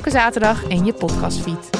Elke 0.00 0.12
zaterdag 0.12 0.68
in 0.68 0.84
je 0.84 0.92
podcastfeed. 0.92 1.70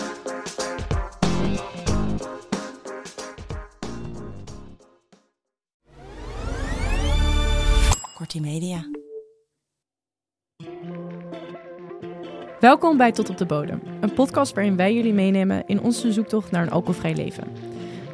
Kortie 8.15 8.41
Media. 8.41 8.85
Welkom 12.61 12.97
bij 12.97 13.13
Tot 13.13 13.31
op 13.31 13.39
de 13.39 13.47
Bodem, 13.47 13.83
een 14.01 14.13
podcast 14.13 14.55
waarin 14.55 14.77
wij 14.77 14.95
jullie 14.95 15.15
meenemen 15.15 15.67
in 15.67 15.81
onze 15.81 16.13
zoektocht 16.13 16.51
naar 16.51 16.63
een 16.63 16.71
alcoholvrij 16.71 17.15
leven. 17.15 17.45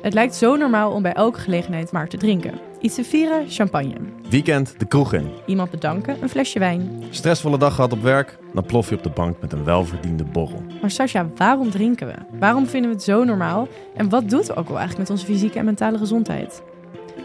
Het 0.03 0.15
lijkt 0.15 0.35
zo 0.35 0.57
normaal 0.57 0.93
om 0.93 1.03
bij 1.03 1.13
elke 1.13 1.39
gelegenheid 1.39 1.93
maar 1.93 2.09
te 2.09 2.17
drinken. 2.17 2.61
Iets 2.87 2.95
te 2.95 3.05
vieren, 3.05 3.45
champagne. 3.49 3.95
Weekend 4.31 4.75
de 4.79 4.87
kroeg 4.87 5.13
in. 5.13 5.29
Iemand 5.47 5.71
bedanken, 5.71 6.23
een 6.23 6.29
flesje 6.29 6.59
wijn. 6.59 7.03
Stressvolle 7.11 7.59
dag 7.59 7.75
gehad 7.75 7.93
op 7.93 8.03
werk, 8.03 8.39
dan 8.55 8.65
plof 8.65 8.89
je 8.89 8.97
op 8.97 9.03
de 9.03 9.11
bank 9.11 9.41
met 9.41 9.53
een 9.53 9.65
welverdiende 9.65 10.25
borrel. 10.25 10.63
Maar 10.81 10.91
Sascha, 10.91 11.27
waarom 11.37 11.71
drinken 11.71 12.07
we? 12.07 12.15
Waarom 12.39 12.67
vinden 12.67 12.91
we 12.91 12.97
het 12.97 13.05
zo 13.05 13.25
normaal? 13.25 13.69
En 13.97 14.09
wat 14.09 14.31
doet 14.31 14.49
het 14.49 14.57
ook 14.57 14.69
wel 14.69 14.79
eigenlijk 14.79 15.09
met 15.09 15.19
onze 15.19 15.33
fysieke 15.33 15.59
en 15.59 15.65
mentale 15.65 15.99
gezondheid? 15.99 16.63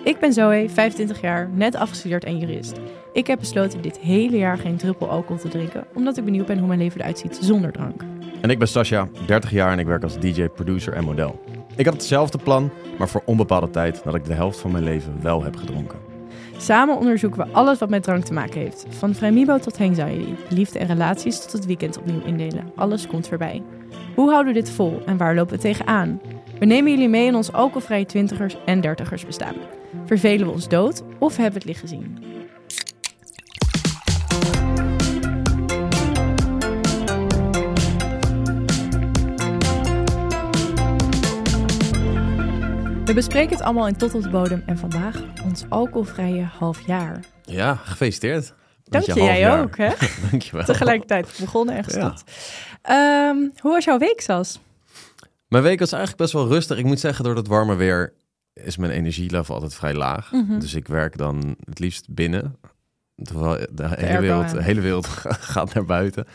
Ik 0.03 0.20
ben 0.20 0.34
Zoe, 0.34 0.70
25 0.70 1.22
jaar, 1.22 1.50
net 1.53 1.75
afgestudeerd 1.75 2.23
en 2.23 2.38
jurist. 2.38 2.80
Ik 3.14 3.28
heb 3.28 3.40
besloten 3.40 3.81
dit 3.81 4.00
hele 4.00 4.38
jaar 4.38 4.58
geen 4.58 4.78
druppel 4.78 5.09
alcohol 5.09 5.42
te 5.42 5.48
drinken, 5.48 5.86
omdat 5.94 6.18
ik 6.18 6.25
benieuwd 6.25 6.46
ben 6.46 6.58
hoe 6.58 6.68
mijn 6.68 6.80
leven 6.80 7.00
eruit 7.00 7.20
ziet 7.20 7.38
zonder 7.42 7.72
drank. 7.72 8.03
En 8.42 8.50
ik 8.50 8.59
ben 8.59 8.68
Sascha, 8.68 9.08
30 9.25 9.52
jaar 9.52 9.72
en 9.72 9.80
ik 9.80 9.86
werk 9.86 10.03
als 10.03 10.20
DJ, 10.20 10.48
producer 10.48 10.94
en 10.94 11.03
model. 11.03 11.40
Ik 11.75 11.86
had 11.86 11.94
hetzelfde 11.94 12.38
plan, 12.38 12.69
maar 12.97 13.09
voor 13.09 13.22
onbepaalde 13.25 13.69
tijd 13.69 14.03
dat 14.03 14.16
ik 14.16 14.25
de 14.25 14.33
helft 14.33 14.59
van 14.59 14.72
mijn 14.72 14.83
leven 14.83 15.22
wel 15.22 15.44
heb 15.44 15.55
gedronken. 15.55 16.00
Samen 16.58 16.97
onderzoeken 16.97 17.45
we 17.45 17.53
alles 17.53 17.80
wat 17.80 17.89
met 17.89 18.03
drank 18.03 18.23
te 18.23 18.33
maken 18.33 18.59
heeft. 18.59 18.86
Van 18.89 19.13
vrijmibo 19.13 19.58
tot 19.58 19.80
anxiety, 19.80 20.33
liefde 20.50 20.80
en 20.80 20.88
relaties 20.88 21.41
tot 21.41 21.52
het 21.52 21.66
weekend 21.66 21.97
opnieuw 21.97 22.22
indelen. 22.25 22.72
Alles 22.75 23.08
komt 23.08 23.28
voorbij. 23.28 23.61
Hoe 24.16 24.30
houden 24.30 24.53
we 24.53 24.59
dit 24.59 24.69
vol 24.69 25.02
en 25.05 25.17
waar 25.17 25.36
lopen 25.36 25.55
we 25.55 25.61
tegenaan? 25.61 26.22
We 26.59 26.66
nemen 26.66 26.91
jullie 26.91 27.09
mee 27.09 27.28
in 27.28 27.36
ons 27.36 27.52
alcoholvrije 27.52 28.06
twintigers 28.06 28.58
en 28.66 28.81
dertigers 28.81 29.25
bestaan. 29.25 29.56
Vervelen 30.06 30.47
we 30.47 30.53
ons 30.53 30.67
dood 30.67 31.03
of 31.19 31.35
hebben 31.35 31.53
we 31.53 31.58
het 31.59 31.67
licht 31.67 31.80
gezien? 31.80 32.31
We 43.12 43.17
bespreken 43.17 43.56
het 43.56 43.62
allemaal 43.66 43.88
in 43.88 43.95
Tot 43.95 44.14
op 44.14 44.22
de 44.22 44.30
Bodem 44.30 44.64
en 44.66 44.78
vandaag 44.78 45.23
ons 45.44 45.66
alcoholvrije 45.70 46.44
half 46.44 46.88
jaar. 46.88 47.20
Ja, 47.44 47.76
gefeliciteerd. 47.76 48.53
Dank 48.84 49.06
je, 49.06 49.14
jij 49.14 49.59
ook, 49.59 49.78
hè? 49.78 49.90
Dankjewel. 50.30 50.66
Tegelijkertijd 50.66 51.38
begonnen 51.40 51.76
en 51.76 51.84
gestopt. 51.84 52.23
Ehm, 52.81 53.38
hoe 53.38 53.72
was 53.72 53.84
jouw 53.84 53.98
week, 53.98 54.22
Sas? 54.22 54.59
Mijn 55.48 55.64
week 55.64 55.80
was 55.80 55.92
eigenlijk 55.92 56.22
best 56.22 56.34
wel 56.34 56.48
rustig. 56.48 56.78
Ik 56.78 56.86
moet 56.86 57.00
zeggen, 57.00 57.23
door 57.23 57.36
het 57.36 57.48
warme 57.48 57.76
weer 57.76 58.14
is 58.53 58.78
mijn 58.78 58.92
energielevel 58.92 59.53
altijd 59.53 59.75
vrij 59.75 59.94
laag. 59.94 60.31
Mhm. 60.31 60.59
Dus 60.59 60.74
ik 60.74 60.88
werk 60.88 61.18
dan 61.18 61.56
het 61.64 61.80
liefst 61.80 62.06
binnen. 62.09 62.59
Terwijl 63.16 63.66
de, 63.72 63.88
hele, 63.88 64.19
wereld, 64.19 64.50
de 64.50 64.64
hele 64.64 64.81
wereld 64.81 65.08
gaat 65.53 65.74
naar 65.74 65.85
buiten. 65.85 66.28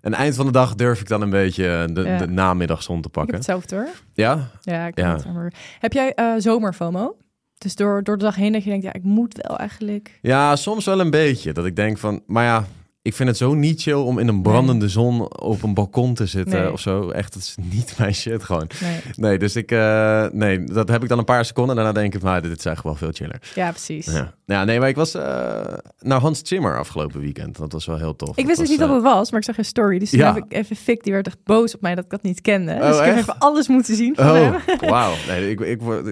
En 0.00 0.14
eind 0.14 0.34
van 0.34 0.46
de 0.46 0.52
dag 0.52 0.74
durf 0.74 1.00
ik 1.00 1.08
dan 1.08 1.22
een 1.22 1.30
beetje 1.30 1.88
de, 1.92 2.02
Ja. 2.02 2.18
de 2.18 2.26
namiddagzon 2.26 3.00
te 3.00 3.08
Ik 3.08 3.14
heb 3.14 3.14
pakken. 3.14 3.34
hetzelfde 3.34 3.76
hoor. 3.76 3.88
Ja? 4.12 4.48
Ja, 4.60 4.86
ik 4.86 4.98
Ja. 4.98 5.08
heb 5.08 5.24
het. 5.24 5.54
Heb 5.78 5.92
jij 5.92 6.14
eh 6.14 6.32
zomer-FOMO? 6.38 7.16
Dus 7.58 7.74
door, 7.76 8.02
door 8.02 8.18
de 8.18 8.24
dag 8.24 8.34
heen 8.34 8.52
dat 8.52 8.64
je 8.64 8.70
denkt, 8.70 8.84
ja, 8.84 8.92
ik 8.92 9.02
moet 9.02 9.40
wel 9.46 9.58
eigenlijk. 9.58 10.18
Ja, 10.22 10.56
soms 10.56 10.84
wel 10.84 11.00
een 11.00 11.10
beetje. 11.10 11.52
Dat 11.52 11.66
ik 11.66 11.76
denk 11.76 11.98
van, 11.98 12.22
maar 12.26 12.44
ja, 12.44 12.64
ik 13.08 13.14
vind 13.14 13.28
het 13.28 13.38
zo 13.38 13.54
niet 13.54 13.82
chill 13.82 13.92
om 13.94 14.18
in 14.18 14.28
een 14.28 14.42
brandende 14.42 14.88
zon 14.88 15.38
op 15.38 15.62
een 15.62 15.74
balkon 15.74 16.14
te 16.14 16.26
zitten 16.26 16.60
Nee. 16.60 16.72
of 16.72 16.80
zo. 16.80 17.10
Echt, 17.10 17.32
dat 17.32 17.42
is 17.42 17.54
niet 17.60 17.94
mijn 17.98 18.14
shit 18.14 18.44
gewoon. 18.44 18.66
Nee. 18.80 19.00
Nee, 19.16 19.38
dus 19.38 19.56
ik, 19.56 19.70
eh, 19.72 20.26
nee, 20.32 20.64
dat 20.64 20.88
heb 20.88 21.02
ik 21.02 21.08
dan 21.08 21.18
een 21.18 21.24
paar 21.24 21.44
seconden 21.44 21.76
en 21.76 21.82
daarna 21.84 22.00
denk 22.00 22.14
ik, 22.14 22.22
nou, 22.22 22.40
dit 22.40 22.58
is 22.58 22.64
eigenlijk 22.64 23.00
wel 23.00 23.10
veel 23.10 23.26
chiller. 23.26 23.40
Ja, 23.54 23.70
precies. 23.70 24.06
Ja. 24.06 24.32
ja, 24.46 24.64
nee, 24.64 24.78
maar 24.80 24.88
ik 24.88 24.96
was 24.96 25.14
eh, 25.14 25.22
naar 26.00 26.20
Hans 26.20 26.40
Zimmer 26.44 26.78
afgelopen 26.78 27.20
weekend. 27.20 27.56
Dat 27.56 27.72
was 27.72 27.86
wel 27.86 27.96
heel 27.98 28.16
tof. 28.16 28.36
Ik 28.36 28.46
wist 28.46 28.58
dus 28.58 28.68
niet 28.68 28.78
dat 28.78 28.88
eh, 28.88 28.94
het 28.94 29.02
was, 29.04 29.30
maar 29.30 29.40
ik 29.40 29.46
zag 29.46 29.56
je 29.56 29.62
story. 29.62 29.98
Dus 29.98 30.10
toen 30.10 30.18
Ja. 30.18 30.34
heb 30.34 30.44
ik 30.44 30.52
even 30.52 30.76
Fik, 30.76 31.02
die 31.04 31.12
werd 31.12 31.26
echt 31.26 31.38
boos 31.44 31.74
op 31.74 31.80
mij 31.80 31.94
dat 31.94 32.04
ik 32.04 32.10
dat 32.10 32.22
niet 32.22 32.40
kende. 32.40 32.72
Oh, 32.74 32.86
dus 32.86 32.98
ik 32.98 33.04
heb 33.04 33.16
even 33.16 33.38
alles 33.38 33.68
moeten 33.68 33.96
zien 33.96 34.14
van 34.14 34.26
Oh, 34.30 34.34
hem. 34.66 34.88
wauw. 34.90 35.12
Nee, 35.28 35.50
ik, 35.50 35.60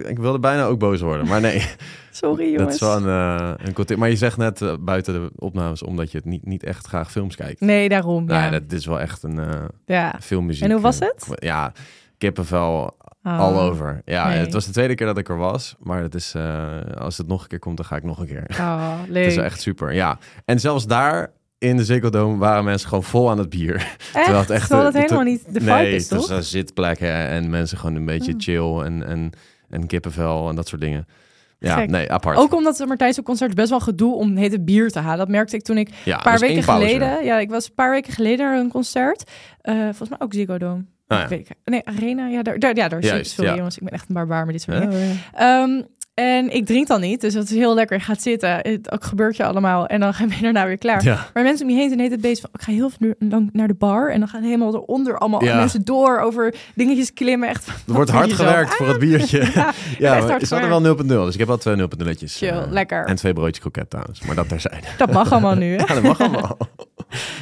ik 0.08 0.18
wilde 0.18 0.38
bijna 0.38 0.64
ook 0.64 0.78
boos 0.78 1.00
worden. 1.00 1.26
Maar 1.26 1.40
nee, 1.40 1.62
Sorry 2.16 2.44
dat 2.50 2.58
jongens. 2.58 2.74
is 2.74 2.80
wel 2.80 2.96
een, 2.96 3.06
eh 3.06 3.66
een 3.66 3.72
kort- 3.72 3.96
Maar 3.96 4.08
je 4.08 4.16
zegt 4.16 4.36
net 4.36 4.62
eh, 4.62 4.72
buiten 4.80 5.14
de 5.14 5.30
opnames, 5.36 5.82
omdat 5.82 6.10
je 6.10 6.16
het 6.16 6.26
niet, 6.26 6.46
niet 6.46 6.62
echt 6.64 6.86
graag 6.86 7.10
films 7.10 7.36
kijkt. 7.36 7.60
Nee, 7.60 7.88
daarom. 7.88 8.24
Nee, 8.24 8.36
ja. 8.38 8.50
dat 8.50 8.72
is 8.72 8.86
wel 8.86 9.00
echt 9.00 9.22
een 9.22 9.38
eh 9.38 9.64
ja. 9.86 10.14
filmmuziek. 10.20 10.64
En 10.64 10.70
hoe 10.70 10.80
was 10.80 10.98
het? 10.98 11.26
Ja, 11.34 11.72
kippenvel 12.18 12.96
Oh. 13.22 13.38
all 13.38 13.54
over. 13.58 14.02
Ja, 14.04 14.28
nee. 14.28 14.38
het 14.38 14.52
was 14.52 14.66
de 14.66 14.72
tweede 14.72 14.94
keer 14.94 15.06
dat 15.06 15.18
ik 15.18 15.28
er 15.28 15.36
was. 15.36 15.74
Maar 15.80 16.02
het 16.02 16.14
is, 16.14 16.34
eh, 16.34 16.78
als 16.98 17.18
het 17.18 17.26
nog 17.26 17.42
een 17.42 17.48
keer 17.48 17.58
komt, 17.58 17.76
dan 17.76 17.86
ga 17.86 17.96
ik 17.96 18.02
nog 18.02 18.18
een 18.18 18.26
keer. 18.26 18.46
Oh, 18.60 18.92
leuk. 19.08 19.16
Het 19.22 19.30
is 19.30 19.36
wel 19.36 19.44
echt 19.44 19.60
super, 19.60 19.92
ja. 19.94 20.18
En 20.44 20.60
zelfs 20.60 20.86
daar 20.86 21.32
in 21.58 21.76
de 21.76 21.84
Ziggo 21.84 22.10
Dome 22.10 22.36
waren 22.38 22.64
mensen 22.64 22.88
gewoon 22.88 23.04
vol 23.04 23.30
aan 23.30 23.38
het 23.38 23.48
bier. 23.48 23.74
Echt? 23.74 24.12
Terwijl 24.12 24.38
het 24.38 24.50
echt, 24.50 24.66
Terwijl 24.68 24.86
het 24.92 24.96
helemaal 25.02 25.22
niet 25.24 25.44
de 25.44 25.60
vibe 25.60 25.72
nee, 25.72 25.94
is, 25.94 26.02
het 26.02 26.18
was 26.18 26.26
toch? 26.26 26.36
een 26.36 26.42
zitplekken 26.44 27.12
en 27.12 27.50
mensen 27.50 27.78
gewoon 27.78 27.94
een 27.94 28.04
beetje 28.04 28.32
Oh. 28.32 28.38
chill 28.40 28.84
en, 28.84 29.06
en, 29.06 29.30
en 29.68 29.86
kippenvel 29.86 30.48
en 30.48 30.56
dat 30.56 30.68
soort 30.68 30.80
dingen. 30.80 31.06
Ja, 31.58 31.76
Gek. 31.76 31.90
nee, 31.90 32.12
apart. 32.12 32.36
Ook 32.36 32.54
omdat 32.54 32.78
het 32.78 32.88
Martijnse 32.88 33.22
concert 33.22 33.54
best 33.54 33.70
wel 33.70 33.80
gedoe 33.80 34.14
om 34.14 34.36
hete 34.36 34.60
bier 34.60 34.90
te 34.90 34.98
halen. 34.98 35.18
Dat 35.18 35.28
merkte 35.28 35.56
ik 35.56 35.62
toen 35.62 35.78
ik 35.78 35.90
ja, 36.04 36.16
een 36.16 36.22
paar 36.22 36.38
weken 36.38 36.62
geleden. 36.62 37.24
Ja, 37.24 37.38
ik 37.38 37.50
was 37.50 37.66
een 37.68 37.74
paar 37.74 37.90
weken 37.90 38.12
geleden 38.12 38.46
naar 38.46 38.58
een 38.58 38.68
concert. 38.70 39.30
Eh, 39.60 39.74
volgens 39.74 40.08
mij 40.08 40.18
ook 40.20 40.32
Ziggo 40.34 40.58
Dome. 40.58 40.84
Ah, 41.06 41.18
ja. 41.18 41.22
Ik 41.24 41.28
weet 41.30 41.40
ik- 41.50 41.56
nee, 41.64 41.86
Arena. 41.86 42.26
Ja, 42.28 42.42
daar, 42.42 42.58
daar, 42.58 42.76
ja, 42.76 42.88
daar 42.88 43.02
Juist, 43.02 43.30
Sorry 43.30 43.50
ja. 43.50 43.56
jongens, 43.56 43.76
ik 43.76 43.82
ben 43.84 43.92
echt 43.92 44.08
een 44.08 44.14
barbaar 44.14 44.44
met 44.44 44.54
dit 44.54 44.62
soort 44.62 44.80
dingen. 44.80 45.06
ja. 45.08 45.14
Ehm, 45.62 45.82
en 46.16 46.54
ik 46.54 46.66
drink 46.66 46.86
dan 46.86 47.00
niet, 47.00 47.20
dus 47.20 47.34
dat 47.34 47.44
is 47.44 47.50
heel 47.50 47.74
lekker. 47.74 47.96
Je 47.96 48.02
gaat 48.02 48.22
zitten, 48.22 48.50
het 48.50 48.92
ook 48.92 49.04
gebeurt 49.04 49.36
je 49.36 49.44
allemaal. 49.44 49.86
En 49.86 50.00
dan 50.00 50.14
ben 50.28 50.36
je 50.36 50.42
daarna 50.42 50.66
weer 50.66 50.78
klaar. 50.78 51.04
Ja. 51.04 51.26
Maar 51.34 51.42
mensen 51.42 51.66
om 51.66 51.72
je 51.72 51.78
heen 51.78 51.88
zijn 51.88 52.10
het 52.10 52.20
bezig 52.20 52.40
van... 52.40 52.50
ik 52.52 52.60
ga 52.62 52.72
heel 52.72 52.90
lang 53.18 53.48
naar 53.52 53.68
de 53.68 53.74
bar... 53.74 54.10
en 54.10 54.18
dan 54.18 54.28
gaan 54.28 54.42
helemaal 54.42 54.74
eronder 54.74 55.18
allemaal 55.18 55.44
Ja. 55.44 55.56
mensen 55.56 55.84
door... 55.84 56.18
over 56.20 56.54
dingetjes 56.74 57.12
klimmen. 57.12 57.48
Echt, 57.48 57.66
Er 57.66 57.92
wordt 57.92 58.10
hard 58.10 58.32
gewerkt 58.32 58.74
voor 58.74 58.88
het 58.88 58.98
biertje. 58.98 59.38
Ja, 59.98 60.16
ja, 60.16 60.38
is 60.38 60.50
hadden 60.50 60.82
wel 60.82 60.96
0.0, 60.96 61.06
dus 61.06 61.32
ik 61.32 61.38
heb 61.38 61.48
wel 61.48 61.56
twee 61.58 61.76
0.0'tjes. 61.76 62.36
Chill, 62.36 62.48
eh, 62.48 62.70
lekker. 62.70 63.04
En 63.04 63.16
twee 63.16 63.32
broodjes 63.32 63.58
kroket 63.58 63.90
trouwens, 63.90 64.20
maar 64.20 64.34
dat 64.34 64.48
terzijde. 64.48 64.86
Dat 64.96 65.12
mag 65.12 65.32
allemaal 65.32 65.54
nu. 65.54 65.76
hè? 65.76 65.76
Ja, 65.86 65.94
dat 65.94 66.02
mag 66.02 66.20
allemaal. 66.20 66.56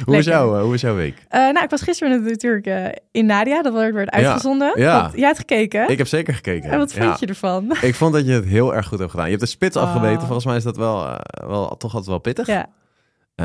Hoe, 0.05 0.17
is 0.17 0.25
jouw, 0.25 0.55
eh, 0.55 0.61
hoe 0.61 0.73
is 0.73 0.81
jouw 0.81 0.95
week? 0.95 1.25
Eh, 1.29 1.39
nou, 1.39 1.63
ik 1.63 1.69
was 1.69 1.81
gisteren 1.81 2.23
natuurlijk 2.23 2.65
eh, 2.65 2.85
in 3.11 3.25
Nadia. 3.25 3.61
Dat 3.61 3.73
werd 3.73 3.95
Ja, 3.95 4.05
uitgezonden. 4.11 4.71
ja. 4.79 5.01
Want 5.01 5.13
jij 5.15 5.25
hebt 5.25 5.37
gekeken. 5.37 5.89
Ik 5.89 5.97
heb 5.97 6.07
zeker 6.07 6.33
gekeken. 6.33 6.69
en 6.69 6.77
wat 6.77 6.93
vond 6.93 7.03
Ja. 7.05 7.15
je 7.19 7.25
ervan? 7.25 7.75
Ik 7.81 7.95
vond 7.95 8.13
dat 8.13 8.25
je 8.25 8.31
het 8.31 8.45
heel 8.45 8.75
erg 8.75 8.87
goed 8.87 8.99
hebt 8.99 9.09
gedaan. 9.11 9.25
Je 9.25 9.31
hebt 9.31 9.43
de 9.43 9.49
spits 9.49 9.75
Oh. 9.77 9.83
afgebeten. 9.83 10.21
Volgens 10.21 10.45
mij 10.45 10.55
is 10.55 10.63
dat 10.63 10.77
wel, 10.77 11.17
wel 11.47 11.67
toch 11.77 11.91
altijd 11.91 12.05
wel 12.05 12.19
pittig. 12.19 12.47
Ja. 12.47 12.67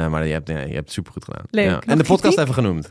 Maar 0.09 0.27
je 0.27 0.33
hebt, 0.33 0.49
je 0.49 0.55
hebt 0.55 0.75
het 0.77 0.93
supergoed 0.93 1.25
gedaan. 1.25 1.45
Leuk. 1.51 1.65
Ja. 1.71 1.81
En 1.87 1.99
de 1.99 2.05
podcast 2.05 2.39
even 2.39 2.55
genoemd. 2.55 2.89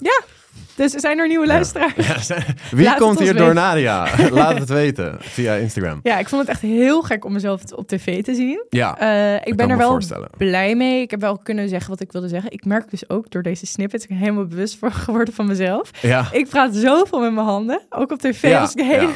Dus 0.79 0.91
zijn 0.91 1.19
er 1.19 1.27
nieuwe 1.27 1.45
luisteraars. 1.45 2.07
Ja, 2.07 2.21
zijn- 2.21 2.43
Wie 2.71 2.85
Laat 2.85 2.97
komt 2.97 3.19
hier 3.19 3.27
door 3.35 3.39
weten. 3.47 3.55
Nadia? 3.55 4.07
Laat 4.31 4.57
het 4.59 4.69
weten 4.69 5.17
via 5.19 5.53
Instagram. 5.53 5.99
Ja, 6.03 6.17
ik 6.19 6.29
vond 6.29 6.41
het 6.41 6.49
echt 6.51 6.61
heel 6.61 7.01
gek 7.01 7.25
om 7.25 7.33
mezelf 7.33 7.61
op 7.75 7.87
tv 7.87 8.23
te 8.23 8.33
zien. 8.33 8.65
Ja, 8.69 8.97
Eh, 8.97 9.35
ik 9.47 9.55
ben 9.55 9.69
er 9.69 9.77
wel 9.77 9.99
blij 10.37 10.75
mee. 10.75 11.01
Ik 11.01 11.11
heb 11.11 11.21
wel 11.21 11.37
kunnen 11.37 11.69
zeggen 11.69 11.89
wat 11.89 12.01
ik 12.01 12.11
wilde 12.11 12.27
zeggen. 12.27 12.51
Ik 12.51 12.65
merk 12.65 12.89
dus 12.89 13.09
ook 13.09 13.31
door 13.31 13.41
deze 13.41 13.65
snippets 13.65 14.03
ik 14.03 14.09
ben 14.09 14.17
helemaal 14.17 14.45
bewust 14.45 14.77
voor 14.79 14.91
geworden 15.05 15.33
van 15.33 15.47
mezelf. 15.47 15.91
ja. 16.01 16.27
Ik 16.31 16.49
praat 16.49 16.75
zoveel 16.75 17.19
met 17.19 17.33
mijn 17.33 17.45
handen. 17.45 17.81
Ook 17.89 18.11
op 18.11 18.19
tv 18.19 18.41
Ja, 18.49 18.63
ik 18.63 18.75
de 18.75 18.83
hele. 18.83 19.09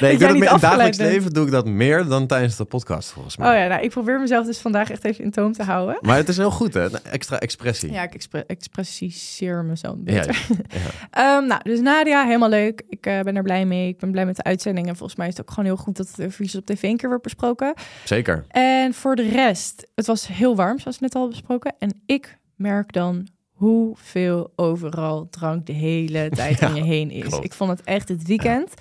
Nee, 0.00 0.12
ik 0.12 0.18
doe 0.18 0.28
het 0.28 0.36
in 0.36 0.42
het 0.42 0.60
dagelijks 0.60 0.96
bent. 0.96 1.10
leven 1.10 1.32
doe 1.32 1.44
ik 1.46 1.50
dat 1.50 1.66
meer 1.66 2.04
dan 2.04 2.26
tijdens 2.26 2.56
de 2.56 2.64
podcast, 2.64 3.10
volgens 3.10 3.36
mij. 3.36 3.50
Oh 3.50 3.54
ja, 3.58 3.66
nou, 3.66 3.82
ik 3.82 3.90
probeer 3.90 4.20
mezelf 4.20 4.46
dus 4.46 4.58
vandaag 4.58 4.90
echt 4.90 5.04
even 5.04 5.24
in 5.24 5.30
toom 5.30 5.52
te 5.52 5.62
houden. 5.62 5.98
Maar 6.00 6.16
het 6.16 6.28
is 6.28 6.36
heel 6.36 6.50
goed, 6.50 6.74
hè? 6.74 7.00
Extra 7.02 7.38
expressie. 7.40 7.92
Ja, 7.92 8.02
ik 8.02 8.14
expre- 8.14 8.44
expressiseer 8.46 9.64
me 9.64 9.76
zo 9.76 9.86
een 9.92 10.00
Ja, 10.04 10.24
beetje. 10.26 10.54
ja. 10.68 10.80
Ehm, 11.38 11.46
nou, 11.46 11.60
dus 11.62 11.80
Nadia, 11.80 12.24
helemaal 12.24 12.48
leuk. 12.48 12.82
Ik 12.88 13.06
eh, 13.06 13.20
ben 13.20 13.36
er 13.36 13.42
blij 13.42 13.64
mee. 13.66 13.88
Ik 13.88 13.98
ben 13.98 14.10
blij 14.10 14.26
met 14.26 14.36
de 14.36 14.42
uitzending. 14.42 14.88
En 14.88 14.96
volgens 14.96 15.18
mij 15.18 15.28
is 15.28 15.36
het 15.36 15.42
ook 15.46 15.50
gewoon 15.54 15.64
heel 15.64 15.76
goed 15.76 15.96
dat 15.96 16.06
het 16.08 16.18
eventjes 16.18 16.54
op 16.60 16.66
tv 16.66 16.82
een 16.82 16.96
keer 16.96 17.08
wordt 17.08 17.24
besproken. 17.24 17.74
Zeker. 18.04 18.44
En 18.48 18.94
voor 18.94 19.16
de 19.16 19.28
rest, 19.28 19.90
het 19.94 20.06
was 20.06 20.26
heel 20.26 20.56
warm, 20.56 20.78
zoals 20.78 20.98
net 20.98 21.14
al 21.14 21.28
besproken. 21.28 21.74
En 21.78 22.02
ik 22.06 22.38
merk 22.56 22.92
dan 22.92 23.26
hoeveel 23.52 24.52
overal 24.56 25.28
drank 25.30 25.66
de 25.66 25.72
hele 25.72 26.28
tijd 26.30 26.62
om 26.66 26.74
je 26.74 26.82
heen 26.82 27.10
is. 27.10 27.22
klopt. 27.26 27.44
Ik 27.44 27.52
vond 27.52 27.70
het 27.70 27.82
echt 27.82 28.08
het 28.08 28.26
weekend. 28.26 28.72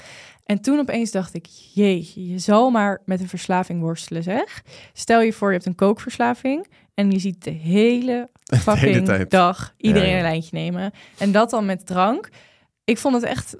En 0.45 0.61
toen 0.61 0.79
opeens 0.79 1.11
dacht 1.11 1.33
ik, 1.33 1.45
jeetje, 1.73 2.27
je 2.27 2.39
zal 2.39 2.69
maar 2.69 3.01
met 3.05 3.19
een 3.19 3.27
verslaving 3.27 3.81
worstelen, 3.81 4.23
zeg. 4.23 4.63
Stel 4.93 5.21
je 5.21 5.33
voor, 5.33 5.47
je 5.47 5.53
hebt 5.53 5.65
een 5.67 5.75
kookverslaving 5.75 6.67
en 6.93 7.11
je 7.11 7.19
ziet 7.19 7.43
de 7.43 7.51
hele 7.51 8.29
fucking 8.61 9.27
dag 9.27 9.73
iedereen 9.77 10.07
Ja, 10.09 10.13
ja. 10.13 10.21
een 10.23 10.29
lijntje 10.29 10.57
nemen. 10.57 10.91
En 11.17 11.31
dat 11.31 11.49
dan 11.49 11.65
met 11.65 11.85
drank. 11.85 12.29
Ik 12.83 12.97
vond 12.97 13.15
het 13.15 13.23
echt, 13.23 13.55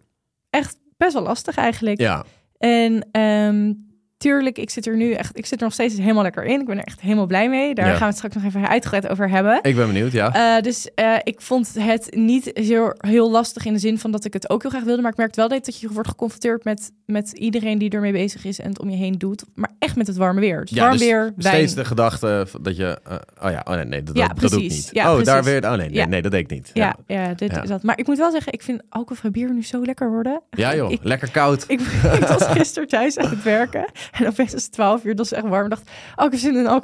echt 0.50 0.78
best 0.98 1.14
wel 1.14 1.24
lastig 1.24 1.58
eigenlijk. 1.58 2.00
Ja, 2.00 2.26
En 2.58 3.08
ehm, 3.12 3.74
tuurlijk, 4.24 4.58
ik 4.58 4.70
zit 4.70 4.86
er 4.88 4.96
nu 4.96 5.12
echt, 5.12 5.38
ik 5.38 5.46
zit 5.46 5.58
er 5.60 5.64
nog 5.64 5.74
steeds 5.74 5.98
helemaal 5.98 6.24
lekker 6.24 6.44
in. 6.44 6.60
Ik 6.60 6.66
ben 6.66 6.78
er 6.78 6.84
echt 6.84 7.02
helemaal 7.02 7.26
blij 7.26 7.50
mee. 7.50 7.74
Daar 7.74 7.86
Ja. 7.86 7.92
gaan 7.92 8.00
we 8.00 8.06
het 8.06 8.16
straks 8.16 8.36
nog 8.36 8.44
even 8.44 8.68
uitgebreid 8.70 9.08
over 9.10 9.30
hebben. 9.30 9.60
ik 9.62 9.76
ben 9.76 9.88
benieuwd, 9.88 10.12
ja. 10.12 10.56
Eh, 10.58 10.64
dus 10.64 10.90
eh, 10.96 11.16
ik 11.24 11.42
vond 11.42 11.74
het 11.80 12.16
niet 12.16 12.50
heel, 12.54 12.96
heel 12.98 13.32
lastig 13.32 13.66
in 13.66 13.74
de 13.74 13.80
zin 13.80 14.00
van 14.00 14.12
dat 14.12 14.26
ik 14.26 14.34
het 14.34 14.50
ook 14.50 14.62
heel 14.62 14.72
graag 14.72 14.84
wilde. 14.84 15.02
Maar 15.02 15.12
ik 15.12 15.18
merk 15.18 15.36
wel 15.36 15.48
dat 15.48 15.80
je 15.80 15.88
wordt 15.90 16.10
geconfronteerd 16.10 16.64
met, 16.64 16.92
met 17.06 17.32
iedereen 17.32 17.78
die 17.78 17.90
ermee 17.90 18.12
bezig 18.12 18.46
is 18.46 18.60
en 18.60 18.70
het 18.70 18.80
om 18.80 18.90
je 18.90 18.96
heen 18.98 19.18
doet. 19.18 19.44
Maar 19.56 19.70
echt 19.80 19.96
met 19.96 20.08
het 20.08 20.18
warme 20.18 20.40
weer. 20.40 20.62
Ja, 20.66 20.80
warm 20.82 20.92
dus 20.98 21.02
weer, 21.08 21.34
wijn. 21.36 21.56
steeds 21.56 21.74
de 21.74 21.86
gedachte 21.86 22.48
dat 22.62 22.76
je... 22.78 23.00
eh, 23.04 23.16
oh 23.46 23.52
ja, 23.52 23.62
oh 23.68 23.76
nee, 23.76 23.86
nee 23.86 24.04
dat, 24.04 24.18
Ja, 24.18 24.28
dat, 24.28 24.40
dat 24.40 24.52
doe 24.52 24.64
ik 24.64 24.70
niet. 24.70 24.92
Oh, 24.94 25.24
daar 25.24 25.44
weer... 25.44 25.64
Oh 25.64 25.74
nee, 25.74 25.90
nee, 25.90 26.06
nee, 26.06 26.22
dat 26.22 26.32
deed 26.32 26.42
ik 26.42 26.50
niet. 26.50 26.70
Ja, 26.74 26.96
ja, 27.08 27.34
dit 27.34 27.58
is 27.64 27.70
dat. 27.70 27.84
Maar 27.84 27.98
ik 27.98 28.08
moet 28.08 28.18
wel 28.18 28.32
zeggen, 28.32 28.54
ik 28.54 28.62
vind 28.62 28.82
alcoholvrij 28.90 29.32
bier 29.32 29.54
nu 29.54 29.64
zo 29.64 29.82
lekker 29.86 30.10
worden. 30.12 30.42
Ja 30.50 30.76
joh, 30.76 30.92
Ik, 30.92 31.00
lekker 31.04 31.32
koud. 31.32 31.64
ik, 31.68 31.80
ik 32.20 32.28
was 32.28 32.44
gisteren 32.48 32.88
thuis 32.88 33.18
aan 33.18 33.30
het 33.30 33.44
werken. 33.44 33.86
En 34.20 34.28
opeens 34.28 34.54
was 34.54 34.64
het 34.64 34.72
12 34.72 35.04
uur, 35.04 35.16
dat 35.16 35.26
is 35.26 35.32
echt 35.32 35.48
warm. 35.48 35.64
Ik 35.64 35.70
dacht, 35.70 35.90
oh, 36.16 36.26
ik 36.26 36.32
heb 36.32 36.40
zin 36.40 36.56
in 36.56 36.66
een 36.66 36.82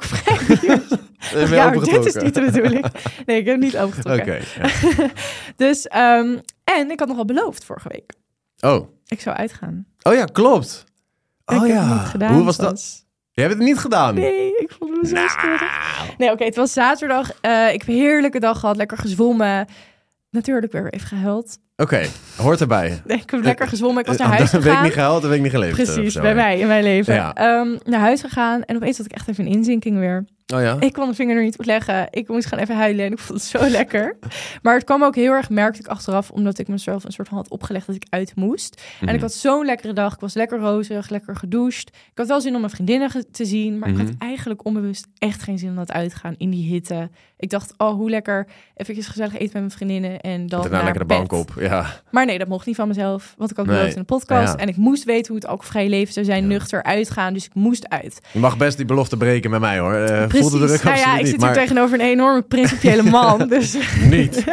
je 1.30 1.46
ja, 1.48 1.70
dit 1.70 2.06
is 2.06 2.14
niet 2.14 2.34
de 2.34 2.40
bedoeling. 2.40 2.84
Nee, 3.26 3.38
ik 3.38 3.46
heb 3.46 3.54
hem 3.54 3.58
niet 3.58 3.74
Oké, 3.74 3.82
opengetrokken. 3.82 4.40
ja. 4.96 5.08
Dus, 5.56 5.86
ehm, 5.88 6.38
en 6.64 6.90
ik 6.90 6.98
had 6.98 7.08
nogal 7.08 7.24
beloofd 7.24 7.64
vorige 7.64 7.88
week. 7.88 8.12
Oh. 8.60 8.88
Ik 9.06 9.20
zou 9.20 9.36
uitgaan. 9.36 9.86
oh 10.02 10.14
ja, 10.14 10.24
klopt. 10.24 10.84
Oh 11.44 11.66
ja, 11.66 11.98
gedaan. 11.98 12.34
hoe 12.34 12.44
was 12.44 12.56
dat? 12.56 13.04
Je 13.30 13.40
hebt 13.40 13.54
het 13.54 13.62
niet 13.62 13.78
gedaan? 13.78 14.14
Nee, 14.14 14.56
ik 14.56 14.70
vond 14.78 14.90
me 15.02 15.06
zo 15.08 15.14
Nou. 15.14 15.28
schuldig. 15.28 15.70
Nee, 16.18 16.30
oké, 16.30 16.44
het 16.44 16.56
was 16.56 16.72
zaterdag. 16.72 17.32
Eh, 17.40 17.72
ik 17.72 17.78
heb 17.80 17.88
een 17.88 17.94
heerlijke 17.94 18.40
dag 18.40 18.60
gehad, 18.60 18.76
lekker 18.76 18.98
gezwommen. 18.98 19.66
Natuurlijk 20.30 20.72
weer 20.72 20.92
even 20.92 21.06
gehuild. 21.06 21.58
Oké, 21.80 22.00
hoort 22.36 22.60
erbij. 22.60 23.00
Nee, 23.06 23.16
ik 23.18 23.30
heb 23.30 23.42
lekker 23.44 23.68
gezwommen. 23.68 24.00
Ik 24.00 24.06
was 24.06 24.16
Eh, 24.16 24.26
naar 24.28 24.36
huis 24.36 24.50
Dan 24.50 24.60
weet 24.60 24.64
ik 24.64 24.68
gegaan. 24.70 24.84
niet 24.84 24.92
gehaald, 24.98 25.22
weet 25.22 25.32
ik 25.36 25.42
niet 25.42 25.50
geleefd. 25.50 25.78
eh, 25.78 25.84
Precies, 25.94 26.14
bij 26.14 26.34
mij, 26.34 26.58
in 26.58 26.66
mijn 26.66 26.82
leven. 26.82 27.14
Ja. 27.14 27.34
Ehm, 27.34 27.68
naar 27.84 28.00
huis 28.00 28.20
gegaan 28.20 28.62
en 28.64 28.76
opeens 28.76 28.96
had 28.96 29.06
ik 29.06 29.12
echt 29.12 29.28
even 29.28 29.46
een 29.46 29.52
inzinking 29.52 29.98
weer. 29.98 30.24
Oh 30.54 30.60
ja? 30.60 30.76
Ik 30.80 30.92
kon 30.92 31.08
de 31.08 31.14
vinger 31.14 31.36
er 31.36 31.42
niet 31.42 31.58
op 31.58 31.64
leggen. 31.64 32.06
Ik 32.10 32.28
moest 32.28 32.46
gewoon 32.46 32.64
even 32.64 32.76
huilen 32.76 33.04
en 33.06 33.12
ik 33.12 33.18
vond 33.18 33.40
het 33.40 33.48
zo 33.48 33.68
lekker. 33.78 34.16
Maar 34.62 34.74
het 34.74 34.84
kwam 34.84 35.02
ook 35.04 35.14
heel 35.14 35.32
erg, 35.32 35.50
merkte 35.50 35.80
ik 35.80 35.86
achteraf, 35.86 36.30
omdat 36.30 36.58
ik 36.58 36.68
mezelf 36.68 37.04
een 37.04 37.12
soort 37.12 37.28
van 37.28 37.36
had 37.36 37.48
opgelegd 37.50 37.86
dat 37.86 37.96
ik 37.96 38.06
uit 38.10 38.32
moest. 38.36 38.82
En 39.00 39.06
Mhm. 39.06 39.14
ik 39.14 39.20
had 39.20 39.32
zo'n 39.32 39.64
lekkere 39.64 39.92
dag. 39.92 40.14
Ik 40.14 40.20
was 40.20 40.34
lekker 40.34 40.58
rozig, 40.58 41.08
lekker 41.10 41.36
gedoucht. 41.36 41.88
Ik 41.88 42.18
had 42.18 42.26
wel 42.26 42.40
zin 42.40 42.54
om 42.54 42.60
mijn 42.60 42.72
vriendinnen 42.72 43.10
ge- 43.10 43.30
te 43.30 43.44
zien, 43.44 43.78
maar 43.78 43.88
ik 43.88 43.94
Mhm. 43.96 44.04
had 44.06 44.14
eigenlijk 44.18 44.64
onbewust 44.64 45.06
echt 45.18 45.42
geen 45.42 45.58
zin 45.58 45.68
om 45.68 45.76
dat 45.76 45.92
uitgaan 45.92 46.34
in 46.38 46.50
die 46.50 46.72
hitte. 46.72 47.10
Ik 47.36 47.50
dacht, 47.50 47.74
oh, 47.76 47.92
hoe 47.94 48.10
lekker 48.10 48.46
eventjes 48.74 49.06
gezellig 49.06 49.32
eten 49.32 49.44
met 49.44 49.52
mijn 49.52 49.70
vriendinnen 49.70 50.20
en 50.20 50.46
dan 50.46 50.60
Daarna 50.60 50.76
naar 50.76 50.84
lekker 50.84 51.00
de 51.08 51.14
bank 51.14 51.32
op. 51.32 51.52
Ja. 51.58 51.86
Maar 52.10 52.26
nee, 52.26 52.38
dat 52.38 52.48
mocht 52.48 52.66
niet 52.66 52.76
van 52.76 52.88
mezelf, 52.88 53.34
want 53.38 53.50
ik 53.50 53.56
had 53.56 53.66
Nee. 53.66 53.74
beloofd 53.76 53.94
in 53.94 54.00
de 54.00 54.06
podcast. 54.06 54.52
Ja. 54.52 54.58
En 54.58 54.68
ik 54.68 54.76
moest 54.76 55.04
weten 55.04 55.26
hoe 55.26 55.36
het 55.36 55.46
alcoholvrij 55.46 55.88
leven 55.88 56.12
zou 56.12 56.26
zijn, 56.26 56.42
Ja. 56.42 56.48
nuchter 56.48 56.82
uitgaan. 56.82 57.32
Dus 57.32 57.44
ik 57.44 57.54
moest 57.54 57.88
uit. 57.88 58.20
Je 58.32 58.38
mag 58.38 58.56
best 58.56 58.76
die 58.76 58.86
belofte 58.86 59.16
breken 59.16 59.50
met 59.50 59.60
mij 59.60 59.78
hoor. 59.78 59.94
Eh 59.94 60.26
Precies. 60.48 60.80
de 60.80 60.84
nou 60.84 60.98
ja, 60.98 61.18
ik 61.18 61.26
zit 61.26 61.40
maar 61.40 61.52
hier 61.52 61.60
tegenover 61.62 62.00
een 62.00 62.06
enorme 62.06 62.42
principiële 62.42 63.02
man. 63.02 63.48
dus 63.48 63.76
niet. 64.08 64.44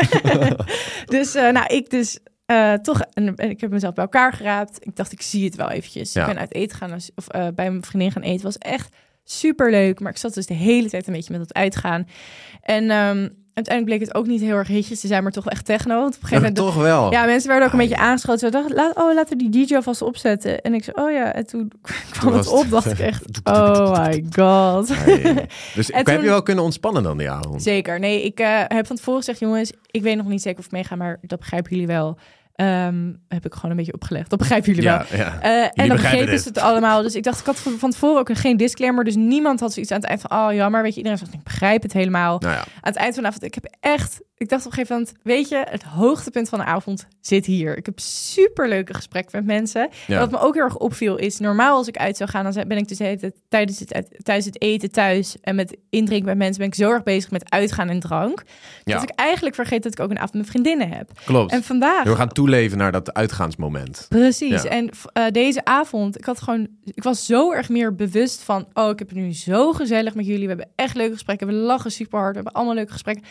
dus 1.06 1.36
eh, 1.36 1.52
nou, 1.52 1.66
ik 1.74 1.90
dus 1.90 2.20
eh, 2.48 2.74
toch, 2.74 3.02
en, 3.14 3.36
en 3.36 3.50
ik 3.50 3.62
heb 3.62 3.72
mezelf 3.72 3.94
bij 3.94 4.04
elkaar 4.04 4.34
geraapt. 4.34 4.78
Ik 4.80 4.96
dacht, 4.96 5.12
ik 5.12 5.22
zie 5.22 5.46
het 5.46 5.56
wel 5.56 5.70
eventjes. 5.70 6.14
Ja. 6.14 6.22
Ik 6.22 6.28
ben 6.28 6.40
uit 6.40 6.54
eten 6.54 6.78
gaan, 6.78 6.94
of 7.16 7.28
eh, 7.28 7.48
bij 7.56 7.70
mijn 7.70 7.84
vriendin 7.84 8.12
gaan 8.12 8.22
eten. 8.22 8.44
was 8.44 8.58
echt 8.58 8.96
super 9.24 9.72
leuk. 9.72 10.00
Maar 10.00 10.12
ik 10.12 10.18
zat 10.18 10.34
dus 10.34 10.46
de 10.46 10.54
hele 10.54 10.90
tijd 10.90 11.08
een 11.08 11.14
beetje 11.14 11.32
met 11.32 11.42
het 11.42 11.54
uitgaan. 11.54 12.08
En 12.62 12.90
ehm, 12.90 13.30
uiteindelijk 13.58 13.86
bleek 13.86 14.08
het 14.08 14.18
ook 14.18 14.28
niet 14.28 14.42
heel 14.42 14.56
erg 14.56 14.68
hitjes 14.68 15.00
te 15.00 15.08
zijn, 15.08 15.24
maar 15.24 15.32
toch 15.32 15.44
wel 15.44 15.54
echt 15.54 15.66
techno. 15.66 15.94
Want 16.02 16.16
op 16.16 16.22
een 16.22 16.28
gegeven 16.28 16.54
moment... 16.54 16.56
Toch 16.76 16.84
wel. 16.84 17.12
Ja, 17.12 17.26
mensen 17.26 17.50
werden 17.50 17.68
ook 17.68 17.74
een 17.74 17.80
Ai. 17.80 17.88
beetje 17.88 18.04
aangeschoten. 18.04 18.40
Ze 18.40 18.50
dachten, 18.50 18.76
laat, 18.76 18.96
oh, 18.96 19.14
laten 19.14 19.38
we 19.38 19.50
die 19.50 19.66
DJ 19.66 19.76
alvast 19.76 20.02
opzetten. 20.02 20.62
En 20.62 20.74
ik 20.74 20.84
zei, 20.84 20.96
oh 21.06 21.12
ja. 21.12 21.34
En 21.34 21.48
toen 21.48 21.72
kwam 22.20 22.34
het 22.34 22.48
op, 22.48 22.70
dacht 22.70 22.92
ik 22.92 23.00
echt, 23.00 23.24
oh 23.44 24.06
my 24.06 24.26
god. 24.36 24.88
Dus 25.76 25.90
En 25.92 25.98
heb 25.98 26.06
toen- 26.06 26.22
je 26.24 26.30
wel 26.30 26.44
kunnen 26.44 26.64
ontspannen 26.64 27.04
dan 27.04 27.18
die 27.18 27.30
avond? 27.30 27.64
Zeker. 27.64 28.00
Nee, 28.00 28.24
ik 28.24 28.40
eh, 28.40 28.62
heb 28.68 28.88
van 28.88 28.96
tevoren 28.96 29.20
gezegd, 29.20 29.40
jongens, 29.40 29.72
ik 29.92 30.02
weet 30.02 30.18
nog 30.18 30.28
niet 30.28 30.42
zeker 30.42 30.60
of 30.60 30.66
ik 30.66 30.72
meega, 30.72 30.96
maar 30.96 31.18
dat 31.22 31.40
begrijpen 31.40 31.72
jullie 31.72 31.88
wel. 31.88 32.18
Ehm, 32.58 33.14
heb 33.28 33.46
ik 33.46 33.54
gewoon 33.54 33.72
een 33.72 33.78
beetje 33.78 33.94
opgelegd. 33.94 34.30
Dat 34.30 34.40
begrijpen 34.40 34.74
jullie 34.74 34.90
wel. 34.90 35.02
Ja. 35.12 35.42
Eh, 35.42 35.64
en 35.74 35.88
dan 35.88 35.98
begrepen 35.98 36.26
dit. 36.26 36.42
ze 36.42 36.48
het 36.48 36.58
allemaal. 36.58 37.02
Dus 37.02 37.16
ik 37.16 37.24
dacht, 37.24 37.40
ik 37.40 37.46
had 37.46 37.60
van 37.60 37.80
van 37.80 37.92
tevoren 37.92 38.20
ook 38.20 38.38
geen 38.38 38.58
disclaimer. 38.58 39.04
Dus 39.04 39.16
niemand 39.16 39.60
had 39.60 39.74
zoiets 39.74 39.92
aan 39.92 40.00
het 40.00 40.08
eind 40.08 40.22
van, 40.22 40.40
oh 40.40 40.54
jammer, 40.54 40.82
weet 40.82 40.92
je. 40.92 40.98
Iedereen 40.98 41.18
zegt, 41.18 41.34
ik 41.34 41.44
begrijp 41.44 41.84
het 41.84 41.94
helemaal. 41.94 42.40
Nou 42.40 42.54
ja. 42.54 42.60
Aan 42.60 42.66
het 42.82 42.96
eind 42.96 43.14
van 43.14 43.24
de 43.24 43.30
avond, 43.30 43.44
ik 43.44 43.54
heb 43.54 43.76
echt... 43.80 44.22
Ik 44.38 44.50
dacht 44.50 44.66
op 44.66 44.72
een 44.72 44.78
gegeven 44.78 44.96
moment, 44.96 45.16
weet 45.24 45.50
je, 45.50 45.66
het 45.70 45.84
hoogtepunt 45.84 46.50
van 46.50 46.60
de 46.60 46.66
avond 46.66 47.08
zit 47.22 47.46
hier. 47.46 47.78
Ik 47.78 47.86
heb 47.86 48.00
super 48.00 48.70
leuke 48.70 48.94
gesprekken 48.94 49.38
met 49.38 49.46
mensen. 49.46 49.90
ja. 50.08 50.20
Wat 50.20 50.32
me 50.32 50.40
ook 50.40 50.54
heel 50.54 50.64
erg 50.64 50.78
opviel 50.78 51.16
is, 51.16 51.40
normaal 51.40 51.78
als 51.78 51.88
ik 51.88 51.98
uit 51.98 52.18
zou 52.18 52.30
gaan, 52.30 52.52
dan 52.52 52.68
ben 52.68 52.78
ik 52.78 52.88
dus 52.88 52.98
tijd 52.98 53.32
tijdens 53.50 53.80
het, 53.80 54.18
tijdens 54.24 54.46
het 54.46 54.62
eten 54.62 54.92
thuis 54.92 55.38
en 55.42 55.56
met 55.56 55.78
indrinken 55.90 56.28
met 56.28 56.38
mensen 56.38 56.58
ben 56.58 56.68
ik 56.68 56.76
zo 56.76 56.92
erg 56.92 57.04
bezig 57.04 57.32
met 57.32 57.52
uitgaan 57.52 57.90
en 57.90 58.00
drank. 58.00 58.44
Ja. 58.84 58.94
Dat 58.94 59.04
ik 59.04 59.10
eigenlijk 59.16 59.56
vergeet 59.56 59.84
dat 59.84 59.92
ik 59.92 60.00
ook 60.00 60.10
een 60.10 60.18
avond 60.18 60.34
met 60.34 60.46
vriendinnen 60.46 60.90
heb. 60.90 61.12
Klopt. 61.26 61.52
En 61.52 61.64
vandaag... 61.64 62.04
We 62.04 62.16
gaan 62.16 62.32
toeleven 62.32 62.78
naar 62.78 62.92
dat 62.92 63.14
uitgaansmoment. 63.14 64.06
Precies. 64.10 64.64
Ja. 64.64 64.70
En 64.70 64.90
eh, 65.14 65.26
deze 65.32 65.66
avond, 65.66 66.18
ik 66.18 66.26
had 66.26 66.42
gewoon, 66.42 66.68
ik 66.84 67.04
was 67.04 67.26
zo 67.26 67.52
erg 67.52 67.70
meer 67.70 67.96
bewust 67.96 68.44
van, 68.44 68.68
oh, 68.74 68.90
ik 68.90 69.00
heb 69.00 69.10
het 69.10 69.18
nu 69.18 69.34
zo 69.34 69.74
gezellig 69.74 70.16
met 70.16 70.26
jullie. 70.26 70.42
We 70.42 70.48
hebben 70.48 70.70
echt 70.76 70.96
leuke 70.96 71.14
gesprekken. 71.14 71.48
We 71.48 71.54
lachen 71.54 71.92
super 71.92 72.20
hard. 72.20 72.30
We 72.30 72.36
hebben 72.36 72.54
allemaal 72.54 72.76
leuke 72.76 72.92
gesprekken. 72.92 73.26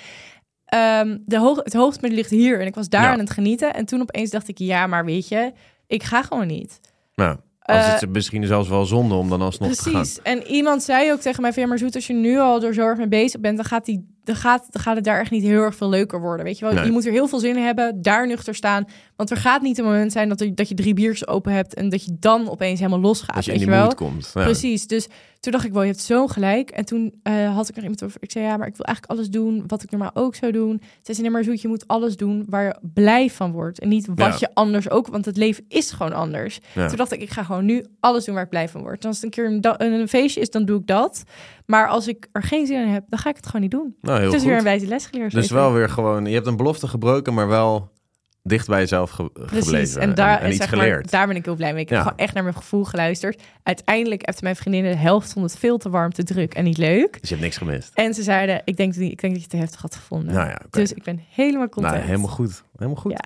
Ehm, 0.67 1.19
de 1.25 1.39
hoog, 1.39 1.57
het 1.63 1.73
hoogtepunt 1.73 2.13
ligt 2.13 2.31
hier 2.31 2.61
en 2.61 2.67
ik 2.67 2.75
was 2.75 2.89
daar 2.89 3.03
Ja. 3.03 3.13
aan 3.13 3.19
het 3.19 3.31
genieten. 3.31 3.75
En 3.75 3.85
toen 3.85 4.01
opeens 4.01 4.31
dacht 4.31 4.49
ik, 4.49 4.59
ja, 4.59 4.87
maar 4.87 5.05
weet 5.05 5.29
je, 5.29 5.53
ik 5.87 6.03
ga 6.03 6.23
gewoon 6.23 6.47
niet. 6.47 6.81
Nou, 7.15 7.37
als 7.61 7.77
Eh, 7.85 7.93
het 7.93 8.03
is 8.03 8.09
misschien 8.09 8.47
zelfs 8.47 8.69
wel 8.69 8.85
zonde 8.85 9.15
om 9.15 9.29
dan 9.29 9.41
alsnog 9.43 9.75
te 9.75 9.83
gaan. 9.83 9.93
Precies. 9.93 10.23
En 10.23 10.43
iemand 10.47 10.83
zei 10.83 11.13
ook 11.13 11.21
tegen 11.21 11.43
mij 11.43 11.53
van, 11.53 11.63
ja, 11.63 11.69
maar 11.69 11.79
Zoet, 11.79 11.95
als 11.95 12.07
je 12.07 12.13
nu 12.13 12.39
al 12.39 12.63
er 12.63 12.75
zo 12.75 12.81
erg 12.87 12.99
mee 12.99 13.09
bezig 13.09 13.41
bent, 13.41 13.57
dan 13.57 13.65
gaat, 13.67 13.85
die, 13.85 14.16
dan 14.27 14.37
gaat, 14.37 14.67
dan 14.71 14.83
gaat 14.83 14.95
het 14.97 15.05
daar 15.05 15.21
echt 15.21 15.31
niet 15.31 15.43
heel 15.43 15.61
erg 15.63 15.75
veel 15.75 15.89
leuker 15.89 16.21
worden. 16.21 16.45
Weet 16.45 16.59
je 16.59 16.65
wel, 16.65 16.75
Nee. 16.75 16.85
je 16.85 16.91
moet 16.91 17.07
er 17.07 17.13
heel 17.13 17.29
veel 17.29 17.39
zin 17.39 17.57
in 17.57 17.63
hebben, 17.65 18.03
daar 18.03 18.27
nuchter 18.27 18.55
staan. 18.55 18.85
Want 19.17 19.31
er 19.31 19.37
gaat 19.37 19.63
niet 19.63 19.79
een 19.79 19.85
moment 19.85 20.13
zijn 20.13 20.29
dat, 20.29 20.41
er, 20.41 20.55
dat 20.55 20.69
je 20.69 20.75
drie 20.75 20.95
biertjes 20.95 21.29
open 21.29 21.53
hebt 21.53 21.75
en 21.75 21.89
dat 21.89 22.05
je 22.05 22.17
dan 22.21 22.51
opeens 22.51 22.79
helemaal 22.79 23.01
losgaat. 23.01 23.37
Als 23.37 23.45
je 23.45 23.51
weet 23.51 23.61
in 23.61 23.67
je 23.67 23.73
die 23.73 23.81
wel? 23.83 23.95
komt. 23.95 24.31
Ja. 24.35 24.43
Precies. 24.43 24.87
Dus 24.87 25.09
toen 25.41 25.53
dacht 25.53 25.65
ik, 25.65 25.73
wel, 25.73 25.83
je 25.83 25.89
hebt 25.91 26.01
zo 26.03 26.27
gelijk. 26.27 26.71
En 26.71 26.85
toen 26.85 27.21
eh, 27.23 27.55
had 27.55 27.69
ik 27.69 27.75
nog 27.75 27.83
iemand 27.85 28.05
over. 28.05 28.23
Ik 28.23 28.31
zei, 28.31 28.45
ja, 28.45 28.57
maar 28.57 28.67
ik 28.67 28.77
wil 28.77 28.85
eigenlijk 28.87 29.19
alles 29.19 29.31
doen 29.31 29.65
wat 29.67 29.83
ik 29.83 29.91
normaal 29.91 30.11
ook 30.15 30.35
zou 30.35 30.53
doen. 30.53 30.81
Ze 30.83 30.89
zei, 31.03 31.21
nee, 31.21 31.31
maar 31.31 31.45
Zoet, 31.45 31.61
je 31.61 31.69
moet 31.69 31.87
alles 31.87 32.17
doen 32.17 32.45
waar 32.49 32.65
je 32.65 32.77
blij 32.95 33.31
van 33.31 33.53
wordt. 33.53 33.79
En 33.81 33.89
niet 33.89 34.07
wat 34.07 34.19
Ja. 34.19 34.37
je 34.39 34.49
anders 34.55 34.91
ook, 34.91 35.07
want 35.07 35.25
het 35.25 35.37
leven 35.37 35.65
is 35.69 35.91
gewoon 35.91 36.13
anders. 36.13 36.61
Ja. 36.75 36.89
Toen 36.89 36.97
dacht 36.97 37.13
ik, 37.13 37.21
ik 37.21 37.31
ga 37.31 37.43
gewoon 37.43 37.65
nu 37.65 37.85
alles 38.01 38.25
doen 38.25 38.35
waar 38.35 38.45
ik 38.45 38.51
blij 38.51 38.69
van 38.69 38.81
word. 38.81 39.03
En 39.03 39.09
als 39.09 39.17
het 39.17 39.25
een 39.25 39.61
keer 39.61 39.87
een 39.87 40.09
feestje 40.09 40.41
is, 40.41 40.51
dan 40.51 40.65
doe 40.65 40.81
ik 40.81 40.87
dat. 40.87 41.23
Maar 41.67 41.89
als 41.89 42.09
ik 42.09 42.29
er 42.33 42.43
geen 42.43 42.67
zin 42.67 42.81
in 42.83 42.89
heb, 42.89 43.05
dan 43.09 43.19
ga 43.19 43.29
ik 43.31 43.37
het 43.37 43.47
gewoon 43.47 43.61
niet 43.61 43.71
doen. 43.71 43.97
Nou, 44.01 44.17
heel 44.19 44.27
het 44.27 44.35
is 44.35 44.41
goed. 44.41 44.49
weer 44.49 44.59
een 44.59 44.65
wijze 44.65 44.87
les 44.87 45.07
geleerd. 45.07 45.33
Dus 45.33 45.51
wel 45.51 45.73
weer 45.73 45.89
gewoon, 45.89 46.27
je 46.27 46.35
hebt 46.35 46.47
een 46.47 46.57
belofte 46.57 46.89
gebroken, 46.89 47.35
maar 47.35 47.49
wel 47.49 47.95
dicht 48.43 48.67
bij 48.69 48.79
jezelf 48.81 49.11
ge- 49.11 49.31
Precies. 49.33 49.65
gebleven. 49.65 50.01
En 50.01 50.15
daar, 50.15 50.41
en, 50.41 50.49
iets 50.49 50.57
zeg 50.57 50.71
maar, 50.71 50.81
geleerd. 50.81 51.11
daar 51.11 51.27
ben 51.27 51.37
ik 51.37 51.45
heel 51.45 51.55
blij 51.55 51.73
mee. 51.73 51.83
Ik 51.83 51.89
heb 51.89 51.99
gewoon 52.03 52.19
echt 52.19 52.35
naar 52.35 52.43
mijn 52.43 52.55
gevoel 52.57 52.85
geluisterd. 52.85 53.43
Uiteindelijk 53.63 54.27
heeft 54.27 54.43
mijn 54.43 54.57
vriendinnen 54.57 54.93
de 54.93 54.99
helft 54.99 55.33
vond 55.33 55.51
het 55.51 55.59
veel 55.61 55.79
te 55.79 55.91
warm, 55.91 56.13
te 56.13 56.23
druk 56.23 56.55
en 56.55 56.65
niet 56.65 56.79
leuk. 56.79 57.13
Dus 57.21 57.29
je 57.29 57.35
hebt 57.35 57.41
niks 57.41 57.57
gemist. 57.57 57.91
En 57.95 58.15
ze 58.15 58.23
zeiden, 58.23 58.63
ik 58.65 58.77
denk, 58.77 58.95
ik 58.95 59.21
denk 59.21 59.21
dat 59.21 59.33
je 59.33 59.41
het 59.41 59.51
te 59.51 59.57
heftig 59.57 59.81
had 59.83 59.95
gevonden. 59.95 60.35
Nou 60.35 60.49
ja. 60.49 60.61
Dus 60.71 60.93
ik 60.93 61.03
ben 61.03 61.21
helemaal 61.31 61.69
content. 61.69 61.95
Nou, 61.95 62.07
helemaal 62.07 62.29
goed. 62.31 62.63
Helemaal 62.77 63.03
goed. 63.03 63.13
Ja. 63.13 63.25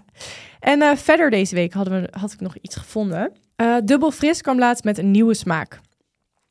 En 0.61 0.83
eh, 0.83 0.97
verder 0.97 1.31
deze 1.31 1.55
week 1.55 1.73
hadden 1.73 2.01
we, 2.03 2.09
had 2.19 2.33
ik 2.33 2.41
nog 2.41 2.57
iets 2.61 2.77
gevonden. 2.77 3.33
Eh 3.57 3.77
Dubbel 3.85 4.11
Fris 4.11 4.41
kwam 4.43 4.59
laatst 4.59 4.85
met 4.85 4.99
een 4.99 5.11
nieuwe 5.11 5.35
smaak. 5.35 5.81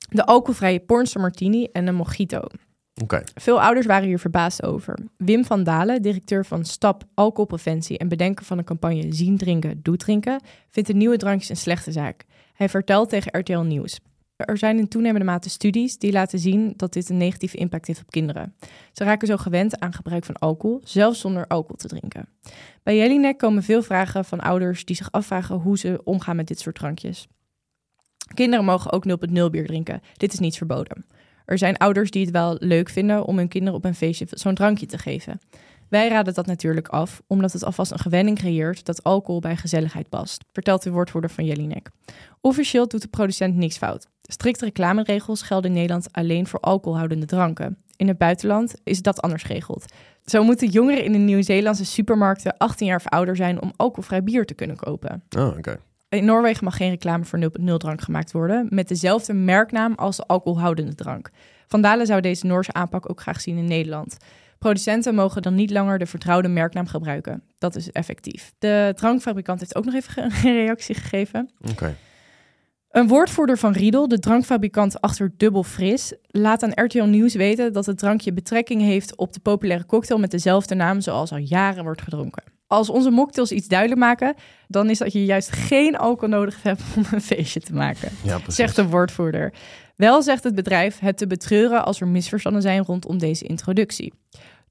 De 0.10 0.26
alcoholvrije 0.26 0.80
Pornster 0.80 1.22
Martini 1.22 1.68
en 1.72 1.88
een 1.88 1.96
Mojito. 1.96 2.42
Veel 3.34 3.62
ouders 3.62 3.86
waren 3.86 4.08
hier 4.08 4.20
verbaasd 4.20 4.64
over. 4.64 5.00
Wim 5.18 5.46
van 5.46 5.64
Dalen, 5.64 6.02
directeur 6.02 6.46
van 6.46 6.66
STAP 6.66 7.04
Alcoholpreventie 7.14 7.98
en 7.98 8.08
bedenker 8.08 8.46
van 8.46 8.58
de 8.58 8.64
campagne 8.64 9.14
Zien 9.14 9.38
Drinken, 9.38 9.80
Doe 9.82 9.98
Drinken, 9.98 10.42
vindt 10.70 10.90
de 10.90 10.96
nieuwe 10.96 11.18
drankjes 11.18 11.50
een 11.50 11.58
slechte 11.58 11.92
zaak. 11.92 12.26
Hij 12.54 12.70
vertelt 12.70 13.10
tegen 13.10 13.40
RTL 13.40 13.60
Nieuws. 13.60 14.00
Er 14.36 14.58
zijn 14.58 14.78
in 14.78 14.88
toenemende 14.88 15.26
mate 15.26 15.50
studies 15.50 15.98
die 15.98 16.12
laten 16.12 16.40
zien 16.40 16.74
dat 16.76 16.94
dit 16.94 17.10
een 17.10 17.18
negatieve 17.18 17.58
impact 17.58 17.88
heeft 17.88 18.02
op 18.02 18.12
kinderen. 18.12 18.56
Ze 18.92 19.04
raken 19.04 19.28
zo 19.28 19.38
gewend 19.38 19.80
aan 19.80 19.94
gebruik 19.94 20.26
van 20.26 20.36
alcohol, 20.36 20.82
zelfs 20.84 21.20
zonder 21.20 21.48
alcohol 21.48 21.76
te 21.76 21.88
drinken. 21.88 22.30
Bij 22.84 22.98
Jelinek 22.98 23.38
komen 23.38 23.64
veel 23.64 23.82
vragen 23.82 24.26
van 24.26 24.40
ouders 24.40 24.86
die 24.86 24.96
zich 24.96 25.12
afvragen 25.12 25.56
hoe 25.56 25.78
ze 25.78 26.02
omgaan 26.04 26.36
met 26.36 26.48
dit 26.48 26.60
soort 26.60 26.76
drankjes. 26.76 27.28
Kinderen 28.34 28.66
mogen 28.66 28.92
ook 28.92 29.06
0.0 29.08 29.34
bier 29.52 29.66
drinken. 29.66 30.02
Dit 30.18 30.34
is 30.34 30.40
niet 30.40 30.58
verboden. 30.58 31.06
Er 31.46 31.58
zijn 31.58 31.78
ouders 31.78 32.12
die 32.12 32.22
het 32.22 32.32
wel 32.32 32.56
leuk 32.60 32.90
vinden 32.90 33.26
om 33.26 33.38
hun 33.38 33.48
kinderen 33.48 33.78
op 33.78 33.86
een 33.86 33.96
feestje 33.96 34.28
zo'n 34.30 34.56
drankje 34.56 34.86
te 34.86 34.98
geven. 34.98 35.40
Wij 35.90 36.08
raden 36.08 36.34
dat 36.34 36.46
natuurlijk 36.46 36.88
af, 36.88 37.22
omdat 37.28 37.54
het 37.54 37.64
alvast 37.64 37.92
een 37.92 38.00
gewenning 38.00 38.38
creëert 38.38 38.86
dat 38.86 39.04
alcohol 39.04 39.40
bij 39.40 39.56
gezelligheid 39.56 40.10
past, 40.10 40.44
vertelt 40.52 40.84
de 40.84 40.92
woordvoerder 40.92 41.30
van 41.30 41.46
Jelinek. 41.46 41.90
Officieel 42.42 42.88
doet 42.88 43.02
de 43.02 43.08
producent 43.08 43.56
niks 43.56 43.78
fout. 43.78 44.08
Strikte 44.22 44.66
reclameregels 44.66 45.42
gelden 45.42 45.70
in 45.70 45.76
Nederland 45.76 46.12
alleen 46.12 46.48
voor 46.48 46.60
alcoholhoudende 46.60 47.26
dranken. 47.26 47.78
In 47.96 48.08
het 48.08 48.18
buitenland 48.18 48.74
is 48.84 49.02
dat 49.02 49.22
anders 49.22 49.44
geregeld. 49.44 49.86
Zo 50.26 50.44
moeten 50.44 50.70
jongeren 50.70 51.04
in 51.04 51.12
de 51.12 51.18
Nieuw-Zeelandse 51.18 51.86
supermarkten 51.86 52.58
18 52.58 52.88
jaar 52.88 52.98
of 52.98 53.08
ouder 53.08 53.36
zijn 53.36 53.62
om 53.62 53.72
alcoholvrij 53.76 54.24
bier 54.24 54.46
te 54.46 54.54
kunnen 54.54 54.76
kopen. 54.76 55.24
Oh, 55.38 55.58
oké. 55.58 55.80
In 56.10 56.26
Noorwegen 56.26 56.64
mag 56.64 56.76
geen 56.76 56.90
reclame 56.90 57.26
voor 57.26 57.40
0.0 57.40 57.74
drank 57.78 58.02
gemaakt 58.02 58.32
worden 58.32 58.68
met 58.70 58.88
dezelfde 58.88 59.34
merknaam 59.34 59.94
als 59.96 60.18
de 60.18 60.26
alcoholhoudende 60.26 60.96
drank. 60.96 61.30
Van 61.68 61.82
Dalen 61.82 62.06
zou 62.06 62.22
deze 62.22 62.46
Noorse 62.46 62.74
aanpak 62.74 63.10
ook 63.10 63.22
graag 63.22 63.42
zien 63.42 63.58
in 63.58 63.68
Nederland. 63.68 64.18
Producenten 64.60 65.16
mogen 65.16 65.42
dan 65.42 65.56
niet 65.56 65.72
langer 65.72 66.00
de 66.00 66.06
vertrouwde 66.06 66.48
merknaam 66.48 66.88
gebruiken. 66.88 67.44
Dat 67.58 67.76
is 67.76 67.92
effectief. 67.92 68.54
De 68.60 68.92
drankfabrikant 68.96 69.60
heeft 69.60 69.76
ook 69.76 69.86
nog 69.86 69.94
even 69.94 70.24
een 70.44 70.54
reactie 70.54 70.96
gegeven. 70.96 71.50
Oké. 71.72 71.96
Een 72.90 73.08
woordvoerder 73.08 73.58
van 73.58 73.72
Riedel, 73.72 74.08
de 74.08 74.20
drankfabrikant 74.20 75.02
achter 75.02 75.32
Dubbel 75.38 75.64
Fris, 75.64 76.14
laat 76.28 76.64
aan 76.64 76.86
RTL 76.86 77.04
Nieuws 77.04 77.34
weten 77.34 77.74
dat 77.74 77.86
het 77.86 77.98
drankje 77.98 78.34
betrekking 78.34 78.82
heeft 78.82 79.18
op 79.18 79.34
de 79.34 79.40
populaire 79.40 79.86
cocktail 79.86 80.20
met 80.20 80.32
dezelfde 80.32 80.76
naam 80.76 81.02
zoals 81.02 81.32
al 81.32 81.38
jaren 81.38 81.84
wordt 81.84 82.02
gedronken. 82.02 82.44
Als 82.70 82.90
onze 82.90 83.10
mocktails 83.10 83.52
iets 83.52 83.68
duidelijk 83.68 84.00
maken, 84.00 84.36
dan 84.68 84.90
is 84.90 84.98
dat 84.98 85.14
je 85.14 85.26
juist 85.26 85.52
geen 85.52 85.98
alcohol 85.98 86.30
nodig 86.30 86.64
hebt 86.64 86.82
om 86.96 87.04
een 87.12 87.22
feestje 87.22 87.60
te 87.60 87.74
maken, 87.74 88.12
Ja, 88.24 88.40
zegt 88.48 88.76
de 88.76 88.88
woordvoerder. 88.88 89.54
Wel 89.96 90.22
zegt 90.22 90.44
het 90.44 90.56
bedrijf 90.56 91.00
het 91.00 91.18
te 91.18 91.28
betreuren 91.28 91.86
als 91.86 92.02
er 92.02 92.08
misverstanden 92.08 92.62
zijn 92.62 92.84
rondom 92.84 93.18
deze 93.18 93.46
introductie. 93.46 94.14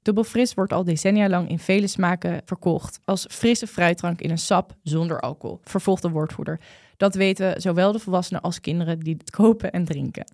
Dubbel 0.01 0.23
Fris 0.23 0.53
wordt 0.53 0.73
al 0.73 0.83
decennia 0.83 1.29
lang 1.29 1.49
in 1.49 1.59
vele 1.59 1.87
smaken 1.87 2.41
verkocht 2.45 2.99
als 3.05 3.25
frisse 3.29 3.67
fruitdrank 3.67 4.21
in 4.21 4.29
een 4.29 4.37
sap 4.37 4.75
zonder 4.83 5.19
alcohol, 5.19 5.59
vervolgt 5.63 6.01
de 6.01 6.09
woordvoerder. 6.09 6.59
Dat 6.97 7.15
weten 7.15 7.61
zowel 7.61 7.91
de 7.91 7.99
volwassenen 7.99 8.41
als 8.41 8.59
kinderen 8.61 8.99
die 8.99 9.15
het 9.17 9.31
kopen 9.31 9.71
en 9.71 9.85
drinken. 9.85 10.33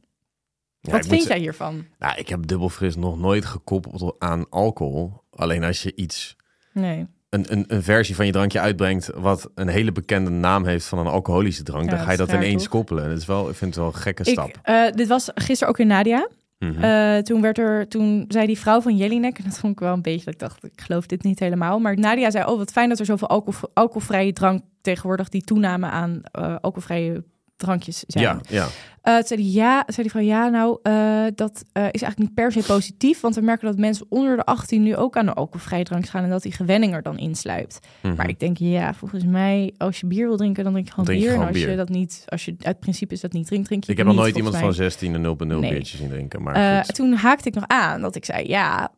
Ja, 0.79 0.91
Wat 0.91 1.05
vind 1.05 1.27
jij 1.27 1.39
hiervan? 1.39 1.85
Nou, 1.99 2.17
ik 2.17 2.29
heb 2.29 2.47
dubbelfris 2.47 2.95
nog 2.95 3.19
nooit 3.19 3.45
gekoppeld 3.45 4.15
aan 4.19 4.49
alcohol. 4.49 5.13
Alleen 5.29 5.63
als 5.63 5.83
je 5.83 5.95
iets, 5.95 6.35
Nee. 6.73 7.07
Een, 7.35 7.45
een, 7.49 7.65
een 7.67 7.83
versie 7.83 8.15
van 8.15 8.25
je 8.25 8.31
drankje 8.31 8.59
uitbrengt... 8.59 9.09
wat 9.15 9.49
een 9.55 9.67
hele 9.67 9.91
bekende 9.91 10.29
naam 10.29 10.65
heeft 10.65 10.85
van 10.85 10.99
een 10.99 11.07
alcoholische 11.07 11.63
drank... 11.63 11.89
Ja, 11.89 11.95
dan 11.95 12.05
ga 12.05 12.11
je 12.11 12.17
dat 12.17 12.29
raar, 12.29 12.43
ineens 12.43 12.61
toch? 12.63 12.71
koppelen. 12.71 13.09
Dat 13.09 13.17
is 13.17 13.25
wel, 13.25 13.49
ik 13.49 13.55
vind 13.55 13.75
het 13.75 13.83
wel 13.83 13.93
een 13.93 13.99
gekke 13.99 14.23
stap. 14.29 14.47
Ik, 14.47 14.55
eh, 14.61 14.91
dit 14.91 15.07
was 15.07 15.31
gisteren 15.35 15.73
ook 15.73 15.79
in 15.79 15.87
Nadia. 15.87 16.27
Mhm. 16.59 16.83
Eh, 16.83 17.17
toen, 17.17 17.41
werd 17.41 17.57
er, 17.57 17.87
toen 17.87 18.25
zei 18.27 18.45
die 18.45 18.59
vrouw 18.59 18.81
van 18.81 18.97
Jelinek, 18.97 19.37
en 19.39 19.43
dat 19.43 19.57
vond 19.57 19.73
ik 19.73 19.79
wel 19.79 19.93
een 19.93 20.01
beetje, 20.01 20.31
ik 20.31 20.39
dacht, 20.39 20.63
ik 20.63 20.81
geloof 20.81 21.05
dit 21.05 21.23
niet 21.23 21.39
helemaal. 21.39 21.79
Maar 21.79 21.99
Nadia 21.99 22.31
zei, 22.31 22.45
oh 22.45 22.57
wat 22.57 22.71
fijn 22.71 22.89
dat 22.89 22.99
er 22.99 23.05
zoveel 23.05 23.29
alcohol, 23.29 23.69
alcoholvrije 23.73 24.33
drank 24.33 24.63
tegenwoordig 24.81 25.29
die 25.29 25.43
toename 25.43 25.87
aan 25.87 26.21
eh, 26.31 26.55
alcoholvrije 26.61 27.23
drankjes 27.57 28.03
zijn. 28.07 28.23
ja, 28.23 28.39
ja. 28.49 28.67
Toen 29.01 29.23
zei 29.27 29.41
die 29.41 29.51
ja, 29.51 29.83
zei 29.87 30.01
die 30.01 30.11
van 30.11 30.25
ja, 30.25 30.47
nou, 30.49 30.79
eh, 30.83 31.25
dat 31.35 31.51
eh, 31.71 31.83
is 31.83 32.01
eigenlijk 32.01 32.17
niet 32.17 32.33
per 32.33 32.51
se 32.51 32.63
positief, 32.63 33.21
want 33.21 33.35
we 33.35 33.41
merken 33.41 33.67
dat 33.67 33.77
mensen 33.77 34.05
onder 34.09 34.35
de 34.35 34.45
18 34.45 34.83
nu 34.83 34.95
ook 34.95 35.17
aan 35.17 35.25
de 35.25 35.33
alcoholvrije 35.33 35.83
drank 35.83 36.05
gaan 36.07 36.23
en 36.23 36.29
dat 36.29 36.41
die 36.41 36.51
gewenning 36.51 36.93
er 36.93 37.01
dan 37.01 37.17
insluipt. 37.17 37.79
Mhm. 38.01 38.15
Maar 38.15 38.29
ik 38.29 38.39
denk, 38.39 38.57
ja, 38.57 38.93
volgens 38.93 39.23
mij, 39.23 39.73
als 39.77 39.99
je 39.99 40.07
bier 40.07 40.27
wil 40.27 40.37
drinken, 40.37 40.63
dan 40.63 40.71
drink 40.71 40.85
je 40.87 40.91
gewoon 40.93 41.05
Drink 41.05 41.21
je 41.21 41.27
bier. 41.27 41.37
gewoon 41.37 41.53
en 41.53 41.61
als 41.61 41.71
je 41.71 41.77
dat 41.77 41.89
niet, 41.89 42.23
als 42.27 42.45
je 42.45 42.55
uit 42.61 42.79
principe 42.79 43.13
is 43.13 43.21
dat 43.21 43.31
niet 43.33 43.47
drinkt, 43.47 43.65
drink 43.67 43.83
je 43.83 43.91
ik 43.91 43.97
heb 43.97 44.07
nog 44.07 44.15
nooit 44.15 44.35
iemand 44.35 44.55
van 44.55 44.63
mij. 44.65 44.73
16 44.75 45.13
een 45.13 45.37
0.0 45.37 45.59
Nee. 45.59 45.71
biertje 45.71 45.97
zien 45.97 46.09
drinken. 46.09 46.41
Maar 46.43 46.83
goed. 46.85 46.95
toen 46.95 47.13
haakte 47.13 47.47
ik 47.47 47.55
nog 47.55 47.67
aan 47.67 48.01
dat 48.01 48.15
ik 48.15 48.25
zei, 48.25 48.47
ja, 48.47 48.91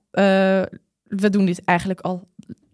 we 1.04 1.30
doen 1.30 1.46
dit 1.46 1.62
eigenlijk 1.66 2.02
al 2.02 2.28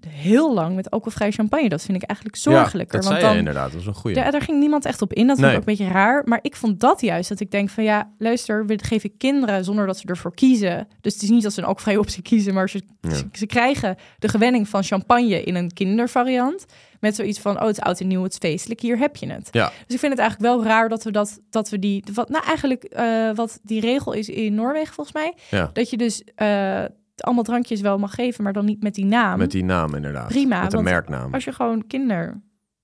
heel 0.10 0.54
lang 0.54 0.76
met 0.76 0.90
alcoholvrije 0.90 1.32
champagne. 1.32 1.70
Dat 1.70 1.82
vind 1.84 1.98
ik 2.02 2.10
eigenlijk 2.10 2.38
zorgelijker. 2.40 2.96
Ja, 2.96 3.02
dat 3.02 3.10
want 3.10 3.22
zei 3.22 3.22
dan, 3.22 3.32
je 3.32 3.38
inderdaad. 3.38 3.72
Dat 3.72 3.82
is 3.82 3.88
een 3.88 3.94
goeie. 3.94 4.16
ja, 4.18 4.32
daar 4.32 4.42
ging 4.42 4.60
niemand 4.60 4.86
echt 4.86 5.02
op 5.02 5.14
in. 5.14 5.28
Dat 5.28 5.36
vond 5.38 5.48
Nee. 5.48 5.50
ik 5.56 5.62
ook 5.62 5.68
een 5.68 5.76
beetje 5.78 5.94
raar. 5.94 6.22
Maar 6.26 6.40
ik 6.42 6.56
vond 6.56 6.80
dat 6.80 7.02
juist 7.02 7.30
dat 7.30 7.40
ik 7.40 7.52
denk 7.52 7.70
van 7.70 7.84
ja, 7.84 8.12
luister, 8.18 8.66
we 8.66 8.80
geven 8.84 9.18
kinderen 9.18 9.64
zonder 9.64 9.86
dat 9.86 9.98
ze 9.98 10.06
ervoor 10.08 10.34
kiezen. 10.34 10.88
Dus 11.02 11.14
het 11.14 11.22
is 11.24 11.30
niet 11.30 11.44
dat 11.44 11.54
ze 11.54 11.60
een 11.60 11.66
alcoholvrije 11.66 12.00
optie 12.00 12.22
kiezen, 12.22 12.54
maar 12.54 12.70
ze, 12.70 12.82
Ja. 13.02 13.14
ze, 13.14 13.26
ze 13.32 13.46
krijgen 13.46 13.96
de 14.20 14.28
gewenning 14.28 14.68
van 14.70 14.84
champagne 14.84 15.44
in 15.44 15.56
een 15.56 15.74
kindervariant. 15.74 16.66
Met 17.00 17.16
zoiets 17.16 17.40
van, 17.40 17.60
oh, 17.60 17.66
het 17.68 17.78
is 17.78 17.84
oud 17.84 18.00
en 18.00 18.08
nieuw, 18.08 18.24
het 18.24 18.32
is 18.32 18.38
feestelijk, 18.38 18.80
hier 18.80 18.98
heb 18.98 19.16
je 19.16 19.28
het. 19.32 19.48
Ja. 19.52 19.66
Dus 19.86 19.94
ik 19.94 20.00
vind 20.00 20.12
het 20.12 20.22
eigenlijk 20.22 20.56
wel 20.56 20.64
raar 20.64 20.90
dat 20.90 21.04
we 21.04 21.12
dat, 21.12 21.40
dat 21.50 21.70
we 21.70 21.80
die, 21.80 22.04
wat, 22.14 22.30
nou 22.30 22.46
eigenlijk 22.46 22.84
eh, 22.84 23.30
wat 23.36 23.60
die 23.64 23.82
regel 23.82 24.14
is 24.14 24.30
in 24.30 24.54
Noorwegen 24.56 24.94
volgens 24.94 25.16
mij, 25.16 25.34
Ja. 25.50 25.70
dat 25.74 25.90
je 25.90 25.98
dus 25.98 26.24
eh, 26.36 26.84
allemaal 27.16 27.44
drankjes 27.44 27.82
wel 27.82 27.98
mag 27.98 28.14
geven, 28.16 28.44
maar 28.44 28.54
dan 28.54 28.66
niet 28.66 28.84
met 28.84 28.94
die 28.96 29.06
naam. 29.06 29.38
Met 29.38 29.52
die 29.52 29.64
naam 29.64 29.96
inderdaad. 29.96 30.28
Prima, 30.28 30.62
Met 30.62 30.72
de 30.72 30.82
merknaam. 30.82 31.34
Als 31.34 31.44
je 31.44 31.52
gewoon 31.52 31.88
kinder 31.88 32.42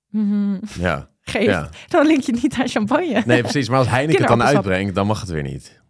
mhm, 0.09 0.57
Ja. 0.79 1.09
geeft, 1.21 1.45
ja. 1.45 1.69
dan 1.87 2.05
link 2.07 2.21
je 2.21 2.31
niet 2.41 2.53
aan 2.59 2.67
champagne. 2.67 3.23
Nee, 3.25 3.41
precies. 3.41 3.69
Maar 3.69 3.77
als 3.77 3.87
Heineken 3.87 4.19
het 4.21 4.27
dan 4.29 4.43
uitbrengt, 4.43 4.95
dan 4.95 5.07
mag 5.07 5.19
het 5.21 5.29
weer 5.29 5.43
niet. 5.43 5.81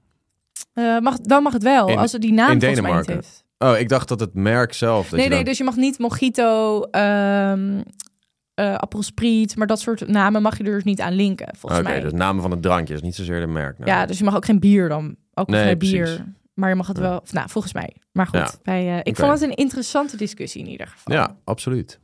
Eh, 0.73 0.99
mag, 0.99 1.17
dan 1.17 1.43
mag 1.43 1.53
het 1.53 1.63
wel, 1.63 1.87
In- 1.89 1.97
als 1.97 2.11
het 2.11 2.21
die 2.21 2.33
naam 2.33 2.51
in 2.51 2.59
volgens 2.59 2.81
mij 2.81 2.91
niet 2.95 3.05
Denemarken. 3.07 3.13
heeft. 3.57 3.73
Oh, 3.73 3.79
ik 3.79 3.89
dacht 3.89 4.07
dat 4.07 4.19
het 4.19 4.33
merk 4.33 4.73
zelf... 4.73 5.01
Dat 5.03 5.11
Nee, 5.11 5.21
je 5.21 5.27
nee, 5.27 5.37
dan- 5.37 5.47
dus 5.47 5.57
je 5.57 5.63
mag 5.63 5.75
niet 5.75 5.99
Mojito, 5.99 6.81
ehm 6.83 7.81
eh 8.53 8.75
appelspriet, 8.75 9.55
maar 9.55 9.67
dat 9.67 9.79
soort 9.79 10.07
namen 10.07 10.41
mag 10.41 10.57
je 10.57 10.63
er 10.63 10.71
dus 10.73 10.83
niet 10.83 11.01
aan 11.01 11.13
linken, 11.13 11.53
volgens 11.57 11.81
Oké, 11.81 11.89
mij. 11.89 11.99
dus 11.99 12.11
namen 12.11 12.41
van 12.41 12.51
het 12.51 12.61
drankje 12.61 12.93
is 12.93 13.01
niet 13.01 13.15
zozeer 13.15 13.39
de 13.39 13.47
merknaam. 13.47 13.87
Ja, 13.87 14.05
dus 14.05 14.17
je 14.17 14.23
mag 14.23 14.35
ook 14.35 14.45
geen 14.45 14.59
bier 14.59 14.89
dan. 14.89 15.15
Ook 15.33 15.47
Nee, 15.47 15.63
geen 15.63 15.77
precies. 15.77 15.95
bier. 15.99 16.25
Maar 16.59 16.69
je 16.69 16.75
mag 16.75 16.87
het 16.87 16.97
wel, 16.97 17.17
of, 17.17 17.33
nou, 17.33 17.49
volgens 17.49 17.73
mij. 17.73 17.95
Maar 18.11 18.25
goed, 18.27 18.39
Ja. 18.39 18.49
wij, 18.63 18.87
eh, 18.95 18.99
ik 19.03 19.15
vond 19.15 19.31
het 19.31 19.41
een 19.41 19.55
interessante 19.55 20.17
discussie 20.17 20.61
in 20.61 20.67
ieder 20.69 20.87
geval. 20.87 21.13
Ja, 21.15 21.35
absoluut. 21.43 21.99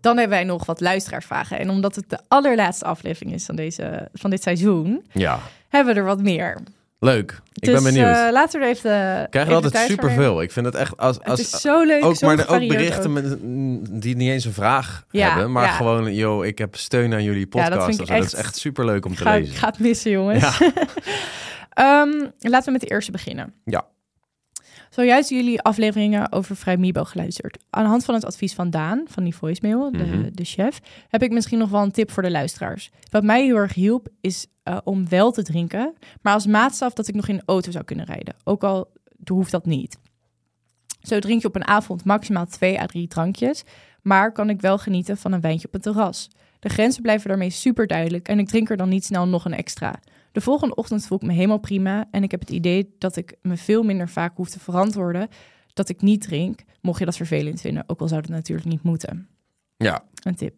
Dan 0.00 0.16
hebben 0.18 0.36
wij 0.36 0.46
nog 0.46 0.66
wat 0.66 0.80
luisteraarsvragen. 0.80 1.58
En 1.58 1.70
omdat 1.70 1.94
het 1.96 2.10
de 2.10 2.18
allerlaatste 2.28 2.84
aflevering 2.84 3.34
is 3.34 3.44
van, 3.44 3.56
deze, 3.56 4.08
van 4.12 4.30
dit 4.30 4.42
seizoen, 4.42 5.04
Ja, 5.12 5.38
hebben 5.68 5.94
we 5.94 6.00
er 6.00 6.06
wat 6.06 6.20
meer. 6.22 6.58
leuk. 6.98 7.40
Ik 7.52 7.62
dus, 7.64 7.74
ben 7.74 7.82
benieuwd. 7.82 8.16
eh, 8.16 8.28
laten 8.32 8.60
we 8.60 8.66
er 8.66 8.72
even. 8.72 8.90
Krijgen 8.90 9.30
we 9.32 9.38
even 9.40 9.54
altijd 9.54 9.90
superveel. 9.90 10.42
Ik 10.42 10.52
vind 10.52 10.66
het 10.66 10.74
echt... 10.74 10.96
Als, 10.96 11.20
als, 11.20 11.38
Het 11.40 11.54
is 11.54 11.60
zo 11.60 11.82
leuk. 11.84 12.04
ook, 12.04 12.16
zo 12.16 12.26
maar 12.26 12.48
ook 12.48 12.68
berichten 12.68 13.06
ook. 13.06 13.12
met, 13.12 13.42
mm, 13.42 14.00
die 14.00 14.16
niet 14.16 14.30
eens 14.30 14.44
een 14.44 14.52
vraag 14.52 15.04
Ja, 15.10 15.28
hebben. 15.28 15.52
Maar 15.52 15.64
ja. 15.64 15.70
gewoon, 15.70 16.14
yo, 16.14 16.42
ik 16.42 16.58
heb 16.58 16.76
steun 16.76 17.12
aan 17.14 17.22
jullie 17.22 17.46
Ja, 17.50 17.62
dat 17.68 17.78
podcast. 17.78 17.96
vind 17.96 18.08
ik 18.10 18.16
is 18.16 18.22
echt- 18.22 18.32
echt 18.34 18.56
superleuk 18.56 19.04
om 19.04 19.14
te 19.14 19.22
Ga, 19.22 19.34
ik 19.34 19.40
lezen. 19.42 19.56
ga 19.56 19.66
het 19.66 19.78
missen, 19.78 20.10
jongens. 20.10 20.58
Ehm, 21.76 22.26
laten 22.38 22.64
we 22.64 22.70
met 22.70 22.80
de 22.80 22.86
eerste 22.86 23.10
beginnen. 23.10 23.54
Ja. 23.64 23.86
Zojuist 24.90 25.30
jullie 25.30 25.60
afleveringen 25.62 26.32
over 26.32 26.56
Vrijmibo 26.56 27.04
geluisterd. 27.04 27.64
Aan 27.70 27.82
de 27.82 27.88
hand 27.88 28.04
van 28.04 28.14
het 28.14 28.24
advies 28.24 28.54
van 28.54 28.70
Daan, 28.70 29.02
van 29.08 29.24
die 29.24 29.34
voicemail, 29.36 29.90
de, 29.92 30.04
Mhm. 30.04 30.28
de 30.32 30.44
chef, 30.44 30.80
heb 31.08 31.22
ik 31.22 31.30
misschien 31.32 31.58
nog 31.58 31.70
wel 31.70 31.82
een 31.82 31.90
tip 31.90 32.10
voor 32.10 32.22
de 32.22 32.30
luisteraars. 32.30 32.90
Wat 33.10 33.22
mij 33.22 33.44
heel 33.44 33.56
erg 33.56 33.74
hielp, 33.74 34.08
is 34.20 34.46
eh, 34.62 34.78
om 34.84 35.08
wel 35.08 35.30
te 35.32 35.42
drinken, 35.42 35.94
maar 36.22 36.32
als 36.32 36.46
maatstaf 36.46 36.92
dat 36.92 37.08
ik 37.08 37.14
nog 37.14 37.28
in 37.28 37.36
de 37.36 37.42
auto 37.46 37.70
zou 37.70 37.84
kunnen 37.84 38.04
rijden. 38.06 38.34
Ook 38.44 38.64
al 38.64 38.92
hoeft 39.26 39.50
dat 39.50 39.66
niet. 39.66 39.98
Zo 41.00 41.18
drink 41.18 41.42
je 41.42 41.48
op 41.48 41.54
een 41.54 41.66
avond 41.66 42.04
maximaal 42.04 42.46
twee 42.46 42.80
à 42.80 42.86
drie 42.86 43.08
drankjes, 43.08 43.62
maar 44.02 44.32
kan 44.32 44.50
ik 44.50 44.60
wel 44.60 44.78
genieten 44.78 45.16
van 45.16 45.32
een 45.32 45.40
wijntje 45.40 45.66
op 45.66 45.72
het 45.72 45.82
terras. 45.82 46.30
De 46.60 46.68
grenzen 46.68 47.02
blijven 47.02 47.28
daarmee 47.28 47.50
super 47.50 47.86
duidelijk 47.86 48.28
en 48.28 48.38
ik 48.38 48.48
drink 48.48 48.70
er 48.70 48.76
dan 48.76 48.88
niet 48.88 49.04
snel 49.04 49.26
nog 49.26 49.44
een 49.44 49.54
extra. 49.54 49.94
De 50.36 50.42
volgende 50.42 50.74
ochtend 50.74 51.06
voel 51.06 51.18
ik 51.18 51.26
me 51.26 51.32
helemaal 51.32 51.58
prima 51.58 52.04
en 52.10 52.22
ik 52.22 52.30
heb 52.30 52.40
het 52.40 52.50
idee 52.50 52.94
dat 52.98 53.16
ik 53.16 53.34
me 53.42 53.56
veel 53.56 53.82
minder 53.82 54.08
vaak 54.08 54.36
hoef 54.36 54.50
te 54.50 54.60
verantwoorden 54.60 55.28
dat 55.72 55.88
ik 55.88 56.02
niet 56.02 56.22
drink, 56.22 56.60
mocht 56.80 56.98
je 56.98 57.04
dat 57.04 57.16
vervelend 57.16 57.60
vinden, 57.60 57.84
ook 57.86 58.00
al 58.00 58.08
zou 58.08 58.20
dat 58.20 58.30
natuurlijk 58.30 58.68
niet 58.68 58.82
moeten. 58.82 59.28
Ja. 59.76 60.04
Een 60.22 60.34
tip. 60.34 60.54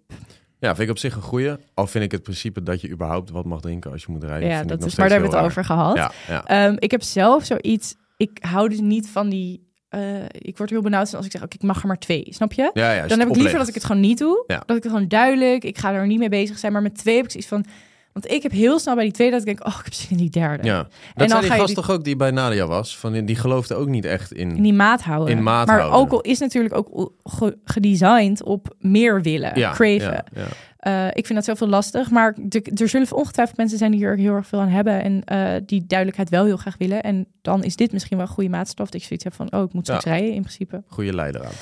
ja, 0.59 0.69
vind 0.69 0.79
ik 0.79 0.91
op 0.91 0.99
zich 0.99 1.17
een 1.17 1.23
goeie. 1.23 1.57
Al 1.75 1.87
vind 1.87 2.05
ik 2.05 2.11
het 2.11 2.23
principe 2.23 2.63
dat 2.63 2.81
je 2.81 2.89
überhaupt 2.89 3.31
wat 3.31 3.45
mag 3.45 3.61
drinken 3.61 3.91
als 3.93 4.05
je 4.05 4.13
moet 4.13 4.25
rijden. 4.25 4.49
ja, 4.49 4.59
vind 4.59 4.71
ik 4.71 4.79
dat 4.79 4.89
is, 4.89 4.97
maar 4.97 5.09
daar 5.09 5.19
hebben 5.19 5.37
we 5.37 5.43
het 5.43 5.51
over 5.51 5.65
gehad. 5.65 5.97
raar. 5.97 6.15
Ja, 6.29 6.43
ja. 6.47 6.67
Ehm, 6.67 6.77
ik 6.79 6.91
heb 6.91 7.03
zelf 7.03 7.45
zoiets, 7.45 7.95
ik 8.17 8.39
hou 8.41 8.69
dus 8.69 8.81
niet 8.81 9.09
van 9.09 9.29
die, 9.29 9.73
eh, 9.89 10.25
ik 10.29 10.57
word 10.57 10.71
heel 10.71 10.83
benauwd 10.83 11.15
als 11.15 11.27
ik 11.27 11.33
zeg, 11.33 11.43
oké, 11.43 11.55
ik 11.55 11.63
mag 11.63 11.81
er 11.81 11.87
maar 11.87 11.99
twee, 11.99 12.27
snap 12.29 12.53
je? 12.53 12.71
ja, 12.73 12.93
ja, 12.93 13.07
dan 13.07 13.19
heb 13.19 13.29
ik 13.29 13.37
liever 13.37 13.59
dat 13.59 13.69
ik 13.69 13.75
het 13.75 13.85
gewoon 13.85 14.03
niet 14.03 14.19
doe. 14.19 14.45
Ja. 14.47 14.63
Dat 14.67 14.77
ik 14.77 14.83
het 14.83 14.93
gewoon 14.93 15.09
duidelijk, 15.09 15.65
ik 15.65 15.79
ga 15.79 15.93
er 15.93 16.07
niet 16.07 16.19
mee 16.19 16.29
bezig 16.29 16.59
zijn. 16.59 16.73
Maar 16.73 16.83
met 16.83 16.95
twee 16.95 17.17
heb 17.17 17.25
ik 17.25 17.31
zoiets 17.31 17.49
van, 17.49 17.65
want 18.13 18.31
ik 18.31 18.43
heb 18.43 18.53
heel 18.53 18.79
snel 18.79 18.95
bij 18.95 19.05
die 19.05 19.13
tweede 19.13 19.33
dat 19.39 19.49
ik 19.49 19.57
denk, 19.57 19.67
oh, 19.69 19.77
ik 19.79 19.85
heb 19.85 19.95
zin 19.95 20.11
in 20.11 20.17
die 20.17 20.31
derde. 20.31 20.65
Ja, 20.65 20.77
dat 20.83 20.89
dan 21.17 21.29
zei 21.29 21.41
die 21.41 21.49
ga 21.49 21.55
je 21.55 21.61
gast 21.61 21.75
die- 21.75 21.85
toch 21.85 21.91
ook 21.95 22.05
die 22.05 22.17
bij 22.17 22.31
Nadia 22.31 22.67
was? 22.67 22.99
Van, 22.99 23.13
die, 23.13 23.25
die 23.25 23.37
geloofde 23.37 23.75
ook 23.75 23.89
niet 23.89 24.05
echt 24.05 24.33
in... 24.33 24.57
In 24.57 24.63
die 24.63 24.73
maat 24.73 25.03
houden. 25.03 25.37
In 25.37 25.43
maat 25.43 25.67
maar 25.67 25.77
houden. 25.79 25.99
alcohol 25.99 26.21
is 26.21 26.39
natuurlijk 26.39 26.75
ook 26.75 27.13
ge- 27.25 27.59
gedesigned 27.65 28.43
op 28.43 28.75
meer 28.79 29.23
willen, 29.23 29.59
ja, 29.59 29.73
craven. 29.73 29.99
Ja, 30.13 30.25
ja. 30.35 30.47
Eh, 30.79 31.07
ik 31.07 31.27
vind 31.27 31.35
dat 31.35 31.45
zoveel 31.45 31.67
lastig, 31.69 32.11
maar 32.11 32.35
de- 32.43 32.73
er 32.75 32.89
zullen 32.89 33.13
ongetwijfeld 33.13 33.57
mensen 33.57 33.79
zijn 33.79 33.91
die 33.91 34.01
hier 34.01 34.17
heel 34.17 34.35
erg 34.35 34.47
veel 34.47 34.61
aan 34.61 34.69
hebben 34.69 35.03
en 35.03 35.25
eh, 35.25 35.61
die 35.67 35.87
duidelijkheid 35.87 36.29
wel 36.31 36.45
heel 36.45 36.57
graag 36.57 36.77
willen. 36.79 37.03
En 37.03 37.27
dan 37.43 37.63
is 37.65 37.77
dit 37.77 37.93
misschien 37.93 38.17
wel 38.17 38.27
een 38.27 38.33
goede 38.33 38.51
maatstaf 38.51 38.91
dat 38.91 39.01
je 39.01 39.07
zoiets 39.07 39.25
hebt 39.25 39.37
van, 39.37 39.53
oh, 39.53 39.63
ik 39.63 39.73
moet 39.73 39.85
straks 39.85 40.05
rijden 40.05 40.33
in 40.35 40.41
principe. 40.41 40.83
Goede 40.87 41.15
leidraad. 41.15 41.55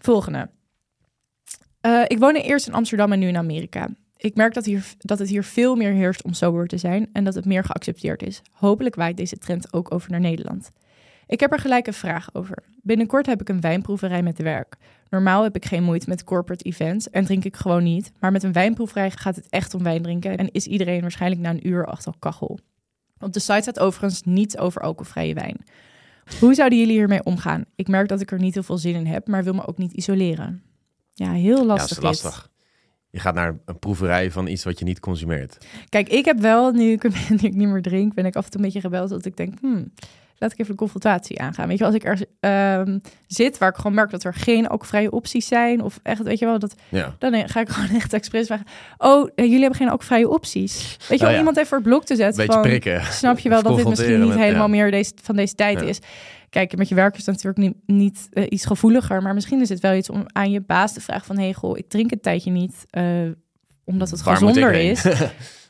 Volgende. 0.00 0.48
Eh, 1.80 2.02
ik 2.06 2.18
woonde 2.18 2.42
eerst 2.42 2.66
in 2.66 2.74
Amsterdam 2.74 3.12
en 3.12 3.18
nu 3.18 3.28
in 3.28 3.36
Amerika. 3.36 3.88
Ik 4.24 4.34
merk 4.34 4.54
dat, 4.54 4.64
hier, 4.64 4.94
dat 4.98 5.18
het 5.18 5.28
hier 5.28 5.44
veel 5.44 5.74
meer 5.76 5.92
heerst 5.92 6.22
om 6.22 6.32
sober 6.32 6.66
te 6.66 6.78
zijn 6.78 7.08
en 7.12 7.24
dat 7.24 7.34
het 7.34 7.44
meer 7.44 7.64
geaccepteerd 7.64 8.22
is. 8.22 8.42
Hopelijk 8.52 8.94
waait 8.94 9.16
deze 9.16 9.36
trend 9.36 9.72
ook 9.72 9.94
over 9.94 10.10
naar 10.10 10.20
Nederland. 10.20 10.70
Ik 11.26 11.40
heb 11.40 11.52
er 11.52 11.58
gelijk 11.58 11.86
een 11.86 11.92
vraag 11.94 12.34
over. 12.34 12.62
Binnenkort 12.82 13.26
heb 13.26 13.40
ik 13.40 13.48
een 13.48 13.60
wijnproeverij 13.60 14.22
met 14.22 14.38
werk. 14.38 14.76
Normaal 15.10 15.42
heb 15.42 15.56
ik 15.56 15.64
geen 15.64 15.82
moeite 15.82 16.08
met 16.08 16.24
corporate 16.24 16.64
events 16.64 17.10
en 17.10 17.24
drink 17.24 17.44
ik 17.44 17.56
gewoon 17.56 17.82
niet. 17.82 18.12
Maar 18.20 18.32
met 18.32 18.42
een 18.42 18.52
wijnproeverij 18.52 19.10
gaat 19.10 19.36
het 19.36 19.48
echt 19.48 19.74
om 19.74 19.82
wijn 19.82 20.02
drinken 20.02 20.36
en 20.36 20.52
is 20.52 20.66
iedereen 20.66 21.00
waarschijnlijk 21.00 21.40
na 21.40 21.50
een 21.50 21.68
uur 21.68 21.86
achter 21.86 22.12
kachel. 22.18 22.58
Op 23.18 23.32
de 23.32 23.40
site 23.40 23.60
staat 23.62 23.78
overigens 23.78 24.22
niets 24.22 24.58
over 24.58 24.80
alcoholvrije 24.82 25.34
wijn. 25.34 25.64
Hoe 26.40 26.54
zouden 26.54 26.78
jullie 26.78 26.94
hiermee 26.94 27.24
omgaan? 27.24 27.64
Ik 27.74 27.88
merk 27.88 28.08
dat 28.08 28.20
ik 28.20 28.30
er 28.30 28.38
niet 28.38 28.54
heel 28.54 28.62
veel 28.62 28.78
zin 28.78 28.94
in 28.94 29.06
heb, 29.06 29.28
maar 29.28 29.44
wil 29.44 29.54
me 29.54 29.66
ook 29.66 29.78
niet 29.78 29.92
isoleren. 29.92 30.62
Ja, 31.12 31.32
heel 31.32 31.58
Ja, 31.58 31.64
lastig. 31.64 32.00
dat 32.00 32.12
is 32.14 32.22
lastig. 32.22 32.52
Je 33.14 33.20
gaat 33.20 33.34
naar 33.34 33.56
een 33.64 33.78
proeverij 33.78 34.30
van 34.30 34.46
iets 34.46 34.64
wat 34.64 34.78
je 34.78 34.84
niet 34.84 35.00
consumeert. 35.00 35.66
Kijk, 35.88 36.08
ik 36.08 36.24
heb 36.24 36.40
wel, 36.40 36.72
nu 36.72 36.92
ik, 36.92 37.02
nu 37.28 37.36
ik 37.36 37.54
niet 37.54 37.68
meer 37.68 37.82
drink, 37.82 38.14
ben 38.14 38.26
ik 38.26 38.36
af 38.36 38.44
en 38.44 38.50
toe 38.50 38.60
een 38.60 38.66
beetje 38.66 38.80
gebeld 38.80 39.08
dat 39.08 39.24
ik 39.24 39.36
denk, 39.36 39.60
hmm, 39.60 39.92
laat 40.38 40.52
ik 40.52 40.58
even 40.58 40.70
de 40.72 40.78
confrontatie 40.78 41.40
aangaan. 41.40 41.68
Weet 41.68 41.78
je, 41.78 41.84
als 41.84 41.94
ik 41.94 42.04
er 42.04 42.24
ehm, 42.40 42.98
zit 43.26 43.58
waar 43.58 43.68
ik 43.68 43.76
gewoon 43.76 43.94
merk 43.94 44.10
dat 44.10 44.24
er 44.24 44.34
geen 44.34 44.62
alcoholvrije 44.68 45.10
opties 45.10 45.46
zijn, 45.46 45.82
of 45.82 46.00
echt, 46.02 46.22
weet 46.22 46.38
je 46.38 46.44
wel, 46.44 46.58
dat, 46.58 46.74
Ja. 46.88 47.14
dan 47.18 47.48
ga 47.48 47.60
ik 47.60 47.68
gewoon 47.74 47.96
echt 47.96 48.12
expres 48.12 48.46
vragen, 48.46 48.66
oh, 48.98 49.28
eh, 49.34 49.44
jullie 49.44 49.60
hebben 49.60 49.78
geen 49.78 49.88
alcoholvrije 49.88 50.28
opties. 50.28 50.96
Weet 51.08 51.18
je 51.18 51.24
Oh 51.26 51.30
ja. 51.32 51.38
iemand 51.38 51.56
even 51.56 51.68
voor 51.68 51.78
het 51.78 51.86
blok 51.86 52.04
te 52.04 52.16
zetten 52.16 52.36
Beetje 52.36 52.52
van, 52.52 52.62
prikken. 52.62 53.02
snap 53.04 53.38
je 53.38 53.48
wel 53.48 53.62
dat 53.62 53.76
dit 53.76 53.88
misschien 53.88 54.20
niet 54.20 54.28
met- 54.28 54.38
helemaal 54.38 54.62
ja. 54.66 54.68
meer 54.68 54.90
deze, 54.90 55.12
van 55.22 55.36
deze 55.36 55.54
tijd 55.54 55.82
is. 55.82 55.98
Kijk, 56.50 56.76
met 56.76 56.88
je 56.88 56.94
werk 56.94 57.16
is 57.16 57.26
het 57.26 57.34
natuurlijk 57.42 57.56
niet, 57.58 57.96
niet 57.98 58.28
eh, 58.32 58.44
iets 58.48 58.64
gevoeliger, 58.66 59.22
maar 59.22 59.34
misschien 59.34 59.60
is 59.60 59.68
het 59.68 59.80
wel 59.80 59.94
iets 59.94 60.10
om 60.10 60.24
aan 60.32 60.50
je 60.50 60.60
baas 60.60 60.92
te 60.92 61.00
vragen 61.00 61.26
van, 61.26 61.38
hey, 61.38 61.52
goh, 61.52 61.78
ik 61.78 61.88
drink 61.88 62.12
een 62.12 62.20
tijdje 62.20 62.50
niet, 62.50 62.84
eh, 62.90 63.04
omdat 63.84 64.10
het 64.10 64.22
Waar 64.22 64.36
gezonder 64.36 64.72
is. 64.72 65.04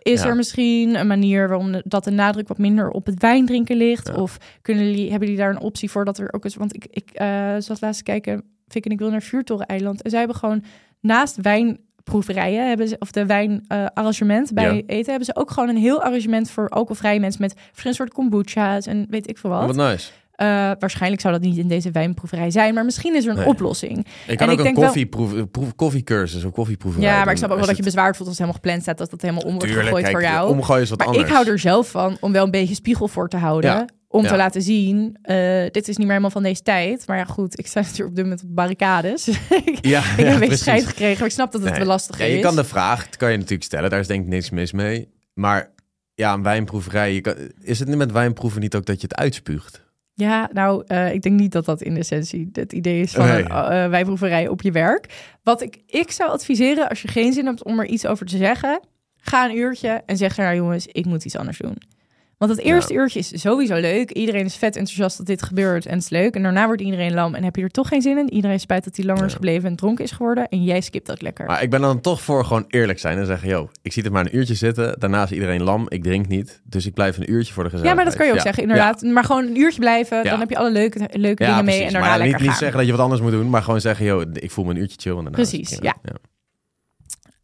Is 0.04 0.22
Ja. 0.22 0.28
er 0.28 0.36
misschien 0.36 0.94
een 0.94 1.06
manier 1.06 1.48
waarom 1.48 1.72
de- 1.72 1.82
dat 1.86 2.04
de 2.04 2.10
nadruk 2.10 2.48
wat 2.48 2.58
minder 2.58 2.90
op 2.90 3.06
het 3.06 3.20
wijn 3.20 3.46
drinken 3.46 3.76
ligt? 3.76 4.08
Ja. 4.08 4.14
Of 4.14 4.38
kunnen 4.62 4.84
jullie, 4.84 5.10
hebben 5.10 5.28
jullie 5.28 5.42
daar 5.42 5.50
een 5.54 5.60
optie 5.60 5.90
voor 5.90 6.04
dat 6.04 6.18
er 6.18 6.32
ook 6.32 6.44
eens... 6.44 6.54
Want 6.56 6.74
ik, 6.74 6.86
ik 6.90 7.10
eh, 7.10 7.54
zat 7.58 7.80
laatst 7.80 8.04
te 8.04 8.10
kijken, 8.10 8.42
Fik 8.68 8.84
en 8.84 8.90
ik 8.90 8.98
wil 8.98 9.10
naar 9.10 9.22
Vuurtoren-eiland. 9.22 10.02
En 10.02 10.10
zij 10.10 10.18
hebben 10.18 10.36
gewoon 10.36 10.64
naast 11.00 11.36
wijnproeverijen, 11.40 12.68
hebben 12.68 12.88
ze, 12.88 12.96
of 12.98 13.10
de 13.10 13.26
wijnarrangement 13.26 14.52
bij 14.54 14.64
Ja. 14.76 14.82
eten, 14.86 15.08
hebben 15.10 15.24
ze 15.24 15.36
ook 15.36 15.50
gewoon 15.50 15.68
een 15.68 15.76
heel 15.76 16.02
arrangement 16.02 16.50
voor 16.50 16.68
alcoholvrije 16.68 17.20
mensen 17.20 17.40
met 17.42 17.54
verschillende 17.54 17.96
soorten 17.96 18.14
kombucha's 18.16 18.86
en 18.86 19.06
weet 19.10 19.28
ik 19.28 19.38
veel 19.38 19.50
wat. 19.50 19.76
Wat 19.76 19.90
nice. 19.90 20.10
Eh, 20.34 20.46
waarschijnlijk 20.78 21.20
zou 21.22 21.34
dat 21.34 21.42
niet 21.42 21.56
in 21.56 21.68
deze 21.68 21.90
wijnproeverij 21.90 22.50
zijn, 22.50 22.74
maar 22.74 22.84
misschien 22.84 23.14
is 23.16 23.24
er 23.24 23.30
een 23.30 23.36
Nee. 23.36 23.46
oplossing. 23.46 23.98
Ik 24.26 24.36
kan 24.36 24.46
En 24.48 24.52
ook 24.54 24.60
ik 24.60 24.66
een 24.66 24.74
wel- 24.74 24.84
koffieproef, 24.84 25.50
proef, 25.50 25.74
koffiecursus 25.74 26.44
of 26.44 26.52
koffieproeverij 26.52 27.08
Ja, 27.08 27.18
maar 27.24 27.30
ik 27.32 27.36
snap 27.36 27.50
ook 27.50 27.56
wel 27.58 27.66
dat 27.66 27.76
je 27.76 27.82
bezwaard 27.82 28.16
voelt 28.16 28.28
als 28.28 28.38
het 28.38 28.46
helemaal 28.46 28.60
gepland 28.62 28.82
staat, 28.82 28.98
dat 28.98 29.10
het 29.10 29.22
helemaal 29.22 29.42
om 29.44 29.50
wordt 29.50 29.66
Tuurlijk, 29.66 29.86
gegooid 29.86 30.10
voor 30.10 30.22
jou. 30.22 30.50
Omgooien 30.50 30.82
is 30.82 30.88
wat 30.90 30.98
Maar 30.98 31.06
anders. 31.06 31.26
ik 31.26 31.32
hou 31.34 31.48
er 31.48 31.58
zelf 31.58 31.90
van 31.90 32.16
om 32.20 32.32
wel 32.32 32.44
een 32.44 32.50
beetje 32.50 32.74
spiegel 32.74 33.08
voor 33.08 33.28
te 33.28 33.36
houden. 33.36 33.70
Ja. 33.70 33.86
Om 34.08 34.22
Ja. 34.22 34.28
te 34.28 34.36
laten 34.36 34.62
zien, 34.62 35.18
eh, 35.22 35.36
dit 35.70 35.76
is 35.76 35.86
niet 35.86 35.98
meer 35.98 36.06
helemaal 36.08 36.30
van 36.30 36.42
deze 36.42 36.62
tijd. 36.62 37.06
Maar 37.06 37.16
ja, 37.16 37.24
goed, 37.24 37.58
ik 37.58 37.66
sta 37.66 37.80
natuurlijk 37.86 38.08
op 38.08 38.14
dit 38.16 38.24
moment 38.24 38.42
op 38.42 38.54
barricades. 38.54 39.28
ik 39.64 39.78
Ja, 39.86 39.98
ik 40.00 40.04
heb 40.24 40.32
een 40.34 40.38
beetje 40.40 40.56
scheid 40.56 40.86
gekregen, 40.86 41.18
maar 41.18 41.26
ik 41.28 41.32
snap 41.34 41.52
dat 41.52 41.60
het 41.60 41.70
Nee. 41.70 41.78
wel 41.78 41.88
lastig 41.88 42.18
Ja, 42.18 42.24
is. 42.24 42.34
je 42.34 42.40
kan 42.40 42.56
de 42.56 42.64
vraag, 42.64 43.04
dat 43.04 43.16
kan 43.16 43.30
je 43.30 43.36
natuurlijk 43.36 43.64
stellen, 43.64 43.90
daar 43.90 44.00
is 44.00 44.06
denk 44.06 44.22
ik 44.22 44.28
niks 44.28 44.50
mis 44.50 44.72
mee. 44.72 45.08
Maar 45.34 45.70
ja, 46.14 46.32
een 46.32 46.42
wijnproeverij, 46.42 47.14
je 47.14 47.20
kan, 47.20 47.34
is 47.60 47.78
het 47.78 47.88
niet 47.88 47.96
met 47.96 48.12
wijnproeven 48.12 48.60
niet 48.60 48.74
ook 48.74 48.84
dat 48.86 49.00
je 49.00 49.06
het 49.06 49.16
uitspuugt? 49.16 49.83
Ja, 50.14 50.48
nou, 50.52 50.84
eh, 50.86 51.12
ik 51.12 51.22
denk 51.22 51.40
niet 51.40 51.52
dat 51.52 51.64
dat 51.64 51.82
in 51.82 51.94
de 51.94 52.00
essentie 52.00 52.48
het 52.52 52.72
idee 52.72 53.00
is 53.00 53.12
van 53.12 53.26
Nee. 53.26 53.44
een 53.50 53.90
wijnproeverij 53.90 54.48
op 54.48 54.62
je 54.62 54.70
werk. 54.72 55.34
Wat 55.42 55.62
ik, 55.62 55.82
ik 55.86 56.10
zou 56.10 56.30
adviseren, 56.30 56.88
als 56.88 57.02
je 57.02 57.08
geen 57.08 57.32
zin 57.32 57.46
hebt 57.46 57.64
om 57.64 57.78
er 57.78 57.86
iets 57.86 58.06
over 58.06 58.26
te 58.26 58.36
zeggen, 58.36 58.80
ga 59.16 59.44
een 59.48 59.56
uurtje 59.56 60.02
en 60.06 60.16
zeg 60.16 60.36
nou 60.36 60.56
jongens, 60.56 60.86
ik 60.86 61.04
moet 61.04 61.24
iets 61.24 61.36
anders 61.36 61.58
doen. 61.58 61.76
Want 62.46 62.58
het 62.58 62.66
eerste 62.66 62.94
uurtje 62.94 63.18
is 63.18 63.30
sowieso 63.40 63.74
leuk. 63.80 64.10
Iedereen 64.10 64.44
is 64.44 64.56
vet 64.56 64.76
enthousiast 64.76 65.16
dat 65.16 65.26
dit 65.26 65.42
gebeurt 65.42 65.86
en 65.86 65.94
het 65.94 66.02
is 66.02 66.08
leuk. 66.08 66.34
En 66.34 66.42
daarna 66.42 66.66
wordt 66.66 66.82
iedereen 66.82 67.14
lam 67.14 67.34
en 67.34 67.44
heb 67.44 67.56
je 67.56 67.62
er 67.62 67.70
toch 67.70 67.88
geen 67.88 68.02
zin 68.02 68.18
in. 68.18 68.32
Iedereen 68.32 68.60
spijt 68.60 68.84
dat 68.84 68.96
hij 68.96 69.04
langer 69.04 69.24
is 69.24 69.30
Ja. 69.30 69.34
gebleven 69.36 69.68
en 69.68 69.76
dronken 69.76 70.04
is 70.04 70.10
geworden. 70.10 70.48
En 70.48 70.64
jij 70.64 70.80
skipt 70.80 71.06
dat 71.06 71.22
lekker. 71.22 71.46
Maar 71.46 71.62
ik 71.62 71.70
ben 71.70 71.80
dan 71.80 72.00
toch 72.00 72.20
voor 72.22 72.44
gewoon 72.44 72.64
eerlijk 72.68 72.98
zijn 72.98 73.18
en 73.18 73.26
zeggen, 73.26 73.48
yo, 73.48 73.68
ik 73.82 73.92
zie 73.92 74.02
het 74.02 74.12
maar 74.12 74.24
een 74.26 74.36
uurtje 74.36 74.54
zitten, 74.54 75.00
daarna 75.00 75.22
is 75.22 75.30
iedereen 75.30 75.62
lam, 75.62 75.86
ik 75.88 76.02
drink 76.02 76.28
niet, 76.28 76.60
dus 76.64 76.86
ik 76.86 76.94
blijf 76.94 77.16
een 77.18 77.30
uurtje 77.32 77.52
voor 77.52 77.62
de 77.64 77.70
ja, 77.70 77.76
gezelligheid. 77.76 77.96
maar 77.96 78.04
dat 78.04 78.14
kan 78.16 78.26
je 78.26 78.30
ook 78.32 78.38
Ja. 78.38 78.44
zeggen, 78.44 78.62
inderdaad. 78.62 79.02
Maar 79.02 79.24
gewoon 79.24 79.46
een 79.46 79.58
uurtje 79.58 79.80
blijven, 79.80 80.16
Ja. 80.16 80.30
dan 80.30 80.38
heb 80.40 80.50
je 80.50 80.56
alle 80.56 80.70
leuke, 80.72 81.08
leuke 81.12 81.42
Ja, 81.42 81.48
dingen 81.48 81.64
mee 81.64 81.82
en 81.84 81.92
daarna 81.92 82.08
maar 82.08 82.18
lekker 82.18 82.26
niet, 82.26 82.40
niet 82.40 82.50
gaan. 82.50 82.58
zeggen 82.58 82.76
dat 82.78 82.86
je 82.86 82.92
wat 82.92 83.00
anders 83.02 83.20
moet 83.20 83.30
doen, 83.30 83.50
maar 83.50 83.62
gewoon 83.62 83.80
zeggen, 83.80 84.06
yo, 84.06 84.24
ik 84.32 84.50
voel 84.50 84.64
me 84.64 84.70
een 84.70 84.76
uurtje 84.80 84.96
chill. 85.00 85.10
En 85.16 85.22
daarna 85.22 85.30
Precies, 85.36 85.78
ja. 85.80 85.94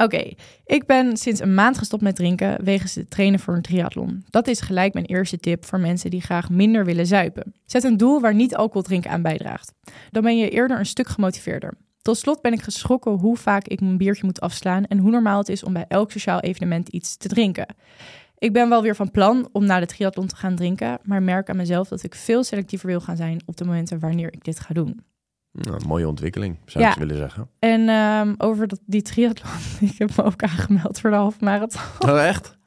Oké, 0.02 0.32
ik 0.64 0.86
ben 0.86 1.16
sinds 1.16 1.40
een 1.40 1.54
maand 1.54 1.78
gestopt 1.78 2.02
met 2.02 2.16
drinken 2.16 2.64
wegens 2.64 2.94
het 2.94 3.10
trainen 3.10 3.40
voor 3.40 3.54
een 3.54 3.62
triathlon. 3.62 4.24
Dat 4.30 4.46
is 4.46 4.60
gelijk 4.60 4.92
mijn 4.92 5.04
eerste 5.06 5.38
tip 5.38 5.64
voor 5.64 5.80
mensen 5.80 6.10
die 6.10 6.20
graag 6.20 6.50
minder 6.50 6.84
willen 6.84 7.06
zuipen. 7.06 7.54
Zet 7.66 7.84
een 7.84 7.96
doel 7.96 8.20
waar 8.20 8.34
niet 8.34 8.56
alcohol 8.56 8.82
drinken 8.82 9.10
aan 9.10 9.22
bijdraagt. 9.22 9.72
Dan 10.10 10.22
ben 10.22 10.38
je 10.38 10.48
eerder 10.48 10.78
een 10.78 10.86
stuk 10.86 11.08
gemotiveerder. 11.08 11.74
Tot 12.02 12.16
slot 12.16 12.42
ben 12.42 12.52
ik 12.52 12.62
geschrokken 12.62 13.12
hoe 13.12 13.36
vaak 13.36 13.66
ik 13.66 13.80
mijn 13.80 13.96
biertje 13.96 14.24
moet 14.24 14.40
afslaan 14.40 14.84
en 14.84 14.98
hoe 14.98 15.10
normaal 15.10 15.38
het 15.38 15.48
is 15.48 15.64
om 15.64 15.72
bij 15.72 15.84
elk 15.88 16.10
sociaal 16.10 16.40
evenement 16.40 16.88
iets 16.88 17.16
te 17.16 17.28
drinken. 17.28 17.74
Ik 18.38 18.52
ben 18.52 18.68
wel 18.68 18.82
weer 18.82 18.96
van 18.96 19.10
plan 19.10 19.48
om 19.52 19.64
na 19.66 19.80
de 19.80 19.86
triathlon 19.86 20.26
te 20.26 20.36
gaan 20.36 20.56
drinken, 20.56 20.98
maar 21.02 21.22
merk 21.22 21.48
aan 21.48 21.56
mezelf 21.56 21.88
dat 21.88 22.02
ik 22.02 22.14
veel 22.14 22.44
selectiever 22.44 22.86
wil 22.86 23.00
gaan 23.00 23.16
zijn 23.16 23.42
op 23.46 23.56
de 23.56 23.64
momenten 23.64 23.98
wanneer 23.98 24.32
ik 24.32 24.44
dit 24.44 24.60
ga 24.60 24.74
doen. 24.74 25.00
Nou, 25.52 25.80
mooie 25.86 26.08
ontwikkeling, 26.08 26.56
zou 26.64 26.84
Ja. 26.84 26.90
ik 26.90 26.98
willen 26.98 27.16
zeggen. 27.16 27.48
En 27.58 27.88
ehm, 27.88 28.34
over 28.38 28.68
dat, 28.68 28.80
die 28.86 29.02
triathlon, 29.02 29.52
ik 29.90 29.98
heb 29.98 30.16
me 30.16 30.22
ook 30.22 30.42
aangemeld 30.42 31.00
voor 31.00 31.10
de 31.10 31.16
halve 31.16 31.44
marathon. 31.44 31.82
Oh, 32.10 32.24
echt? 32.26 32.58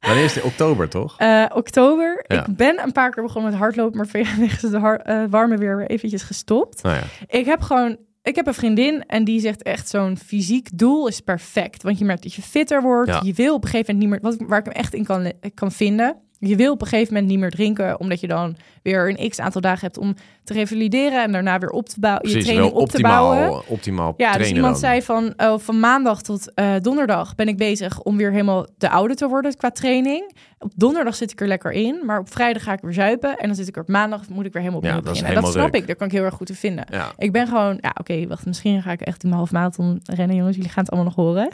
Wanneer 0.00 0.24
is 0.24 0.34
het? 0.34 0.44
Oktober, 0.44 0.88
toch? 0.88 1.18
Eh, 1.18 1.44
oktober. 1.54 2.24
Ja. 2.28 2.46
Ik 2.46 2.56
ben 2.56 2.80
een 2.82 2.92
paar 2.92 3.10
keer 3.10 3.22
begonnen 3.22 3.50
met 3.50 3.60
hardlopen, 3.60 3.96
maar 3.96 4.08
wegens 4.38 4.60
de 4.60 4.78
har- 4.78 4.96
eh, 5.00 5.24
warme 5.30 5.56
weer 5.56 5.76
weer 5.76 5.86
eventjes 5.90 6.22
gestopt. 6.22 6.82
Nou 6.82 6.96
ja. 6.96 7.02
Ik 7.26 7.44
heb 7.44 7.60
gewoon, 7.60 7.96
ik 8.22 8.34
heb 8.36 8.46
een 8.46 8.54
vriendin 8.54 9.04
en 9.06 9.24
die 9.24 9.40
zegt 9.40 9.62
echt 9.62 9.88
zo'n 9.88 10.16
fysiek 10.16 10.78
doel 10.78 11.08
is 11.08 11.20
perfect. 11.20 11.82
Want 11.82 11.98
je 11.98 12.04
merkt 12.04 12.22
dat 12.22 12.34
je 12.34 12.42
fitter 12.42 12.82
wordt. 12.82 13.18
Je 13.24 13.32
wil 13.32 13.54
op 13.54 13.64
een 13.64 13.70
gegeven 13.70 13.94
moment 13.94 14.12
niet 14.12 14.22
meer, 14.22 14.38
wat, 14.38 14.48
waar 14.48 14.58
ik 14.58 14.64
hem 14.64 14.74
echt 14.74 14.94
in 14.94 15.04
kan, 15.04 15.32
kan 15.54 15.72
vinden. 15.72 16.16
Je 16.42 16.56
wil 16.56 16.72
op 16.72 16.80
een 16.80 16.86
gegeven 16.86 17.12
moment 17.12 17.30
niet 17.30 17.40
meer 17.40 17.50
drinken, 17.50 18.00
omdat 18.00 18.20
je 18.20 18.26
dan 18.26 18.56
weer 18.82 19.08
een 19.18 19.28
x 19.28 19.38
aantal 19.40 19.60
dagen 19.60 19.80
hebt 19.80 19.98
om 19.98 20.14
te 20.44 20.52
revalideren 20.52 21.22
en 21.22 21.32
daarna 21.32 21.58
weer 21.58 21.70
op 21.70 21.88
te 21.88 22.00
bouwen, 22.00 22.28
je 22.30 22.42
training 22.42 22.72
op 22.72 22.88
te 22.88 23.00
bouwen. 23.02 23.68
optimaal, 23.68 24.14
Ja, 24.16 24.32
dus 24.36 24.48
iemand 24.48 24.72
dan. 24.72 24.80
zei 24.80 25.02
van, 25.02 25.32
oh, 25.36 25.58
van 25.58 25.80
maandag 25.80 26.22
tot 26.22 26.54
eh, 26.54 26.74
donderdag 26.80 27.34
ben 27.34 27.48
ik 27.48 27.56
bezig 27.56 28.00
om 28.02 28.16
weer 28.16 28.30
helemaal 28.30 28.66
de 28.78 28.90
oude 28.90 29.14
te 29.14 29.28
worden 29.28 29.56
qua 29.56 29.70
training. 29.70 30.32
Op 30.58 30.72
donderdag 30.74 31.14
zit 31.14 31.30
ik 31.30 31.40
er 31.40 31.46
lekker 31.46 31.72
in, 31.72 32.02
maar 32.06 32.18
op 32.18 32.32
vrijdag 32.32 32.62
ga 32.62 32.72
ik 32.72 32.80
weer 32.80 32.92
zuipen. 32.92 33.36
En 33.36 33.46
dan 33.46 33.56
zit 33.56 33.68
ik 33.68 33.76
er 33.76 33.82
op 33.82 33.88
maandag, 33.88 34.28
moet 34.28 34.44
ik 34.46 34.52
weer 34.52 34.62
helemaal 34.62 34.82
Ja, 34.84 34.88
opnieuw 34.88 35.04
dat 35.04 35.14
is 35.14 35.20
beginnen. 35.20 35.36
En 35.44 35.52
dat 35.52 35.60
snap 35.62 35.74
ik, 35.74 35.86
daar 35.86 35.96
kan 35.96 36.06
ik 36.06 36.12
heel 36.12 36.24
erg 36.24 36.34
goed 36.34 36.48
in 36.48 36.54
vinden. 36.54 36.84
Ja, 36.90 37.12
Ik 37.18 37.32
ben 37.32 37.46
gewoon, 37.46 37.78
ja 37.80 37.94
oké, 38.00 38.26
wacht, 38.26 38.46
misschien 38.46 38.82
ga 38.82 38.92
ik 38.92 39.00
echt 39.00 39.22
mijn 39.22 39.34
half 39.34 39.52
marathon 39.52 40.00
rennen, 40.04 40.36
jongens. 40.36 40.56
Jullie 40.56 40.70
gaan 40.70 40.82
het 40.84 40.92
allemaal 40.92 41.12
nog 41.16 41.24
horen. 41.26 41.48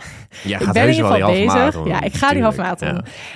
jij 0.44 0.58
ik 0.58 0.64
gaat 0.64 0.74
ben 0.74 0.82
in 0.82 0.94
ieder 0.94 1.04
die 1.08 1.14
geval 1.14 1.32
bezig. 1.32 1.52
marathon 1.54 1.86
Ja, 1.88 2.00
ik 2.02 2.14
ga 2.14 2.28
die 2.28 2.36
tuurlijk. 2.36 2.56
marathon 2.56 2.88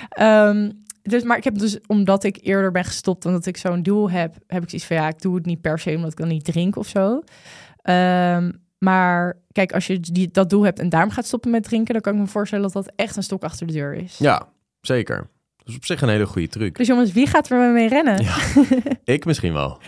Ja. 0.09 0.47
Ehm, 0.49 0.71
dus, 1.01 1.23
maar 1.23 1.37
ik 1.37 1.43
heb 1.43 1.57
dus, 1.57 1.77
omdat 1.87 2.23
ik 2.23 2.37
eerder 2.41 2.71
ben 2.71 2.83
gestopt, 2.85 3.25
omdat 3.25 3.45
ik 3.45 3.57
zo'n 3.57 3.83
doel 3.83 4.09
heb, 4.11 4.35
heb 4.47 4.63
ik 4.63 4.69
zoiets 4.69 4.87
van, 4.87 4.95
ja, 4.97 5.07
ik 5.07 5.21
doe 5.21 5.35
het 5.35 5.45
niet 5.45 5.61
per 5.61 5.79
se 5.79 5.95
omdat 5.95 6.11
ik 6.11 6.17
dan 6.17 6.27
niet 6.27 6.45
drink 6.45 6.75
of 6.75 6.87
zo. 6.87 7.21
Ehm, 7.81 8.51
maar 8.77 9.37
kijk, 9.51 9.71
als 9.73 9.87
je 9.87 9.99
die, 9.99 10.29
dat 10.31 10.49
doel 10.49 10.63
hebt 10.63 10.79
en 10.79 10.89
daarom 10.89 11.11
gaat 11.11 11.25
stoppen 11.25 11.51
met 11.51 11.63
drinken, 11.63 11.93
dan 11.93 12.01
kan 12.01 12.13
ik 12.13 12.19
me 12.19 12.27
voorstellen 12.27 12.63
dat 12.71 12.73
dat 12.85 12.93
echt 12.95 13.15
een 13.15 13.23
stok 13.23 13.43
achter 13.43 13.67
de 13.67 13.73
deur 13.73 13.93
is. 13.93 14.17
Ja, 14.17 14.47
zeker. 14.81 15.29
Dat 15.57 15.67
is 15.67 15.75
op 15.75 15.85
zich 15.85 16.01
een 16.01 16.09
hele 16.09 16.25
goede 16.25 16.47
truc. 16.47 16.77
Dus 16.77 16.87
jongens, 16.87 17.11
wie 17.11 17.27
gaat 17.27 17.49
er 17.49 17.71
mee 17.71 17.87
rennen? 17.87 18.23
Ja. 18.23 18.35
Ik 19.13 19.25
misschien 19.25 19.53
wel. 19.53 19.79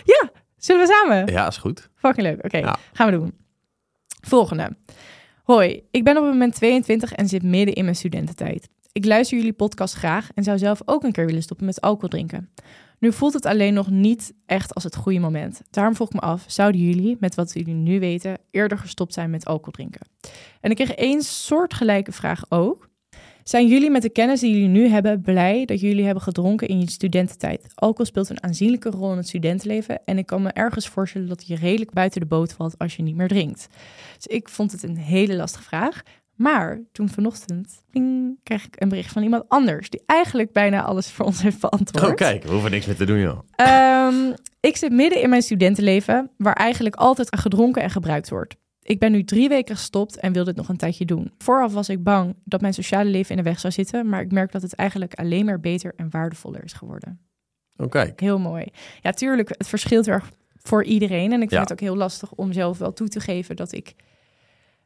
Zullen 0.56 0.86
we 0.86 0.92
samen? 1.02 1.32
Ja, 1.32 1.46
is 1.46 1.56
goed. 1.56 1.88
Fucking 1.94 2.26
leuk. 2.26 2.44
Oké, 2.44 2.56
Ja. 2.58 2.76
gaan 2.92 3.10
we 3.10 3.16
doen. 3.18 3.34
Volgende. 4.20 4.76
Hoi, 5.42 5.82
ik 5.90 6.04
ben 6.04 6.16
op 6.16 6.22
het 6.22 6.32
moment 6.32 6.54
22 6.54 7.12
en 7.12 7.28
zit 7.28 7.42
midden 7.42 7.74
in 7.74 7.84
mijn 7.84 7.96
studententijd. 7.96 8.68
Ik 8.94 9.04
luister 9.04 9.36
jullie 9.36 9.52
podcast 9.52 9.94
graag 9.94 10.28
en 10.34 10.44
zou 10.44 10.58
zelf 10.58 10.82
ook 10.84 11.02
een 11.02 11.12
keer 11.12 11.26
willen 11.26 11.42
stoppen 11.42 11.66
met 11.66 11.80
alcohol 11.80 12.08
drinken. 12.08 12.50
Nu 12.98 13.12
voelt 13.12 13.32
het 13.32 13.46
alleen 13.46 13.74
nog 13.74 13.90
niet 13.90 14.32
echt 14.46 14.74
als 14.74 14.84
het 14.84 14.96
goede 14.96 15.18
moment. 15.18 15.62
Daarom 15.70 15.94
vroeg 15.94 16.08
ik 16.08 16.14
me 16.14 16.20
af, 16.20 16.44
zouden 16.46 16.80
jullie, 16.80 17.16
met 17.20 17.34
wat 17.34 17.52
jullie 17.52 17.74
nu 17.74 18.00
weten, 18.00 18.38
eerder 18.50 18.78
gestopt 18.78 19.14
zijn 19.14 19.30
met 19.30 19.44
alcohol 19.44 19.72
drinken? 19.72 20.00
En 20.60 20.70
ik 20.70 20.76
kreeg 20.76 20.92
één 20.92 21.22
soortgelijke 21.22 22.12
vraag 22.12 22.44
ook. 22.48 22.88
Zijn 23.42 23.68
jullie 23.68 23.90
met 23.90 24.02
de 24.02 24.10
kennis 24.10 24.40
die 24.40 24.52
jullie 24.52 24.68
nu 24.68 24.88
hebben 24.88 25.20
blij 25.20 25.64
dat 25.64 25.80
jullie 25.80 26.04
hebben 26.04 26.22
gedronken 26.22 26.68
in 26.68 26.80
je 26.80 26.90
studententijd? 26.90 27.72
Alcohol 27.74 28.06
speelt 28.06 28.30
een 28.30 28.42
aanzienlijke 28.42 28.90
rol 28.90 29.10
in 29.10 29.16
het 29.16 29.28
studentenleven 29.28 30.04
en 30.04 30.18
ik 30.18 30.26
kan 30.26 30.42
me 30.42 30.50
ergens 30.50 30.88
voorstellen 30.88 31.28
dat 31.28 31.46
je 31.46 31.56
redelijk 31.56 31.92
buiten 31.92 32.20
de 32.20 32.26
boot 32.26 32.52
valt 32.52 32.78
als 32.78 32.96
je 32.96 33.02
niet 33.02 33.16
meer 33.16 33.28
drinkt. 33.28 33.68
Dus 34.16 34.26
ik 34.26 34.48
vond 34.48 34.72
het 34.72 34.82
een 34.82 34.96
hele 34.96 35.36
lastige 35.36 35.64
vraag. 35.64 36.02
Maar 36.34 36.80
toen 36.92 37.08
vanochtend 37.08 37.82
ping, 37.90 38.38
kreeg 38.42 38.64
ik 38.66 38.80
een 38.82 38.88
bericht 38.88 39.12
van 39.12 39.22
iemand 39.22 39.44
anders 39.48 39.90
die 39.90 40.02
eigenlijk 40.06 40.52
bijna 40.52 40.82
alles 40.82 41.10
voor 41.10 41.24
ons 41.26 41.42
heeft 41.42 41.60
beantwoord. 41.60 42.04
Oh, 42.10 42.14
kijk, 42.14 42.42
we 42.42 42.50
hoeven 42.52 42.70
niks 42.70 42.86
meer 42.86 42.96
te 42.96 43.04
doen, 43.04 43.18
joh. 43.18 43.38
Ehm, 43.56 44.32
ik 44.60 44.76
zit 44.76 44.92
midden 44.92 45.22
in 45.22 45.28
mijn 45.28 45.42
studentenleven, 45.42 46.30
waar 46.36 46.54
eigenlijk 46.54 46.94
altijd 46.94 47.36
gedronken 47.36 47.82
en 47.82 47.90
gebruikt 47.90 48.28
wordt. 48.30 48.56
Ik 48.82 48.98
ben 48.98 49.12
nu 49.12 49.24
drie 49.24 49.48
weken 49.48 49.76
gestopt 49.76 50.18
en 50.18 50.32
wil 50.32 50.44
dit 50.44 50.56
nog 50.56 50.68
een 50.68 50.76
tijdje 50.76 51.04
doen. 51.04 51.32
Vooraf 51.38 51.72
was 51.72 51.88
ik 51.88 52.02
bang 52.02 52.34
dat 52.44 52.60
mijn 52.60 52.74
sociale 52.74 53.10
leven 53.10 53.30
in 53.36 53.42
de 53.42 53.48
weg 53.50 53.60
zou 53.60 53.72
zitten, 53.72 54.08
maar 54.08 54.20
ik 54.20 54.32
merk 54.32 54.52
dat 54.52 54.62
het 54.62 54.74
eigenlijk 54.74 55.14
alleen 55.14 55.44
maar 55.44 55.60
beter 55.60 55.92
en 55.96 56.10
waardevoller 56.10 56.64
is 56.64 56.72
geworden. 56.72 57.20
Oh, 57.76 57.88
kijk. 57.90 58.20
Heel 58.20 58.38
mooi. 58.38 58.66
Ja, 59.00 59.10
tuurlijk, 59.10 59.48
het 59.48 59.66
verschilt 59.68 60.06
er 60.06 60.22
voor 60.56 60.84
iedereen. 60.84 61.32
En 61.32 61.42
ik 61.42 61.48
vind 61.48 61.50
Ja. 61.50 61.60
het 61.60 61.72
ook 61.72 61.80
heel 61.80 61.96
lastig 61.96 62.32
om 62.32 62.52
zelf 62.52 62.78
wel 62.78 62.92
toe 62.92 63.08
te 63.08 63.20
geven 63.20 63.56
dat 63.56 63.72
ik 63.72 63.94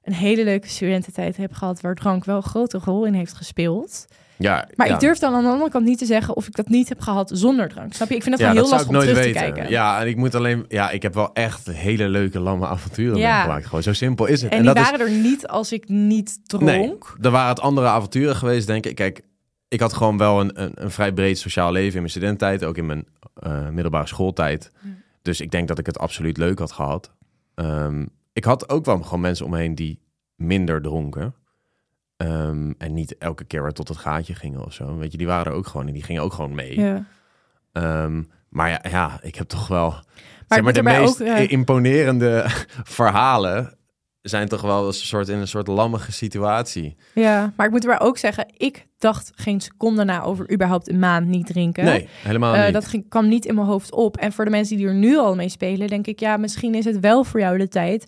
een 0.08 0.14
hele 0.14 0.44
leuke 0.44 0.68
studententijd 0.68 1.36
heb 1.36 1.52
gehad 1.52 1.80
waar 1.80 1.94
drank 1.94 2.24
wel 2.24 2.36
een 2.36 2.42
grote 2.42 2.78
rol 2.84 3.04
in 3.04 3.14
heeft 3.14 3.34
gespeeld. 3.34 4.06
Ja, 4.36 4.68
Maar 4.74 4.86
ja. 4.88 4.94
ik 4.94 5.00
durf 5.00 5.18
dan 5.18 5.34
aan 5.34 5.42
de 5.42 5.48
andere 5.50 5.70
kant 5.70 5.84
niet 5.84 5.98
te 5.98 6.04
zeggen 6.06 6.36
of 6.36 6.46
ik 6.46 6.56
dat 6.56 6.68
niet 6.68 6.88
heb 6.88 7.00
gehad 7.00 7.30
zonder 7.34 7.68
drank. 7.68 7.92
Snap 7.94 8.08
je? 8.08 8.14
Ik 8.14 8.22
vind 8.22 8.34
het 8.34 8.44
ja, 8.44 8.52
dat 8.52 8.62
heel 8.62 8.70
lastig 8.70 8.88
om 8.88 8.94
nooit 8.94 9.08
terug 9.08 9.24
weten. 9.24 9.40
te 9.44 9.52
kijken. 9.52 9.70
Ja, 9.70 10.00
en 10.00 10.06
ik 10.06 10.16
moet 10.16 10.34
alleen... 10.34 10.64
Ja, 10.68 10.90
ik 10.90 11.02
heb 11.02 11.14
wel 11.14 11.32
echt 11.34 11.66
hele 11.66 12.08
leuke 12.08 12.38
lamme 12.40 12.66
avonturen 12.66 13.18
Ja. 13.18 13.34
meegemaakt. 13.34 13.64
Gewoon 13.66 13.82
zo 13.82 13.92
simpel 13.92 14.26
is 14.26 14.42
het. 14.42 14.50
En, 14.52 14.56
die 14.62 14.66
dat 14.66 14.76
is- 14.84 14.90
waren 14.90 15.06
er 15.06 15.12
niet 15.12 15.46
als 15.46 15.72
ik 15.72 15.88
niet 15.88 16.38
dronk. 16.48 16.64
Nee, 16.64 16.94
er 17.20 17.30
waren 17.30 17.48
het 17.48 17.60
andere 17.60 17.86
avonturen 17.86 18.36
geweest, 18.36 18.66
denk 18.66 18.86
ik. 18.86 18.94
Kijk, 18.94 19.20
ik 19.68 19.80
had 19.80 19.92
gewoon 19.92 20.18
wel 20.18 20.40
een, 20.40 20.62
een, 20.62 20.72
een 20.74 20.90
vrij 20.90 21.12
breed 21.12 21.38
sociaal 21.38 21.72
leven 21.72 21.92
in 21.94 21.98
mijn 22.00 22.10
studententijd, 22.10 22.64
ook 22.64 22.76
in 22.76 22.86
mijn 22.86 23.06
eh, 23.34 23.68
middelbare 23.68 24.06
schooltijd. 24.06 24.70
Dus 25.22 25.40
ik 25.40 25.50
denk 25.50 25.68
dat 25.68 25.78
ik 25.78 25.86
het 25.86 25.98
absoluut 25.98 26.36
leuk 26.36 26.58
had 26.58 26.72
gehad. 26.72 27.10
Ehm, 27.54 28.06
ik 28.38 28.44
had 28.44 28.68
ook 28.68 28.84
wel 28.84 29.02
gewoon 29.02 29.20
mensen 29.20 29.44
om 29.44 29.50
me 29.50 29.58
heen 29.58 29.74
die 29.74 29.98
minder 30.36 30.82
dronken. 30.82 31.34
Ehm, 32.16 32.72
en 32.78 32.94
niet 32.94 33.18
elke 33.18 33.44
keer 33.44 33.62
weer 33.62 33.72
tot 33.72 33.88
het 33.88 33.96
gaatje 33.96 34.34
gingen 34.34 34.64
of 34.64 34.72
zo. 34.72 34.96
Weet 34.96 35.12
je, 35.12 35.18
die 35.18 35.26
waren 35.26 35.52
er 35.52 35.58
ook 35.58 35.66
gewoon 35.66 35.86
en 35.86 35.92
die 35.92 36.02
gingen 36.02 36.22
ook 36.22 36.32
gewoon 36.32 36.54
mee. 36.54 36.80
Ja. 36.80 37.04
Ehm, 37.72 38.22
maar 38.48 38.68
ja, 38.70 38.80
ja, 38.90 39.18
ik 39.22 39.34
heb 39.34 39.48
toch 39.48 39.68
wel... 39.68 39.90
Maar, 39.90 40.04
zeg 40.48 40.62
maar 40.62 40.72
de 40.72 40.82
meest 40.82 41.22
ook, 41.22 41.28
imponerende 41.28 42.44
verhalen 42.98 43.76
zijn 44.22 44.48
toch 44.48 44.60
wel 44.60 44.86
een 44.86 44.92
soort, 44.92 45.28
in 45.28 45.38
een 45.38 45.48
soort 45.48 45.66
lammige 45.66 46.12
situatie. 46.12 46.96
ja, 47.14 47.52
maar 47.56 47.66
ik 47.66 47.72
moet 47.72 47.82
erbij 47.84 48.00
ook 48.00 48.18
zeggen, 48.18 48.46
ik 48.56 48.86
dacht 48.98 49.32
geen 49.34 49.60
seconde 49.60 50.04
na 50.04 50.22
over 50.22 50.52
überhaupt 50.52 50.88
een 50.88 50.98
maand 50.98 51.26
niet 51.26 51.46
drinken. 51.46 51.84
Nee, 51.84 52.08
helemaal 52.22 52.54
Eh, 52.54 52.64
niet. 52.64 52.72
dat 52.72 52.86
ging, 52.86 53.08
kwam 53.08 53.28
niet 53.28 53.44
in 53.44 53.54
mijn 53.54 53.66
hoofd 53.66 53.92
op. 53.92 54.16
En 54.16 54.32
voor 54.32 54.44
de 54.44 54.50
mensen 54.50 54.76
die 54.76 54.86
er 54.86 54.94
nu 54.94 55.16
al 55.18 55.34
mee 55.34 55.48
spelen, 55.48 55.88
denk 55.88 56.06
ik, 56.06 56.20
ja, 56.20 56.36
misschien 56.36 56.74
is 56.74 56.84
het 56.84 57.00
wel 57.00 57.24
voor 57.24 57.40
jou 57.40 57.58
de 57.58 57.68
tijd. 57.68 58.06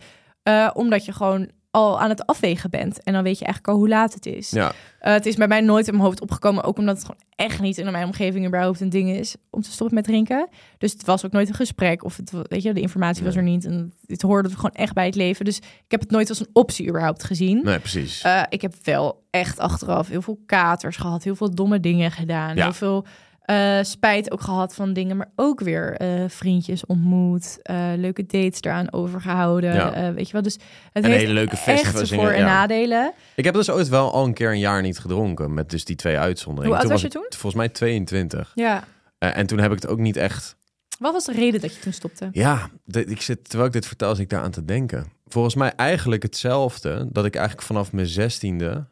Eh, 0.50 0.70
omdat 0.74 1.04
je 1.04 1.12
gewoon 1.12 1.48
al 1.72 2.00
aan 2.00 2.08
het 2.08 2.26
afwegen 2.26 2.70
bent. 2.70 3.02
En 3.02 3.12
dan 3.12 3.22
weet 3.22 3.38
je 3.38 3.44
eigenlijk 3.44 3.74
al 3.74 3.80
hoe 3.80 3.88
laat 3.88 4.14
het 4.14 4.26
is. 4.26 4.50
Ja, 4.50 4.72
Eh, 5.00 5.12
het 5.12 5.26
is 5.26 5.34
bij 5.36 5.48
mij 5.48 5.60
nooit 5.60 5.86
in 5.86 5.92
mijn 5.92 6.04
hoofd 6.04 6.20
opgekomen. 6.20 6.64
Ook 6.64 6.78
omdat 6.78 6.94
het 6.96 7.04
gewoon 7.04 7.20
echt 7.36 7.60
niet 7.60 7.78
in 7.78 7.90
mijn 7.92 8.04
omgeving 8.06 8.46
überhaupt 8.46 8.80
een 8.80 8.88
ding 8.88 9.10
is 9.10 9.34
om 9.50 9.62
te 9.62 9.70
stoppen 9.70 9.94
met 9.96 10.04
drinken. 10.04 10.48
Dus 10.78 10.92
het 10.92 11.04
was 11.04 11.24
ook 11.24 11.32
nooit 11.32 11.48
een 11.48 11.54
gesprek. 11.54 12.04
Of 12.04 12.16
het, 12.16 12.32
weet 12.48 12.62
je, 12.62 12.72
de 12.72 12.80
informatie 12.80 13.24
was 13.24 13.36
er 13.36 13.42
niet. 13.42 13.64
En 13.64 13.92
het 14.06 14.22
hoorde 14.22 14.48
gewoon 14.48 14.72
echt 14.72 14.94
bij 14.94 15.06
het 15.06 15.14
leven. 15.14 15.44
Dus 15.44 15.56
ik 15.58 15.64
heb 15.88 16.00
het 16.00 16.10
nooit 16.10 16.28
als 16.28 16.40
een 16.40 16.48
optie 16.52 16.88
überhaupt 16.88 17.24
gezien. 17.24 17.60
nee, 17.64 17.78
precies. 17.78 18.22
Eh, 18.22 18.42
ik 18.48 18.60
heb 18.62 18.74
wel 18.82 19.22
echt 19.30 19.58
achteraf 19.58 20.08
heel 20.08 20.22
veel 20.22 20.38
katers 20.46 20.96
gehad, 20.96 21.22
heel 21.24 21.36
veel 21.36 21.54
domme 21.54 21.80
dingen 21.80 22.10
gedaan, 22.10 22.56
Ja. 22.56 22.62
heel 22.62 22.72
veel 22.72 23.04
eh, 23.50 23.78
spijt 23.82 24.30
ook 24.32 24.40
gehad 24.40 24.74
van 24.74 24.92
dingen, 24.92 25.16
maar 25.16 25.30
ook 25.36 25.60
weer 25.60 25.92
eh, 25.96 26.24
vriendjes 26.28 26.86
ontmoet, 26.86 27.58
eh, 27.62 27.92
leuke 27.96 28.26
dates 28.26 28.60
eraan 28.60 28.92
overgehouden, 28.92 29.74
Ja. 29.74 30.12
weet 30.12 30.26
je 30.26 30.32
wel. 30.32 30.42
Dus 30.42 30.54
het 30.92 31.04
En 31.04 31.10
heeft 31.10 31.20
hele 31.20 31.32
leuke 31.32 31.56
echt 31.64 32.08
voor- 32.08 32.30
en 32.30 32.38
ja. 32.38 32.44
nadelen. 32.44 33.12
Ik 33.36 33.44
heb 33.44 33.54
dus 33.54 33.70
ooit 33.70 33.88
wel 33.88 34.12
al 34.12 34.24
een 34.24 34.34
keer 34.34 34.50
een 34.50 34.58
jaar 34.58 34.82
niet 34.82 34.98
gedronken. 34.98 35.54
Met 35.54 35.70
dus 35.70 35.84
die 35.84 35.96
twee 35.96 36.18
uitzonderingen. 36.18 36.76
Hoe 36.76 36.82
oud 36.84 36.92
was 36.92 37.02
je 37.02 37.08
toen? 37.18 37.26
Volgens 37.28 37.54
mij 37.54 37.68
22. 37.68 38.52
Ja. 38.54 38.84
En 39.18 39.46
toen 39.46 39.58
heb 39.58 39.72
ik 39.72 39.80
het 39.82 39.90
ook 39.90 39.98
niet 39.98 40.16
echt... 40.16 40.56
Wat 40.98 41.12
was 41.12 41.24
de 41.24 41.32
reden 41.32 41.60
dat 41.60 41.74
je 41.74 41.80
toen 41.80 41.92
stopte? 41.92 42.28
Ja, 42.32 42.70
de- 42.84 43.04
ik 43.04 43.20
zit, 43.20 43.44
terwijl 43.44 43.66
ik 43.66 43.72
dit 43.72 43.86
vertel, 43.86 44.10
zit 44.14 44.24
ik 44.24 44.30
daar 44.30 44.42
aan 44.42 44.50
te 44.50 44.64
denken. 44.64 45.06
Volgens 45.26 45.54
mij 45.54 45.72
eigenlijk 45.76 46.22
hetzelfde. 46.22 47.08
Dat 47.12 47.24
ik 47.24 47.34
eigenlijk 47.36 47.66
vanaf 47.66 47.92
mijn 47.92 48.06
zestiende 48.06 48.86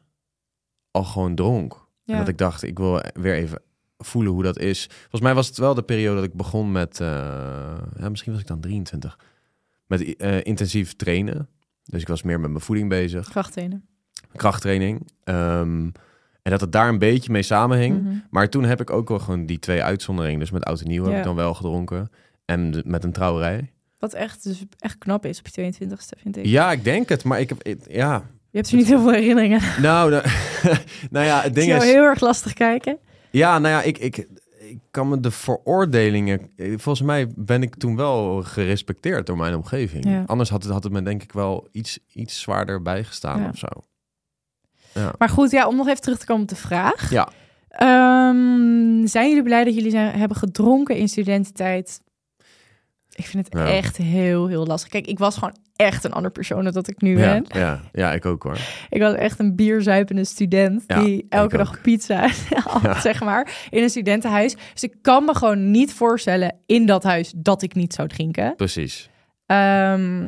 al 0.90 1.05
gewoon 1.05 1.35
dronk. 1.35 1.87
Ja. 2.05 2.12
En 2.12 2.18
dat 2.18 2.29
ik 2.29 2.38
dacht, 2.38 2.62
ik 2.62 2.79
wil 2.79 3.03
weer 3.14 3.35
even 3.35 3.61
voelen 3.99 4.33
hoe 4.33 4.43
dat 4.43 4.59
is. 4.59 4.87
Volgens 5.01 5.21
mij 5.21 5.35
was 5.35 5.47
het 5.47 5.57
wel 5.57 5.75
de 5.75 5.83
periode 5.83 6.15
dat 6.15 6.25
ik 6.25 6.35
begon 6.35 6.73
met... 6.73 7.01
eh, 7.01 7.07
ja, 7.99 8.09
misschien 8.09 8.33
was 8.33 8.41
ik 8.41 8.47
dan 8.47 8.61
23. 8.61 9.19
Met 9.87 10.17
eh, 10.17 10.45
intensief 10.45 10.97
trainen. 10.97 11.49
Dus 11.85 12.01
ik 12.01 12.09
was 12.09 12.23
meer 12.23 12.41
met 12.41 12.51
mijn 12.51 12.63
voeding 12.63 12.89
bezig. 12.89 13.29
Krachttrainen. 13.29 13.85
krachttraining. 14.37 15.07
Ehm, 15.25 15.89
en 16.43 16.51
dat 16.55 16.61
het 16.61 16.73
daar 16.73 16.89
een 16.89 16.99
beetje 16.99 17.33
mee 17.33 17.43
samenhing. 17.43 18.03
Mhm. 18.03 18.15
Maar 18.31 18.49
toen 18.49 18.65
heb 18.65 18.81
ik 18.81 18.91
ook 18.91 19.09
wel 19.09 19.19
gewoon 19.19 19.47
die 19.47 19.59
twee 19.59 19.83
uitzonderingen. 19.83 20.41
Dus 20.41 20.51
met 20.51 20.65
oud 20.65 20.81
en 20.81 20.89
nieuw 20.89 21.05
heb 21.05 21.17
ik 21.19 21.25
dan 21.25 21.35
wel 21.35 21.55
gedronken. 21.55 22.11
En 22.45 22.71
de- 22.71 22.83
met 22.87 23.05
een 23.05 23.13
trouwerij. 23.13 23.73
Wat 23.99 24.13
echt, 24.15 24.43
dus 24.45 24.65
echt 24.79 24.99
knap 24.99 25.27
is 25.27 25.39
op 25.39 25.47
je 25.47 25.53
22ste, 25.73 26.19
vind 26.23 26.37
ik. 26.37 26.47
Ja, 26.47 26.73
ik 26.73 26.85
denk 26.85 27.09
het. 27.09 27.25
Maar 27.25 27.41
ik 27.41 27.49
heb... 27.49 27.63
ik- 27.63 27.91
ja. 27.91 28.23
Je 28.51 28.57
hebt 28.57 28.71
er 28.71 28.77
niet 28.77 28.87
heel 28.87 29.01
veel 29.01 29.13
herinneringen. 29.13 29.61
Nou, 29.83 30.11
nou, 30.11 30.23
nou 31.11 31.27
ja, 31.27 31.37
het 31.37 31.47
Ik 31.47 31.55
ding 31.55 31.67
jou 31.67 31.83
is... 31.85 31.91
heel 31.91 32.03
erg 32.05 32.21
lastig 32.21 32.53
kijken. 32.53 32.99
Ja, 33.31 33.59
nou 33.59 33.75
ja, 33.75 33.83
ik, 33.83 33.99
ik, 33.99 34.17
ik 34.59 34.79
kan 34.91 35.09
me 35.09 35.21
de 35.21 35.31
veroordelingen... 35.31 36.51
Volgens 36.57 37.03
mij 37.03 37.27
ben 37.35 37.62
ik 37.62 37.75
toen 37.75 37.97
wel 37.97 38.43
gerespecteerd 38.43 39.27
door 39.27 39.37
mijn 39.37 39.55
omgeving. 39.55 40.05
Ja. 40.05 40.23
Anders 40.27 40.51
had 40.51 40.62
het, 40.62 40.73
had 40.73 40.85
het 40.85 40.93
me 40.93 41.03
denk 41.03 41.23
ik 41.23 41.33
wel 41.33 41.69
iets, 41.73 41.99
iets 42.12 42.41
zwaarder 42.41 42.83
bijgestaan 42.83 43.41
Ja. 43.41 43.49
of 43.49 43.57
zo. 43.59 43.67
Ja. 44.95 45.12
Maar 45.19 45.29
goed, 45.29 45.51
ja, 45.51 45.67
om 45.69 45.77
nog 45.77 45.88
even 45.88 46.01
terug 46.01 46.19
te 46.19 46.27
komen 46.27 46.43
op 46.43 46.49
de 46.49 46.57
vraag. 46.57 47.11
Ja. 47.11 47.29
Ehm, 47.69 49.07
zijn 49.07 49.29
jullie 49.29 49.43
blij 49.43 49.64
dat 49.64 49.75
jullie 49.75 49.91
zijn, 49.91 50.19
hebben 50.19 50.37
gedronken 50.37 50.97
in 50.97 51.09
studententijd? 51.09 52.01
Ik 53.18 53.26
vind 53.26 53.44
het 53.44 53.59
Ja. 53.59 53.66
echt 53.70 53.96
heel, 53.96 54.46
heel 54.46 54.66
lastig. 54.66 54.88
Kijk, 54.90 55.07
ik 55.07 55.18
was 55.18 55.35
gewoon 55.35 55.57
echt 55.76 56.04
een 56.04 56.12
ander 56.12 56.31
persoon 56.31 56.64
dan 56.64 56.72
dat 56.72 56.88
ik 56.88 57.00
nu 57.00 57.18
Ja, 57.18 57.33
ben. 57.33 57.44
ja, 57.61 57.81
ja, 57.92 58.12
ik 58.12 58.26
ook 58.26 58.42
hoor. 58.42 58.59
Ik 58.90 59.00
was 59.00 59.14
echt 59.14 59.38
een 59.38 59.57
bierzuipende 59.57 60.24
student 60.24 60.85
Ja, 60.87 61.02
die 61.02 61.26
elke 61.28 61.57
dag 61.57 61.68
ook. 61.76 61.83
pizza 61.83 62.28
had, 62.64 62.96
zeg 63.02 63.20
maar, 63.20 63.66
in 63.70 63.83
een 63.83 63.90
studentenhuis. 63.90 64.57
Dus 64.72 64.83
ik 64.83 64.94
kan 65.02 65.24
me 65.24 65.35
gewoon 65.35 65.70
niet 65.70 65.92
voorstellen 65.92 66.54
in 66.66 66.87
dat 66.87 67.02
huis 67.02 67.33
dat 67.37 67.62
ik 67.62 67.74
niet 67.74 67.94
zou 67.94 68.09
drinken. 68.09 68.54
Precies. 68.57 69.09
Ehm, 69.46 70.26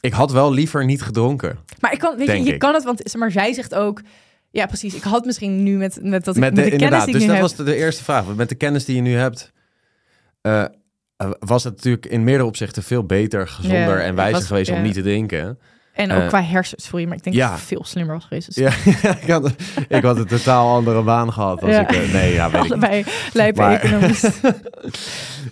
Ik 0.00 0.12
had 0.12 0.32
wel 0.32 0.52
liever 0.52 0.84
niet 0.84 1.02
gedronken. 1.02 1.58
maar 1.80 1.92
ik 1.92 1.98
kan, 1.98 2.16
weet 2.16 2.26
je, 2.26 2.42
je 2.42 2.52
ik. 2.52 2.58
kan 2.58 2.74
het, 2.74 2.84
want 2.84 3.16
maar 3.16 3.30
zij 3.30 3.52
zegt 3.52 3.74
ook, 3.74 4.02
ja 4.50 4.66
precies, 4.66 4.94
ik 4.94 5.02
had 5.02 5.24
misschien 5.24 5.62
nu 5.62 5.76
met, 5.76 5.98
met 6.02 6.24
dat 6.24 6.34
ik 6.36 6.40
Met 6.42 6.54
met 6.54 6.64
de, 6.70 6.76
kennis 6.76 7.04
die 7.04 7.12
dus 7.12 7.22
ik 7.22 7.28
dat 7.28 7.36
nu 7.36 7.42
was 7.42 7.56
heb. 7.56 7.66
de, 7.66 7.72
de 7.72 7.76
eerste 7.76 8.04
vraag. 8.04 8.34
Met 8.34 8.48
de 8.48 8.54
kennis 8.54 8.84
die 8.84 8.96
je 8.96 9.02
nu 9.02 9.14
hebt, 9.14 9.52
eh, 10.40 10.64
was 11.40 11.64
het 11.64 11.74
natuurlijk 11.76 12.06
in 12.06 12.24
meerdere 12.24 12.48
opzichten 12.48 12.82
veel 12.82 13.04
beter, 13.04 13.48
gezonder 13.48 13.98
Ja, 13.98 14.04
en 14.04 14.14
wijzer 14.14 14.34
was- 14.38 14.46
geweest 14.46 14.70
om 14.70 14.82
niet 14.82 14.94
te 14.94 15.02
drinken. 15.02 15.58
En 15.92 16.12
ook 16.12 16.20
Eh, 16.22 16.28
qua 16.28 16.42
hersens, 16.42 16.84
sorry, 16.86 17.06
maar 17.06 17.16
ik 17.16 17.22
denk 17.22 17.36
ja. 17.36 17.48
dat 17.48 17.58
het 17.58 17.66
veel 17.66 17.84
slimmer 17.84 18.14
was 18.14 18.24
geweest. 18.24 18.54
Dus 18.54 18.56
Ja, 18.56 18.70
ik, 19.22 19.30
had, 19.30 19.52
ik 19.88 20.02
had 20.02 20.16
een 20.16 20.26
totaal 20.26 20.74
andere 20.74 21.02
baan 21.02 21.32
gehad. 21.32 21.62
Als 21.62 21.70
Ja. 21.70 21.80
ik, 21.80 21.90
eh, 21.90 22.12
nee, 22.12 22.32
ja, 22.32 22.50
weet 22.50 22.60
allebei 22.60 23.04
lijpen 23.32 23.80
economist. 23.80 24.40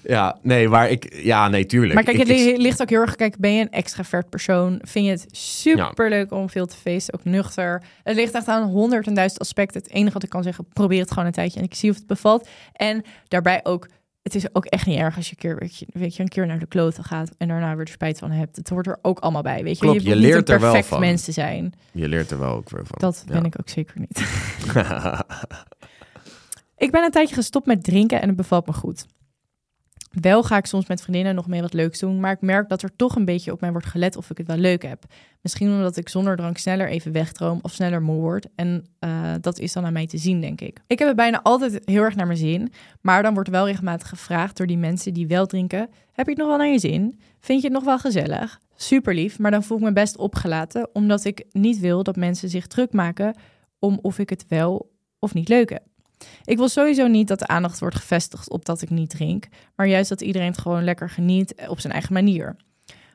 Ja, 0.02 0.38
nee, 0.42 0.68
maar 0.68 0.90
ik, 0.90 1.14
ja, 1.22 1.48
nee, 1.48 1.66
tuurlijk. 1.66 1.94
Maar 1.94 2.02
kijk, 2.02 2.16
het 2.16 2.28
ik- 2.28 2.56
ligt 2.56 2.82
ook 2.82 2.88
heel 2.90 3.00
erg, 3.00 3.16
kijk, 3.16 3.36
ben 3.38 3.52
je 3.54 3.60
een 3.60 3.70
extravert 3.70 4.30
persoon? 4.30 4.78
Vind 4.82 5.04
je 5.04 5.10
het 5.10 5.26
super 5.36 6.08
leuk 6.08 6.32
om 6.32 6.50
veel 6.50 6.66
te 6.66 6.76
feesten, 6.76 7.14
ook 7.14 7.24
nuchter? 7.24 7.82
Het 8.02 8.16
ligt 8.16 8.34
echt 8.34 8.48
aan 8.48 8.68
honderd 8.68 9.06
en 9.06 9.14
duizend 9.14 9.40
aspecten. 9.40 9.82
Het 9.82 9.90
enige 9.90 10.12
wat 10.12 10.22
ik 10.22 10.28
kan 10.28 10.42
zeggen, 10.42 10.66
probeer 10.72 11.00
het 11.00 11.10
gewoon 11.10 11.26
een 11.26 11.32
tijdje 11.32 11.58
en 11.58 11.64
ik 11.64 11.74
zie 11.74 11.90
of 11.90 11.96
het 11.96 12.06
bevalt. 12.06 12.48
En 12.72 13.04
daarbij 13.28 13.60
ook, 13.62 13.88
het 14.26 14.34
is 14.34 14.54
ook 14.54 14.64
echt 14.64 14.86
niet 14.86 14.98
erg 14.98 15.16
als 15.16 15.24
je 15.26 15.30
een 15.30 15.38
keer, 15.38 15.56
weet 15.58 15.78
je, 15.78 15.86
weet 15.92 16.16
je, 16.16 16.22
een 16.22 16.28
keer 16.28 16.46
naar 16.46 16.58
de 16.58 16.66
kloten 16.66 17.04
gaat 17.04 17.30
en 17.38 17.48
daarna 17.48 17.76
weer 17.76 17.84
er 17.86 17.92
spijt 17.92 18.18
van 18.18 18.30
hebt. 18.30 18.56
Het 18.56 18.68
hoort 18.68 18.86
er 18.86 18.98
ook 19.02 19.18
allemaal 19.18 19.42
bij, 19.42 19.62
weet 19.62 19.74
je. 19.78 19.80
Klopt, 19.80 19.96
je, 19.96 20.02
je 20.02 20.08
hoeft 20.08 20.22
niet 20.24 20.32
leert 20.34 20.48
een 20.48 20.54
er 20.54 20.60
wel 20.60 20.82
van. 20.82 21.00
mens 21.00 21.24
te 21.24 21.32
zijn. 21.32 21.72
Je 21.92 22.08
leert 22.08 22.30
er 22.30 22.38
wel 22.38 22.52
ook 22.54 22.70
weer 22.70 22.86
van. 22.86 22.96
Dat 22.98 23.22
Ja. 23.26 23.32
ben 23.32 23.44
ik 23.44 23.54
ook 23.60 23.68
zeker 23.68 24.00
niet. 24.00 24.18
Ik 26.76 26.90
ben 26.90 27.04
een 27.04 27.10
tijdje 27.10 27.34
gestopt 27.34 27.66
met 27.66 27.84
drinken 27.84 28.20
en 28.20 28.28
het 28.28 28.36
bevalt 28.36 28.66
me 28.66 28.72
goed. 28.72 29.06
Wel 30.20 30.42
ga 30.42 30.56
ik 30.56 30.66
soms 30.66 30.86
met 30.86 31.02
vriendinnen 31.02 31.34
nog 31.34 31.46
meer 31.46 31.62
wat 31.62 31.72
leuks 31.72 31.98
doen, 31.98 32.20
maar 32.20 32.32
ik 32.32 32.40
merk 32.40 32.68
dat 32.68 32.82
er 32.82 32.96
toch 32.96 33.16
een 33.16 33.24
beetje 33.24 33.52
op 33.52 33.60
mij 33.60 33.70
wordt 33.70 33.86
gelet 33.86 34.16
of 34.16 34.30
ik 34.30 34.38
het 34.38 34.46
wel 34.46 34.56
leuk 34.56 34.82
heb. 34.82 35.04
Misschien 35.40 35.70
omdat 35.70 35.96
ik 35.96 36.08
zonder 36.08 36.36
drank 36.36 36.58
sneller 36.58 36.88
even 36.88 37.12
wegdroom 37.12 37.58
of 37.62 37.72
sneller 37.72 38.02
moe 38.02 38.20
word. 38.20 38.46
En 38.54 38.84
eh, 38.98 39.32
dat 39.40 39.58
is 39.58 39.72
dan 39.72 39.84
aan 39.84 39.92
mij 39.92 40.06
te 40.06 40.18
zien, 40.18 40.40
denk 40.40 40.60
ik. 40.60 40.80
Ik 40.86 40.98
heb 40.98 41.08
het 41.08 41.16
bijna 41.16 41.42
altijd 41.42 41.80
heel 41.84 42.02
erg 42.02 42.14
naar 42.14 42.26
mijn 42.26 42.38
zin, 42.38 42.72
maar 43.00 43.22
dan 43.22 43.34
wordt 43.34 43.48
wel 43.48 43.66
regelmatig 43.66 44.08
gevraagd 44.08 44.56
door 44.56 44.66
die 44.66 44.78
mensen 44.78 45.14
die 45.14 45.26
wel 45.26 45.46
drinken: 45.46 45.88
heb 46.12 46.26
je 46.26 46.32
het 46.32 46.40
nog 46.40 46.48
wel 46.48 46.56
naar 46.56 46.66
je 46.66 46.78
zin? 46.78 47.20
Vind 47.40 47.60
je 47.60 47.66
het 47.66 47.76
nog 47.76 47.84
wel 47.84 47.98
gezellig? 47.98 48.60
Super 48.76 49.14
lief, 49.14 49.38
maar 49.38 49.50
dan 49.50 49.62
voel 49.62 49.78
ik 49.78 49.84
me 49.84 49.92
best 49.92 50.16
opgelaten, 50.16 50.88
omdat 50.92 51.24
ik 51.24 51.44
niet 51.50 51.78
wil 51.78 52.02
dat 52.02 52.16
mensen 52.16 52.48
zich 52.48 52.66
druk 52.66 52.92
maken 52.92 53.36
om 53.78 53.98
of 54.02 54.18
ik 54.18 54.30
het 54.30 54.44
wel 54.48 54.90
of 55.18 55.34
niet 55.34 55.48
leuk 55.48 55.70
heb. 55.70 55.82
Ik 56.44 56.56
wil 56.56 56.68
sowieso 56.68 57.06
niet 57.06 57.28
dat 57.28 57.38
de 57.38 57.46
aandacht 57.46 57.78
wordt 57.78 57.96
gevestigd 57.96 58.50
op 58.50 58.64
dat 58.64 58.82
ik 58.82 58.90
niet 58.90 59.10
drink, 59.10 59.48
maar 59.74 59.86
juist 59.86 60.08
dat 60.08 60.20
iedereen 60.20 60.50
het 60.50 60.58
gewoon 60.58 60.84
lekker 60.84 61.10
geniet 61.10 61.54
op 61.68 61.80
zijn 61.80 61.92
eigen 61.92 62.12
manier. 62.12 62.56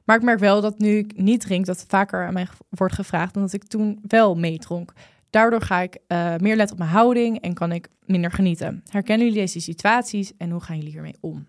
Maar 0.06 0.16
ik 0.16 0.24
merk 0.24 0.40
wel 0.40 0.62
dat 0.62 0.80
nu 0.80 0.98
ik 0.98 1.18
niet 1.18 1.42
drink, 1.42 1.66
dat 1.66 1.86
vaker 1.88 2.26
aan 2.26 2.34
mij 2.34 2.48
wordt 2.70 2.94
gevraagd 2.94 3.34
dan 3.34 3.44
dat 3.44 3.54
ik 3.54 3.64
toen 3.64 4.00
wel 4.08 4.36
meedronk. 4.36 4.94
Daardoor 5.30 5.62
ga 5.62 5.80
ik 5.80 5.98
eh, 6.08 6.36
meer 6.38 6.56
letten 6.56 6.76
op 6.76 6.82
mijn 6.82 6.96
houding 6.96 7.40
en 7.40 7.54
kan 7.54 7.72
ik 7.72 7.88
minder 8.06 8.32
genieten. 8.32 8.84
Herkennen 8.90 9.28
jullie 9.28 9.42
deze 9.42 9.60
situaties 9.60 10.32
en 10.38 10.50
hoe 10.50 10.62
gaan 10.62 10.78
jullie 10.78 10.92
hiermee 10.92 11.16
om? 11.20 11.48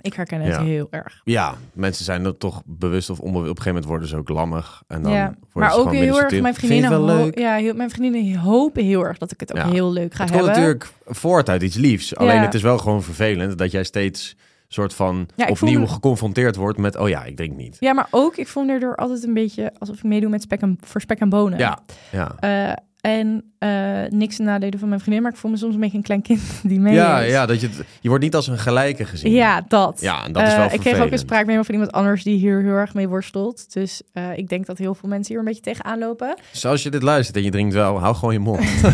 Ik 0.00 0.14
herken 0.14 0.40
het 0.40 0.54
Ja. 0.54 0.62
heel 0.62 0.86
erg. 0.90 1.20
Ja, 1.24 1.54
mensen 1.72 2.04
zijn 2.04 2.24
er 2.24 2.36
toch 2.36 2.62
bewust 2.66 3.10
of 3.10 3.18
onbewust. 3.20 3.50
Op 3.50 3.56
een 3.56 3.62
gegeven 3.62 3.72
moment 3.72 3.84
worden 3.90 4.08
ze 4.08 4.16
ook 4.16 4.28
lammig. 4.28 4.82
En 4.86 5.02
dan 5.02 5.12
ja. 5.12 5.24
worden 5.24 5.38
Maar 5.52 5.70
ze 5.72 5.76
ook 5.78 5.92
heel 5.92 6.20
erg, 6.20 6.30
mijn 6.30 6.44
het 6.44 6.56
vriendinnen, 6.56 7.06
wel 7.06 7.30
ja, 7.38 7.54
heel, 7.54 7.74
mijn 7.74 7.90
vriendinnen 7.90 8.36
hopen 8.40 8.84
heel 8.84 9.04
erg 9.04 9.18
dat 9.18 9.32
ik 9.32 9.40
het 9.40 9.50
ook 9.52 9.58
Ja. 9.58 9.70
heel 9.70 9.92
leuk 9.92 10.14
ga 10.14 10.22
Het 10.24 10.32
komt 10.32 10.44
hebben. 10.44 10.62
natuurlijk 10.62 10.92
voort 11.06 11.48
uit 11.48 11.62
iets 11.62 11.76
liefs. 11.76 12.16
Alleen 12.16 12.34
Ja. 12.34 12.40
het 12.42 12.54
is 12.54 12.62
wel 12.62 12.78
gewoon 12.78 13.02
vervelend 13.02 13.58
dat 13.58 13.70
jij 13.70 13.84
steeds 13.84 14.36
soort 14.68 14.94
van 14.94 15.28
Ja, 15.36 15.46
ik 15.46 15.56
voel 15.56 15.68
opnieuw 15.68 15.84
me- 15.86 15.92
geconfronteerd 15.92 16.56
wordt 16.56 16.78
met... 16.78 16.96
oh 16.96 17.08
ja, 17.08 17.24
ik 17.24 17.36
drink 17.36 17.56
niet. 17.56 17.76
Ja, 17.80 17.92
maar 17.92 18.06
ook, 18.10 18.36
ik 18.36 18.48
voel 18.48 18.64
me 18.64 18.72
erdoor 18.72 18.96
altijd 18.96 19.22
een 19.24 19.34
beetje 19.34 19.72
alsof 19.78 19.96
ik 19.96 20.02
meedoe 20.02 20.30
met 20.30 20.42
spek 20.42 20.60
en, 20.60 20.78
voor 20.80 21.00
spek 21.00 21.18
en 21.18 21.28
bonen. 21.28 21.58
Ja, 21.58 21.78
ja. 22.12 22.34
Eh, 22.38 22.72
en 23.00 23.52
eh, 23.58 23.68
niks 24.08 24.36
ten 24.36 24.44
nadele 24.44 24.78
van 24.78 24.88
mijn 24.88 25.00
vriendin, 25.00 25.22
maar 25.22 25.32
ik 25.32 25.38
voel 25.38 25.50
me 25.50 25.56
soms 25.56 25.74
een 25.74 25.80
beetje 25.80 25.96
een 25.96 26.02
klein 26.02 26.22
kind 26.22 26.40
die 26.62 26.80
mee 26.80 26.94
Ja, 26.94 27.20
is. 27.20 27.30
ja 27.30 27.46
dat 27.46 27.60
je, 27.60 27.68
je 28.00 28.08
wordt 28.08 28.24
niet 28.24 28.34
als 28.34 28.46
een 28.46 28.58
gelijke 28.58 29.04
gezien. 29.04 29.32
Ja, 29.32 29.64
dat. 29.68 30.00
Ja, 30.00 30.24
en 30.24 30.32
dat 30.32 30.46
is 30.46 30.54
wel 30.56 30.66
Eh, 30.66 30.72
Ik 30.72 30.80
kreeg 30.80 31.00
ook 31.00 31.10
een 31.10 31.18
spraakmemo 31.18 31.62
van 31.62 31.74
iemand 31.74 31.92
anders 31.92 32.22
die 32.22 32.38
hier 32.38 32.62
heel 32.62 32.72
erg 32.72 32.94
mee 32.94 33.08
worstelt. 33.08 33.72
Dus 33.72 34.02
eh, 34.12 34.36
ik 34.38 34.48
denk 34.48 34.66
dat 34.66 34.78
heel 34.78 34.94
veel 34.94 35.08
mensen 35.08 35.28
hier 35.30 35.38
een 35.38 35.44
beetje 35.48 35.62
tegenaan 35.62 35.98
lopen. 35.98 36.36
Dus 36.50 36.66
als 36.66 36.82
je 36.82 36.90
dit 36.90 37.02
luistert 37.02 37.36
en 37.36 37.42
je 37.42 37.50
drinkt 37.50 37.74
wel, 37.74 37.98
hou 38.00 38.14
gewoon 38.14 38.32
je 38.34 38.40
mond. 38.40 38.64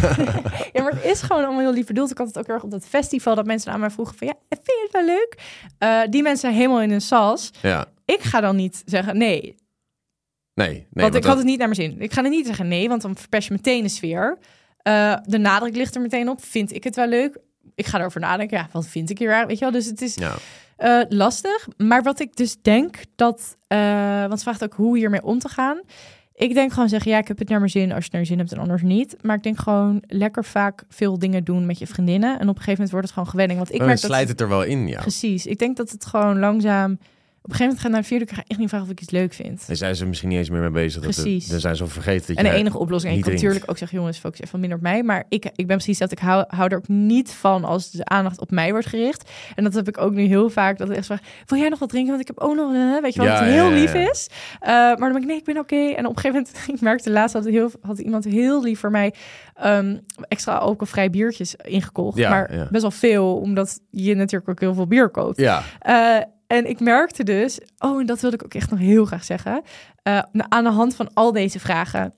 Ja, 0.73 0.83
maar 0.83 0.93
het 0.93 1.05
is 1.05 1.23
gewoon 1.23 1.43
allemaal 1.45 1.61
heel 1.63 1.73
lief 1.73 1.87
bedoeld. 1.87 2.11
Ik 2.11 2.19
had 2.19 2.27
het 2.27 2.39
ook 2.39 2.47
heel 2.47 2.55
erg 2.55 2.65
op 2.65 2.71
dat 2.71 2.85
festival 2.87 3.35
dat 3.35 3.47
mensen 3.47 3.73
aan 3.73 3.81
mij 3.81 3.91
vroegen 3.91 4.17
van... 4.17 4.27
Ja, 4.27 4.35
vind 4.49 4.67
je 4.67 4.89
het 4.91 4.93
wel 4.93 5.05
leuk? 5.05 5.37
Die 6.11 6.23
mensen 6.23 6.41
zijn 6.41 6.55
helemaal 6.55 6.83
in 6.83 6.91
hun 6.91 7.01
sas. 7.01 7.51
ja, 7.63 7.85
Ik 8.05 8.21
ga 8.23 8.41
dan 8.41 8.57
niet 8.57 8.83
zeggen 8.85 9.19
nee. 9.19 9.55
Nee. 10.55 10.69
nee 10.69 10.87
want 10.91 11.07
ik 11.15 11.21
dat- 11.21 11.25
had 11.31 11.37
het 11.37 11.47
niet 11.47 11.59
naar 11.59 11.69
mijn 11.69 11.81
zin. 11.91 12.01
Ik 12.01 12.13
ga 12.13 12.23
er 12.25 12.31
niet 12.31 12.47
zeggen 12.47 12.69
nee, 12.69 12.89
want 12.89 13.03
dan 13.03 13.17
verpest 13.17 13.49
je 13.49 13.55
meteen 13.55 13.83
de 13.83 13.89
sfeer. 13.89 14.39
Eh, 14.83 15.17
de 15.27 15.39
nadruk 15.39 15.77
ligt 15.77 15.95
er 15.95 16.01
meteen 16.01 16.29
op. 16.29 16.45
Vind 16.45 16.73
ik 16.75 16.85
het 16.85 16.97
wel 16.97 17.09
leuk? 17.09 17.39
Ik 17.75 17.87
ga 17.87 17.99
erover 17.99 18.21
nadenken. 18.21 18.59
Ja, 18.59 18.69
wat 18.73 18.87
vind 18.87 19.11
ik 19.11 19.19
hier? 19.19 19.47
Weet 19.47 19.59
je 19.59 19.65
wel? 19.65 19.73
Dus 19.73 19.87
het 19.87 20.03
is 20.03 20.15
Ja. 20.15 20.35
eh, 20.77 21.01
lastig. 21.09 21.69
Maar 21.77 22.03
wat 22.03 22.21
ik 22.21 22.37
dus 22.37 22.57
denk 22.63 22.97
dat... 23.17 23.57
eh, 23.67 23.79
want 24.27 24.39
ze 24.39 24.45
vraagt 24.45 24.65
ook 24.65 24.75
hoe 24.75 24.97
hiermee 24.99 25.23
om 25.23 25.39
te 25.39 25.49
gaan. 25.49 25.81
Ik 26.35 26.55
denk 26.55 26.73
gewoon 26.73 26.89
zeggen, 26.89 27.11
ja, 27.11 27.19
ik 27.19 27.29
heb 27.29 27.39
het 27.39 27.49
naar 27.49 27.59
mijn 27.59 27.71
zin 27.71 27.89
als 27.93 27.97
je 27.99 28.03
het 28.03 28.13
naar 28.13 28.21
je 28.21 28.27
zin 28.27 28.39
hebt 28.39 28.53
en 28.53 28.59
anders 28.59 28.83
niet. 28.83 29.17
Maar 29.23 29.37
ik 29.37 29.43
denk 29.43 29.59
gewoon 29.59 30.03
lekker 30.07 30.45
vaak 30.45 30.83
veel 30.89 31.19
dingen 31.19 31.45
doen 31.45 31.67
met 31.67 31.79
je 31.79 31.87
vriendinnen. 31.87 32.31
En 32.31 32.49
op 32.49 32.57
een 32.57 32.63
gegeven 32.63 32.73
moment 32.73 32.91
wordt 32.91 33.05
het 33.07 33.15
gewoon 33.15 33.29
gewenning. 33.31 33.59
Want 33.59 33.73
ik 33.73 33.81
Oh, 33.81 33.87
merk 33.87 33.97
je 34.01 34.03
dat... 34.07 34.11
slijt 34.11 34.29
het 34.29 34.41
er 34.41 34.49
wel 34.49 34.63
in, 34.63 34.89
ja. 34.89 35.01
Precies. 35.01 35.47
Ik 35.47 35.59
denk 35.59 35.77
dat 35.77 35.91
het 35.91 36.07
gewoon 36.07 36.39
langzaam... 36.39 36.99
Op 37.45 37.51
een 37.51 37.57
gegeven 37.57 37.75
moment 37.77 37.81
gaat 37.81 37.91
naar 37.93 38.01
de 38.01 38.07
vierde, 38.07 38.25
ik 38.25 38.31
ga 38.33 38.43
echt 38.47 38.59
niet 38.61 38.69
vragen 38.69 38.87
of 38.87 38.93
ik 38.93 39.01
iets 39.01 39.11
leuk 39.11 39.33
vind. 39.33 39.67
Daar 39.67 39.77
zijn 39.77 39.97
ze 39.97 40.07
misschien 40.07 40.29
niet 40.29 40.39
eens 40.39 40.51
meer 40.51 40.61
mee 40.61 40.71
bezig. 40.71 41.03
Dat- 41.03 41.15
Precies. 41.15 41.47
Dan 41.47 41.61
zijn 41.61 41.77
ze 41.77 41.83
al 41.83 41.89
vergeten 41.89 42.27
dat 42.27 42.37
En 42.37 42.45
de 42.45 42.51
je 42.51 42.57
enige 42.57 42.79
oplossing, 42.79 43.13
en 43.13 43.19
ik 43.19 43.25
drinkt. 43.25 43.43
natuurlijk 43.43 43.71
ook 43.71 43.79
zeggen, 43.79 43.99
jongens, 43.99 44.19
focus 44.19 44.41
even 44.41 44.61
minder 44.61 44.79
op 44.79 44.85
mij. 44.85 45.03
Maar 45.03 45.25
ik, 45.29 45.45
ik 45.55 45.67
ben 45.67 45.77
precies 45.77 45.99
dat 45.99 46.13
ik 46.13 46.19
hou, 46.19 46.45
hou 46.49 46.69
er 46.71 46.77
ook 46.77 46.89
niet 46.89 47.31
van 47.33 47.65
als 47.65 47.91
de 47.91 48.05
aandacht 48.05 48.41
op 48.41 48.51
mij 48.51 48.71
wordt 48.71 48.87
gericht. 48.87 49.31
En 49.55 49.65
dat 49.65 49.75
heb 49.75 49.89
ik 49.89 49.99
ook 49.99 50.13
nu 50.13 50.23
heel 50.23 50.51
vaak, 50.51 50.79
dat 50.79 50.91
ik 50.91 50.97
echt 50.97 51.07
vraag, 51.07 51.21
wil 51.47 51.59
jij 51.59 51.69
nog 51.69 51.79
wat 51.79 51.89
drinken? 51.89 52.11
Want 52.11 52.29
ik 52.29 52.35
heb 52.37 52.39
ook 52.47 52.55
nog, 52.57 52.73
een, 52.73 53.03
weet 53.03 53.15
je 53.15 53.21
wel, 53.21 53.29
Ja, 53.29 53.35
dat 53.35 53.45
het 53.45 53.55
ja, 53.55 53.61
heel 53.63 53.71
ja, 53.71 53.81
lief 53.81 53.95
is. 54.11 54.29
Uh, 54.61 54.69
maar 54.69 54.97
dan 54.99 55.13
ben 55.13 55.21
ik, 55.23 55.27
nee, 55.29 55.37
ik 55.37 55.45
ben 55.45 55.59
oké. 55.59 55.77
En 55.77 56.07
op 56.07 56.17
een 56.17 56.21
gegeven 56.23 56.47
moment, 56.53 56.69
ik 56.75 56.81
merkte 56.81 57.11
laatst, 57.11 57.35
had, 57.35 57.45
heel, 57.45 57.71
had 57.81 57.99
iemand 57.99 58.25
heel 58.25 58.63
lief 58.63 58.81
voor 58.81 58.91
mij 58.91 59.15
um, 59.65 60.01
extra 60.29 60.53
alcoholvrij 60.57 61.11
biertjes 61.11 61.55
ingekocht. 61.65 62.19
Maar 62.19 62.69
best 62.71 62.83
wel 62.83 62.91
veel, 62.91 63.37
omdat 63.37 63.81
je 63.91 64.15
natuurlijk 64.15 64.51
ook 64.51 64.61
heel 64.61 64.75
veel 64.75 64.87
bier 64.87 65.09
koopt. 65.09 65.39
Ja, 65.41 65.63
Uh, 65.89 66.19
en 66.47 66.69
ik 66.69 66.81
merkte 66.81 67.23
dus, 67.23 67.61
oh, 67.79 68.01
en 68.01 68.07
dat 68.07 68.21
wilde 68.21 68.37
ik 68.37 68.45
ook 68.45 68.55
echt 68.55 68.71
nog 68.71 68.79
heel 68.79 69.05
graag 69.05 69.25
zeggen. 69.25 69.63
Uh, 70.09 70.23
aan 70.49 70.65
de 70.65 70.71
hand 70.71 70.95
van 70.97 71.11
al 71.15 71.33
deze 71.33 71.61
vragen. 71.61 72.15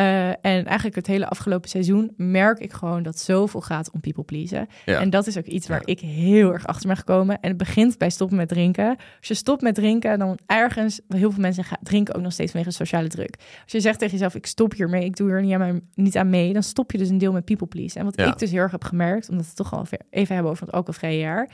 Uh, 0.00 0.28
en 0.28 0.38
eigenlijk 0.42 0.94
het 0.96 1.06
hele 1.06 1.28
afgelopen 1.28 1.68
seizoen 1.68 2.12
merk 2.16 2.58
ik 2.58 2.72
gewoon 2.72 3.02
dat 3.02 3.18
zoveel 3.18 3.60
gaat 3.60 3.90
om 3.90 4.00
people 4.00 4.22
pleasen. 4.24 4.66
Ja. 4.84 5.00
En 5.00 5.10
dat 5.10 5.26
is 5.26 5.38
ook 5.38 5.44
iets 5.44 5.68
waar 5.68 5.78
Ja. 5.84 5.86
ik 5.86 6.00
heel 6.00 6.52
erg 6.52 6.66
achter 6.66 6.86
ben 6.86 6.96
gekomen. 6.96 7.40
En 7.40 7.48
het 7.48 7.56
begint 7.58 7.98
bij 7.98 8.10
stoppen 8.10 8.36
met 8.36 8.48
drinken. 8.48 8.88
Als 9.18 9.28
je 9.28 9.34
stopt 9.34 9.62
met 9.62 9.74
drinken, 9.74 10.18
dan 10.18 10.38
ergens, 10.46 11.00
heel 11.08 11.30
veel 11.30 11.40
mensen 11.40 11.64
gaan, 11.64 11.78
drinken 11.82 12.14
ook 12.14 12.22
nog 12.22 12.32
steeds 12.32 12.50
vanwege 12.52 12.72
sociale 12.72 13.08
druk. 13.08 13.36
Als 13.62 13.72
je 13.72 13.80
zegt 13.80 13.98
tegen 13.98 14.12
jezelf, 14.14 14.34
ik 14.34 14.46
stop 14.46 14.72
hiermee, 14.74 15.04
ik 15.04 15.16
doe 15.16 15.28
hier 15.30 15.42
niet 15.42 15.52
aan, 15.52 15.58
mijn- 15.58 15.88
niet 15.94 16.16
aan 16.16 16.30
mee, 16.30 16.52
dan 16.52 16.62
stop 16.62 16.92
je 16.92 16.98
dus 16.98 17.08
een 17.08 17.18
deel 17.18 17.32
met 17.32 17.44
people 17.44 17.66
pleasen. 17.66 17.98
En 18.00 18.04
wat 18.06 18.16
Ja. 18.18 18.26
ik 18.26 18.38
dus 18.38 18.50
heel 18.50 18.60
erg 18.60 18.72
heb 18.72 18.84
gemerkt, 18.84 19.28
omdat 19.28 19.44
we 19.44 19.48
het 19.56 19.58
toch 19.70 19.72
al 19.72 19.86
even 20.10 20.34
hebben 20.34 20.52
over 20.52 20.66
het 20.66 20.74
alcoholvrije 20.74 21.18
jaar. 21.18 21.50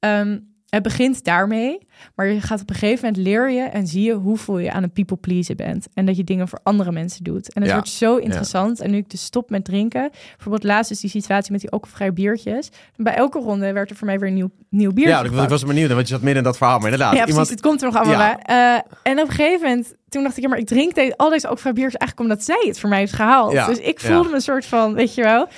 Um, 0.00 0.56
het 0.68 0.82
begint 0.82 1.24
daarmee, 1.24 1.78
maar 2.14 2.26
je 2.26 2.40
gaat 2.40 2.60
op 2.60 2.70
een 2.70 2.74
gegeven 2.76 3.04
moment 3.06 3.24
leer 3.26 3.50
je 3.50 3.60
en 3.62 3.86
zie 3.86 4.02
je 4.02 4.12
hoeveel 4.12 4.58
je 4.58 4.72
aan 4.72 4.82
een 4.82 4.92
people 4.92 5.16
pleaser 5.16 5.54
bent. 5.54 5.86
En 5.94 6.06
dat 6.06 6.16
je 6.16 6.24
dingen 6.24 6.48
voor 6.48 6.60
andere 6.62 6.92
mensen 6.92 7.24
doet. 7.24 7.52
En 7.54 7.60
het 7.60 7.70
Ja. 7.70 7.76
wordt 7.76 7.90
zo 7.90 8.16
interessant. 8.16 8.80
En 8.80 8.90
nu 8.90 8.96
ik 8.96 9.10
dus 9.10 9.22
stop 9.24 9.50
met 9.50 9.64
drinken, 9.64 10.10
bijvoorbeeld 10.36 10.64
laatst 10.64 10.90
is 10.90 11.00
die 11.00 11.10
situatie 11.10 11.52
met 11.52 11.60
die 11.60 11.70
alcoholvrije 11.70 12.12
biertjes. 12.12 12.68
Bij 12.96 13.14
elke 13.14 13.38
ronde 13.38 13.72
werd 13.72 13.90
er 13.90 13.96
voor 13.96 14.06
mij 14.06 14.18
weer 14.18 14.28
een 14.28 14.34
nieuw, 14.34 14.50
nieuw 14.70 14.92
biertje 14.92 15.12
ja 15.12 15.18
ik, 15.18 15.24
ik 15.24 15.30
gepakt. 15.30 15.50
was 15.50 15.64
benieuwd, 15.64 15.88
want 15.92 16.00
je 16.08 16.14
zat 16.14 16.22
midden 16.22 16.38
in 16.38 16.44
dat 16.48 16.56
verhaal. 16.56 16.78
Maar 16.78 16.90
inderdaad, 16.90 17.12
Ja, 17.16 17.22
precies. 17.24 17.32
iemand... 17.32 17.48
Het 17.50 17.60
komt 17.60 17.80
er 17.82 17.86
nog 17.86 17.96
allemaal 17.96 18.20
Ja. 18.20 18.38
bij. 18.42 18.56
Eh, 18.56 19.12
en 19.12 19.20
op 19.20 19.28
een 19.28 19.34
gegeven 19.34 19.68
moment, 19.68 19.94
toen 20.08 20.22
dacht 20.22 20.36
ik, 20.36 20.42
ja, 20.42 20.48
maar 20.48 20.58
ik 20.58 20.66
drink 20.66 20.94
deze, 20.94 21.16
al 21.16 21.28
deze 21.30 21.48
alcoholvrije 21.48 21.74
biertjes 21.74 22.00
eigenlijk 22.00 22.30
omdat 22.30 22.44
zij 22.44 22.68
het 22.68 22.80
voor 22.80 22.88
mij 22.88 22.98
heeft 22.98 23.12
gehaald. 23.12 23.52
Ja. 23.52 23.66
Dus 23.66 23.78
ik 23.78 24.00
voelde 24.00 24.28
me 24.28 24.34
een 24.34 24.40
soort 24.40 24.66
van, 24.66 24.94
weet 24.94 25.14
je 25.14 25.22
wel. 25.22 25.48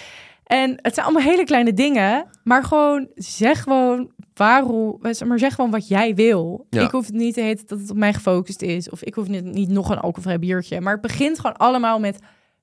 En 0.45 0.79
het 0.83 0.95
zijn 0.95 1.07
allemaal 1.07 1.25
hele 1.31 1.45
kleine 1.45 1.73
dingen, 1.75 2.27
maar 2.45 2.65
gewoon 2.65 3.09
zeg 3.15 3.63
gewoon 3.63 4.11
waarom, 4.41 4.99
zeg 5.03 5.29
maar 5.29 5.39
zeg 5.39 5.55
gewoon 5.55 5.71
wat 5.71 5.89
jij 5.89 6.15
wil. 6.15 6.67
Ja. 6.71 6.83
Ik 6.85 6.91
hoef 6.91 7.07
het 7.07 7.15
niet 7.15 7.35
te 7.35 7.41
heten 7.41 7.67
dat 7.67 7.79
het 7.81 7.91
op 7.91 7.97
mij 7.97 8.13
gefocust 8.13 8.63
is, 8.63 8.91
of 8.91 9.03
ik 9.03 9.15
hoef 9.15 9.29
niet, 9.29 9.45
niet 9.45 9.69
nog 9.69 9.91
een 9.91 9.99
alcoholvrij 9.99 10.39
biertje. 10.39 10.81
Maar 10.81 10.93
het 10.93 11.03
begint 11.03 11.37
gewoon 11.41 11.57
allemaal 11.57 11.99
met 11.99 12.19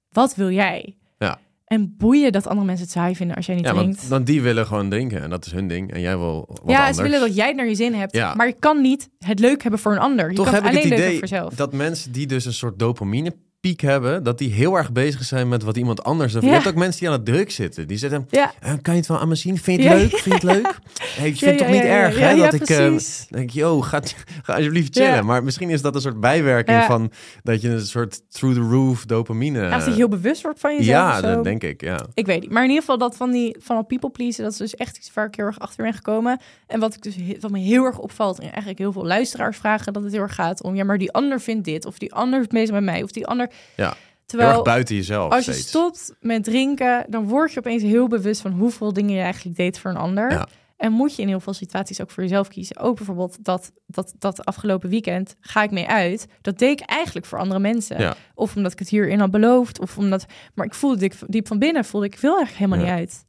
wat 0.10 0.36
wil 0.36 0.52
jij? 0.52 0.98
Ja. 1.18 1.40
En 1.66 1.96
boeien 1.98 2.32
dat 2.32 2.48
andere 2.48 2.66
mensen 2.66 2.86
het 2.86 2.94
saai 2.94 3.16
vinden 3.16 3.36
als 3.36 3.46
jij 3.46 3.56
niet 3.56 3.66
Ja, 3.66 3.74
drinkt. 3.74 3.98
want 3.98 4.10
dan 4.10 4.24
die 4.24 4.42
willen 4.42 4.66
gewoon 4.66 4.90
drinken 4.90 5.22
en 5.22 5.30
dat 5.30 5.46
is 5.46 5.52
hun 5.52 5.68
ding. 5.68 5.94
En 5.94 6.02
jij 6.02 6.18
wil 6.18 6.46
wat 6.48 6.62
ja, 6.66 6.78
anders. 6.78 6.98
ze 6.98 7.04
willen 7.04 7.20
dat 7.20 7.36
jij 7.36 7.48
het 7.48 7.56
naar 7.56 7.68
je 7.68 7.76
zin 7.76 7.94
hebt, 7.94 8.16
Ja. 8.16 8.34
maar 8.36 8.48
je 8.48 8.56
kan 8.60 8.82
niet 8.82 9.10
het 9.20 9.40
leuk 9.40 9.62
hebben 9.62 9.80
voor 9.80 9.92
een 9.92 10.00
ander. 10.00 10.30
Je 10.30 10.36
Toch 10.36 10.46
kan 10.46 10.54
heb 10.54 10.64
het 10.64 10.74
ik 10.74 10.78
alleen 10.80 10.92
het 10.92 11.00
leuk 11.00 11.10
idee 11.10 11.20
hebben 11.20 11.30
voor 11.30 11.38
jezelf. 11.38 11.70
dat 11.70 11.74
mensen 11.74 12.12
die 12.12 12.28
dus 12.28 12.46
een 12.46 12.54
soort 12.54 12.80
dopamine 12.80 13.36
piek 13.68 13.82
hebben, 13.82 14.24
dat 14.24 14.38
die 14.38 14.54
heel 14.54 14.78
erg 14.78 14.92
bezig 14.92 15.24
zijn 15.24 15.48
met 15.48 15.64
wat 15.64 15.78
iemand 15.78 16.04
anders... 16.04 16.34
Je 16.34 16.42
Ja. 16.42 16.48
hebt 16.52 16.68
ook 16.68 16.76
mensen 16.76 17.00
die 17.00 17.10
aan 17.10 17.16
het 17.16 17.26
druk 17.26 17.52
zitten. 17.52 17.88
Die 17.88 17.98
zeggen, 17.98 18.28
Ja, 18.30 18.52
eh, 18.60 18.74
kan 18.82 18.94
je 18.94 19.00
het 19.00 19.10
wel 19.10 19.20
aan 19.20 19.28
me 19.28 19.36
zien? 19.36 19.58
Vind 19.58 19.78
je 19.78 19.84
Ja, 19.90 19.90
het 19.96 20.02
leuk? 20.02 20.20
Vind 20.20 20.42
je 20.42 20.48
het 20.48 20.58
leuk? 20.58 20.76
Hey, 21.18 21.28
ik 21.28 21.38
vind 21.38 21.52
het 21.52 21.60
toch 21.60 21.70
niet 21.70 21.84
erg, 21.84 22.20
hè? 22.20 22.36
dat 22.36 22.54
ik 22.54 22.64
precies. 22.64 23.28
denk, 23.30 23.50
yo, 23.50 23.82
ga, 23.82 24.02
ga 24.44 24.54
alsjeblieft 24.56 24.96
chillen. 24.98 25.26
Maar 25.26 25.44
misschien 25.44 25.70
is 25.70 25.82
dat 25.82 25.96
een 25.96 26.02
soort 26.02 26.20
bijwerking 26.20 26.84
van 26.84 27.12
dat 27.44 27.62
je 27.62 27.70
een 27.70 27.86
soort 27.86 28.22
through 28.32 28.56
the 28.60 28.68
roof 28.68 29.06
dopamine... 29.06 29.60
Ja, 29.62 29.70
als 29.76 29.86
je 29.86 29.92
heel 29.92 30.08
bewust 30.08 30.42
wordt 30.42 30.60
van 30.60 30.72
jezelf. 30.78 31.22
ja, 31.22 31.22
dat 31.22 31.44
denk 31.44 31.64
ik, 31.64 31.82
ja. 31.82 32.06
Ik 32.14 32.26
weet 32.26 32.42
niet. 32.42 32.50
Maar 32.52 32.64
in 32.64 32.68
ieder 32.70 32.84
geval 32.84 32.98
dat 32.98 33.16
van 33.18 33.32
die 33.32 33.56
van 33.60 33.76
al 33.76 33.84
people 33.86 34.10
pleasen, 34.10 34.44
dat 34.44 34.52
is 34.52 34.58
dus 34.58 34.76
echt 34.76 34.98
iets 34.98 35.12
waar 35.14 35.26
ik 35.26 35.36
heel 35.36 35.46
erg 35.46 35.60
achter 35.60 35.84
ben 35.84 35.94
gekomen. 35.94 36.40
En 36.68 36.80
wat 36.80 36.94
ik 36.94 37.02
dus 37.02 37.16
wat 37.40 37.52
me 37.52 37.60
heel 37.60 37.84
erg 37.86 37.98
opvalt, 38.00 38.38
en 38.40 38.50
eigenlijk 38.50 38.78
heel 38.80 38.92
veel 38.92 39.06
luisteraars 39.06 39.58
vragen, 39.58 39.94
dat 39.94 40.04
het 40.04 40.12
heel 40.12 40.22
erg 40.22 40.36
gaat 40.36 40.64
om, 40.64 40.76
ja, 40.76 40.84
maar 40.84 40.98
die 40.98 41.12
ander 41.12 41.40
vindt 41.42 41.66
dit, 41.66 41.86
of 41.86 41.98
die 41.98 42.14
ander 42.14 42.40
is 42.40 42.48
bezig 42.48 42.74
met 42.76 42.84
mij, 42.84 43.04
of 43.04 43.12
die 43.12 43.28
ander. 43.28 43.50
Ja. 43.76 43.86
Heel 43.88 43.96
Terwijl 44.26 44.52
erg 44.52 44.62
buiten 44.62 44.96
jezelf 44.96 45.32
als 45.32 45.46
je 45.46 45.54
stopt 45.54 46.14
met 46.20 46.44
drinken, 46.44 47.06
dan 47.10 47.28
word 47.28 47.54
je 47.54 47.60
opeens 47.60 47.84
heel 47.84 48.08
bewust 48.08 48.42
van 48.42 48.52
hoeveel 48.52 48.94
dingen 48.94 49.16
je 49.16 49.22
eigenlijk 49.22 49.56
deed 49.58 49.80
voor 49.80 49.92
een 49.92 49.98
ander. 49.98 50.32
Ja. 50.32 50.48
En 50.78 50.92
moet 50.92 51.16
je 51.16 51.22
in 51.22 51.28
heel 51.28 51.40
veel 51.40 51.54
situaties 51.54 52.02
ook 52.02 52.12
voor 52.12 52.24
jezelf 52.24 52.48
kiezen. 52.48 52.78
Ook 52.78 52.96
bijvoorbeeld 52.96 53.44
dat, 53.44 53.72
dat, 53.86 54.14
dat 54.20 54.46
afgelopen 54.46 54.90
weekend 54.90 55.36
ga 55.40 55.64
ik 55.64 55.72
mee 55.72 55.88
uit. 55.88 56.28
Dat 56.42 56.60
deed 56.60 56.80
ik 56.82 56.90
eigenlijk 56.90 57.26
voor 57.26 57.40
andere 57.40 57.60
mensen. 57.60 58.00
Ja. 58.00 58.16
Of 58.36 58.56
omdat 58.56 58.72
ik 58.72 58.80
het 58.80 58.90
hierin 58.90 59.20
had 59.20 59.32
beloofd. 59.32 59.80
Of 59.80 59.98
omdat, 59.98 60.26
maar 60.56 60.66
ik 60.66 60.74
voelde 60.74 60.98
diep, 60.98 61.14
diep 61.28 61.48
van 61.48 61.60
binnen, 61.60 61.86
voelde 61.86 62.06
ik 62.06 62.18
veel 62.18 62.40
echt 62.40 62.56
helemaal 62.56 62.80
Ja. 62.80 62.84
niet 62.84 62.94
uit. 62.94 63.26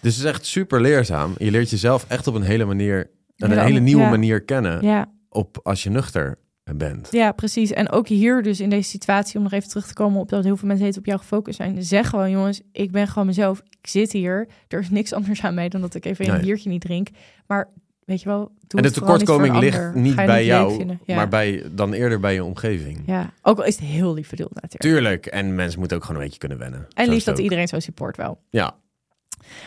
Dus 0.00 0.16
het 0.16 0.24
is 0.24 0.30
echt 0.30 0.46
super 0.46 0.80
leerzaam. 0.80 1.34
Je 1.38 1.50
leert 1.50 1.70
jezelf 1.70 2.04
echt 2.08 2.26
op 2.26 2.34
een 2.34 2.42
hele 2.42 2.64
manier, 2.64 3.10
een 3.36 3.48
Hele 3.50 3.62
hele 3.62 3.80
nieuwe 3.80 4.08
manier 4.08 4.42
kennen 4.44 4.82
Ja, 4.86 5.10
op 5.28 5.60
als 5.62 5.82
je 5.82 5.90
nuchter 5.90 6.38
bent. 6.74 7.08
ja, 7.10 7.32
precies. 7.32 7.70
En 7.72 7.90
ook 7.90 8.08
hier 8.08 8.42
dus 8.42 8.60
in 8.60 8.70
deze 8.70 8.88
situatie, 8.90 9.36
om 9.36 9.42
nog 9.42 9.52
even 9.52 9.68
terug 9.68 9.86
te 9.86 9.94
komen 9.94 10.20
op 10.20 10.28
dat 10.28 10.44
heel 10.44 10.56
veel 10.56 10.68
mensen 10.68 10.86
heet 10.86 10.98
op 10.98 11.06
jou 11.06 11.18
gefocust 11.18 11.56
zijn. 11.56 11.82
Zeg 11.82 12.08
gewoon, 12.08 12.30
jongens, 12.30 12.60
ik 12.72 12.90
ben 12.90 13.08
gewoon 13.08 13.26
mezelf. 13.26 13.62
Ik 13.80 13.86
zit 13.88 14.12
hier. 14.12 14.48
Er 14.68 14.80
is 14.80 14.90
niks 14.90 15.12
anders 15.12 15.42
aan 15.42 15.54
mij 15.54 15.68
dan 15.68 15.80
dat 15.80 15.94
ik 15.94 16.04
even 16.04 16.28
een 16.28 16.40
biertje 16.40 16.68
niet 16.68 16.80
drink. 16.80 17.08
Maar 17.46 17.68
weet 18.04 18.22
je 18.22 18.28
wel, 18.28 18.40
en 18.40 18.66
de 18.68 18.82
het 18.82 18.94
tekortkoming 18.94 19.58
ligt 19.58 19.94
niet 19.94 20.16
bij 20.16 20.44
jou. 20.44 20.96
Ja. 21.04 21.16
maar 21.16 21.28
bij, 21.28 21.64
dan 21.72 21.92
eerder 21.92 22.20
bij 22.20 22.34
je 22.34 22.44
omgeving. 22.44 23.02
Ja, 23.06 23.32
ook 23.42 23.58
al 23.58 23.64
is 23.64 23.76
het 23.76 23.84
heel 23.84 24.14
lief 24.14 24.30
bedoeld 24.30 24.54
natuurlijk. 24.54 24.82
Tuurlijk, 24.82 25.26
en 25.26 25.54
mensen 25.54 25.78
moeten 25.78 25.96
ook 25.96 26.04
gewoon 26.04 26.18
een 26.18 26.24
beetje 26.26 26.40
kunnen 26.40 26.58
wennen. 26.58 26.86
En 26.94 27.08
liefst 27.08 27.16
het 27.16 27.24
dat 27.24 27.34
ook. 27.36 27.42
iedereen 27.42 27.68
zo 27.68 27.80
support 27.80 28.16
wel. 28.16 28.40
Ja, 28.50 28.76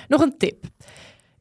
Nog 0.07 0.21
een 0.21 0.37
tip. 0.37 0.65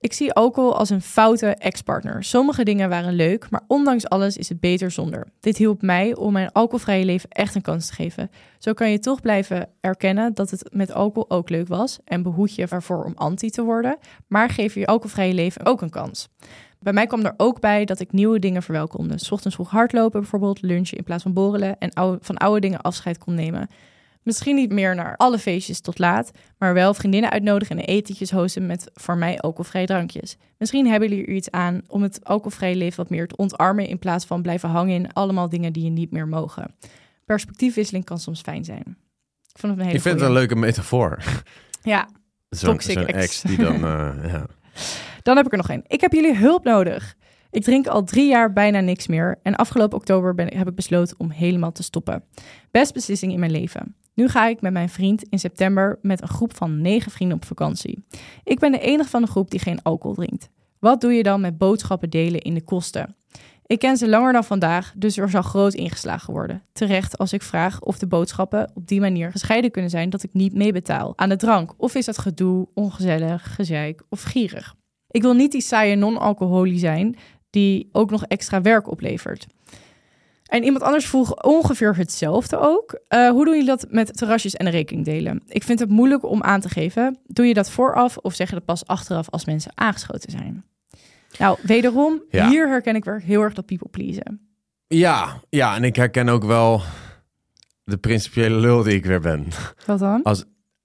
Ik 0.01 0.13
zie 0.13 0.33
alcohol 0.33 0.77
als 0.77 0.91
een 0.91 1.03
foute 1.03 1.47
ex-partner. 1.47 2.25
Sommige 2.25 2.65
dingen 2.65 2.89
waren 2.89 3.15
leuk, 3.15 3.51
maar 3.51 3.63
ondanks 3.67 4.09
alles 4.09 4.37
is 4.37 4.49
het 4.49 4.61
beter 4.61 4.91
zonder. 4.91 5.27
Dit 5.41 5.57
hielp 5.57 5.83
mij 5.83 6.15
om 6.15 6.33
mijn 6.33 6.53
alcoholvrije 6.53 7.05
leven 7.05 7.31
echt 7.31 7.55
een 7.55 7.63
kans 7.63 7.87
te 7.87 7.95
geven. 7.95 8.31
Zo 8.59 8.73
kan 8.73 8.91
je 8.91 8.99
toch 8.99 9.21
blijven 9.21 9.69
erkennen 9.81 10.35
dat 10.35 10.51
het 10.51 10.69
met 10.73 10.93
alcohol 10.93 11.31
ook 11.31 11.49
leuk 11.49 11.69
was 11.69 11.99
en 12.05 12.23
behoed 12.23 12.55
je 12.55 12.67
ervoor 12.67 13.05
om 13.05 13.13
anti 13.15 13.51
te 13.51 13.63
worden, 13.63 13.99
maar 14.27 14.51
geef 14.51 14.75
je 14.75 14.87
alcoholvrije 14.87 15.35
leven 15.35 15.67
ook 15.67 15.83
een 15.83 15.91
kans. 15.91 16.29
Bij 16.81 16.93
mij 16.93 17.07
kwam 17.07 17.25
er 17.25 17.35
ook 17.37 17.61
bij 17.61 17.85
dat 17.85 18.01
ik 18.01 18.13
nieuwe 18.13 18.39
dingen 18.39 18.63
verwelkomde. 18.63 19.19
's 19.19 19.31
ochtends 19.31 19.55
vroeg 19.55 19.71
hardlopen 19.71 20.21
bijvoorbeeld, 20.21 20.63
lunchen 20.63 20.99
in 20.99 21.05
plaats 21.05 21.23
van 21.23 21.33
borrelen 21.33 21.79
en 21.79 22.19
van 22.21 22.37
oude 22.37 22.61
dingen 22.61 22.81
afscheid 22.81 23.19
kon 23.19 23.35
nemen. 23.35 23.69
Misschien 24.29 24.55
niet 24.55 24.73
meer 24.73 24.95
naar 24.95 25.17
alle 25.17 25.38
feestjes 25.38 25.81
tot 25.81 25.99
laat, 25.99 26.31
maar 26.59 26.75
wel 26.75 26.95
vriendinnen 26.95 27.31
uitnodigen 27.31 27.79
en 27.79 27.85
etentjes 27.85 28.31
hosten 28.31 28.67
met 28.67 28.91
voor 28.95 29.17
mij 29.17 29.38
alcoholvrije 29.38 29.87
drankjes. 29.87 30.37
Misschien 30.59 30.87
hebben 30.87 31.09
jullie 31.09 31.27
er 31.27 31.33
iets 31.33 31.51
aan 31.51 31.83
om 31.87 32.03
het 32.03 32.25
alcoholvrije 32.25 32.77
leven 32.77 32.97
wat 32.97 33.11
meer 33.11 33.27
te 33.27 33.37
ontarmen 33.37 33.87
in 33.87 33.99
plaats 33.99 34.25
van 34.25 34.43
blijven 34.43 34.69
hangen 34.69 34.95
in 34.95 35.12
allemaal 35.12 35.49
dingen 35.49 35.73
die 35.73 35.85
je 35.85 35.91
niet 35.91 36.11
meer 36.11 36.29
mogen. 36.29 36.75
Perspectiefwisseling 37.25 38.05
kan 38.05 38.19
soms 38.19 38.41
fijn 38.41 38.64
zijn. 38.64 38.97
Ik 39.53 39.59
vond 39.59 39.73
het 39.73 39.81
een 39.81 39.87
hele 39.87 39.97
Ik 39.97 40.03
vind 40.03 40.21
het 40.21 40.29
een 40.29 40.35
leuke 40.35 40.57
metafoor. 40.57 41.23
Ja, 41.83 42.09
Zo'n 42.49 42.71
Toxic 42.71 42.99
ex. 42.99 43.12
ex 43.12 43.43
die 43.43 43.57
dan... 43.57 43.75
eh, 43.85 44.31
ja. 44.31 44.47
Dan 45.23 45.37
heb 45.37 45.47
ik 45.47 45.53
er 45.53 45.59
nog 45.59 45.71
één. 45.71 45.85
Ik 45.87 46.01
heb 46.01 46.12
jullie 46.12 46.37
hulp 46.37 46.64
nodig. 46.64 47.17
Ik 47.51 47.62
drink 47.62 47.87
al 47.87 48.05
drie 48.05 48.29
jaar 48.29 48.53
bijna 48.53 48.81
niks 48.81 49.07
meer. 49.07 49.38
En 49.43 49.57
afgelopen 49.57 49.99
oktober 49.99 50.35
ben, 50.35 50.57
heb 50.57 50.69
ik 50.69 50.75
besloten 50.75 51.19
om 51.19 51.31
helemaal 51.31 51.73
te 51.73 51.83
stoppen. 51.83 52.25
Best 52.71 52.95
beslissing 52.95 53.33
in 53.33 53.38
mijn 53.38 53.51
leven. 53.51 53.97
Nu 54.19 54.29
ga 54.29 54.47
ik 54.47 54.61
met 54.61 54.73
mijn 54.73 54.89
vriend 54.89 55.23
in 55.23 55.39
september 55.39 55.99
met 56.03 56.23
een 56.23 56.29
groep 56.29 56.57
van 56.57 56.81
negen 56.81 57.11
vrienden 57.11 57.37
op 57.37 57.45
vakantie. 57.45 58.05
Ik 58.45 58.59
ben 58.59 58.73
de 58.73 58.79
enige 58.79 59.09
van 59.09 59.23
de 59.23 59.29
groep 59.29 59.51
die 59.51 59.61
geen 59.61 59.83
alcohol 59.83 60.15
drinkt. 60.15 60.49
Wat 60.79 61.01
doe 61.01 61.13
je 61.13 61.23
dan 61.23 61.41
met 61.41 61.59
boodschappen 61.59 62.11
delen 62.11 62.41
in 62.41 62.55
de 62.55 62.63
kosten? 62.63 63.17
Ik 63.67 63.79
ken 63.79 63.97
ze 63.97 64.09
langer 64.09 64.33
dan 64.33 64.45
vandaag, 64.45 64.93
dus 64.97 65.17
er 65.17 65.31
zal 65.31 65.43
groot 65.43 65.75
ingeslagen 65.75 66.33
worden. 66.33 66.63
Terecht 66.73 67.19
als 67.19 67.33
ik 67.33 67.43
vraag 67.43 67.81
of 67.81 67.99
de 67.99 68.07
boodschappen 68.07 68.71
op 68.75 68.87
die 68.87 69.01
manier 69.01 69.31
gescheiden 69.31 69.71
kunnen 69.71 69.91
zijn 69.91 70.11
dat 70.11 70.23
ik 70.23 70.33
niet 70.33 70.55
meebetaal 70.55 71.13
aan 71.17 71.29
de 71.29 71.37
drank. 71.37 71.75
Of 71.77 71.95
is 71.95 72.05
dat 72.05 72.19
gedoe, 72.19 72.69
ongezellig, 72.75 73.55
gezeik 73.55 74.03
of 74.09 74.23
gierig? 74.23 74.75
Ik 75.11 75.23
wil 75.23 75.35
niet 75.35 75.53
die 75.53 75.61
saaie 75.61 75.97
non-alcoholie 75.97 76.79
zijn 76.79 77.17
die 77.51 77.89
ook 77.93 78.11
nog 78.11 78.25
extra 78.25 78.63
werk 78.63 78.91
oplevert. 78.91 79.47
En 80.49 80.65
iemand 80.65 80.83
anders 80.83 81.07
vroeg 81.07 81.43
ongeveer 81.43 81.97
hetzelfde 81.97 82.59
ook. 82.59 83.01
Eh, 83.09 83.31
hoe 83.31 83.45
doen 83.45 83.55
jullie 83.55 83.69
dat 83.69 83.87
met 83.91 84.17
terrasjes 84.17 84.55
en 84.57 84.71
rekening 84.71 85.05
delen? 85.05 85.43
Ik 85.47 85.63
vind 85.63 85.79
het 85.79 85.89
moeilijk 85.89 86.25
om 86.25 86.43
aan 86.43 86.61
te 86.61 86.69
geven. 86.69 87.19
Doe 87.27 87.47
je 87.47 87.55
dat 87.55 87.71
vooraf 87.71 88.17
of 88.17 88.35
zeg 88.35 88.49
je 88.49 88.55
dat 88.55 88.65
pas 88.65 88.87
achteraf 88.87 89.31
als 89.31 89.45
mensen 89.45 89.71
aangeschoten 89.75 90.31
zijn? 90.31 90.65
Nou, 91.39 91.59
wederom, 91.63 92.23
Ja. 92.31 92.49
hier 92.49 92.69
herken 92.69 92.95
ik 92.95 93.05
weer 93.05 93.21
heel 93.21 93.43
erg 93.43 93.55
dat 93.55 93.67
people 93.67 93.89
pleasen. 93.89 94.41
Ja, 94.87 95.41
ja, 95.49 95.77
en 95.77 95.85
ik 95.85 95.97
herken 95.97 96.29
ook 96.29 96.45
wel 96.45 96.83
de 97.85 97.97
principiële 97.97 98.57
lul 98.57 98.83
die 98.83 98.95
ik 98.95 99.05
weer 99.05 99.21
ben. 99.21 99.47
Wat 99.87 99.99
dan? 99.99 100.21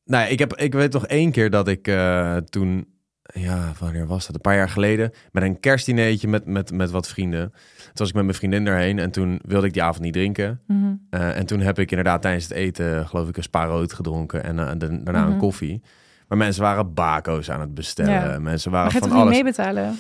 Nou, 0.05 0.29
ik, 0.29 0.39
heb, 0.39 0.55
ik 0.55 0.73
weet 0.73 0.93
nog 0.93 1.07
één 1.07 1.31
keer 1.31 1.49
dat 1.49 1.67
ik 1.67 1.87
eh, 1.87 2.37
toen, 2.37 2.87
ja, 3.33 3.71
wanneer 3.79 4.07
was 4.07 4.25
dat? 4.25 4.35
Een 4.35 4.41
paar 4.41 4.55
jaar 4.55 4.69
geleden, 4.69 5.11
met 5.31 5.43
een 5.43 5.59
kerstdineetje 5.59 6.27
met, 6.27 6.45
met, 6.45 6.71
met 6.71 6.91
wat 6.91 7.07
vrienden. 7.07 7.53
Toen 7.93 8.01
was 8.05 8.07
ik 8.09 8.13
met 8.15 8.23
mijn 8.23 8.37
vriendin 8.37 8.67
erheen 8.67 8.99
en 8.99 9.11
toen 9.11 9.39
wilde 9.45 9.67
ik 9.67 9.73
die 9.73 9.83
avond 9.83 10.03
niet 10.03 10.13
drinken. 10.13 10.61
Mhm. 10.67 10.93
Eh, 11.09 11.37
en 11.37 11.45
toen 11.45 11.59
heb 11.59 11.79
ik 11.79 11.89
inderdaad 11.91 12.21
tijdens 12.21 12.43
het 12.43 12.53
eten, 12.53 13.07
geloof 13.07 13.27
ik, 13.29 13.37
een 13.37 13.43
spa 13.43 13.65
rood 13.65 13.93
gedronken 13.93 14.43
en 14.43 14.59
eh, 14.59 14.71
de- 14.77 15.03
daarna 15.03 15.21
Mhm. 15.23 15.31
een 15.31 15.37
koffie. 15.37 15.81
Maar 16.27 16.37
mensen 16.37 16.61
waren 16.63 16.93
bako's 16.93 17.49
aan 17.49 17.59
het 17.59 17.73
bestellen. 17.73 18.31
Ja. 18.31 18.39
Mensen 18.39 18.71
waren 18.71 18.91
van 18.91 19.01
toch 19.01 19.09
niet 19.11 19.19
alles. 19.19 19.33
meebetalen? 19.33 19.95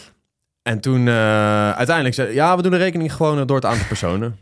En 0.61 0.79
toen 0.79 1.05
uh, 1.07 1.71
uiteindelijk 1.71 2.15
zei 2.15 2.33
ja, 2.33 2.55
we 2.55 2.61
doen 2.61 2.71
de 2.71 2.77
rekening 2.77 3.13
gewoon 3.13 3.47
door 3.47 3.55
het 3.55 3.65
aantal 3.65 3.87
personen. 3.87 4.37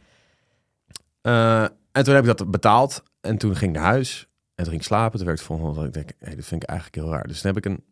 En 1.21 2.03
toen 2.03 2.13
heb 2.15 2.27
ik 2.27 2.37
dat 2.37 2.51
betaald. 2.51 3.03
En 3.21 3.37
toen 3.37 3.55
ging 3.55 3.71
ik 3.75 3.81
naar 3.81 3.89
huis. 3.91 4.19
En 4.55 4.63
toen 4.63 4.65
ging 4.65 4.81
ik 4.81 4.83
slapen. 4.87 5.17
Toen 5.17 5.27
werd 5.27 5.37
het 5.39 5.47
volgende 5.47 5.75
dat 5.75 5.85
ik 5.85 5.93
denk, 5.93 6.11
hey, 6.19 6.35
dit 6.35 6.45
vind 6.45 6.63
ik 6.63 6.69
eigenlijk 6.69 6.99
heel 7.01 7.13
raar. 7.13 7.27
Dus 7.27 7.41
toen 7.41 7.53
heb 7.53 7.65
ik 7.65 7.71
een 7.71 7.83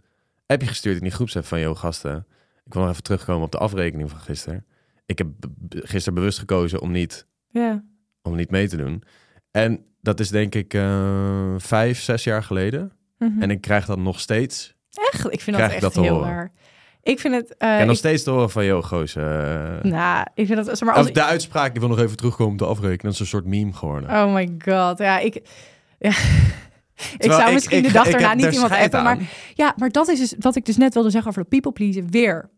appje 0.46 0.68
gestuurd 0.68 0.98
in 0.98 1.04
die 1.04 1.12
groepsapp 1.12 1.46
van, 1.46 1.60
joh 1.60 1.78
gasten, 1.78 2.26
ik 2.66 2.74
wil 2.74 2.82
nog 2.82 2.92
even 2.92 3.04
terugkomen 3.04 3.44
op 3.44 3.52
de 3.52 3.58
afrekening 3.58 4.10
van 4.10 4.20
gisteren. 4.20 4.66
Ik 5.10 5.18
heb 5.18 5.28
gisteren 5.70 6.14
bewust 6.14 6.40
gekozen 6.40 6.82
om 6.82 6.92
niet, 6.92 7.26
ja. 7.50 7.84
om 8.22 8.36
niet 8.36 8.52
mee 8.52 8.68
te 8.68 8.78
doen. 8.78 9.04
En 9.52 9.86
dat 10.02 10.20
is 10.20 10.30
denk 10.30 10.56
ik 10.56 10.74
uh, 10.74 11.54
vijf, 11.58 12.00
zes 12.02 12.24
jaar 12.24 12.44
geleden. 12.44 12.92
Mhm. 13.18 13.42
En 13.42 13.50
ik 13.52 13.62
krijg 13.62 13.86
dat 13.86 13.98
nog 13.98 14.20
steeds. 14.20 14.76
Echt? 15.12 15.34
Ik 15.34 15.42
vind 15.42 15.58
dat 15.58 15.72
echt 15.72 15.82
dat 15.82 15.94
te 15.94 16.02
heel 16.02 16.24
raar. 16.24 16.52
Ik 17.04 17.20
vind 17.20 17.34
het... 17.36 17.58
eh, 17.58 17.74
en 17.80 17.82
nog 17.86 17.92
ik- 17.92 17.98
steeds 17.98 18.24
te 18.24 18.30
horen 18.30 18.50
van, 18.50 18.66
joh 18.66 18.84
goos, 18.84 19.16
uh, 19.16 19.24
Nou, 19.82 20.26
ik 20.34 20.46
vind 20.46 20.66
dat... 20.66 20.66
Zeg 20.78 20.82
maar, 20.88 20.96
als 20.96 21.08
Of 21.08 21.12
de 21.14 21.24
uitspraak, 21.24 21.74
ik 21.74 21.80
wil 21.80 21.90
nog 21.90 22.00
even 22.00 22.18
terugkomen 22.18 22.52
op 22.54 22.58
de 22.60 22.66
afrekening. 22.66 23.02
Dat 23.02 23.14
is 23.14 23.20
een 23.20 23.26
soort 23.26 23.46
meme 23.46 23.74
geworden. 23.74 24.10
Oh 24.10 24.34
my 24.34 24.50
god. 24.66 24.98
Ja, 24.98 25.20
ik... 25.20 25.42
Ja. 26.00 26.10
ik 27.18 27.32
zou 27.32 27.48
ik- 27.48 27.54
misschien 27.54 27.78
ik- 27.78 27.84
de 27.86 27.92
dag 27.92 28.08
daarna 28.10 28.34
niet 28.34 28.54
iemand 28.54 28.72
appen, 28.72 29.04
maar... 29.04 29.18
Ja, 29.54 29.74
maar 29.78 29.90
dat 29.90 30.08
is 30.08 30.20
dus 30.20 30.36
wat 30.40 30.56
ik 30.56 30.66
dus 30.66 30.78
net 30.78 30.94
wilde 30.94 31.10
zeggen 31.10 31.30
over 31.30 31.42
de 31.44 31.48
people 31.50 31.72
pleasen. 31.72 32.12
Weer. 32.12 32.50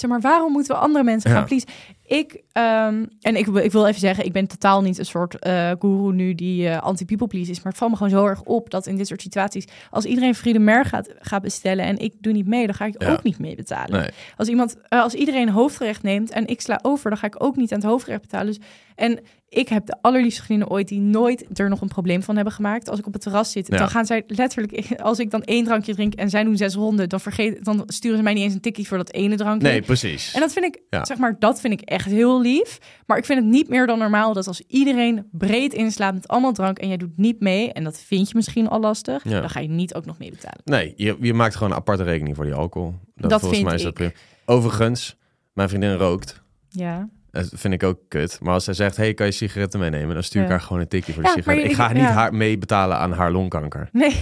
Zeg 0.00 0.10
maar, 0.10 0.20
waarom 0.20 0.52
moeten 0.52 0.74
we 0.74 0.80
andere 0.80 1.04
mensen 1.04 1.30
gaan 1.30 1.40
Ja. 1.40 1.46
pleasen? 1.46 1.68
Ik, 2.06 2.42
ehm, 2.52 3.04
en 3.20 3.36
ik, 3.36 3.46
wil- 3.46 3.56
ik 3.64 3.72
wil 3.72 3.86
even 3.86 4.00
zeggen, 4.00 4.24
ik 4.24 4.32
ben 4.32 4.46
totaal 4.46 4.82
niet 4.82 4.98
een 4.98 5.04
soort 5.06 5.38
eh 5.38 5.70
guru 5.78 6.12
nu 6.12 6.34
die 6.34 6.68
eh, 6.68 6.82
anti-people 6.82 7.26
please 7.26 7.50
is. 7.50 7.56
Maar 7.56 7.66
het 7.72 7.76
valt 7.76 7.90
me 7.90 7.96
gewoon 7.96 8.12
zo 8.12 8.26
erg 8.26 8.42
op 8.42 8.70
dat 8.70 8.86
in 8.86 8.96
dit 8.96 9.06
soort 9.06 9.22
situaties, 9.22 9.64
als 9.90 10.04
iedereen 10.04 10.34
Friede 10.34 10.58
Mer 10.58 10.84
gaat, 10.84 11.08
gaat 11.20 11.42
bestellen 11.42 11.84
en 11.84 11.98
ik 11.98 12.14
doe 12.20 12.32
niet 12.32 12.46
mee, 12.46 12.66
dan 12.66 12.74
ga 12.74 12.84
ik 12.84 13.02
Ja. 13.02 13.12
ook 13.12 13.22
niet 13.22 13.38
mee 13.38 13.54
betalen. 13.56 14.00
Nee. 14.00 14.10
Als, 14.36 14.48
iemand, 14.48 14.76
eh, 14.88 15.02
als 15.02 15.14
iedereen 15.14 15.48
hoofdgerecht 15.48 16.02
neemt 16.02 16.30
en 16.30 16.46
ik 16.46 16.60
sla 16.60 16.78
over, 16.82 17.10
dan 17.10 17.18
ga 17.18 17.26
ik 17.26 17.44
ook 17.44 17.56
niet 17.56 17.72
aan 17.72 17.78
het 17.80 17.88
hoofdgerecht 17.88 18.22
betalen. 18.22 18.46
Dus, 18.46 18.58
en 18.94 19.18
ik 19.52 19.68
heb 19.68 19.86
de 19.86 19.96
allerliefste 20.00 20.42
vrienden 20.42 20.68
ooit 20.70 20.88
die 20.88 21.00
nooit 21.00 21.58
er 21.60 21.68
nog 21.68 21.80
een 21.80 21.88
probleem 21.88 22.22
van 22.22 22.34
hebben 22.34 22.52
gemaakt. 22.52 22.88
Als 22.88 22.98
ik 22.98 23.06
op 23.06 23.12
het 23.12 23.22
terras 23.22 23.52
zit, 23.52 23.66
Ja. 23.66 23.76
dan 23.76 23.88
gaan 23.88 24.06
zij 24.06 24.22
letterlijk, 24.26 25.00
als 25.00 25.18
ik 25.18 25.30
dan 25.30 25.42
één 25.42 25.64
drankje 25.64 25.94
drink 25.94 26.14
en 26.14 26.30
zij 26.30 26.44
doen 26.44 26.56
zes 26.56 26.74
ronden, 26.74 27.08
dan, 27.08 27.20
vergeet, 27.20 27.64
dan 27.64 27.82
sturen 27.86 28.16
ze 28.16 28.22
mij 28.22 28.32
niet 28.34 28.42
eens 28.42 28.54
een 28.54 28.60
tikkie 28.60 28.86
voor 28.88 28.96
dat 28.96 29.12
ene 29.12 29.36
drankje. 29.36 29.68
Nee, 29.68 29.82
precies. 29.82 30.34
En 30.34 30.40
dat 30.40 30.52
vind 30.52 30.64
ik, 30.64 30.80
Ja. 30.90 31.04
zeg 31.04 31.16
maar, 31.18 31.36
dat 31.38 31.60
vind 31.60 31.72
ik 31.72 31.80
echt 31.80 32.04
heel 32.06 32.40
lief. 32.40 32.78
Maar 33.06 33.18
ik 33.18 33.24
vind 33.24 33.38
het 33.38 33.48
niet 33.48 33.68
meer 33.68 33.86
dan 33.86 33.98
normaal 33.98 34.32
dat 34.32 34.46
als 34.46 34.62
iedereen 34.66 35.26
breed 35.32 35.72
inslaat 35.74 36.14
met 36.14 36.28
allemaal 36.28 36.52
drank 36.52 36.78
en 36.78 36.88
jij 36.88 36.96
doet 36.96 37.16
niet 37.16 37.40
mee, 37.40 37.72
en 37.72 37.84
dat 37.84 38.00
vind 38.00 38.28
je 38.28 38.34
misschien 38.36 38.68
al 38.68 38.80
lastig, 38.80 39.24
Ja. 39.28 39.40
dan 39.40 39.50
ga 39.50 39.60
je 39.60 39.68
niet 39.68 39.94
ook 39.94 40.04
nog 40.04 40.18
mee 40.18 40.30
betalen. 40.30 40.60
Nee, 40.64 40.92
je, 40.96 41.16
je 41.20 41.34
maakt 41.34 41.54
gewoon 41.54 41.70
een 41.72 41.78
aparte 41.78 42.02
rekening 42.02 42.36
voor 42.36 42.44
die 42.44 42.54
alcohol. 42.54 42.94
Dat, 43.14 43.30
Dat 43.30 43.40
volgens 43.40 43.50
vind 43.60 43.64
mij 43.64 43.74
is 43.74 43.82
dat 43.82 43.90
ik. 43.90 43.96
prima. 43.96 44.12
Overigens, 44.44 45.16
mijn 45.52 45.68
vriendin 45.68 45.94
rookt. 45.94 46.42
Ja. 46.68 47.08
Dat 47.30 47.50
vind 47.54 47.74
ik 47.74 47.82
ook 47.82 47.98
kut. 48.08 48.38
Maar 48.42 48.52
als 48.54 48.64
zij 48.64 48.74
zegt, 48.74 48.96
hey, 48.96 49.14
kan 49.14 49.26
je 49.26 49.32
sigaretten 49.32 49.80
meenemen? 49.80 50.14
Dan 50.14 50.22
stuur 50.22 50.40
ik 50.42 50.48
Ja. 50.48 50.52
haar 50.54 50.62
gewoon 50.62 50.82
een 50.82 50.88
tikje 50.88 51.12
voor 51.12 51.22
de 51.22 51.28
Ja, 51.28 51.34
sigaretten. 51.34 51.70
Ik 51.70 51.76
ga 51.76 51.92
niet 51.92 52.02
ja. 52.02 52.08
haar 52.12 52.34
mee 52.34 52.58
betalen 52.58 52.96
aan 52.96 53.12
haar 53.12 53.30
longkanker. 53.32 53.88
Nee, 53.92 54.16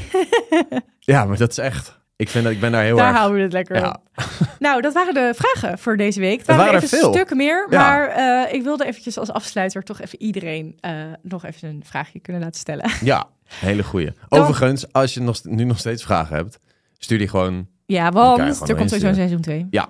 Ja, 0.98 1.24
maar 1.24 1.36
dat 1.36 1.50
is 1.50 1.58
echt... 1.58 1.96
Ik, 2.16 2.28
vind 2.28 2.44
dat, 2.44 2.52
ik 2.52 2.60
ben 2.60 2.72
daar 2.72 2.82
heel 2.82 2.96
daar 2.96 3.06
erg... 3.08 3.16
houden 3.16 3.36
we 3.38 3.42
het 3.44 3.52
lekker 3.52 3.86
op. 3.88 4.00
Nou, 4.58 4.80
dat 4.80 4.92
waren 4.92 5.14
de 5.14 5.32
vragen 5.36 5.78
voor 5.78 5.96
deze 5.96 6.20
week. 6.20 6.38
Het 6.38 6.46
waren, 6.46 6.64
waren 6.64 6.78
er 6.78 6.84
even 6.86 6.98
veel. 6.98 7.12
stukken 7.12 7.36
meer, 7.36 7.66
Ja. 7.70 7.78
maar 7.80 8.08
eh, 8.08 8.54
ik 8.54 8.62
wilde 8.62 8.84
eventjes 8.86 9.18
als 9.18 9.30
afsluiter 9.30 9.82
toch 9.82 10.00
even 10.00 10.22
iedereen 10.22 10.76
eh, 10.80 10.92
nog 11.22 11.44
even 11.44 11.68
een 11.68 11.82
vraagje 11.84 12.20
kunnen 12.20 12.42
laten 12.42 12.60
stellen. 12.60 12.90
Ja, 13.02 13.26
hele 13.44 13.82
goeie. 13.84 14.12
Dan- 14.28 14.40
Overigens, 14.40 14.92
als 14.92 15.14
je 15.14 15.20
nog, 15.20 15.44
nu 15.44 15.64
nog 15.64 15.78
steeds 15.78 16.02
vragen 16.04 16.36
hebt, 16.36 16.58
stuur 16.98 17.18
die 17.18 17.28
gewoon... 17.28 17.66
Ja, 17.86 18.10
want 18.12 18.38
er 18.68 18.76
komt 18.76 18.88
sowieso 18.90 19.06
een 19.08 19.14
seizoen 19.14 19.40
2. 19.40 19.66
Ja. 19.70 19.88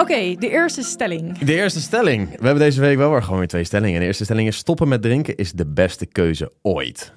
Oké, 0.00 0.34
de 0.38 0.48
eerste 0.50 0.82
stelling. 0.82 1.38
De 1.38 1.54
eerste 1.54 1.80
stelling. 1.80 2.28
We 2.28 2.44
hebben 2.44 2.58
deze 2.62 2.80
week 2.80 2.96
wel 2.96 3.10
weer 3.10 3.22
gewoon 3.22 3.38
weer 3.38 3.48
twee 3.48 3.64
stellingen. 3.64 4.00
De 4.00 4.06
eerste 4.06 4.24
stelling 4.24 4.48
is 4.48 4.56
stoppen 4.56 4.88
met 4.88 5.02
drinken 5.02 5.36
is 5.36 5.52
de 5.52 5.66
beste 5.66 6.06
keuze 6.06 6.52
ooit. 6.62 7.12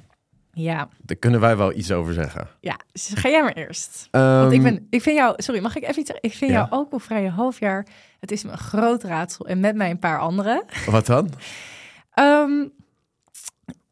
Ja, 0.51 0.87
Daar 1.01 1.17
kunnen 1.17 1.39
wij 1.39 1.57
wel 1.57 1.73
iets 1.73 1.91
over 1.91 2.13
zeggen. 2.13 2.47
ja. 2.59 2.79
Dus 2.91 3.11
ga 3.15 3.29
jij 3.29 3.41
maar 3.43 3.53
eerst. 3.53 4.07
Want 4.11 4.51
ik, 4.51 4.57
Ehm, 4.57 4.63
ben, 4.73 4.87
ik 4.89 5.01
vind 5.01 5.17
jou, 5.17 5.33
sorry, 5.37 5.61
mag 5.61 5.75
ik 5.75 5.83
even 5.83 5.99
iets 5.99 6.09
zeggen? 6.11 6.29
Ik 6.29 6.35
vind 6.37 6.51
Ja. 6.51 6.57
jou 6.57 6.69
alcoholvrije 6.69 7.29
halfjaar, 7.29 7.85
het 8.19 8.31
is 8.31 8.43
me 8.43 8.51
een 8.51 8.57
groot 8.57 9.03
raadsel. 9.03 9.47
En 9.47 9.59
met 9.59 9.75
mij 9.75 9.89
een 9.89 9.99
paar 9.99 10.19
anderen. 10.19 10.63
Wat 10.85 11.05
dan? 11.05 11.29
Ehm, 12.13 12.51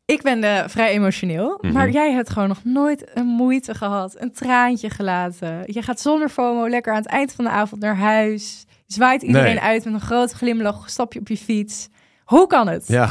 ik 0.06 0.22
ben 0.22 0.44
eh, 0.44 0.64
vrij 0.68 0.92
emotioneel, 0.92 1.58
Mhm. 1.62 1.74
maar 1.74 1.90
jij 1.90 2.12
hebt 2.12 2.30
gewoon 2.30 2.48
nog 2.48 2.64
nooit 2.64 3.12
een 3.14 3.26
moeite 3.26 3.74
gehad, 3.76 4.16
een 4.22 4.32
traantje 4.32 4.90
gelaten. 4.90 5.64
Je 5.66 5.82
gaat 5.82 6.00
zonder 6.00 6.30
FOMO 6.30 6.70
lekker 6.70 6.92
aan 6.94 7.02
het 7.02 7.12
eind 7.12 7.32
van 7.34 7.46
de 7.46 7.52
avond 7.52 7.82
naar 7.82 7.96
huis. 7.98 8.66
Zwaait 8.94 9.22
iedereen 9.22 9.54
Nee. 9.56 9.64
uit 9.64 9.86
met 9.86 9.94
een 9.94 10.02
grote 10.02 10.36
glimlach, 10.36 10.90
stap 10.90 11.14
je 11.14 11.20
op 11.20 11.28
je 11.28 11.38
fiets. 11.38 11.90
Hoe 12.24 12.48
kan 12.48 12.68
het? 12.68 12.88
Ja, 12.88 13.10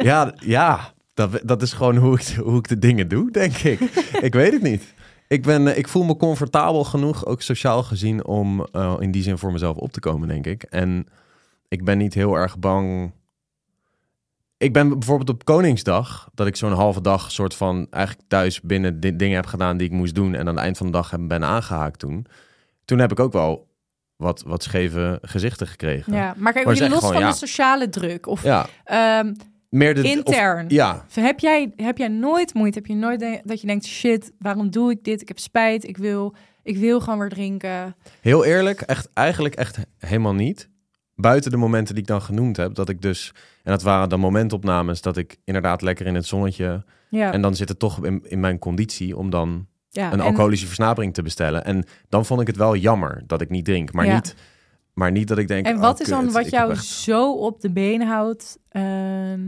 ja, 0.00 0.32
ja. 0.38 0.92
Dat, 1.14 1.40
dat 1.44 1.62
is 1.62 1.72
gewoon 1.72 1.96
hoe 1.96 2.14
ik, 2.20 2.26
hoe 2.26 2.58
ik 2.58 2.68
de 2.68 2.78
dingen 2.78 3.08
doe, 3.08 3.30
denk 3.30 3.56
ik. 3.56 3.80
ik 4.28 4.34
weet 4.34 4.52
het 4.52 4.62
niet. 4.62 4.94
Ik, 5.28 5.42
ben, 5.42 5.68
eh, 5.68 5.78
ik 5.78 5.88
voel 5.88 6.04
me 6.04 6.16
comfortabel 6.16 6.84
genoeg, 6.84 7.26
ook 7.26 7.42
sociaal 7.42 7.82
gezien, 7.82 8.24
om 8.26 8.66
eh, 8.72 8.94
in 8.98 9.10
die 9.10 9.22
zin 9.22 9.38
voor 9.38 9.52
mezelf 9.52 9.76
op 9.76 9.92
te 9.92 10.00
komen, 10.00 10.28
denk 10.28 10.46
ik. 10.46 10.62
En 10.62 11.06
ik 11.68 11.84
ben 11.84 11.98
niet 11.98 12.14
heel 12.14 12.34
erg 12.34 12.58
bang. 12.58 13.12
Ik 14.56 14.72
ben 14.72 14.88
bijvoorbeeld 14.88 15.28
op 15.30 15.44
Koningsdag, 15.44 16.28
dat 16.34 16.46
ik 16.46 16.56
zo'n 16.56 16.72
halve 16.72 17.00
dag 17.00 17.30
soort 17.30 17.54
van 17.54 17.86
eigenlijk 17.90 18.28
thuis 18.28 18.60
binnen 18.60 19.00
di- 19.00 19.16
dingen 19.16 19.36
heb 19.36 19.46
gedaan 19.46 19.76
die 19.76 19.86
ik 19.86 19.92
moest 19.92 20.14
doen. 20.14 20.34
En 20.34 20.40
aan 20.40 20.46
het 20.54 20.64
eind 20.64 20.76
van 20.76 20.86
de 20.86 20.92
dag 20.92 21.12
ben 21.20 21.44
aangehaakt 21.44 21.98
toen. 21.98 22.26
Toen 22.84 22.98
heb 22.98 23.10
ik 23.10 23.20
ook 23.20 23.32
wel 23.32 23.67
wat, 24.18 24.42
wat 24.46 24.62
scheve 24.62 25.18
gezichten 25.22 25.66
gekregen. 25.66 26.12
Ja, 26.12 26.34
maar 26.36 26.52
kijk, 26.52 26.64
Maar 26.66 26.76
zeg 26.76 26.88
los 26.88 26.98
gewoon, 26.98 27.12
van 27.14 27.22
ja. 27.22 27.30
de 27.30 27.36
sociale 27.36 27.88
druk 27.88 28.26
of 28.26 28.42
Ja, 28.42 28.66
ehm, 28.84 29.34
meer 29.68 29.94
de... 29.94 30.00
of- 30.00 30.06
intern. 30.06 30.64
ja, 30.68 31.04
Heb 31.12 31.38
jij, 31.40 31.72
heb 31.76 31.98
jij 31.98 32.08
nooit 32.08 32.54
moeite? 32.54 32.78
Heb 32.78 32.86
je 32.86 32.94
nooit 32.94 33.20
de- 33.20 33.40
dat 33.44 33.60
je 33.60 33.66
denkt, 33.66 33.84
shit, 33.86 34.32
waarom 34.38 34.70
doe 34.70 34.90
ik 34.90 35.04
dit? 35.04 35.20
Ik 35.20 35.28
heb 35.28 35.38
spijt, 35.38 35.84
ik 35.88 35.96
wil, 35.96 36.34
ik 36.62 36.76
wil 36.76 37.00
gewoon 37.00 37.18
weer 37.18 37.28
drinken. 37.28 37.96
Heel 38.20 38.44
eerlijk, 38.44 38.80
echt, 38.80 39.08
eigenlijk 39.14 39.54
echt 39.54 39.78
helemaal 39.98 40.34
niet. 40.34 40.68
buiten 41.14 41.50
de 41.50 41.56
momenten 41.56 41.94
die 41.94 42.02
ik 42.02 42.08
dan 42.08 42.22
genoemd 42.22 42.56
heb, 42.56 42.74
dat 42.74 42.88
ik 42.88 43.02
dus, 43.02 43.32
en 43.62 43.72
dat 43.72 43.82
waren 43.82 44.08
dan 44.08 44.20
momentopnames, 44.20 45.00
dat 45.02 45.16
ik 45.16 45.36
inderdaad 45.44 45.82
lekker 45.82 46.06
in 46.06 46.14
het 46.14 46.26
zonnetje, 46.26 46.84
Ja, 47.10 47.32
en 47.32 47.40
dan 47.42 47.54
zit 47.54 47.68
het 47.68 47.78
toch 47.78 48.04
in, 48.04 48.22
in 48.28 48.40
mijn 48.40 48.58
conditie 48.58 49.16
om 49.16 49.30
dan 49.30 49.66
ja. 49.90 50.06
een 50.06 50.12
en- 50.12 50.20
alcoholische 50.26 50.66
versnapering 50.66 51.14
te 51.14 51.22
bestellen. 51.22 51.64
En 51.64 51.84
dan 52.08 52.24
vond 52.24 52.40
ik 52.40 52.46
het 52.46 52.56
wel 52.56 52.76
jammer 52.76 53.22
dat 53.26 53.40
ik 53.40 53.50
niet 53.50 53.64
drink, 53.64 53.92
maar, 53.92 54.06
Ja. 54.06 54.14
niet, 54.14 54.34
maar 54.94 55.10
niet 55.12 55.28
dat 55.28 55.38
ik 55.38 55.48
denk. 55.48 55.66
En 55.66 55.74
oh, 55.74 55.80
wat 55.80 56.00
is 56.00 56.08
dan 56.08 56.24
kut, 56.24 56.32
wat 56.32 56.50
jou 56.50 56.70
echt- 56.70 56.84
zo 56.84 57.32
op 57.32 57.60
de 57.60 57.70
benen 57.70 58.06
houdt? 58.06 58.58
Ehm, 58.68 59.40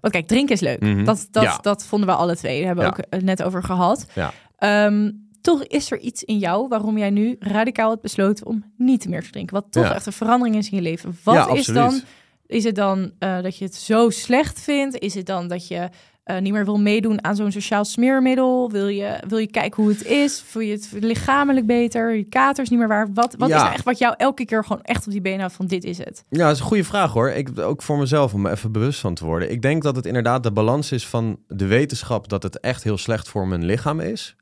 want 0.00 0.12
kijk, 0.12 0.26
drinken 0.26 0.54
is 0.54 0.60
leuk. 0.60 0.80
Mhm. 0.80 1.04
dat, 1.04 1.28
dat, 1.30 1.42
Ja. 1.42 1.58
dat 1.60 1.84
vonden 1.84 2.08
we 2.08 2.14
alle 2.14 2.36
twee. 2.36 2.56
Daar 2.58 2.66
hebben 2.66 2.84
we 2.84 2.90
Ja. 2.90 2.96
ook 2.98 3.06
het 3.14 3.24
net 3.24 3.42
over 3.42 3.62
gehad. 3.62 4.06
Ja. 4.14 4.32
Ehm, 4.56 5.10
toch 5.40 5.64
is 5.64 5.90
er 5.90 5.98
iets 5.98 6.22
in 6.24 6.38
jou 6.38 6.68
waarom 6.68 6.98
jij 6.98 7.10
nu 7.10 7.36
radicaal 7.38 7.90
hebt 7.90 8.02
besloten 8.02 8.46
om 8.46 8.64
niet 8.76 9.08
meer 9.08 9.22
te 9.22 9.30
drinken. 9.30 9.54
Wat 9.54 9.66
toch 9.70 9.90
echt 9.90 10.06
een 10.06 10.12
verandering 10.12 10.56
is 10.56 10.70
in 10.70 10.76
je 10.76 10.82
leven. 10.82 11.18
Wat 11.24 11.54
is 11.56 11.66
dan? 11.66 12.00
Is 12.46 12.64
het 12.64 12.74
dan 12.74 13.12
eh, 13.18 13.40
dat 13.42 13.56
je 13.58 13.64
het 13.64 13.74
zo 13.74 14.10
slecht 14.10 14.60
vindt? 14.60 14.98
Is 14.98 15.14
het 15.14 15.26
dan 15.26 15.48
dat 15.48 15.68
je 15.68 15.88
eh, 16.24 16.38
niet 16.40 16.52
meer 16.52 16.64
wil 16.64 16.78
meedoen 16.80 17.24
aan 17.24 17.36
zo'n 17.36 17.52
sociaal 17.52 17.84
smeermiddel? 17.84 18.70
Wil 18.70 18.88
je, 18.88 19.22
wil 19.28 19.38
je 19.38 19.46
kijken 19.50 19.82
hoe 19.82 19.92
het 19.92 20.04
is? 20.04 20.42
Voel 20.46 20.62
je 20.62 20.72
het 20.72 20.88
lichamelijk 20.92 21.66
beter? 21.66 22.14
Je 22.14 22.24
katers 22.24 22.68
niet 22.68 22.78
meer 22.78 22.88
waar? 22.88 23.08
Wat, 23.14 23.34
wat 23.38 23.48
Ja. 23.48 23.66
is 23.68 23.74
echt 23.74 23.84
wat 23.84 23.98
jou 23.98 24.14
elke 24.16 24.44
keer 24.44 24.64
gewoon 24.64 24.82
echt 24.82 25.06
op 25.06 25.12
die 25.12 25.20
benen 25.20 25.38
houdt 25.38 25.54
van 25.54 25.66
dit 25.66 25.84
is 25.84 25.98
het? 25.98 26.24
Ja, 26.28 26.44
dat 26.46 26.54
is 26.54 26.60
een 26.60 26.66
goede 26.66 26.84
vraag 26.84 27.12
hoor. 27.12 27.30
Ik, 27.30 27.58
ook 27.58 27.82
voor 27.82 27.98
mezelf 27.98 28.34
om 28.34 28.40
me 28.40 28.50
even 28.50 28.72
bewust 28.72 29.00
van 29.00 29.14
te 29.14 29.24
worden. 29.24 29.50
Ik 29.50 29.62
denk 29.62 29.82
dat 29.82 29.96
het 29.96 30.06
inderdaad 30.06 30.42
de 30.42 30.52
balans 30.52 30.92
is 30.92 31.06
van 31.06 31.38
de 31.48 31.66
wetenschap 31.66 32.28
dat 32.28 32.42
het 32.42 32.60
echt 32.60 32.82
heel 32.82 32.98
slecht 32.98 33.28
voor 33.28 33.46
mijn 33.48 33.64
lichaam 33.64 34.00
is. 34.00 34.36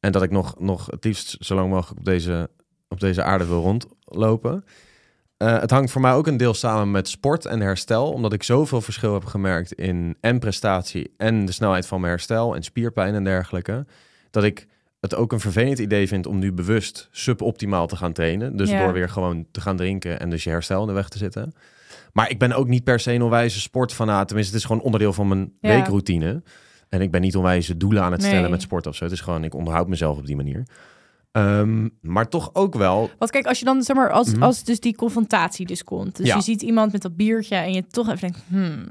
En 0.00 0.12
dat 0.12 0.22
ik 0.22 0.30
nog, 0.30 0.54
nog 0.58 0.86
het 0.86 1.04
liefst 1.04 1.36
zo 1.40 1.54
lang 1.54 1.70
mogelijk 1.70 1.98
op 1.98 2.04
deze, 2.04 2.50
op 2.88 3.00
deze 3.00 3.22
aarde 3.22 3.46
wil 3.46 3.60
rondlopen. 3.62 4.64
Eh, 5.40 5.60
het 5.60 5.70
hangt 5.70 5.90
voor 5.90 6.00
mij 6.00 6.12
ook 6.12 6.26
een 6.26 6.36
deel 6.36 6.54
samen 6.54 6.90
met 6.90 7.08
sport 7.08 7.44
en 7.46 7.60
herstel. 7.60 8.12
Omdat 8.12 8.32
ik 8.32 8.42
zoveel 8.42 8.80
verschil 8.80 9.12
heb 9.14 9.24
gemerkt 9.24 9.72
in 9.72 10.16
en 10.20 10.38
prestatie 10.38 11.14
en 11.16 11.44
de 11.44 11.52
snelheid 11.52 11.86
van 11.86 12.00
mijn 12.00 12.12
herstel 12.12 12.54
en 12.54 12.62
spierpijn 12.62 13.14
en 13.14 13.24
dergelijke. 13.24 13.86
Dat 14.30 14.44
ik 14.44 14.66
het 15.00 15.14
ook 15.14 15.32
een 15.32 15.40
vervelend 15.40 15.78
idee 15.78 16.08
vind 16.08 16.26
om 16.26 16.38
nu 16.38 16.52
bewust 16.52 17.08
suboptimaal 17.10 17.86
te 17.86 17.96
gaan 17.96 18.12
trainen. 18.12 18.56
Dus 18.56 18.70
Ja. 18.70 18.82
door 18.84 18.92
weer 18.92 19.08
gewoon 19.08 19.46
te 19.50 19.60
gaan 19.60 19.76
drinken 19.76 20.20
en 20.20 20.30
dus 20.30 20.44
je 20.44 20.50
herstel 20.50 20.80
in 20.80 20.86
de 20.86 20.92
weg 20.92 21.08
te 21.08 21.18
zitten. 21.18 21.52
Maar 22.12 22.30
ik 22.30 22.38
ben 22.38 22.52
ook 22.52 22.68
niet 22.68 22.84
per 22.84 23.00
se 23.00 23.12
een 23.12 23.22
onwijze 23.22 23.60
sportfanaat. 23.60 24.26
Tenminste, 24.26 24.52
het 24.54 24.62
is 24.62 24.68
gewoon 24.68 24.82
onderdeel 24.82 25.12
van 25.12 25.28
mijn 25.28 25.52
Ja. 25.60 25.68
weekroutine. 25.68 26.42
En 26.88 27.00
ik 27.00 27.10
ben 27.10 27.20
niet 27.20 27.36
onwijze 27.36 27.76
doelen 27.76 28.02
aan 28.02 28.12
het 28.12 28.22
stellen 28.22 28.40
Nee. 28.42 28.50
met 28.50 28.62
sport 28.62 28.86
of 28.86 28.94
zo. 28.96 29.04
Het 29.04 29.12
is 29.12 29.20
gewoon, 29.20 29.44
ik 29.44 29.54
onderhoud 29.54 29.88
mezelf 29.88 30.18
op 30.18 30.26
die 30.26 30.36
manier. 30.36 30.62
Ehm, 31.32 31.88
maar 32.00 32.28
toch 32.28 32.50
ook 32.54 32.74
wel. 32.74 33.10
Want 33.18 33.30
kijk, 33.30 33.46
als 33.46 33.58
je 33.58 33.64
dan, 33.64 33.82
zeg 33.82 33.96
maar, 33.96 34.10
als, 34.10 34.32
Mhm. 34.34 34.42
als 34.42 34.64
dus 34.64 34.80
die 34.80 34.96
confrontatie 34.96 35.66
dus 35.66 35.84
komt. 35.84 36.16
Dus 36.16 36.26
Ja. 36.26 36.34
je 36.36 36.42
ziet 36.42 36.62
iemand 36.62 36.92
met 36.92 37.02
dat 37.02 37.16
biertje 37.16 37.54
en 37.56 37.72
je 37.72 37.86
toch 37.86 38.06
even 38.08 38.20
denkt, 38.20 38.38
hmm. 38.48 38.86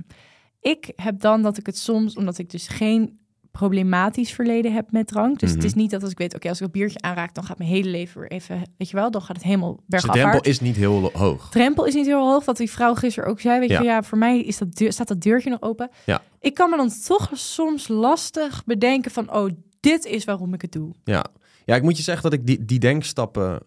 Ik 0.61 0.91
heb 0.95 1.19
dan 1.19 1.41
dat 1.41 1.57
ik 1.57 1.65
het 1.65 1.77
soms, 1.77 2.15
omdat 2.15 2.37
ik 2.37 2.49
dus 2.49 2.67
geen 2.67 3.19
problematisch 3.51 4.31
verleden 4.31 4.73
heb 4.73 4.91
met 4.91 5.07
drank. 5.07 5.39
Dus 5.39 5.49
Mhm. 5.49 5.57
het 5.57 5.67
is 5.67 5.73
niet 5.73 5.91
dat 5.91 6.01
als 6.03 6.11
ik 6.11 6.17
weet, 6.17 6.35
oké, 6.35 6.49
als 6.49 6.59
ik 6.59 6.65
een 6.65 6.71
biertje 6.71 6.99
aanraak, 7.01 7.33
dan 7.33 7.43
gaat 7.43 7.57
mijn 7.57 7.69
hele 7.69 7.89
leven 7.89 8.19
weer 8.21 8.31
even, 8.31 8.61
weet 8.77 8.89
je 8.89 8.95
wel, 8.95 9.11
dan 9.11 9.21
gaat 9.21 9.35
het 9.35 9.45
helemaal 9.45 9.75
Dus 9.75 9.81
de 9.85 9.87
drempel 9.87 10.11
bergafwaarts. 10.13 10.47
is 10.47 10.59
niet 10.59 10.75
heel 10.75 11.09
hoog. 11.13 11.49
drempel 11.49 11.85
is 11.85 11.93
niet 11.93 12.05
heel 12.05 12.31
hoog. 12.31 12.45
Wat 12.45 12.57
die 12.57 12.71
vrouw 12.71 12.93
gisteren 12.95 13.29
ook 13.29 13.39
zei. 13.39 13.59
Weet 13.59 13.69
Ja. 13.69 13.79
je, 13.79 13.85
ja, 13.85 14.03
voor 14.03 14.17
mij 14.17 14.39
is 14.41 14.57
dat 14.57 14.75
deur, 14.75 14.93
staat 14.93 15.07
dat 15.07 15.21
deurtje 15.21 15.49
nog 15.49 15.61
open. 15.61 15.89
Ja. 16.05 16.21
Ik 16.39 16.53
kan 16.53 16.69
me 16.69 16.77
dan 16.77 16.91
toch 17.07 17.29
soms 17.33 17.87
lastig 17.87 18.63
bedenken 18.65 19.11
van, 19.11 19.33
oh, 19.33 19.49
dit 19.79 20.05
is 20.05 20.25
waarom 20.25 20.53
ik 20.53 20.61
het 20.61 20.71
doe. 20.71 20.91
Ja. 21.03 21.25
Ja, 21.70 21.76
ik 21.76 21.84
moet 21.84 21.97
je 21.97 22.03
zeggen 22.03 22.24
dat 22.24 22.34
ik 22.39 22.45
die, 22.47 22.65
die 22.65 22.80
denkstappen 22.80 23.59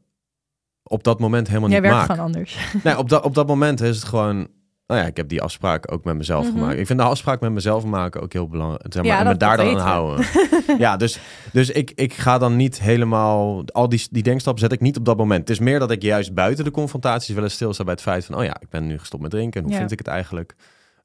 op 0.83 1.05
dat 1.05 1.21
moment 1.21 1.49
helemaal 1.49 1.71
Jij 1.71 1.81
niet 1.81 1.89
werkt 1.91 2.07
maak. 2.09 2.17
gewoon 2.17 2.33
anders. 2.33 2.57
Nee, 2.85 2.99
op, 2.99 3.09
dat 3.09 3.25
op 3.25 3.35
dat 3.35 3.47
moment 3.47 3.81
is 3.81 3.97
het 3.97 4.05
gewoon... 4.05 4.49
Nou 4.87 5.01
ja, 5.01 5.07
ik 5.07 5.17
heb 5.17 5.29
die 5.29 5.43
afspraak 5.43 5.93
ook 5.93 6.05
met 6.05 6.17
mezelf 6.17 6.45
Mhm. 6.45 6.53
gemaakt. 6.59 6.79
Ik 6.79 6.87
vind 6.87 6.99
de 6.99 7.05
afspraak 7.05 7.41
met 7.41 7.53
mezelf 7.53 7.85
maken 7.85 8.21
ook 8.23 8.33
heel 8.33 8.49
belangrijk. 8.49 8.93
Zeg 8.93 9.03
maar, 9.03 9.13
Ja, 9.13 9.21
en 9.21 9.27
me 9.27 9.37
daar 9.37 9.57
dan 9.57 9.67
aan 9.69 9.87
houden. 9.87 10.27
ja, 10.79 10.97
dus, 10.97 11.19
dus 11.53 11.71
ik, 11.71 11.91
ik 11.95 12.13
ga 12.13 12.39
dan 12.39 12.57
niet 12.57 12.81
helemaal... 12.81 13.63
Al 13.67 13.89
die, 13.89 14.07
die 14.11 14.23
denkstap 14.23 14.59
zet 14.59 14.73
ik 14.73 14.81
niet 14.81 14.97
op 14.97 15.05
dat 15.05 15.17
moment. 15.17 15.41
Het 15.41 15.51
is 15.51 15.59
meer 15.59 15.79
dat 15.79 15.91
ik 15.91 16.03
juist 16.03 16.35
buiten 16.35 16.65
de 16.65 16.71
confrontaties 16.71 17.35
wel 17.35 17.45
eens 17.45 17.55
stilsta 17.55 17.85
bij 17.85 17.93
het 17.93 18.03
feit 18.03 18.25
van... 18.25 18.35
Oh 18.39 18.45
ja, 18.45 18.57
ik 18.61 18.69
ben 18.69 18.87
nu 18.87 18.99
gestopt 18.99 19.23
met 19.23 19.31
drinken. 19.31 19.59
En 19.61 19.63
hoe 19.67 19.73
Ja. 19.73 19.79
vind 19.81 19.93
ik 19.93 19.99
het 19.99 20.07
eigenlijk? 20.09 20.55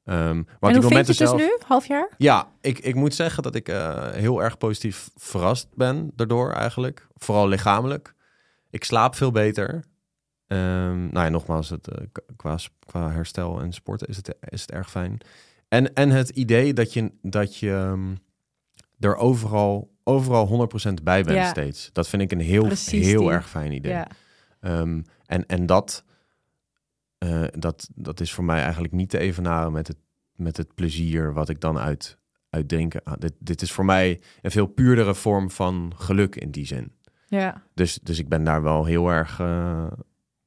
Ehm 0.08 0.36
maar 0.60 0.70
en 0.70 0.76
hoe 0.76 0.90
vind 0.92 1.06
je 1.06 1.24
het 1.24 1.32
dus 1.32 1.32
nu? 1.46 1.56
Half 1.66 1.86
jaar? 1.86 2.08
Ja, 2.16 2.48
ik, 2.60 2.78
ik 2.78 2.94
moet 2.94 3.14
zeggen 3.14 3.42
dat 3.42 3.54
ik 3.54 3.68
eh, 3.68 4.10
heel 4.10 4.42
erg 4.42 4.58
positief 4.58 5.10
verrast 5.16 5.68
ben 5.74 6.10
daardoor 6.14 6.52
eigenlijk. 6.52 7.06
Vooral 7.16 7.48
lichamelijk. 7.48 8.14
Ik 8.70 8.84
slaap 8.84 9.14
veel 9.14 9.30
beter. 9.30 9.84
Ehm, 10.46 10.98
nou 11.00 11.24
ja, 11.24 11.28
nogmaals, 11.28 11.68
het, 11.70 11.88
eh, 11.88 12.04
qua, 12.36 12.56
qua 12.86 13.10
herstel 13.10 13.60
en 13.60 13.72
sporten 13.72 14.06
is 14.08 14.16
het, 14.16 14.34
is 14.40 14.60
het 14.60 14.70
erg 14.70 14.90
fijn. 14.90 15.18
En, 15.68 15.94
en 15.94 16.10
het 16.10 16.28
idee 16.28 16.72
dat 16.72 16.92
je, 16.92 17.12
dat 17.22 17.56
je 17.56 17.70
ehm, 17.72 18.14
er 18.98 19.16
overal, 19.16 19.90
overal 20.04 20.68
100% 20.90 21.02
bij 21.02 21.22
bent 21.22 21.36
Ja. 21.36 21.48
steeds. 21.48 21.90
Dat 21.92 22.08
vind 22.08 22.22
ik 22.22 22.32
een 22.32 22.40
heel, 22.40 22.64
Precies 22.66 23.06
heel 23.06 23.20
die. 23.20 23.30
erg 23.30 23.48
fijn 23.48 23.72
idee. 23.72 23.92
Ja. 23.92 24.08
En, 25.26 25.46
en 25.46 25.66
dat, 25.66 26.04
eh, 27.18 27.44
dat, 27.50 27.88
dat 27.94 28.20
is 28.20 28.32
voor 28.32 28.44
mij 28.44 28.62
eigenlijk 28.62 28.92
niet 28.92 29.10
te 29.10 29.18
evenaren 29.18 29.72
met 29.72 29.86
het, 29.88 29.96
met 30.32 30.56
het 30.56 30.74
plezier 30.74 31.32
wat 31.32 31.48
ik 31.48 31.60
dan 31.60 31.78
uit, 31.78 32.18
uit 32.50 32.68
drinken. 32.68 33.02
ah, 33.04 33.14
dit, 33.18 33.32
dit 33.38 33.62
is 33.62 33.72
voor 33.72 33.84
mij 33.84 34.20
een 34.42 34.50
veel 34.50 34.66
puurdere 34.66 35.14
vorm 35.14 35.50
van 35.50 35.92
geluk 35.96 36.36
in 36.36 36.50
die 36.50 36.66
zin. 36.66 36.92
Ja. 37.26 37.62
Dus, 37.74 37.98
dus 38.02 38.18
ik 38.18 38.28
ben 38.28 38.44
daar 38.44 38.62
wel 38.62 38.84
heel 38.84 39.08
erg 39.08 39.40
eh, 39.40 39.86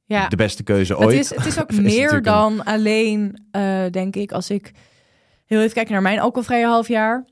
ja. 0.04 0.28
de 0.28 0.36
beste 0.36 0.62
keuze 0.62 0.94
Het 0.94 1.04
ooit. 1.04 1.18
is, 1.18 1.34
het 1.34 1.46
is 1.46 1.60
ook 1.60 1.70
Is 1.72 1.78
meer 1.78 2.12
een- 2.12 2.22
dan 2.22 2.64
alleen, 2.64 3.46
eh, 3.50 3.84
denk 3.90 4.16
ik, 4.16 4.32
als 4.32 4.50
ik 4.50 4.72
heel 5.44 5.60
even 5.60 5.74
kijk 5.74 5.88
naar 5.88 6.02
mijn 6.02 6.18
alcoholvrije 6.20 6.66
half 6.66 6.88
jaar. 6.88 7.24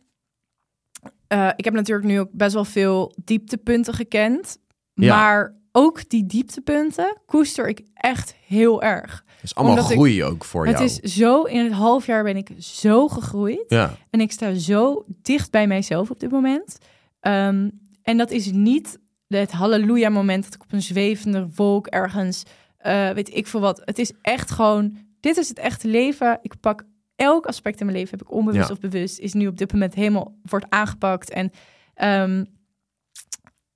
Ik 1.56 1.64
heb 1.64 1.74
natuurlijk 1.74 2.06
nu 2.06 2.20
ook 2.20 2.30
best 2.32 2.54
wel 2.54 2.64
veel 2.64 3.14
dieptepunten 3.24 3.94
gekend. 3.94 4.58
Ja. 4.94 5.16
Maar 5.16 5.54
ook 5.72 6.08
die 6.08 6.26
dieptepunten 6.26 7.16
koester 7.26 7.68
ik 7.68 7.82
echt 7.94 8.34
heel 8.46 8.82
erg. 8.82 9.24
Het 9.40 9.50
is 9.50 9.54
allemaal 9.54 9.76
omdat 9.76 9.90
ik- 9.90 9.96
groei 9.96 10.24
ook 10.24 10.44
voor 10.44 10.66
het 10.66 10.78
jou. 10.78 10.84
is 10.90 10.96
zo, 10.96 11.42
in 11.42 11.64
het 11.64 11.72
half 11.72 12.06
jaar 12.06 12.22
ben 12.24 12.36
ik 12.36 12.50
zo 12.58 13.08
gegroeid. 13.08 13.64
Ja, 13.68 13.96
En 14.10 14.20
ik 14.20 14.32
sta 14.32 14.54
zo 14.54 15.04
dicht 15.22 15.50
bij 15.50 15.66
mijzelf 15.66 16.10
op 16.10 16.20
dit 16.20 16.30
moment. 16.30 16.78
Ehm, 17.20 17.70
en 18.02 18.16
dat 18.16 18.30
is 18.30 18.50
niet 18.52 18.98
het 19.28 19.50
halleluja 19.52 20.08
moment 20.08 20.44
dat 20.44 20.54
ik 20.54 20.62
op 20.62 20.72
een 20.72 20.82
zwevende 20.82 21.48
wolk 21.54 21.86
ergens, 21.86 22.42
eh, 22.76 23.10
weet 23.10 23.34
ik 23.34 23.46
veel 23.46 23.60
wat. 23.60 23.82
Het 23.84 23.98
is 23.98 24.12
echt 24.22 24.50
gewoon, 24.50 24.96
dit 25.20 25.36
is 25.36 25.48
het 25.48 25.58
echte 25.58 25.88
leven. 25.88 26.38
Ik 26.42 26.60
pak 26.60 26.84
elk 27.16 27.46
aspect 27.46 27.80
in 27.80 27.86
mijn 27.86 27.98
leven, 27.98 28.18
heb 28.18 28.26
ik 28.28 28.34
onbewust 28.34 28.68
Ja. 28.68 28.74
of 28.74 28.80
bewust, 28.80 29.18
is 29.18 29.32
nu 29.32 29.46
op 29.46 29.56
dit 29.58 29.72
moment 29.72 29.94
helemaal, 29.94 30.34
wordt 30.42 30.66
aangepakt. 30.68 31.30
En 31.30 31.50
ehm, 31.94 32.44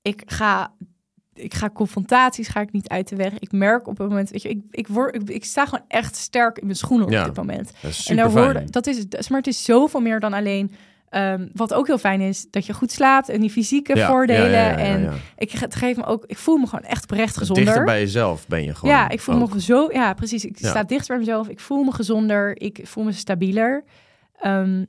ik 0.02 0.22
ga... 0.26 0.74
Ik 1.34 1.54
ga 1.54 1.70
confrontaties 1.70 2.48
ga 2.48 2.60
ik 2.60 2.72
niet 2.72 2.88
uit 2.88 3.08
de 3.08 3.16
weg. 3.16 3.32
Ik 3.38 3.52
merk 3.52 3.86
op 3.88 3.98
het 3.98 4.08
moment, 4.08 4.30
weet 4.30 4.42
je, 4.42 4.48
ik, 4.48 4.62
ik, 4.70 4.88
word, 4.88 5.14
ik, 5.14 5.28
ik 5.30 5.44
sta 5.44 5.64
gewoon 5.64 5.84
echt 5.88 6.16
sterk 6.16 6.58
in 6.58 6.64
mijn 6.66 6.78
schoenen 6.78 7.06
op 7.06 7.12
Ja. 7.12 7.24
dit 7.24 7.36
moment. 7.36 7.72
dat 7.82 7.90
is 7.90 8.08
En 8.08 8.16
daar 8.16 8.30
hoorde, 8.30 8.64
dat 8.70 8.86
is, 8.86 8.98
het- 8.98 9.28
maar 9.28 9.38
het 9.38 9.46
is 9.46 9.64
zoveel 9.64 10.00
meer 10.00 10.20
dan 10.20 10.32
alleen. 10.32 10.72
ehm, 11.08 11.46
wat 11.52 11.74
ook 11.74 11.86
heel 11.86 11.98
fijn 11.98 12.20
is, 12.20 12.46
dat 12.50 12.66
je 12.66 12.72
goed 12.72 12.92
slaapt 12.92 13.28
en 13.28 13.40
die 13.40 13.50
fysieke 13.50 13.96
Ja, 13.96 14.08
voordelen. 14.10 14.50
ja, 14.50 14.76
en 14.76 15.12
ik 15.38 15.50
ge- 15.50 15.58
het 15.64 15.74
geeft 15.74 15.96
me 15.96 16.04
ook, 16.04 16.24
ik 16.26 16.38
voel 16.38 16.56
me 16.56 16.66
gewoon 16.66 16.84
echt 16.84 17.02
oprecht 17.02 17.36
gezonder. 17.36 17.64
Dichter 17.64 17.84
bij 17.84 18.00
jezelf 18.00 18.46
ben 18.46 18.64
je 18.64 18.74
gewoon. 18.74 18.94
ja, 18.94 19.08
ik 19.08 19.20
voel 19.20 19.40
ook. 19.42 19.54
me 19.54 19.60
zo, 19.60 19.88
ja, 19.92 20.14
precies. 20.14 20.44
Ik 20.44 20.56
sta 20.58 20.82
dichter 20.84 21.06
bij 21.08 21.18
mezelf. 21.18 21.48
Ik 21.48 21.60
voel 21.60 21.82
me 21.84 21.92
gezonder. 21.92 22.60
Ik 22.60 22.80
voel 22.84 23.04
me 23.04 23.12
stabieler. 23.12 23.84
Ehm, 24.40 24.84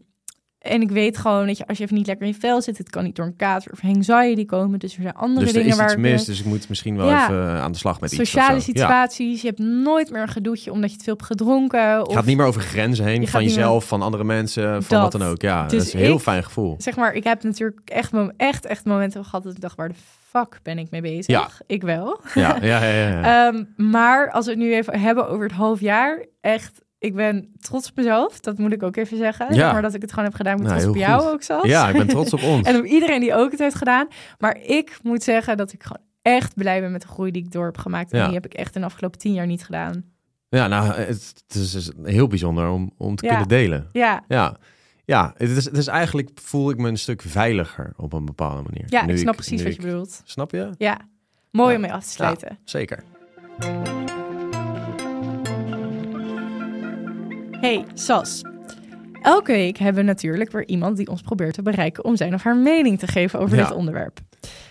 en 0.66 0.82
ik 0.82 0.92
weet 0.92 1.18
gewoon 1.18 1.48
dat 1.48 1.58
je 1.58 1.68
als 1.68 1.78
je 1.78 1.84
even 1.84 1.96
niet 1.96 2.08
lekker 2.08 2.26
in 2.26 2.32
je 2.34 2.40
vel 2.40 2.62
zit, 2.62 2.78
het 2.78 2.90
kan 2.90 3.04
niet 3.04 3.16
door 3.16 3.26
een 3.26 3.36
kater 3.36 3.72
of 3.72 3.84
anxiety 3.84 4.46
komen. 4.46 4.80
Dus 4.80 4.96
er 4.96 5.02
zijn 5.02 5.14
andere 5.16 5.40
Dus 5.46 5.48
er 5.48 5.54
dingen 5.62 5.70
is 5.74 5.78
waar 5.78 5.92
iets 5.92 6.02
mis, 6.02 6.22
eh, 6.22 6.26
dus 6.28 6.40
ik 6.40 6.46
moet 6.46 6.70
misschien 6.70 6.98
wel 6.98 7.08
Ja. 7.08 7.24
even 7.24 7.62
aan 7.62 7.72
de 7.72 7.78
slag 7.78 8.00
met 8.02 8.12
iets. 8.12 8.22
of 8.22 8.28
sociale. 8.28 8.54
Ja. 8.54 8.60
situaties. 8.60 9.42
Je 9.42 9.48
hebt 9.48 9.60
nooit 9.60 10.12
meer 10.12 10.22
een 10.22 10.28
gedoetje 10.28 10.72
omdat 10.72 10.92
je 10.92 10.98
te 10.98 11.04
veel 11.04 11.14
hebt 11.14 11.26
gedronken. 11.26 11.98
Het 11.98 12.08
Of 12.08 12.14
gaat 12.14 12.26
niet 12.26 12.38
meer 12.38 12.46
over 12.46 12.62
grenzen 12.62 13.06
heen 13.06 13.22
Je 13.22 13.28
van 13.28 13.40
meer- 13.42 13.50
jezelf, 13.50 13.88
van 13.88 14.02
andere 14.02 14.24
mensen, 14.24 14.84
van 14.84 14.98
Dat. 15.02 15.12
wat 15.12 15.22
dan 15.22 15.30
ook. 15.30 15.42
Ja, 15.42 15.64
Dus 15.64 15.72
dat 15.78 15.88
is 15.88 15.94
een 15.94 16.00
heel 16.00 16.16
ik- 16.16 16.22
fijn 16.22 16.44
gevoel. 16.44 16.76
zeg 16.78 16.96
maar, 16.96 17.14
ik 17.14 17.24
heb 17.24 17.44
natuurlijk 17.44 17.80
echt, 17.86 18.12
echt, 18.38 18.66
echt 18.66 18.86
momenten 18.86 19.24
gehad 19.26 19.44
dat 19.44 19.54
ik 19.54 19.62
dacht, 19.62 19.76
waar 19.76 19.90
de 19.90 19.96
fuck 20.30 20.60
ben 20.64 20.78
ik 20.78 20.92
mee 20.92 21.02
bezig? 21.02 21.26
Ja. 21.28 21.48
Ik 21.68 21.82
wel. 21.82 22.20
Ja, 22.34 22.58
ja, 22.62 22.84
ja. 22.84 22.92
ja, 22.94 23.08
ja. 23.10 23.22
Ehm, 23.48 23.64
maar 23.92 24.32
als 24.32 24.46
we 24.46 24.52
het 24.52 24.60
nu 24.60 24.74
even 24.74 25.00
hebben 25.00 25.30
over 25.30 25.44
het 25.44 25.52
half 25.56 25.80
jaar, 25.80 26.26
echt, 26.42 26.82
ik 27.06 27.14
ben 27.16 27.54
trots 27.60 27.90
op 27.90 27.96
mezelf. 27.96 28.40
Dat 28.40 28.58
moet 28.58 28.72
ik 28.72 28.84
ook 28.84 28.96
even 28.96 29.18
zeggen. 29.18 29.54
Ja. 29.56 29.72
Maar 29.72 29.82
dat 29.82 29.94
ik 29.94 30.02
het 30.02 30.10
gewoon 30.10 30.26
heb 30.26 30.34
gedaan, 30.36 30.56
ben 30.58 30.66
Nou, 30.66 30.80
trots 30.80 30.96
op 30.96 31.02
jou 31.02 31.22
goed. 31.22 31.32
ook 31.32 31.44
zelfs. 31.44 31.68
ja, 31.68 31.90
ik 31.90 31.98
ben 31.98 32.08
trots 32.08 32.34
op 32.34 32.44
ons. 32.44 32.66
en 32.70 32.76
op 32.78 32.86
iedereen 32.86 33.20
die 33.20 33.34
ook 33.34 33.52
het 33.52 33.60
heeft 33.60 33.76
gedaan. 33.76 34.08
Maar 34.40 34.58
ik 34.62 34.98
moet 35.04 35.24
zeggen 35.24 35.58
dat 35.58 35.74
ik 35.74 35.84
gewoon 35.84 36.04
echt 36.22 36.56
blij 36.56 36.82
ben 36.82 36.92
met 36.92 37.02
de 37.02 37.08
groei 37.08 37.32
die 37.32 37.44
ik 37.44 37.52
door 37.52 37.66
heb 37.66 37.78
gemaakt. 37.78 38.12
En 38.12 38.20
Ja. 38.20 38.26
die 38.26 38.34
heb 38.34 38.46
ik 38.46 38.54
echt 38.54 38.76
in 38.76 38.82
de 38.82 38.88
afgelopen 38.88 39.20
tien 39.20 39.34
jaar 39.34 39.46
niet 39.46 39.64
gedaan. 39.66 40.04
Ja, 40.50 40.68
nou, 40.68 40.94
het, 40.94 41.34
het 41.48 41.56
is 41.56 41.92
heel 42.04 42.28
bijzonder 42.28 42.70
om, 42.70 42.92
om 42.98 43.16
te 43.16 43.24
Ja. 43.26 43.30
kunnen 43.32 43.48
delen. 43.48 43.90
Ja, 43.92 44.24
Ja, 44.28 44.58
ja 45.06 45.34
het, 45.38 45.50
is, 45.50 45.66
het 45.66 45.78
is 45.78 45.88
eigenlijk, 45.88 46.30
voel 46.36 46.70
ik 46.70 46.78
me 46.78 46.88
een 46.90 46.98
stuk 46.98 47.22
veiliger 47.22 47.94
op 47.98 48.14
een 48.14 48.26
bepaalde 48.26 48.62
manier. 48.62 48.86
ja 48.88 49.06
Nu 49.06 49.12
ik 49.14 49.20
snap 49.20 49.36
precies 49.36 49.64
wat 49.64 49.76
je 49.76 49.82
bedoelt. 49.82 50.22
Snap 50.26 50.52
je? 50.52 50.70
Ja, 50.78 50.98
mooi 51.52 51.76
om 51.76 51.82
mee 51.82 51.94
af 51.94 52.04
te 52.04 52.10
sluiten. 52.12 52.58
Zeker. 52.64 53.04
Hey, 57.66 57.86
Sas. 57.94 58.42
Elke 59.22 59.52
week 59.52 59.78
hebben 59.78 60.02
we 60.02 60.08
natuurlijk 60.08 60.52
weer 60.52 60.68
iemand 60.68 60.98
die 60.98 61.08
ons 61.08 61.22
probeert 61.22 61.54
te 61.54 61.62
bereiken 61.62 62.04
om 62.04 62.16
zijn 62.16 62.34
of 62.34 62.44
haar 62.44 62.56
mening 62.58 63.00
te 63.00 63.08
geven 63.08 63.40
over 63.40 63.58
Ja. 63.58 63.64
dit 63.68 63.76
onderwerp. 63.76 64.20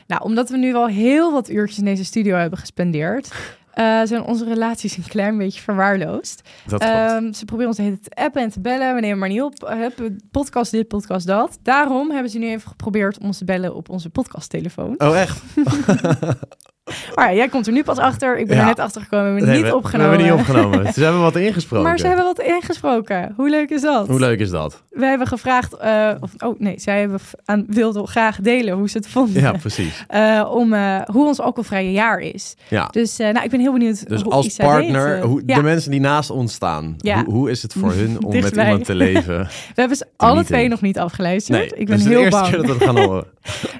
Nou, 0.06 0.22
omdat 0.22 0.48
we 0.48 0.56
nu 0.56 0.74
al 0.74 0.86
heel 0.86 1.32
wat 1.32 1.50
uurtjes 1.50 1.78
in 1.78 1.84
deze 1.84 2.04
studio 2.04 2.36
hebben 2.36 2.58
gespendeerd, 2.58 3.32
eh, 3.72 4.00
zijn 4.04 4.22
onze 4.22 4.44
relaties 4.44 4.96
een 4.96 5.06
klein 5.08 5.38
beetje 5.38 5.60
verwaarloosd. 5.60 6.48
Ehm, 6.78 7.32
ze 7.32 7.44
proberen 7.44 7.68
ons 7.68 7.76
de 7.76 7.82
hele 7.82 7.98
tijd 8.00 8.14
te 8.16 8.22
appen 8.22 8.42
en 8.42 8.50
te 8.50 8.60
bellen. 8.60 8.94
We 8.94 9.00
nemen 9.00 9.18
maar 9.18 9.28
niet 9.28 9.42
op. 9.42 9.62
Uh, 9.62 9.70
hup, 9.70 10.10
podcast 10.30 10.70
dit, 10.70 10.88
podcast 10.88 11.26
dat. 11.26 11.58
Daarom 11.62 12.10
hebben 12.10 12.30
ze 12.30 12.38
nu 12.38 12.46
even 12.48 12.68
geprobeerd 12.68 13.18
om 13.18 13.26
ons 13.26 13.38
te 13.38 13.44
bellen 13.44 13.74
op 13.74 13.88
onze 13.88 14.10
podcasttelefoon. 14.10 14.94
oh, 15.00 15.20
echt? 15.20 15.42
Maar 17.14 17.28
ja, 17.30 17.36
jij 17.36 17.48
komt 17.48 17.66
er 17.66 17.72
nu 17.72 17.82
pas 17.82 17.98
achter. 17.98 18.38
Ik 18.38 18.46
ben 18.46 18.56
Ja. 18.56 18.62
er 18.62 18.68
net 18.68 18.78
achter 18.78 19.00
gekomen. 19.02 19.24
We 19.26 19.30
hebben 19.32 19.48
Nee, 19.48 19.62
niet 19.62 19.70
we, 19.70 19.76
opgenomen. 19.76 20.16
We 20.16 20.22
hebben 20.22 20.36
niet 20.36 20.48
opgenomen. 20.48 20.92
Ze 20.92 21.02
hebben 21.02 21.20
wat 21.20 21.36
ingesproken. 21.46 21.86
Maar 21.86 21.98
ze 21.98 22.06
hebben 22.06 22.24
wat 22.24 22.40
ingesproken. 22.40 23.32
Hoe 23.36 23.50
leuk 23.50 23.70
is 23.70 23.80
dat? 23.82 24.06
Hoe 24.08 24.20
leuk 24.20 24.38
is 24.40 24.50
dat? 24.50 24.82
We 24.90 25.06
hebben 25.06 25.26
gevraagd, 25.26 25.74
eh, 25.76 26.10
of, 26.20 26.30
oh 26.38 26.60
nee, 26.60 26.74
zij 26.80 27.00
hebben 27.00 27.20
aan, 27.44 27.64
wilden 27.68 28.08
graag 28.08 28.36
delen 28.40 28.74
hoe 28.74 28.88
ze 28.88 28.96
het 28.98 29.08
vonden. 29.08 29.42
Ja, 29.42 29.52
precies. 29.52 30.04
Eh, 30.14 30.50
om 30.54 30.72
eh, 30.72 31.00
hoe 31.06 31.26
ons 31.26 31.40
alcoholvrije 31.40 31.92
jaar 31.92 32.18
is. 32.20 32.54
Ja. 32.68 32.88
Dus 32.90 33.16
nou, 33.16 33.42
ik 33.42 33.50
ben 33.50 33.60
heel 33.60 33.72
benieuwd. 33.72 34.08
Dus 34.08 34.22
hoe 34.22 34.32
als 34.32 34.46
Isa 34.46 34.64
partner, 34.64 35.22
hoe, 35.22 35.42
ja, 35.46 35.56
de 35.56 35.62
mensen 35.62 35.90
die 35.90 36.00
naast 36.00 36.30
ons 36.30 36.52
staan, 36.52 36.96
hoe, 37.02 37.24
hoe 37.24 37.50
is 37.50 37.62
het 37.62 37.72
voor 37.72 37.92
hun 37.92 38.24
om 38.24 38.40
met 38.40 38.56
iemand 38.56 38.84
te 38.84 38.94
leven? 38.94 39.38
we 39.74 39.74
hebben 39.74 39.96
ze 39.96 40.06
alle 40.16 40.44
twee 40.44 40.68
nog 40.68 40.80
niet 40.80 40.98
afgeluisterd. 40.98 41.58
Nee, 41.58 41.68
ik 41.80 41.86
ben 41.86 41.98
heel 42.00 42.08
de 42.08 42.16
eerste 42.16 42.30
bang. 42.40 42.48
keer 42.48 42.56
dat 42.56 42.66
we 42.66 42.72
het 42.72 42.82
gaan 42.82 42.98
horen. 42.98 43.24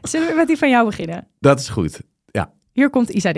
Zullen 0.02 0.28
we 0.28 0.34
met 0.34 0.46
die 0.46 0.58
van 0.58 0.70
jou 0.70 0.86
beginnen? 0.86 1.26
Dat 1.40 1.60
is 1.60 1.68
goed. 1.68 2.00
Hier 2.74 2.90
komt 2.90 3.08
Isa 3.10 3.32
D. 3.32 3.34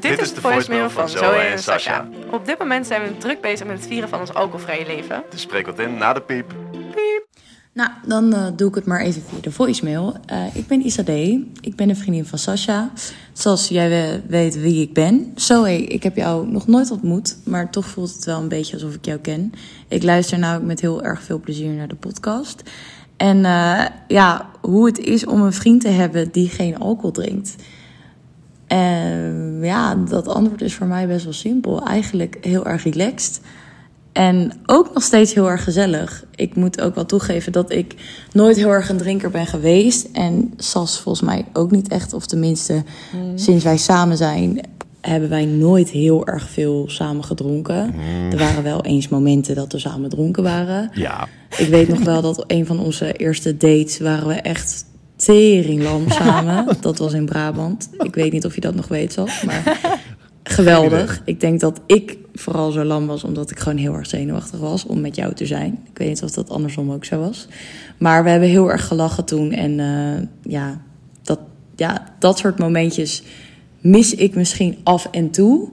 Dit 0.00 0.20
is 0.20 0.34
de 0.34 0.40
voicemail 0.40 0.90
van 0.90 1.08
Zoe 1.08 1.24
en 1.24 1.58
Sasha. 1.58 2.08
Op 2.30 2.46
dit 2.46 2.58
moment 2.58 2.86
zijn 2.86 3.02
we 3.02 3.16
druk 3.16 3.40
bezig 3.40 3.66
met 3.66 3.76
het 3.78 3.86
vieren 3.86 4.08
van 4.08 4.20
ons 4.20 4.34
alcoholvrije 4.34 4.86
leven. 4.86 5.22
Dus 5.30 5.40
spreek 5.40 5.66
wat 5.66 5.78
in 5.78 5.94
na 5.98 6.12
de 6.12 6.20
piep. 6.22 6.54
Nou, 7.72 7.90
dan 8.06 8.34
eh, 8.34 8.46
doe 8.56 8.68
ik 8.68 8.74
het 8.74 8.84
maar 8.86 9.00
even 9.00 9.22
via 9.22 9.40
de 9.40 9.50
voicemail. 9.50 10.16
Eh, 10.26 10.56
ik 10.56 10.66
ben 10.66 10.86
Isa 10.86 11.02
D. 11.02 11.08
Ik 11.60 11.72
ben 11.76 11.88
een 11.88 11.96
vriendin 11.96 12.24
van 12.26 12.38
Sasha. 12.38 12.90
Zoals 13.32 13.68
jij 13.68 13.88
we- 13.88 14.20
weet 14.28 14.60
wie 14.60 14.82
ik 14.82 14.92
ben. 14.94 15.32
Zoe, 15.34 15.82
ik 15.86 16.02
heb 16.02 16.16
jou 16.16 16.46
nog 16.50 16.66
nooit 16.66 16.90
ontmoet, 16.90 17.36
maar 17.44 17.70
toch 17.70 17.86
voelt 17.86 18.14
het 18.14 18.24
wel 18.24 18.40
een 18.40 18.48
beetje 18.48 18.72
alsof 18.74 18.94
ik 18.94 19.04
jou 19.04 19.18
ken. 19.18 19.52
Ik 19.88 20.02
luister 20.02 20.38
namelijk 20.38 20.66
met 20.66 20.80
heel 20.80 21.02
erg 21.02 21.22
veel 21.22 21.40
plezier 21.40 21.72
naar 21.72 21.88
de 21.88 21.94
podcast. 21.94 22.62
En 23.18 23.44
eh, 23.44 23.84
ja, 24.08 24.50
hoe 24.60 24.86
het 24.86 24.98
is 24.98 25.26
om 25.26 25.42
een 25.42 25.52
vriend 25.52 25.80
te 25.80 25.88
hebben 25.88 26.28
die 26.32 26.48
geen 26.48 26.78
alcohol 26.78 27.10
drinkt. 27.10 27.54
En 28.66 29.58
ja, 29.62 29.94
dat 29.94 30.28
antwoord 30.28 30.62
is 30.62 30.74
voor 30.74 30.86
mij 30.86 31.06
best 31.06 31.24
wel 31.24 31.32
simpel. 31.32 31.86
Eigenlijk 31.86 32.38
heel 32.40 32.66
erg 32.66 32.84
relaxed. 32.84 33.40
En 34.12 34.52
ook 34.66 34.94
nog 34.94 35.02
steeds 35.02 35.34
heel 35.34 35.50
erg 35.50 35.64
gezellig. 35.64 36.24
Ik 36.34 36.54
moet 36.54 36.80
ook 36.80 36.94
wel 36.94 37.06
toegeven 37.06 37.52
dat 37.52 37.72
ik 37.72 37.94
nooit 38.32 38.56
heel 38.56 38.70
erg 38.70 38.88
een 38.88 38.96
drinker 38.96 39.30
ben 39.30 39.46
geweest. 39.46 40.08
En 40.12 40.52
Sas 40.56 41.00
volgens 41.00 41.28
mij 41.28 41.44
ook 41.52 41.70
niet 41.70 41.88
echt. 41.88 42.12
Of 42.12 42.26
tenminste, 42.26 42.82
sinds 43.34 43.64
wij 43.64 43.76
samen 43.76 44.16
zijn, 44.16 44.60
hebben 45.00 45.28
wij 45.28 45.44
nooit 45.44 45.90
heel 45.90 46.26
erg 46.26 46.48
veel 46.48 46.84
samen 46.88 47.24
gedronken. 47.24 47.94
Er 48.30 48.38
waren 48.38 48.62
wel 48.62 48.82
eens 48.84 49.08
momenten 49.08 49.54
dat 49.54 49.72
we 49.72 49.78
samen 49.78 50.10
dronken 50.10 50.42
waren. 50.42 50.90
Ja, 50.92 51.28
Ik 51.56 51.68
weet 51.68 51.88
nog 51.88 52.02
wel 52.02 52.22
dat 52.22 52.44
een 52.46 52.66
van 52.66 52.80
onze 52.80 53.12
eerste 53.12 53.56
dates 53.56 53.98
waren 53.98 54.28
we 54.28 54.34
echt 54.34 54.84
teringlam 55.16 56.10
samen. 56.22 56.66
Dat 56.80 56.98
was 56.98 57.12
in 57.12 57.24
Brabant. 57.26 57.88
Ik 57.98 58.14
weet 58.14 58.32
niet 58.32 58.44
of 58.44 58.54
je 58.54 58.60
dat 58.60 58.74
nog 58.74 58.88
weet, 58.88 59.12
Sas, 59.12 59.42
maar 59.42 59.78
geweldig. 60.42 61.22
Ik 61.24 61.40
denk 61.40 61.60
dat 61.60 61.80
ik 61.86 62.16
vooral 62.34 62.70
zo 62.70 62.84
lam 62.84 63.06
was 63.06 63.24
omdat 63.24 63.50
ik 63.50 63.58
gewoon 63.58 63.78
heel 63.78 63.94
erg 63.94 64.06
zenuwachtig 64.06 64.58
was 64.58 64.86
om 64.86 65.00
met 65.00 65.16
jou 65.16 65.34
te 65.34 65.46
zijn. 65.46 65.78
Ik 65.90 65.98
weet 65.98 66.08
niet 66.08 66.22
of 66.22 66.30
dat 66.30 66.50
andersom 66.50 66.92
ook 66.92 67.04
zo 67.04 67.18
was. 67.20 67.46
Maar 67.98 68.24
we 68.24 68.30
hebben 68.30 68.48
heel 68.48 68.70
erg 68.70 68.86
gelachen 68.86 69.24
toen 69.24 69.52
en 69.52 69.80
eh, 69.80 70.52
ja, 70.52 70.80
dat, 71.22 71.38
ja, 71.76 72.14
dat 72.18 72.38
soort 72.38 72.58
momentjes 72.58 73.22
mis 73.80 74.14
ik 74.14 74.34
misschien 74.34 74.78
af 74.82 75.08
en 75.10 75.30
toe. 75.30 75.68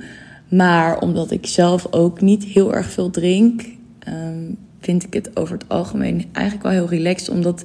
Maar 0.50 1.00
omdat 1.00 1.32
ik 1.32 1.48
zelf 1.48 1.88
ook 1.92 2.22
niet 2.22 2.44
heel 2.44 2.74
erg 2.74 2.92
veel 2.92 3.10
drink, 3.10 3.66
ehm, 4.00 4.52
vind 4.80 5.04
ik 5.04 5.14
het 5.14 5.38
over 5.38 5.54
het 5.54 5.70
algemeen 5.70 6.26
eigenlijk 6.32 6.66
wel 6.66 6.74
heel 6.74 6.90
relaxed. 6.90 7.30
Omdat 7.30 7.64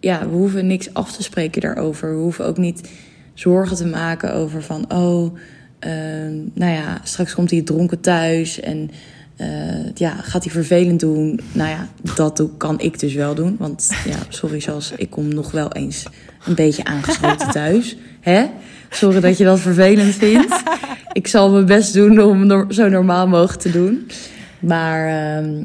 ja, 0.00 0.28
we 0.28 0.36
hoeven 0.36 0.66
niks 0.66 0.94
af 0.94 1.12
te 1.12 1.22
spreken 1.22 1.60
daarover. 1.60 2.16
We 2.16 2.22
hoeven 2.22 2.46
ook 2.46 2.58
niet 2.58 2.90
zorgen 3.34 3.76
te 3.76 3.86
maken 3.86 4.34
over 4.34 4.62
van, 4.62 4.92
oh, 4.92 5.36
ehm, 5.78 6.36
nou 6.54 6.72
ja, 6.72 7.00
straks 7.04 7.34
komt 7.34 7.50
hij 7.50 7.62
dronken 7.62 8.00
thuis 8.00 8.60
en 8.60 8.90
eh, 9.36 9.94
ja, 9.94 10.10
gaat 10.10 10.44
hij 10.44 10.52
vervelend 10.52 11.00
doen. 11.00 11.40
Nou 11.52 11.70
ja, 11.70 11.88
dat 12.14 12.42
kan 12.56 12.80
ik 12.80 12.98
dus 12.98 13.14
wel 13.14 13.34
doen. 13.34 13.56
Want 13.58 13.90
ja, 14.04 14.18
sorry, 14.28 14.60
zoals 14.60 14.92
ik 14.96 15.10
kom 15.10 15.34
nog 15.34 15.50
wel 15.50 15.72
eens 15.72 16.06
een 16.46 16.54
beetje 16.54 16.84
aangeschoten 16.84 17.50
thuis. 17.60 17.96
Hè? 18.20 18.46
Sorry 18.90 19.20
dat 19.20 19.38
je 19.38 19.44
dat 19.44 19.60
vervelend 19.60 20.14
vindt. 20.14 20.62
Ik 21.12 21.26
zal 21.26 21.50
mijn 21.50 21.66
best 21.66 21.94
doen 21.94 22.20
om 22.20 22.72
zo 22.72 22.88
normaal 22.88 23.28
mogelijk 23.28 23.60
te 23.60 23.70
doen. 23.70 24.06
Maar 24.58 25.08
ehm, 25.08 25.64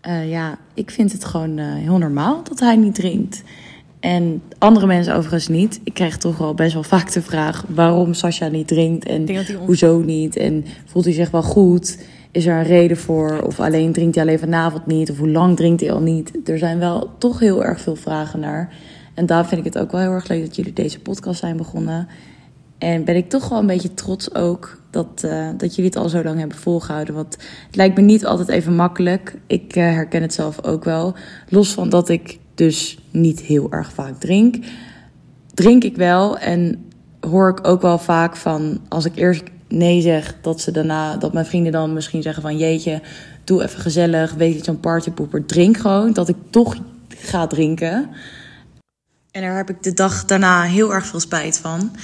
eh, 0.00 0.30
ja, 0.30 0.58
ik 0.74 0.90
vind 0.90 1.12
het 1.12 1.24
gewoon 1.24 1.58
eh, 1.58 1.74
heel 1.74 1.98
normaal 1.98 2.42
dat 2.44 2.60
hij 2.60 2.76
niet 2.76 2.94
drinkt. 2.94 3.42
En 4.00 4.42
andere 4.58 4.86
mensen 4.86 5.14
overigens 5.14 5.48
niet. 5.48 5.80
Ik 5.84 5.94
krijg 5.94 6.16
toch 6.16 6.38
wel 6.38 6.54
best 6.54 6.72
wel 6.72 6.82
vaak 6.82 7.12
de 7.12 7.22
vraag 7.22 7.64
waarom 7.68 8.14
Sascha 8.14 8.48
niet 8.48 8.68
drinkt. 8.68 9.04
En 9.04 9.46
hoezo 9.56 9.98
niet? 9.98 10.36
En 10.36 10.64
voelt 10.86 11.04
hij 11.04 11.14
zich 11.14 11.30
wel 11.30 11.42
goed? 11.42 11.98
Is 12.30 12.46
er 12.46 12.56
een 12.56 12.64
reden 12.64 12.96
voor? 12.96 13.42
Of 13.42 13.60
alleen 13.60 13.92
drinkt 13.92 14.14
hij 14.14 14.24
alleen 14.24 14.38
vanavond 14.38 14.86
niet? 14.86 15.10
Of 15.10 15.18
hoe 15.18 15.30
lang 15.30 15.56
drinkt 15.56 15.80
hij 15.80 15.92
al 15.92 16.00
niet? 16.00 16.48
Er 16.48 16.58
zijn 16.58 16.78
wel 16.78 17.10
toch 17.18 17.38
heel 17.38 17.64
erg 17.64 17.80
veel 17.80 17.96
vragen 17.96 18.40
naar. 18.40 18.72
En 19.20 19.26
daarom 19.26 19.48
vind 19.48 19.66
ik 19.66 19.72
het 19.72 19.82
ook 19.82 19.90
wel 19.90 20.00
heel 20.00 20.10
erg 20.10 20.28
leuk 20.28 20.44
dat 20.44 20.56
jullie 20.56 20.72
deze 20.72 21.00
podcast 21.00 21.40
zijn 21.40 21.56
begonnen. 21.56 22.08
En 22.78 23.04
ben 23.04 23.16
ik 23.16 23.28
toch 23.28 23.48
wel 23.48 23.58
een 23.58 23.66
beetje 23.66 23.94
trots 23.94 24.34
ook 24.34 24.80
dat, 24.90 25.22
eh, 25.24 25.48
dat 25.56 25.74
jullie 25.74 25.90
het 25.90 26.00
al 26.00 26.08
zo 26.08 26.22
lang 26.22 26.38
hebben 26.38 26.58
volgehouden. 26.58 27.14
Want 27.14 27.36
het 27.66 27.76
lijkt 27.76 27.96
me 27.96 28.02
niet 28.02 28.26
altijd 28.26 28.48
even 28.48 28.74
makkelijk. 28.74 29.34
Ik 29.46 29.76
eh, 29.76 29.82
herken 29.82 30.22
het 30.22 30.34
zelf 30.34 30.64
ook 30.64 30.84
wel. 30.84 31.14
Los 31.48 31.72
van 31.72 31.88
dat 31.88 32.08
ik 32.08 32.38
dus 32.54 32.98
niet 33.10 33.40
heel 33.40 33.72
erg 33.72 33.92
vaak 33.92 34.20
drink, 34.20 34.56
drink 35.54 35.84
ik 35.84 35.96
wel. 35.96 36.38
En 36.38 36.84
hoor 37.20 37.50
ik 37.50 37.66
ook 37.66 37.82
wel 37.82 37.98
vaak 37.98 38.36
van 38.36 38.80
als 38.88 39.04
ik 39.04 39.16
eerst 39.16 39.42
nee 39.68 40.00
zeg, 40.00 40.36
dat 40.40 40.60
ze 40.60 40.70
daarna, 40.70 41.16
dat 41.16 41.32
mijn 41.32 41.46
vrienden 41.46 41.72
dan 41.72 41.92
misschien 41.92 42.22
zeggen 42.22 42.42
van 42.42 42.58
jeetje, 42.58 43.02
doe 43.44 43.62
even 43.62 43.80
gezellig, 43.80 44.34
weet 44.34 44.54
je, 44.56 44.64
zo'n 44.64 44.80
partypoeper, 44.80 45.46
drink 45.46 45.76
gewoon. 45.76 46.12
Dat 46.12 46.28
ik 46.28 46.36
toch 46.50 46.76
ga 47.08 47.46
drinken. 47.46 48.10
En 49.30 49.42
daar 49.42 49.56
heb 49.56 49.70
ik 49.70 49.82
de 49.82 49.92
dag 49.92 50.24
daarna 50.24 50.62
heel 50.62 50.94
erg 50.94 51.06
veel 51.06 51.20
spijt 51.20 51.58
van. 51.58 51.96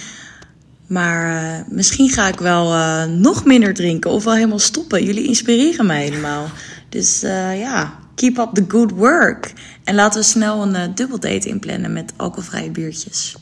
Maar 0.86 1.42
eh, 1.42 1.66
misschien 1.68 2.08
ga 2.08 2.28
ik 2.28 2.38
wel 2.38 2.72
eh, 2.72 3.04
nog 3.04 3.44
minder 3.44 3.74
drinken 3.74 4.10
of 4.10 4.24
wel 4.24 4.34
helemaal 4.34 4.58
stoppen. 4.58 5.04
Jullie 5.04 5.26
inspireren 5.26 5.86
mij 5.86 6.02
helemaal. 6.02 6.48
Dus 6.88 7.22
eh, 7.22 7.58
ja, 7.58 7.98
keep 8.14 8.38
up 8.38 8.50
the 8.54 8.64
good 8.68 8.90
work. 8.90 9.52
En 9.84 9.94
laten 9.94 10.20
we 10.20 10.26
snel 10.26 10.62
een 10.62 10.94
dubbeldate 10.94 11.48
inplannen 11.48 11.92
met 11.92 12.12
alcoholvrije 12.16 12.70
biertjes. 12.70 13.36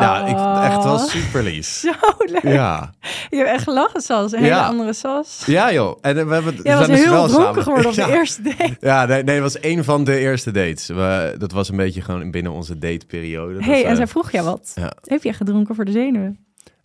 Ja 0.00 0.26
ik, 0.26 0.64
echt 0.72 0.84
wel 0.84 0.92
Oh. 0.94 1.04
super 1.04 1.42
lief. 1.42 1.66
Zo 1.86 1.90
leuk. 2.18 2.42
Ja. 2.42 2.90
Je 3.30 3.36
hebt 3.36 3.48
echt 3.48 3.62
gelachen, 3.62 4.00
Sas. 4.00 4.32
Een 4.32 4.38
hele 4.38 4.50
Ja. 4.54 4.66
andere 4.66 4.92
Sas. 4.92 5.42
ja, 5.46 5.72
joh. 5.72 5.98
En 6.00 6.18
eh, 6.18 6.26
we 6.26 6.34
hebben, 6.34 6.54
Jij 6.62 6.76
was 6.76 6.84
zijn 6.86 6.96
dus 6.96 7.06
heel 7.06 7.14
wel 7.14 7.28
dronken 7.28 7.62
geworden 7.62 7.86
op 7.90 7.94
de 7.96 8.12
eerste 8.18 8.42
date. 8.42 8.76
Ja, 8.80 9.06
nee, 9.06 9.22
nee, 9.22 9.34
het 9.34 9.52
was 9.52 9.62
een 9.62 9.84
van 9.84 10.04
de 10.04 10.18
eerste 10.18 10.50
dates. 10.50 10.86
We, 10.86 11.34
dat 11.38 11.52
was 11.52 11.68
een 11.68 11.76
beetje 11.76 12.00
gewoon 12.00 12.30
binnen 12.30 12.52
onze 12.52 12.78
dateperiode. 12.78 13.54
Dat 13.54 13.64
hey, 13.64 13.84
en 13.84 13.90
eh, 13.90 13.96
zij 13.96 14.06
vroeg 14.06 14.30
jou 14.30 14.44
wat. 14.44 14.72
ja. 14.74 14.92
Heb 15.02 15.22
jij 15.22 15.32
gedronken 15.32 15.74
voor 15.74 15.84
de 15.84 15.92
zenuwen? 15.92 16.38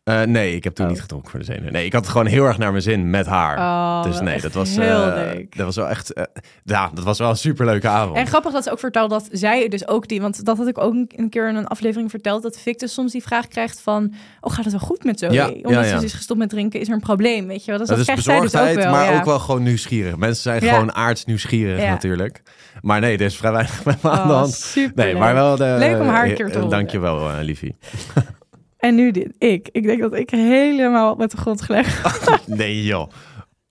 Eh, 0.06 0.22
nee, 0.22 0.56
ik 0.56 0.64
heb 0.64 0.74
toen 0.76 0.86
Oh. 0.86 0.92
niet 0.92 1.02
gedronken 1.02 1.30
voor 1.32 1.40
de 1.40 1.46
zenuwen. 1.46 1.72
Nee, 1.74 1.86
ik 1.86 1.94
had 1.94 2.02
het 2.02 2.12
gewoon 2.12 2.26
heel 2.28 2.46
erg 2.46 2.58
naar 2.58 2.72
mijn 2.72 2.84
zin 2.84 3.10
met 3.10 3.26
haar. 3.26 3.58
Oh, 3.58 4.04
dus 4.04 4.20
nee, 4.20 4.42
dat 4.42 4.54
was, 4.54 4.76
heel 4.76 5.12
eh, 5.12 5.16
leuk. 5.34 5.56
dat 5.58 5.66
was 5.66 5.76
wel 5.76 5.88
echt... 5.90 6.14
eh, 6.14 6.24
ja, 6.64 6.90
dat 6.94 7.04
was 7.04 7.18
wel 7.20 7.30
een 7.30 7.38
superleuke 7.38 7.88
avond. 7.88 8.18
En 8.18 8.28
grappig 8.28 8.52
dat 8.52 8.64
ze 8.64 8.72
ook 8.72 8.80
vertelde 8.80 9.14
dat 9.14 9.28
zij 9.32 9.68
dus 9.68 9.88
ook 9.88 10.08
die... 10.08 10.22
Want 10.22 10.46
dat 10.46 10.58
had 10.58 10.68
ik 10.68 10.78
ook 10.78 10.94
een- 10.94 11.30
keer 11.30 11.50
in 11.50 11.56
een 11.56 11.68
aflevering 11.68 12.10
verteld... 12.10 12.44
dat 12.44 12.58
Victor 12.60 12.88
soms 12.90 13.12
die 13.12 13.24
vraag 13.24 13.48
krijgt 13.48 13.82
van... 13.82 14.14
Oh, 14.42 14.54
gaat 14.54 14.64
het 14.64 14.74
wel 14.74 14.84
goed 14.88 15.04
met 15.04 15.20
Zoe? 15.20 15.32
Ja, 15.32 15.48
Omdat 15.50 15.72
ja, 15.72 15.84
ze 15.84 15.90
ja. 15.90 15.96
dus 15.96 16.04
is 16.04 16.14
gestopt 16.14 16.40
met 16.40 16.50
drinken, 16.50 16.80
is 16.80 16.88
er 16.88 16.94
een 16.94 17.00
probleem, 17.00 17.48
weet 17.48 17.66
je 17.66 17.72
wel? 17.72 17.80
Dus 17.80 17.88
dat 17.88 17.98
dat, 17.98 18.08
is 18.08 18.16
dus 18.24 18.34
ook 18.34 18.42
bezorgdheid, 18.42 18.76
wel, 18.76 18.92
maar 18.92 19.16
ook 19.16 19.26
wel 19.26 19.40
gewoon 19.40 19.64
nieuwsgierig. 19.64 20.16
Mensen 20.18 20.44
zijn 20.44 20.62
gewoon 20.62 20.94
aards 20.96 21.26
nieuwsgierig 21.26 21.80
natuurlijk. 21.88 22.42
Maar 22.82 23.00
nee, 23.00 23.14
er 23.18 23.22
is 23.22 23.38
vrij 23.38 23.52
weinig 23.52 23.86
met 23.86 24.02
me 24.04 24.10
aan 24.10 24.28
de 24.28 24.34
Oh, 24.34 24.40
hand. 24.40 24.54
superleuk. 24.54 25.06
Nee, 25.12 25.16
maar 25.22 25.34
wel 25.34 25.56
de... 25.56 25.76
Leuk 25.80 26.00
om 26.00 26.08
haar 26.08 26.28
een 26.28 26.34
keer 26.36 26.48
te 26.48 26.54
horen. 26.54 26.70
Dankjewel, 26.70 27.30
liefie. 27.42 27.76
En 28.86 28.96
nu 28.96 29.12
dit, 29.12 29.36
ik. 29.38 29.70
Ik 29.72 29.84
denk 29.84 30.02
dat 30.02 30.14
ik 30.14 30.30
helemaal 30.30 31.16
met 31.16 31.32
de 31.32 31.38
grond 31.38 31.62
gelegd 31.62 32.20
Nee 32.46 32.84
joh. 32.84 33.12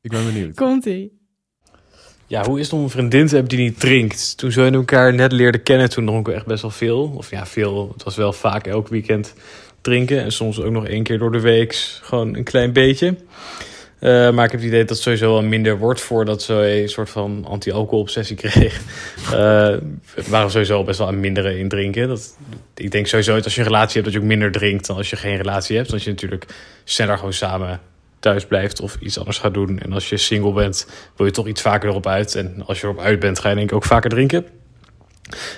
Ik 0.01 0.11
ben 0.11 0.25
benieuwd. 0.25 0.55
Komt-ie. 0.55 1.19
Ja, 2.27 2.45
hoe 2.45 2.59
is 2.59 2.65
het 2.65 2.75
om 2.75 2.83
een 2.83 2.91
vriendin 2.91 3.27
te 3.27 3.35
hebben 3.35 3.57
die 3.57 3.65
niet 3.65 3.81
drinkt? 3.81 4.37
Toen 4.37 4.51
we 4.51 4.71
elkaar 4.71 5.15
net 5.15 5.33
leerden 5.33 5.63
kennen, 5.63 5.91
toen 5.91 6.07
dronken 6.07 6.33
we 6.33 6.39
echt 6.39 6.47
best 6.47 6.63
wel 6.63 6.71
veel. 6.71 7.13
Of 7.17 7.31
ja, 7.31 7.47
veel. 7.47 7.91
Het 7.93 8.03
was 8.03 8.17
wel 8.17 8.33
vaak 8.33 8.67
elk 8.67 8.89
weekend 8.89 9.35
drinken. 9.81 10.23
En 10.23 10.33
soms 10.33 10.61
ook 10.61 10.73
nog 10.73 10.87
één 10.87 11.03
keer 11.03 11.19
door 11.19 11.33
de 11.33 11.41
week, 11.41 11.75
gewoon 12.03 12.37
een 12.37 12.45
klein 12.45 12.73
beetje. 12.73 13.17
Uh, 14.05 14.31
maar 14.31 14.45
ik 14.45 14.51
heb 14.51 14.61
het 14.61 14.69
idee 14.69 14.81
dat 14.81 14.89
het 14.89 14.99
sowieso 14.99 15.33
wel 15.33 15.43
minder 15.43 15.79
wordt 15.79 16.01
voordat 16.01 16.43
ze 16.43 16.81
een 16.83 16.89
soort 16.89 17.11
van 17.11 17.45
anti-alcohol-obsessie 17.49 18.37
kreeg. 18.37 18.81
Uh, 19.33 19.77
waren 20.29 20.51
sowieso 20.51 20.85
best 20.85 20.99
wel 20.99 21.09
aan 21.09 21.21
minderen 21.21 21.59
in 21.59 21.69
drinken. 21.69 22.09
Dat, 22.09 22.37
ik 22.75 22.91
denk 22.91 23.07
sowieso 23.07 23.35
dat 23.35 23.45
als 23.45 23.55
je 23.55 23.61
een 23.61 23.67
relatie 23.67 23.93
hebt, 23.93 24.05
dat 24.05 24.15
je 24.15 24.21
ook 24.21 24.27
minder 24.27 24.53
drinkt 24.53 24.87
dan 24.87 24.97
als 24.97 25.11
je 25.11 25.17
geen 25.17 25.37
relatie 25.37 25.77
hebt. 25.77 25.91
Want 25.91 26.03
je 26.03 26.11
natuurlijk 26.11 26.47
sneller 26.85 27.17
gewoon 27.17 27.33
samen 27.33 27.81
thuis 28.19 28.47
blijft 28.47 28.81
of 28.81 28.97
iets 29.01 29.19
anders 29.19 29.39
gaat 29.39 29.55
doen. 29.55 29.79
En 29.79 29.93
als 29.93 30.09
je 30.09 30.17
single 30.17 30.53
bent, 30.53 30.87
wil 31.17 31.27
je 31.27 31.33
toch 31.33 31.47
iets 31.47 31.61
vaker 31.61 31.89
erop 31.89 32.07
uit. 32.07 32.35
En 32.35 32.63
als 32.67 32.81
je 32.81 32.87
erop 32.87 33.01
uit 33.01 33.21
bent, 33.21 33.39
ga 33.39 33.49
je 33.49 33.55
denk 33.55 33.71
ik 33.71 33.77
ook 33.77 33.85
vaker 33.85 34.11
drinken. 34.11 34.47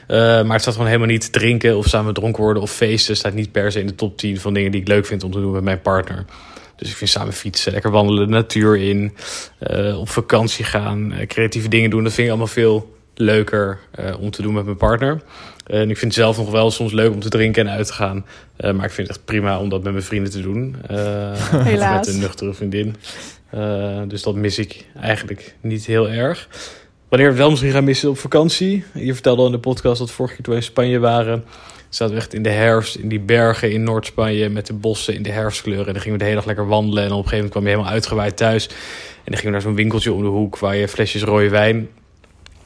Uh, 0.09 0.17
maar 0.19 0.53
het 0.53 0.61
staat 0.61 0.75
gewoon 0.75 0.89
helemaal 0.89 1.09
niet 1.09 1.33
drinken 1.33 1.77
of 1.77 1.87
samen 1.87 2.15
dronken 2.15 2.43
worden 2.43 2.63
of 2.63 2.71
feesten. 2.71 3.17
staat 3.17 3.35
niet 3.35 3.53
per 3.53 3.73
se 3.73 3.81
in 3.81 3.87
de 3.87 3.95
top 3.95 4.19
10 4.19 4.41
van 4.41 4.55
dingen 4.55 4.71
die 4.71 4.81
ik 4.81 4.89
leuk 4.89 5.07
vind 5.07 5.25
om 5.25 5.31
te 5.31 5.41
doen 5.41 5.53
met 5.53 5.63
mijn 5.63 5.81
partner. 5.81 6.25
Dus 6.77 6.91
ik 6.91 6.97
vind 6.97 7.11
samen 7.11 7.33
fietsen, 7.33 7.73
lekker 7.73 7.91
wandelen 7.91 8.27
de 8.27 8.33
natuur 8.33 8.77
in, 8.77 9.17
uh, 9.71 9.99
op 9.99 10.09
vakantie 10.09 10.65
gaan, 10.65 11.13
uh, 11.13 11.27
creatieve 11.27 11.69
dingen 11.69 11.91
doen. 11.91 12.03
Dat 12.03 12.13
vind 12.13 12.25
ik 12.27 12.29
allemaal 12.29 12.53
veel 12.53 12.95
leuker 13.15 13.79
uh, 14.01 14.21
om 14.21 14.31
te 14.31 14.43
doen 14.43 14.55
met 14.55 14.65
mijn 14.65 14.77
partner. 14.77 15.23
en 15.67 15.91
ik 15.91 15.99
vind 15.99 16.15
het 16.15 16.23
zelf 16.23 16.37
nog 16.37 16.51
wel 16.51 16.71
soms 16.71 16.93
leuk 16.93 17.13
om 17.13 17.21
te 17.21 17.29
drinken 17.29 17.67
en 17.67 17.73
uit 17.73 17.87
te 17.87 17.93
gaan. 17.93 18.25
maar 18.57 18.85
ik 18.85 18.91
vind 18.91 19.09
het 19.09 19.17
echt 19.17 19.25
prima 19.25 19.59
om 19.59 19.69
dat 19.69 19.83
met 19.83 19.93
mijn 19.93 20.05
vrienden 20.05 20.33
te 20.33 20.41
doen. 20.41 20.77
Helaas. 21.51 22.07
Met 22.07 22.15
een 22.15 22.21
nuchtere 22.21 22.55
vriendin. 22.55 22.97
dus 24.09 24.23
dat 24.23 24.35
mis 24.35 24.59
ik 24.59 24.87
eigenlijk 25.01 25.55
niet 25.61 25.87
heel 25.87 26.09
erg. 26.09 26.49
Wanneer 27.09 27.31
we 27.31 27.37
wel 27.37 27.51
misschien 27.51 27.73
gaan 27.73 27.85
missen 27.85 28.09
op 28.09 28.19
vakantie. 28.19 28.85
Je 28.95 29.13
vertelde 29.13 29.41
al 29.41 29.47
in 29.47 29.53
de 29.53 29.59
podcast 29.59 29.99
dat 29.99 30.11
vorige 30.11 30.35
keer 30.35 30.45
toen 30.45 30.55
we 30.55 30.61
in 30.61 30.67
Spanje 30.67 30.99
waren 30.99 31.45
zaten 31.89 32.15
we 32.15 32.21
echt 32.21 32.35
in 32.35 32.43
de 32.43 32.51
herfst, 32.51 32.95
in 32.95 33.09
die 33.09 33.21
bergen 33.21 33.73
in 33.73 33.83
Noord-Spanje 33.83 34.49
met 34.49 34.67
de 34.67 34.73
bossen 34.73 35.15
in 35.15 35.23
de 35.23 35.31
herfstkleuren. 35.31 35.87
En 35.87 35.93
dan 35.93 36.03
gingen 36.03 36.19
we 36.19 36.25
de 36.25 36.31
hele 36.31 36.37
dag 36.37 36.47
lekker 36.47 36.69
wandelen. 36.69 37.05
En 37.05 37.13
op 37.13 37.17
een 37.17 37.29
gegeven 37.29 37.37
moment 37.37 37.53
kwam 37.53 37.63
je 37.63 37.69
helemaal 37.69 37.93
uitgewaaid 37.93 38.37
thuis. 38.37 38.67
En 38.67 39.33
dan 39.33 39.35
gingen 39.35 39.45
we 39.45 39.51
naar 39.51 39.61
zo'n 39.61 39.75
winkeltje 39.75 40.13
om 40.13 40.23
de 40.23 40.29
hoek 40.29 40.59
waar 40.59 40.77
je 40.77 40.89
flesjes 40.89 41.23
rode 41.23 41.49
wijn 41.49 41.89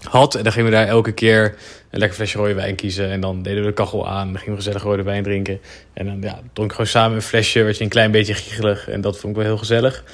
had. 0.03 0.35
En 0.35 0.43
dan 0.43 0.53
gingen 0.53 0.71
we 0.71 0.77
daar 0.77 0.87
elke 0.87 1.13
keer 1.13 1.57
een 1.91 1.99
lekker 1.99 2.17
flesje 2.17 2.39
rode 2.39 2.55
wijn 2.55 2.75
kiezen. 2.75 3.11
En 3.11 3.21
dan 3.21 3.43
deden 3.43 3.63
we 3.63 3.69
de 3.69 3.75
kachel 3.75 4.09
aan. 4.09 4.27
En 4.27 4.33
dan 4.33 4.39
gingen 4.39 4.55
we 4.55 4.63
gezellig 4.63 4.83
rode 4.83 5.03
wijn 5.03 5.23
drinken. 5.23 5.61
En 5.93 6.07
dan 6.07 6.21
ja, 6.21 6.41
dronk 6.53 6.71
gewoon 6.71 6.87
samen 6.87 7.17
een 7.17 7.23
flesje. 7.23 7.63
Werd 7.63 7.77
je 7.77 7.85
een 7.85 7.91
klein 7.91 8.11
beetje 8.11 8.35
giechelig. 8.35 8.89
En 8.89 9.01
dat 9.01 9.19
vond 9.19 9.33
ik 9.33 9.39
wel 9.39 9.49
heel 9.49 9.59
gezellig. 9.59 10.05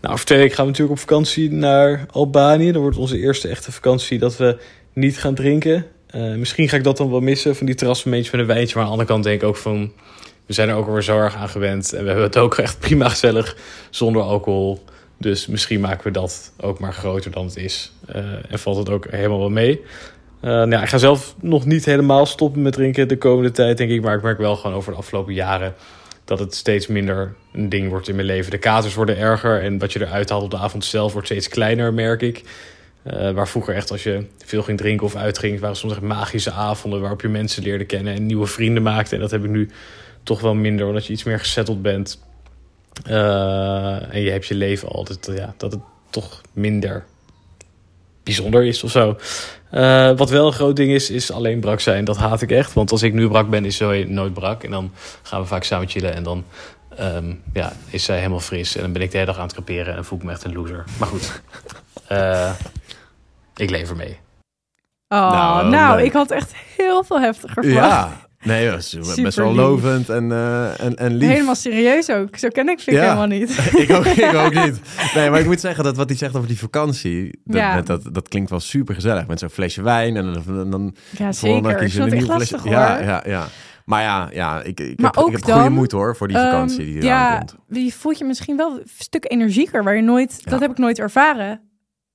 Nou, 0.00 0.14
over 0.14 0.26
twee 0.26 0.38
weken 0.38 0.54
gaan 0.54 0.64
we 0.64 0.70
natuurlijk 0.70 1.00
op 1.00 1.08
vakantie 1.08 1.52
naar 1.52 2.06
Albanië. 2.10 2.72
Dat 2.72 2.82
wordt 2.82 2.96
onze 2.96 3.18
eerste 3.18 3.48
echte 3.48 3.72
vakantie 3.72 4.18
dat 4.18 4.36
we 4.36 4.58
niet 4.92 5.18
gaan 5.18 5.34
drinken. 5.34 5.86
Uh, 6.14 6.34
misschien 6.34 6.68
ga 6.68 6.76
ik 6.76 6.84
dat 6.84 6.96
dan 6.96 7.10
wel 7.10 7.20
missen, 7.20 7.56
van 7.56 7.66
die 7.66 7.74
terrasmomentjes 7.74 8.32
met 8.32 8.40
een 8.40 8.46
wijntje. 8.46 8.74
Maar 8.74 8.84
aan 8.84 8.90
de 8.90 8.98
andere 8.98 9.12
kant 9.12 9.24
denk 9.24 9.42
ik 9.42 9.48
ook 9.48 9.56
van... 9.56 9.92
We 10.46 10.52
zijn 10.52 10.68
er 10.68 10.74
ook 10.74 10.86
alweer 10.86 11.02
zo 11.02 11.18
erg 11.18 11.36
aan 11.36 11.48
gewend. 11.48 11.92
En 11.92 12.00
we 12.00 12.06
hebben 12.06 12.24
het 12.24 12.36
ook 12.36 12.58
echt 12.58 12.78
prima 12.78 13.08
gezellig 13.08 13.56
zonder 13.90 14.22
alcohol. 14.22 14.84
Dus 15.18 15.46
misschien 15.46 15.80
maken 15.80 16.04
we 16.04 16.10
dat 16.10 16.52
ook 16.60 16.78
maar 16.78 16.92
groter 16.92 17.30
dan 17.30 17.44
het 17.44 17.56
is. 17.56 17.92
Uh, 18.16 18.16
en 18.48 18.58
valt 18.58 18.76
het 18.76 18.90
ook 18.90 19.06
helemaal 19.10 19.38
wel 19.38 19.50
mee. 19.50 19.80
Uh, 19.80 20.50
nou 20.50 20.70
ja, 20.70 20.82
ik 20.82 20.88
ga 20.88 20.98
zelf 20.98 21.34
nog 21.40 21.66
niet 21.66 21.84
helemaal 21.84 22.26
stoppen 22.26 22.62
met 22.62 22.72
drinken 22.72 23.08
de 23.08 23.18
komende 23.18 23.50
tijd, 23.50 23.76
denk 23.76 23.90
ik. 23.90 24.02
Maar 24.02 24.16
ik 24.16 24.22
merk 24.22 24.38
wel 24.38 24.56
gewoon 24.56 24.76
over 24.76 24.92
de 24.92 24.98
afgelopen 24.98 25.34
jaren 25.34 25.74
dat 26.24 26.38
het 26.38 26.54
steeds 26.54 26.86
minder 26.86 27.34
een 27.52 27.68
ding 27.68 27.88
wordt 27.88 28.08
in 28.08 28.14
mijn 28.14 28.26
leven. 28.26 28.50
De 28.50 28.58
katers 28.58 28.94
worden 28.94 29.18
erger 29.18 29.62
en 29.62 29.78
wat 29.78 29.92
je 29.92 30.00
eruit 30.00 30.30
haalt 30.30 30.42
op 30.42 30.50
de 30.50 30.56
avond 30.56 30.84
zelf 30.84 31.12
wordt 31.12 31.28
steeds 31.28 31.48
kleiner, 31.48 31.94
merk 31.94 32.22
ik. 32.22 32.42
Uh, 33.06 33.30
waar 33.30 33.48
vroeger 33.48 33.74
echt 33.74 33.90
als 33.90 34.02
je 34.02 34.26
veel 34.44 34.62
ging 34.62 34.78
drinken 34.78 35.06
of 35.06 35.16
uitging, 35.16 35.60
waren 35.60 35.76
soms 35.76 35.92
echt 35.92 36.02
magische 36.02 36.50
avonden 36.50 37.00
waarop 37.00 37.20
je 37.20 37.28
mensen 37.28 37.62
leerde 37.62 37.84
kennen 37.84 38.14
en 38.14 38.26
nieuwe 38.26 38.46
vrienden 38.46 38.82
maakte. 38.82 39.14
En 39.14 39.20
dat 39.20 39.30
heb 39.30 39.44
ik 39.44 39.50
nu 39.50 39.70
toch 40.22 40.40
wel 40.40 40.54
minder, 40.54 40.86
omdat 40.86 41.06
je 41.06 41.12
iets 41.12 41.24
meer 41.24 41.38
gezetteld 41.38 41.82
bent. 41.82 42.20
Uh, 43.08 44.14
en 44.14 44.20
je 44.20 44.30
hebt 44.30 44.46
je 44.46 44.54
leven 44.54 44.88
altijd, 44.88 45.30
ja, 45.34 45.54
dat 45.56 45.72
het 45.72 45.80
toch 46.10 46.40
minder 46.52 47.04
bijzonder 48.22 48.64
is 48.64 48.82
of 48.82 48.90
zo. 48.90 49.16
Uh, 49.72 50.16
wat 50.16 50.30
wel 50.30 50.46
een 50.46 50.52
groot 50.52 50.76
ding 50.76 50.90
is, 50.90 51.10
is 51.10 51.32
alleen 51.32 51.60
brak 51.60 51.80
zijn. 51.80 52.04
Dat 52.04 52.16
haat 52.16 52.42
ik 52.42 52.50
echt. 52.50 52.72
Want 52.72 52.90
als 52.90 53.02
ik 53.02 53.12
nu 53.12 53.28
brak 53.28 53.50
ben, 53.50 53.64
is 53.64 53.76
zo 53.76 54.04
nooit 54.04 54.34
brak. 54.34 54.64
En 54.64 54.70
dan 54.70 54.92
gaan 55.22 55.40
we 55.40 55.46
vaak 55.46 55.64
samen 55.64 55.88
chillen. 55.88 56.14
En 56.14 56.22
dan 56.22 56.44
um, 57.00 57.42
ja, 57.52 57.72
is 57.90 58.04
zij 58.04 58.16
helemaal 58.16 58.40
fris. 58.40 58.76
En 58.76 58.82
dan 58.82 58.92
ben 58.92 59.02
ik 59.02 59.10
de 59.10 59.16
hele 59.16 59.30
dag 59.30 59.38
aan 59.38 59.46
het 59.46 59.52
creperen 59.52 59.96
en 59.96 60.04
voel 60.04 60.18
ik 60.18 60.24
me 60.24 60.30
echt 60.30 60.44
een 60.44 60.52
loser. 60.52 60.84
Maar 60.98 61.08
goed. 61.08 61.42
Ik 63.56 63.70
leef 63.70 63.90
ermee. 63.90 64.18
Oh, 65.08 65.30
nou, 65.30 65.68
nou 65.68 66.02
ik 66.02 66.12
had 66.12 66.30
echt 66.30 66.52
heel 66.76 67.04
veel 67.04 67.20
heftiger 67.20 67.64
verwacht. 67.64 67.86
Ja, 67.86 68.26
nee, 68.42 68.70
dat 68.70 68.78
is 68.78 69.20
best 69.22 69.36
wel 69.36 69.54
lovend 69.54 70.08
en, 70.08 70.30
uh, 70.30 70.80
en, 70.80 70.96
en 70.96 71.14
lief. 71.14 71.28
Helemaal 71.28 71.54
serieus 71.54 72.10
ook. 72.10 72.36
Zo 72.36 72.48
ken 72.48 72.68
ik 72.68 72.80
Fik 72.80 72.94
ja. 72.94 73.00
helemaal 73.00 73.26
niet. 73.26 73.50
ik, 73.82 73.90
ook, 73.90 74.04
ik 74.04 74.34
ook 74.34 74.54
niet. 74.54 74.80
Nee, 75.14 75.30
maar 75.30 75.40
ik 75.40 75.46
moet 75.46 75.60
zeggen 75.60 75.84
dat 75.84 75.96
wat 75.96 76.08
hij 76.08 76.18
zegt 76.18 76.36
over 76.36 76.48
die 76.48 76.58
vakantie, 76.58 77.40
dat, 77.44 77.56
ja. 77.56 77.74
met 77.74 77.86
dat, 77.86 78.08
dat 78.12 78.28
klinkt 78.28 78.50
wel 78.50 78.60
super 78.60 78.94
gezellig. 78.94 79.26
Met 79.26 79.38
zo'n 79.38 79.50
flesje 79.50 79.82
wijn 79.82 80.16
en 80.16 80.42
dan... 80.44 80.70
dan 80.70 80.94
ja, 81.10 81.32
zeker. 81.32 81.82
Ik 81.82 81.94
een 81.94 82.08
nieuw 82.08 82.26
flesje. 82.26 82.58
Ja, 82.64 82.98
ja, 82.98 83.22
ja. 83.26 83.46
Maar 83.84 84.02
ja, 84.02 84.28
ja 84.32 84.62
ik, 84.62 84.80
ik, 84.80 85.00
heb, 85.00 85.16
ik 85.16 85.32
heb 85.32 85.42
goede 85.42 85.70
moed 85.70 85.92
hoor 85.92 86.16
voor 86.16 86.28
die 86.28 86.36
vakantie 86.36 86.86
um, 86.86 86.92
die 86.92 87.02
ja, 87.02 87.38
komt. 87.38 87.56
Je 87.66 87.92
voelt 87.92 88.18
je 88.18 88.24
misschien 88.24 88.56
wel 88.56 88.70
een 88.70 88.86
stuk 88.98 89.24
energieker, 89.32 89.84
waar 89.84 89.96
je 89.96 90.02
nooit... 90.02 90.50
Dat 90.50 90.60
heb 90.60 90.70
ik 90.70 90.78
nooit 90.78 90.98
ervaren. 90.98 91.60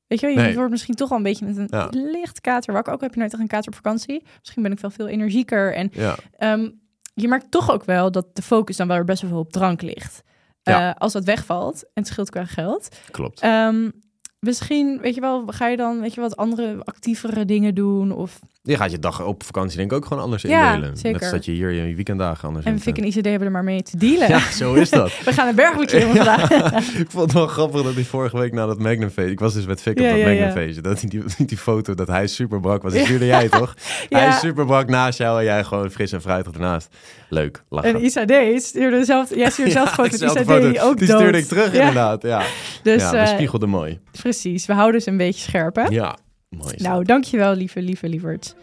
Weet 0.08 0.20
je 0.20 0.26
wel, 0.26 0.36
je 0.36 0.42
nee. 0.42 0.56
wordt 0.56 0.72
misschien 0.72 0.96
toch 0.96 1.12
al 1.12 1.18
een 1.18 1.24
beetje 1.24 1.46
met 1.46 1.58
een 1.58 1.68
ja. 1.70 1.88
licht 1.92 2.42
kater 2.42 2.74
wakker. 2.74 2.94
Ook 2.94 3.02
heb 3.02 3.14
je 3.14 3.20
nooit 3.20 3.32
echt 3.32 3.42
een 3.42 3.48
kater 3.48 3.68
op 3.68 3.76
vakantie. 3.76 4.24
Misschien 4.40 4.64
ben 4.64 4.72
ik 4.72 4.80
wel 4.80 4.92
veel 4.92 5.08
energieker. 5.08 5.74
En 5.74 5.90
ja. 5.94 6.16
um, 6.40 6.80
je 7.14 7.28
merkt 7.28 7.52
toch 7.52 7.72
ook 7.72 7.84
wel 7.84 8.12
dat 8.12 8.36
de 8.36 8.42
focus 8.42 8.78
dan 8.78 8.88
wel 8.88 9.04
best 9.04 9.22
wel 9.22 9.30
veel 9.32 9.40
op 9.40 9.52
drank 9.52 9.82
ligt. 9.82 10.24
Ja. 10.62 10.90
Uh, 10.90 10.96
als 10.96 11.14
dat 11.14 11.24
wegvalt 11.24 11.84
en 11.84 11.90
het 11.94 12.08
scheelt 12.08 12.30
qua 12.30 12.46
geld. 12.46 12.90
Klopt. 13.12 13.44
Um, 13.44 13.92
misschien, 14.40 15.00
weet 15.02 15.16
je 15.16 15.22
wel, 15.22 15.44
ga 15.48 15.68
je 15.68 15.78
dan 15.78 16.02
weet 16.02 16.14
je 16.14 16.22
wat 16.22 16.36
andere 16.36 16.78
actievere 16.84 17.46
dingen 17.46 17.76
doen? 17.76 18.12
Of... 18.12 18.40
Je 18.62 18.78
gaat 18.78 18.92
je 18.92 19.00
dag 19.00 19.24
op 19.24 19.44
vakantie 19.44 19.78
denk 19.78 19.92
ik 19.92 19.98
ook 19.98 20.06
gewoon 20.06 20.24
anders 20.24 20.42
ja, 20.42 20.74
indelen. 20.74 20.98
Zeker. 20.98 21.22
Net 21.22 21.32
dat 21.32 21.46
je 21.46 21.52
hier 21.52 21.72
je 21.72 21.96
weekenddagen 21.96 22.48
anders 22.48 22.66
En 22.66 22.80
Fik 22.80 22.98
en 22.98 23.04
ICD 23.04 23.26
hebben 23.26 23.48
er 23.48 23.52
maar 23.52 23.64
mee 23.64 23.82
te 23.82 23.98
dealen. 23.98 24.28
Ja, 24.38 24.40
zo 24.40 24.74
is 24.74 24.90
dat. 24.90 25.12
We 25.26 25.34
gaan 25.34 25.58
een 25.58 25.88
in 25.88 26.02
vandaag. 26.16 26.52
ik 26.98 27.12
vond 27.12 27.24
het 27.24 27.34
wel 27.34 27.48
grappig 27.48 27.84
dat 27.84 27.94
hij 27.94 28.04
vorige 28.04 28.38
week 28.38 28.54
na 28.54 28.66
dat 28.66 28.80
Magnum 28.80 29.10
feest... 29.10 29.32
Ik 29.32 29.40
was 29.40 29.54
dus 29.54 29.66
met 29.66 29.82
Fik 29.82 30.00
op 30.00 30.06
dat 30.06 30.18
ja, 30.18 30.26
Magnum 30.26 30.52
feestje. 30.52 30.82
Dat 30.82 31.02
hij 31.02 31.10
die, 31.10 31.24
die 31.46 31.58
foto 31.58 31.94
dat 31.94 32.08
hij 32.08 32.28
super 32.28 32.60
brak 32.60 32.82
was. 32.82 32.94
Dat 32.94 33.04
stuurde 33.04 33.26
jij 33.26 33.50
toch? 33.50 33.74
Hij 34.10 34.28
is 34.28 34.40
super 34.40 34.66
brak 34.66 34.90
naast 34.90 35.18
jou 35.18 35.40
en 35.40 35.44
jij 35.44 35.64
gewoon 35.64 35.90
fris 35.90 36.12
en 36.12 36.22
fruitig 36.22 36.54
ernaast. 36.54 36.96
Leuk, 37.30 37.64
lachen. 37.70 37.94
En 37.94 38.04
ICD 38.04 38.64
stuurde 38.64 39.06
zelf, 39.06 39.36
jij 39.36 39.50
stuurde 39.50 39.72
zelf 39.72 39.90
foto 39.90 40.10
van 40.10 40.20
dezelfde 40.20 40.42
ICD, 40.42 40.78
foto. 40.78 40.90
ook 40.90 40.98
Die 40.98 41.08
dood. 41.08 41.18
stuurde 41.18 41.38
ik 41.38 41.46
terug 41.46 41.74
inderdaad, 41.74 42.22
ja. 42.22 42.42
Dus 42.84 43.02
ja, 43.02 43.12
we 43.12 43.18
eh, 43.18 43.28
spiegelden 43.28 43.70
mooi. 43.70 44.00
Precies, 44.42 44.66
we 44.66 44.74
houden 44.74 45.02
ze 45.02 45.10
een 45.10 45.18
beetje 45.18 45.42
scherp, 45.42 45.76
hè? 45.76 45.84
Ja, 45.84 46.18
mooi. 46.50 46.74
Nou, 46.78 47.04
dankjewel, 47.04 47.54
lieve, 47.56 47.82
lieve, 47.82 48.10
lieverd. 48.10 48.56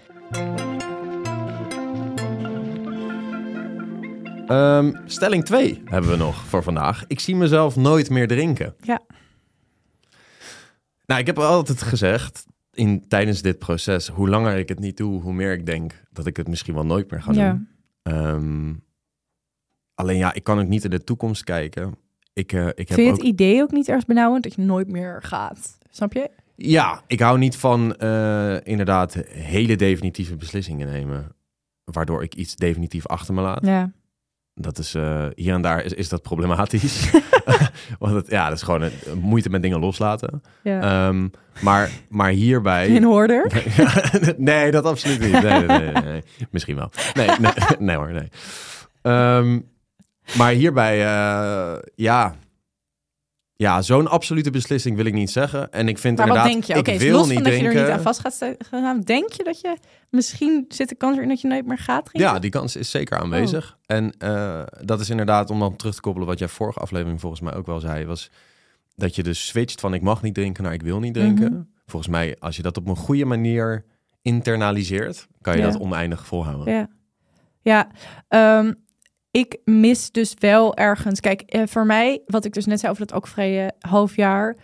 Ehm, 4.46 4.92
stelling 5.06 5.44
2 5.44 5.82
hebben 5.84 6.10
we 6.10 6.16
nog 6.16 6.36
voor 6.46 6.62
vandaag. 6.62 7.04
Ik 7.06 7.20
zie 7.20 7.36
mezelf 7.36 7.76
nooit 7.76 8.10
meer 8.10 8.26
drinken. 8.28 8.74
Ja. 8.80 9.00
Nou, 11.06 11.20
ik 11.20 11.26
heb 11.26 11.38
altijd 11.38 11.82
gezegd 11.82 12.46
in, 12.72 13.08
tijdens 13.08 13.42
dit 13.42 13.58
proces, 13.58 14.08
hoe 14.08 14.28
langer 14.28 14.56
ik 14.56 14.68
het 14.68 14.78
niet 14.78 14.96
doe, 14.96 15.22
hoe 15.22 15.32
meer 15.32 15.52
ik 15.52 15.66
denk 15.66 16.02
dat 16.10 16.26
ik 16.26 16.36
het 16.36 16.48
misschien 16.48 16.74
wel 16.74 16.86
nooit 16.86 17.10
meer 17.10 17.22
ga 17.22 17.32
Ja. 17.32 17.50
doen. 17.50 17.68
Ehm, 18.02 18.72
alleen 19.94 20.16
ja, 20.16 20.32
ik 20.34 20.44
kan 20.44 20.60
ook 20.60 20.68
niet 20.68 20.84
in 20.84 20.90
de 20.90 21.04
toekomst 21.04 21.44
kijken. 21.44 21.94
Ik, 22.34 22.52
eh, 22.52 22.66
ik 22.66 22.76
heb 22.76 22.86
Vind 22.86 23.00
je 23.00 23.10
ook, 23.10 23.16
het 23.16 23.26
idee 23.26 23.62
ook 23.62 23.70
niet 23.70 23.88
erg 23.88 24.04
benauwend 24.04 24.42
dat 24.42 24.54
je 24.54 24.62
nooit 24.62 24.88
meer 24.88 25.22
gaat? 25.22 25.78
Snap 25.90 26.12
je? 26.12 26.30
ja, 26.56 27.02
ik 27.06 27.20
hou 27.20 27.38
niet 27.38 27.56
van 27.56 27.96
eh, 27.96 28.56
inderdaad 28.62 29.14
hele 29.28 29.76
definitieve 29.76 30.36
beslissingen 30.36 30.88
nemen, 30.88 31.32
waardoor 31.84 32.22
ik 32.22 32.34
iets 32.34 32.56
definitief 32.56 33.06
achter 33.06 33.34
me 33.34 33.40
laat. 33.40 33.66
Ja. 33.66 33.90
Dat 34.54 34.78
is 34.78 34.94
eh, 34.94 35.26
hier 35.34 35.54
en 35.54 35.62
daar 35.62 35.84
is, 35.84 35.92
is 35.92 36.08
dat 36.08 36.22
problematisch. 36.22 37.10
Want 37.98 38.14
het, 38.14 38.30
ja, 38.30 38.48
dat 38.48 38.56
is 38.56 38.62
gewoon 38.62 38.82
een, 38.82 38.92
een 39.04 39.18
moeite 39.18 39.50
met 39.50 39.62
dingen 39.62 39.80
loslaten. 39.80 40.42
ja. 40.62 40.80
Ehm, 40.80 41.28
maar, 41.60 41.90
maar 42.08 42.30
hierbij. 42.30 42.96
Een 42.96 43.04
hoorder? 43.04 43.52
nee, 44.36 44.70
dat 44.70 44.84
absoluut 44.84 45.20
niet. 45.20 45.42
Nee, 45.42 45.66
nee, 45.66 45.92
nee. 45.92 46.22
Misschien 46.50 46.76
wel. 46.76 46.90
Nee, 47.14 47.28
nee, 47.40 47.52
nee 47.78 47.96
hoor, 47.96 48.12
nee. 48.12 48.28
Ehm, 49.02 49.60
maar 50.36 50.52
hierbij, 50.52 51.00
eh, 51.04 51.78
ja. 51.94 52.34
Ja, 53.56 53.82
zo'n 53.82 54.06
absolute 54.08 54.50
beslissing 54.50 54.96
wil 54.96 55.04
ik 55.04 55.12
niet 55.12 55.30
zeggen. 55.30 55.70
En 55.72 55.88
ik 55.88 55.98
vind 55.98 56.18
Maar 56.18 56.26
wat 56.28 56.36
inderdaad, 56.36 56.66
denk 56.66 56.84
je? 56.84 56.92
Oké, 56.92 56.98
wil 57.04 57.16
los 57.16 57.26
niet 57.26 57.34
van 57.34 57.42
dat 57.42 57.52
je 57.60 57.66
er 57.66 57.74
niet 57.74 57.90
aan 57.92 58.00
vast 58.02 58.20
gaat 58.20 58.44
gaan, 58.58 59.00
denk 59.00 59.32
je 59.32 59.44
dat 59.44 59.60
je 59.60 59.76
misschien 60.10 60.64
zit 60.68 60.88
de 60.88 60.94
kans 60.94 61.16
erin 61.16 61.28
dat 61.28 61.40
je 61.40 61.48
nooit 61.48 61.66
meer 61.66 61.78
gaat 61.78 62.04
drinken? 62.04 62.32
Ja, 62.32 62.38
die 62.38 62.50
kans 62.50 62.76
is 62.76 62.90
zeker 62.90 63.16
Oh. 63.16 63.22
aanwezig. 63.22 63.78
En 63.86 64.12
eh, 64.18 64.62
dat 64.82 65.00
is 65.00 65.10
inderdaad, 65.10 65.50
om 65.50 65.58
dan 65.58 65.76
terug 65.76 65.94
te 65.94 66.00
koppelen 66.00 66.28
wat 66.28 66.38
jij 66.38 66.48
vorige 66.48 66.78
aflevering 66.78 67.20
volgens 67.20 67.40
mij 67.40 67.54
ook 67.54 67.66
wel 67.66 67.80
zei, 67.80 68.04
was 68.04 68.30
dat 68.96 69.14
je 69.14 69.22
dus 69.22 69.46
switcht 69.46 69.80
van 69.80 69.94
ik 69.94 70.02
mag 70.02 70.22
niet 70.22 70.34
drinken 70.34 70.62
naar 70.62 70.72
ik 70.72 70.82
wil 70.82 71.00
niet 71.00 71.14
drinken. 71.14 71.52
Mhm. 71.52 71.62
Volgens 71.86 72.10
mij, 72.12 72.36
als 72.38 72.56
je 72.56 72.62
dat 72.62 72.76
op 72.76 72.88
een 72.88 72.96
goede 72.96 73.24
manier 73.24 73.84
internaliseert, 74.22 75.26
kan 75.40 75.56
je 75.56 75.60
Ja. 75.62 75.70
dat 75.70 75.80
oneindig 75.80 76.26
volhouden. 76.26 76.74
Ja, 76.74 76.88
ja 77.62 77.88
ehm, 78.28 78.72
ik 79.36 79.58
mis 79.64 80.10
dus 80.10 80.34
wel 80.38 80.76
ergens. 80.76 81.20
Kijk, 81.20 81.40
eh, 81.40 81.62
voor 81.66 81.86
mij, 81.86 82.22
wat 82.26 82.44
ik 82.44 82.52
dus 82.52 82.66
net 82.66 82.80
zei 82.80 82.92
over 82.92 83.06
dat 83.06 83.16
ook 83.16 83.26
vrije 83.26 83.72
half 83.78 84.16
jaar. 84.16 84.56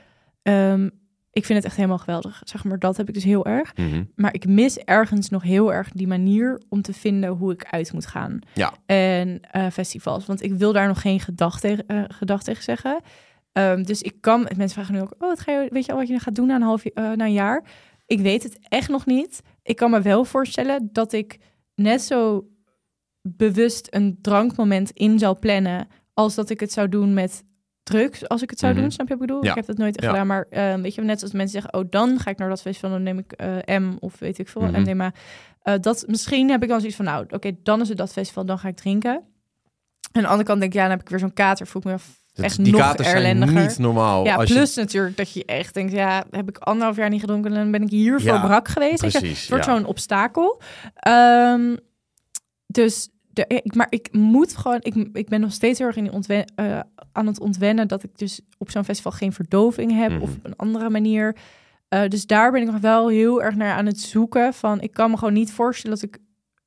ehm, 0.43 0.89
ik 1.33 1.45
vind 1.45 1.59
het 1.59 1.67
echt 1.67 1.77
helemaal 1.77 1.99
geweldig. 1.99 2.41
Zeg 2.45 2.65
maar, 2.65 2.79
dat 2.79 2.97
heb 2.97 3.09
ik 3.09 3.15
dus 3.15 3.25
heel 3.25 3.47
erg. 3.47 3.77
Mhm. 3.77 4.05
Maar 4.15 4.35
ik 4.35 4.47
mis 4.47 4.79
ergens 4.79 5.29
nog 5.29 5.43
heel 5.43 5.73
erg 5.73 5.91
die 5.91 6.07
manier 6.07 6.61
om 6.69 6.83
te 6.83 6.93
vinden 6.93 7.31
hoe 7.31 7.53
ik 7.53 7.67
uit 7.71 7.93
moet 7.93 8.07
gaan. 8.07 8.39
Ja. 8.55 8.73
En 8.87 9.41
eh, 9.51 9.67
festivals. 9.73 10.27
Want 10.27 10.43
ik 10.43 10.53
wil 10.55 10.73
daar 10.73 10.87
nog 10.87 11.01
geen 11.01 11.21
gedachte 11.21 11.61
tegen, 11.61 11.87
eh, 12.29 12.39
tegen 12.39 12.63
zeggen. 12.63 13.01
Ehm, 13.53 13.83
dus 13.83 14.03
ik 14.03 14.21
kan, 14.21 14.41
mensen 14.41 14.71
vragen 14.71 14.95
nu 14.95 15.01
ook, 15.01 15.15
oh, 15.19 15.29
wat 15.29 15.41
ga 15.41 15.53
je, 15.53 15.69
weet 15.73 15.85
je 15.85 15.93
al 15.93 15.99
wat 15.99 16.09
je 16.09 16.19
gaat 16.19 16.35
doen 16.35 16.47
na 16.47 16.55
een 16.55 16.63
half 16.63 16.85
na 16.95 17.25
een 17.25 17.33
jaar? 17.33 17.65
Ik 18.07 18.21
weet 18.21 18.43
het 18.43 18.59
echt 18.69 18.89
nog 18.89 19.07
niet. 19.07 19.43
Ik 19.63 19.77
kan 19.77 19.91
me 19.91 20.01
wel 20.01 20.25
voorstellen 20.25 20.89
dat 20.93 21.13
ik 21.13 21.39
net 21.75 22.03
zo 22.03 22.45
bewust 23.23 23.87
een 23.91 24.19
drankmoment 24.23 24.91
in 24.91 25.19
zou 25.19 25.37
plannen 25.39 25.89
als 26.15 26.35
dat 26.35 26.51
ik 26.51 26.61
het 26.61 26.73
zou 26.73 26.89
doen 26.89 27.15
met 27.15 27.45
drugs, 27.83 28.29
als 28.29 28.43
ik 28.43 28.51
het 28.51 28.59
zou 28.59 28.73
Mhm. 28.73 28.81
doen. 28.83 28.91
Snap 28.91 29.09
je 29.09 29.15
wat 29.15 29.23
ik 29.23 29.27
bedoel? 29.29 29.45
Ja. 29.45 29.51
Ik 29.51 29.57
heb 29.57 29.67
dat 29.67 29.77
nooit 29.79 29.97
echt 29.97 30.05
Ja. 30.05 30.11
gedaan, 30.11 30.27
maar 30.27 30.47
ehm, 30.51 30.81
weet 30.83 30.95
je, 30.95 31.03
net 31.03 31.23
als 31.23 31.33
mensen 31.33 31.61
zeggen, 31.61 31.81
oh, 31.81 31.85
dan 31.91 32.19
ga 32.19 32.31
ik 32.31 32.39
naar 32.39 32.49
dat 32.49 32.61
festival, 32.61 32.91
dan 32.91 33.03
neem 33.03 33.19
ik 33.19 33.33
eh, 33.33 33.79
M 33.79 33.93
of 33.99 34.19
weet 34.19 34.39
ik 34.39 34.49
veel, 34.49 34.63
Mhm. 34.63 34.81
MDMA. 34.81 35.13
Eh, 35.63 35.75
dat 35.81 36.05
misschien 36.07 36.51
heb 36.51 36.63
ik 36.63 36.69
dan 36.69 36.79
zoiets 36.79 36.97
van, 36.97 37.05
nou, 37.05 37.27
oké, 37.31 37.51
dan 37.63 37.81
is 37.81 37.89
het 37.89 37.99
dat 37.99 38.13
festival, 38.13 38.45
dan 38.47 38.59
ga 38.59 38.69
ik 38.69 38.77
drinken. 38.77 39.11
En 39.13 39.21
aan 40.13 40.23
de 40.23 40.29
andere 40.29 40.45
kant 40.49 40.61
denk 40.61 40.73
ik, 40.73 40.79
ja, 40.79 40.83
dan 40.85 40.97
heb 40.97 41.01
ik 41.01 41.09
weer 41.09 41.19
zo'n 41.19 41.33
kater, 41.33 41.67
voel 41.67 41.83
ik 41.83 41.89
me 41.89 41.97
Dat- 42.33 42.45
echt 42.45 42.65
die 42.65 42.73
nog 42.73 42.81
katers 42.81 43.09
zijn 43.09 43.23
ellendiger. 43.25 43.61
niet 43.61 43.79
normaal. 43.79 44.25
Ja, 44.25 44.35
als 44.35 44.49
je- 44.49 44.55
plus 44.55 44.75
natuurlijk 44.75 45.17
dat 45.17 45.33
je 45.33 45.45
echt 45.45 45.75
denkt, 45.75 45.93
ja, 45.93 46.25
heb 46.31 46.49
ik 46.49 46.59
anderhalf 46.59 46.97
jaar 46.97 47.09
niet 47.09 47.21
gedronken 47.21 47.51
en 47.51 47.57
dan 47.57 47.71
ben 47.71 47.83
ik 47.83 47.91
hiervoor 47.91 48.33
Ja, 48.35 48.47
brak 48.47 48.69
geweest. 48.69 49.03
je. 49.03 49.11
Precies, 49.11 49.41
Het 49.41 49.49
wordt 49.51 49.65
ja. 49.65 49.75
zo'n 49.77 49.85
obstakel. 49.85 50.61
Ehm, 50.95 51.77
dus, 52.73 53.09
de, 53.33 53.45
ik, 53.47 53.75
maar 53.75 53.87
ik 53.91 54.09
moet 54.13 54.57
gewoon, 54.57 54.79
ik, 54.81 54.95
ik 55.13 55.29
ben 55.29 55.41
nog 55.41 55.53
steeds 55.53 55.79
heel 55.79 55.87
erg 55.87 55.97
in 55.97 56.05
die 56.05 56.13
ontwen, 56.13 56.45
eh, 56.55 56.81
aan 57.13 57.27
het 57.27 57.41
ontwennen 57.41 57.89
dat 57.89 58.03
ik 58.03 58.19
dus 58.19 58.41
op 58.59 58.71
zo'n 58.71 58.85
festival 58.85 59.13
geen 59.13 59.33
verdoving 59.33 59.93
heb 59.99 60.11
Mhm. 60.11 60.21
of 60.23 60.31
op 60.31 60.45
een 60.45 60.57
andere 60.57 60.91
manier. 60.91 61.37
Eh, 61.89 62.09
dus 62.09 62.27
daar 62.27 62.53
ben 62.53 62.61
ik 62.63 62.71
nog 62.71 62.81
wel 62.81 63.09
heel 63.09 63.43
erg 63.43 63.55
naar 63.55 63.75
aan 63.77 63.87
het 63.87 64.01
zoeken. 64.01 64.55
Van, 64.55 64.81
ik 64.81 64.93
kan 64.93 65.11
me 65.11 65.17
gewoon 65.17 65.35
niet 65.35 65.53
voorstellen 65.53 65.99
dat 66.01 66.09
ik, 66.09 66.19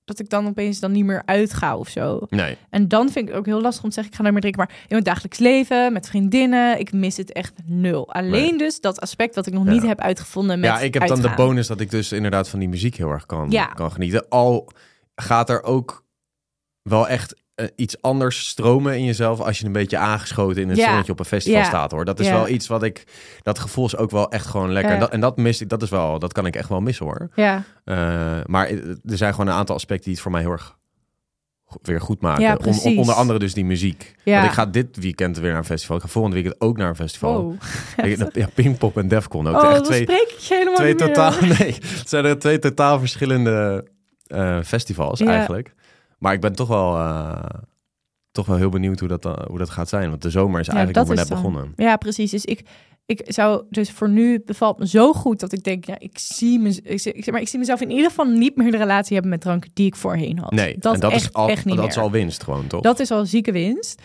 dat 0.06 0.20
ik 0.20 0.30
dan 0.30 0.48
opeens 0.48 0.80
dan 0.80 0.92
niet 0.92 1.06
meer 1.06 1.22
uitga 1.26 1.78
of 1.78 1.88
zo. 1.90 2.20
Nee, 2.30 2.58
En 2.70 2.88
dan 2.88 3.04
vind 3.10 3.18
ik 3.26 3.28
het 3.28 3.36
ook 3.38 3.46
heel 3.46 3.62
lastig 3.62 3.84
om 3.84 3.90
te 3.90 3.96
zeggen, 3.96 4.12
ik 4.12 4.18
ga 4.18 4.24
naar 4.24 4.32
meer 4.34 4.42
drinken. 4.42 4.62
Maar 4.66 4.76
in 4.82 4.86
mijn 4.90 5.04
dagelijks 5.04 5.38
leven, 5.40 5.94
met 5.94 6.08
vriendinnen, 6.08 6.80
ik 6.80 6.92
mis 6.94 7.18
het 7.18 7.32
echt 7.32 7.54
nul. 7.66 8.14
Alleen 8.14 8.32
Nee. 8.32 8.58
dus 8.58 8.80
dat 8.82 9.02
aspect 9.02 9.36
wat 9.36 9.48
ik 9.48 9.54
nog 9.54 9.66
Ja. 9.66 9.72
niet 9.72 9.82
heb 9.86 10.00
uitgevonden 10.00 10.60
met 10.60 10.70
ja, 10.70 10.80
ik 10.80 10.94
heb 10.94 11.08
dan 11.08 11.22
de 11.22 11.34
bonus 11.36 11.68
dat 11.68 11.80
ik 11.80 11.92
dus 11.92 12.12
inderdaad 12.12 12.50
van 12.50 12.60
die 12.60 12.70
muziek 12.70 12.96
heel 12.96 13.10
erg 13.10 13.26
kan, 13.26 13.50
Ja. 13.50 13.66
kan 13.66 13.92
genieten. 13.92 14.26
Al 14.30 14.68
gaat 15.16 15.50
er 15.50 15.64
ook 15.64 16.06
wel 16.82 17.08
echt 17.08 17.42
eh, 17.56 17.68
iets 17.76 18.02
anders 18.02 18.48
stromen 18.48 18.98
in 18.98 19.04
jezelf 19.06 19.40
als 19.40 19.60
je 19.60 19.66
een 19.66 19.72
beetje 19.72 19.98
aangeschoten 19.98 20.62
in 20.62 20.70
het 20.70 20.78
Ja. 20.78 20.86
zonnetje 20.88 21.12
op 21.12 21.20
een 21.20 21.26
festival 21.26 21.60
Ja. 21.60 21.66
staat 21.68 21.92
hoor. 21.92 22.06
Dat 22.06 22.20
is 22.20 22.26
Ja. 22.28 22.34
wel 22.34 22.48
iets 22.48 22.68
wat 22.68 22.84
ik, 22.84 23.04
dat 23.42 23.60
gevoel 23.60 23.86
is 23.86 23.98
ook 23.98 24.12
wel 24.12 24.32
echt 24.32 24.46
gewoon 24.46 24.72
lekker. 24.72 24.94
En, 24.94 25.00
dat, 25.00 25.10
en 25.10 25.20
dat 25.20 25.38
mis 25.38 25.62
ik, 25.62 25.70
dat 25.70 25.82
is 25.82 25.90
wel, 25.90 26.20
dat 26.20 26.34
kan 26.34 26.46
ik 26.46 26.56
echt 26.56 26.70
wel 26.70 26.80
missen 26.82 27.06
hoor. 27.06 27.30
Ja, 27.36 27.64
Eh, 27.84 27.96
maar 28.46 28.68
er 29.06 29.18
zijn 29.18 29.32
gewoon 29.34 29.48
een 29.48 29.54
aantal 29.58 29.76
aspecten 29.76 30.04
die 30.06 30.14
het 30.14 30.22
voor 30.22 30.32
mij 30.32 30.42
heel 30.42 30.52
erg 30.52 30.78
weer 31.82 32.02
goed 32.02 32.22
maken. 32.22 32.58
Precies. 32.58 32.98
onder 32.98 33.16
andere 33.16 33.40
dus 33.40 33.54
die 33.54 33.66
muziek. 33.66 34.16
Ja. 34.24 34.34
Want 34.36 34.46
ik 34.48 34.52
ga 34.54 34.66
dit 34.66 34.98
weekend 34.98 35.38
weer 35.38 35.50
naar 35.50 35.58
een 35.60 35.66
festival. 35.66 35.96
Ik 35.96 36.02
ga 36.02 36.08
volgende 36.08 36.36
weekend 36.42 36.62
ook 36.62 36.78
naar 36.78 36.90
een 36.90 36.96
festival. 36.96 37.42
wow. 37.44 37.54
Ik- 38.12 38.36
Ja, 38.36 38.48
Pinkpop 38.54 38.98
en 38.98 39.08
Defcon 39.08 39.48
ook. 39.48 39.62
Oh, 39.64 39.72
echt 39.72 39.84
twee, 39.84 40.02
spreek 40.02 40.20
ik 40.30 40.38
je 40.40 40.54
helemaal 40.54 40.76
twee 40.76 40.96
totaal, 40.96 41.34
nee, 41.60 41.74
het 41.74 42.10
zijn 42.10 42.26
er 42.26 42.40
twee 42.40 42.60
totaal 42.60 43.00
verschillende 43.00 43.86
eh, 44.28 44.62
festivals 44.62 45.20
Ja. 45.20 45.26
eigenlijk. 45.28 45.74
Maar 46.18 46.34
ik 46.34 46.42
ben 46.42 46.54
toch 46.54 46.68
wel, 46.68 46.96
eh, 46.98 47.44
toch 48.32 48.46
wel 48.46 48.58
heel 48.58 48.70
benieuwd 48.70 49.00
hoe 49.00 49.08
dat, 49.10 49.24
hoe 49.24 49.58
dat 49.58 49.70
gaat 49.70 49.90
zijn. 49.90 50.10
Want 50.10 50.22
de 50.22 50.30
zomer 50.30 50.60
is 50.60 50.66
Ja, 50.66 50.74
eigenlijk 50.74 51.08
nog 51.08 51.16
maar 51.16 51.26
net 51.26 51.28
dan- 51.34 51.42
begonnen. 51.52 51.74
Ja, 51.76 51.96
precies. 51.98 52.32
Dus 52.32 52.46
ik, 52.46 52.62
ik 53.06 53.22
zou 53.26 53.64
dus 53.70 53.92
voor 53.92 54.10
nu 54.10 54.42
bevalt 54.46 54.80
me 54.80 54.88
zo 54.88 55.14
goed 55.14 55.40
dat 55.40 55.52
ik 55.54 55.64
denk, 55.64 55.86
ja, 55.86 56.00
ik 56.00 56.18
zie 56.20 56.60
me, 56.60 56.82
ik, 56.84 57.32
maar, 57.32 57.42
ik 57.42 57.48
zie 57.48 57.60
mezelf 57.60 57.82
in 57.82 57.90
ieder 57.92 58.10
geval 58.10 58.26
niet 58.26 58.56
meer 58.56 58.72
de 58.72 58.78
relatie 58.78 59.14
hebben 59.14 59.32
met 59.32 59.42
drank 59.42 59.66
die 59.74 59.86
ik 59.86 59.96
voorheen 59.96 60.40
had. 60.40 60.52
Nee, 60.52 60.78
dat, 60.78 60.94
en 60.94 61.00
dat 61.00 61.12
echt, 61.12 61.22
is 61.24 61.34
al, 61.34 61.50
echt 61.50 61.66
niet 61.66 61.76
dat 61.76 61.84
meer. 61.86 61.94
is 61.96 62.02
al 62.02 62.12
winst 62.12 62.44
gewoon, 62.44 62.68
toch? 62.68 62.82
Dat 62.82 63.00
is 63.00 63.12
al 63.12 63.26
zieke 63.26 63.52
winst. 63.52 64.02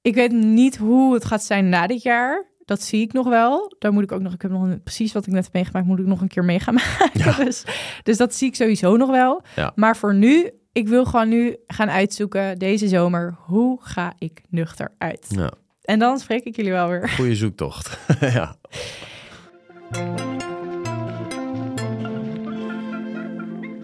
Ik 0.00 0.14
weet 0.14 0.32
niet 0.32 0.76
hoe 0.76 1.14
het 1.14 1.24
gaat 1.24 1.42
zijn 1.42 1.68
na 1.68 1.86
dit 1.86 2.02
jaar. 2.02 2.46
Dat 2.72 2.82
zie 2.82 3.00
ik 3.00 3.12
nog 3.12 3.28
wel. 3.28 3.74
Daar 3.78 3.92
moet 3.92 4.02
ik 4.02 4.12
ook 4.12 4.20
nog. 4.20 4.32
Ik 4.32 4.42
heb 4.42 4.50
nog 4.50 4.62
een- 4.62 4.82
precies 4.82 5.12
wat 5.12 5.26
ik 5.26 5.32
net 5.32 5.44
heb 5.44 5.52
meegemaakt, 5.52 5.86
moet 5.86 5.98
ik 5.98 6.06
nog 6.06 6.20
een 6.20 6.28
keer 6.28 6.44
mee 6.44 6.60
gaan 6.60 6.74
maken. 6.98 7.10
Ja. 7.12 7.36
Dus, 7.44 7.64
dus 8.02 8.16
dat 8.16 8.34
zie 8.34 8.48
ik 8.48 8.54
sowieso 8.54 8.96
nog 8.96 9.10
wel. 9.10 9.42
Ja. 9.56 9.72
Maar 9.74 9.96
voor 9.96 10.14
nu, 10.14 10.50
ik 10.72 10.88
wil 10.88 11.04
gewoon 11.04 11.28
nu 11.28 11.56
gaan 11.66 11.90
uitzoeken 11.90 12.58
deze 12.58 12.88
zomer. 12.88 13.34
Hoe 13.38 13.78
ga 13.82 14.12
ik 14.18 14.42
nuchter 14.48 14.92
uit? 14.98 15.26
Ja, 15.28 15.50
En 15.82 15.98
dan 15.98 16.18
spreek 16.18 16.44
ik 16.44 16.56
jullie 16.56 16.72
wel 16.72 16.88
weer. 16.88 17.08
goede 17.08 17.34
zoektocht. 17.34 17.98
ja. 18.20 18.56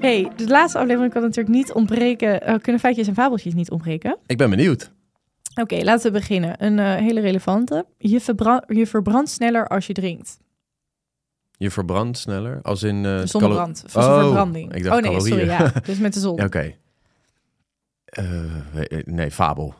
Hey, 0.01 0.31
de 0.37 0.47
laatste 0.49 0.79
aflevering 0.79 1.13
kan 1.13 1.23
natuurlijk 1.23 1.55
niet 1.55 1.73
ontbreken. 1.73 2.43
eh, 2.43 2.59
kunnen 2.61 2.81
feitjes 2.81 3.07
en 3.09 3.15
fabeltjes 3.15 3.55
niet 3.55 3.71
ontbreken? 3.71 4.19
Ik 4.27 4.37
ben 4.39 4.51
benieuwd. 4.51 4.91
Oké, 5.61 5.77
laten 5.85 6.13
we 6.13 6.19
beginnen. 6.19 6.65
Een 6.65 6.79
eh, 6.79 6.95
hele 6.95 7.21
relevante. 7.21 7.87
Je, 7.99 8.21
verbra- 8.21 8.65
je 8.67 8.87
verbrandt 8.87 9.31
sneller 9.31 9.67
als 9.69 9.87
je 9.87 9.93
drinkt. 9.93 10.39
Je 11.57 11.71
verbrandt 11.71 12.19
sneller, 12.19 12.59
als 12.63 12.83
in... 12.83 13.05
eh, 13.05 13.21
Zonnebrand. 13.25 13.83
Van 13.87 14.05
Oh, 14.05 14.21
verbranding. 14.21 14.75
ik 14.75 14.83
dacht 14.85 14.97
oh 14.97 15.03
nee, 15.03 15.11
calorieën. 15.13 15.39
sorry. 15.49 15.63
Ja. 15.75 15.81
Dus 15.87 15.99
met 15.99 16.15
de 16.15 16.21
zon. 16.21 16.43
Oké. 16.45 16.75
Eh, 18.05 18.45
nee, 19.05 19.31
fabel. 19.31 19.75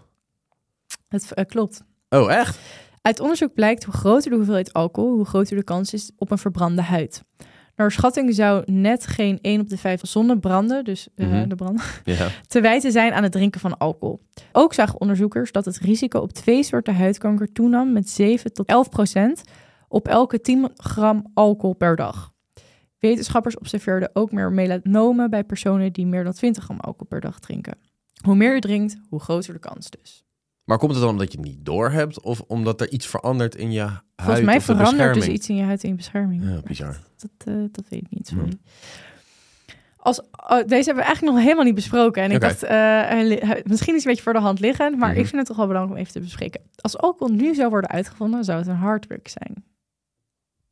Het 1.09 1.47
klopt. 1.49 1.85
Oh, 2.09 2.33
echt? 2.33 2.59
Uit 3.03 3.21
onderzoek 3.21 3.55
blijkt 3.55 3.85
hoe 3.85 3.95
groter 3.95 4.31
de 4.31 4.37
hoeveelheid 4.37 4.73
alcohol, 4.73 5.15
hoe 5.15 5.25
groter 5.27 5.57
de 5.57 5.63
kans 5.65 5.93
is 5.93 6.11
op 6.17 6.31
een 6.31 6.39
verbrande 6.39 6.83
huid. 6.83 7.23
Naar 7.79 7.93
schatting 7.93 8.35
zou 8.35 8.63
net 8.73 9.07
geen 9.07 9.39
1 9.43 9.61
op 9.61 9.69
de 9.69 9.79
5 9.79 10.01
zonnebranden, 10.07 10.85
dus 10.85 11.09
Mhm. 11.17 11.49
de 11.49 11.55
brand, 11.55 11.83
Ja. 12.05 12.29
te 12.47 12.61
wijten 12.61 12.93
zijn 12.93 13.13
aan 13.13 13.23
het 13.23 13.33
drinken 13.33 13.61
van 13.61 13.79
alcohol. 13.79 14.21
Ook 14.53 14.75
zagen 14.75 15.01
onderzoekers 15.01 15.53
dat 15.53 15.65
het 15.65 15.79
risico 15.79 16.19
op 16.21 16.33
twee 16.33 16.63
soorten 16.63 16.95
huidkanker 16.97 17.53
toenam 17.53 17.93
met 17.93 18.11
7 18.11 18.53
tot 18.53 18.67
11 18.67 18.89
procent 18.89 19.43
op 19.89 20.09
elke 20.09 20.41
10 20.41 20.71
gram 20.77 21.31
alcohol 21.35 21.75
per 21.75 21.97
dag. 21.97 22.33
Wetenschappers 22.99 23.59
observeerden 23.59 24.11
ook 24.13 24.33
meer 24.33 24.53
melanomen 24.53 25.31
bij 25.31 25.45
personen 25.45 25.93
die 25.93 26.07
meer 26.07 26.25
dan 26.25 26.33
20 26.33 26.65
gram 26.65 26.81
alcohol 26.81 27.07
per 27.09 27.21
dag 27.21 27.39
drinken. 27.41 27.79
Hoe 28.25 28.35
meer 28.35 28.55
je 28.55 28.61
drinkt, 28.61 28.97
hoe 29.09 29.21
groter 29.21 29.53
de 29.53 29.59
kans 29.59 29.91
dus. 29.91 30.25
Maar 30.69 30.79
komt 30.79 30.93
het 30.93 31.01
dan 31.01 31.11
omdat 31.11 31.33
je 31.33 31.39
het 31.39 31.47
niet 31.47 31.65
doorhebt? 31.65 32.21
Of 32.21 32.41
omdat 32.47 32.81
er 32.81 32.91
iets 32.91 33.07
verandert 33.07 33.55
in 33.55 33.73
je 33.73 33.81
huid 33.81 34.03
Volgens 34.17 34.45
mij 34.45 34.61
verandert 34.61 35.15
dus 35.15 35.27
iets 35.27 35.49
in 35.49 35.57
je 35.57 35.63
huid 35.63 35.83
en 35.83 35.89
je 35.89 35.95
bescherming. 35.95 36.43
Ja, 36.45 36.61
bizar. 36.65 36.97
Dat, 37.17 37.31
eh, 37.47 37.55
dat 37.73 37.85
weet 37.89 38.01
ik 38.01 38.07
niet, 38.11 38.27
sorry. 38.27 38.43
Hmm. 38.49 38.61
Als, 39.97 40.21
oh, 40.21 40.49
deze 40.49 40.85
hebben 40.85 40.95
we 40.95 41.03
eigenlijk 41.03 41.35
nog 41.35 41.43
helemaal 41.43 41.65
niet 41.65 41.75
besproken. 41.75 42.23
En 42.23 42.31
ik 42.31 42.41
dacht, 42.41 42.63
eh, 42.63 43.11
misschien 43.65 43.67
is 43.67 43.79
het 43.79 43.89
een 43.95 44.03
beetje 44.05 44.23
voor 44.23 44.33
de 44.33 44.39
hand 44.39 44.61
liggend, 44.61 44.99
maar 44.99 45.11
Mhm. 45.11 45.19
ik 45.19 45.25
vind 45.27 45.37
het 45.37 45.47
toch 45.47 45.57
wel 45.57 45.67
belangrijk 45.67 45.97
om 45.99 46.01
even 46.03 46.13
te 46.13 46.21
bespreken. 46.21 46.61
Als 46.77 46.99
alcohol 46.99 47.35
nu 47.35 47.55
zou 47.55 47.71
worden 47.71 47.91
uitgevonden, 47.91 48.45
zou 48.45 48.59
het 48.59 48.67
een 48.69 48.75
harddrug 48.77 49.21
zijn. 49.23 49.65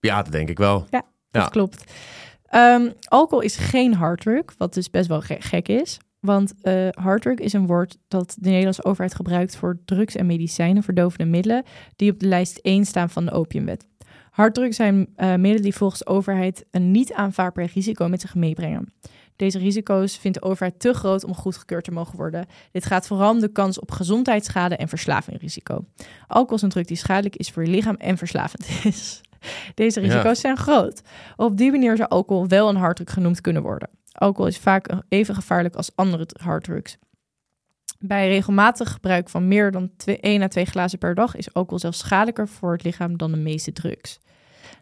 Ja, 0.01 0.23
dat 0.23 0.33
denk 0.33 0.49
ik 0.49 0.59
wel. 0.59 0.87
Dat 0.91 1.05
Ja. 1.31 1.49
klopt. 1.49 1.93
Ehm, 2.47 2.91
alcohol 3.09 3.45
is 3.45 3.57
geen 3.57 3.95
harddrug, 3.95 4.45
wat 4.59 4.75
dus 4.75 4.91
best 4.91 5.09
wel 5.09 5.21
ge- 5.21 5.37
gek 5.41 5.69
is. 5.69 5.99
Want 6.27 6.55
harddrug 6.91 7.39
is 7.39 7.53
een 7.53 7.67
woord 7.67 7.99
dat 8.09 8.37
de 8.39 8.49
Nederlandse 8.49 8.85
overheid 8.85 9.15
gebruikt 9.15 9.57
voor 9.57 9.79
drugs 9.85 10.15
en 10.17 10.27
medicijnen, 10.27 10.83
verdovende 10.83 11.25
middelen, 11.25 11.65
die 11.97 12.11
op 12.13 12.21
de 12.21 12.27
lijst 12.27 12.59
1 12.59 12.85
staan 12.85 13.11
van 13.11 13.25
de 13.25 13.31
opiumwet. 13.33 13.87
Harddrugs 14.31 14.77
zijn 14.77 15.09
eh, 15.17 15.29
middelen 15.29 15.63
die 15.63 15.75
volgens 15.75 16.01
de 16.01 16.07
overheid 16.07 16.65
een 16.71 16.91
niet 16.91 17.13
aanvaardbaar 17.13 17.69
risico 17.75 18.09
met 18.09 18.21
zich 18.21 18.35
meebrengen. 18.35 18.93
Deze 19.37 19.59
risico's 19.59 20.17
vindt 20.17 20.41
de 20.41 20.47
overheid 20.47 20.81
te 20.81 20.93
groot 20.93 21.25
om 21.25 21.35
goedgekeurd 21.35 21.85
te 21.85 21.91
mogen 21.91 22.17
worden. 22.17 22.47
Dit 22.73 22.87
gaat 22.87 23.07
vooral 23.07 23.31
om 23.31 23.41
de 23.41 23.53
kans 23.53 23.81
op 23.81 23.91
gezondheidsschade 23.91 24.77
en 24.77 24.89
verslavingrisico. 24.89 25.85
Alcohol 26.27 26.57
is 26.57 26.63
een 26.63 26.69
drug 26.69 26.85
die 26.87 26.97
schadelijk 26.97 27.37
is 27.37 27.51
voor 27.51 27.65
je 27.65 27.71
lichaam 27.71 27.95
en 27.95 28.19
verslavend 28.19 28.69
is. 28.85 29.21
Deze 29.75 30.01
Ja. 30.01 30.07
risico's 30.07 30.41
zijn 30.41 30.57
groot. 30.57 31.03
Op 31.37 31.57
die 31.57 31.71
manier 31.71 31.97
zou 31.97 32.09
alcohol 32.09 32.49
wel 32.49 32.69
een 32.69 32.77
harddruk 32.77 33.11
genoemd 33.11 33.41
kunnen 33.41 33.63
worden. 33.63 33.89
Alcohol 34.19 34.47
is 34.47 34.59
vaak 34.59 34.89
even 35.09 35.35
gevaarlijk 35.35 35.75
als 35.75 35.91
andere 35.95 36.27
harddrugs. 36.41 36.97
Bij 37.99 38.29
regelmatig 38.29 38.93
gebruik 38.93 39.29
van 39.29 39.49
meer 39.49 39.71
dan 39.71 39.91
1 40.21 40.43
à 40.43 40.49
2 40.49 40.65
glazen 40.65 40.99
per 40.99 41.15
dag 41.15 41.37
is 41.37 41.55
alcohol 41.55 41.79
zelfs 41.79 41.99
schadelijker 41.99 42.49
voor 42.49 42.73
het 42.73 42.83
lichaam 42.85 43.17
dan 43.17 43.31
de 43.31 43.37
meeste 43.37 43.73
drugs. 43.73 44.19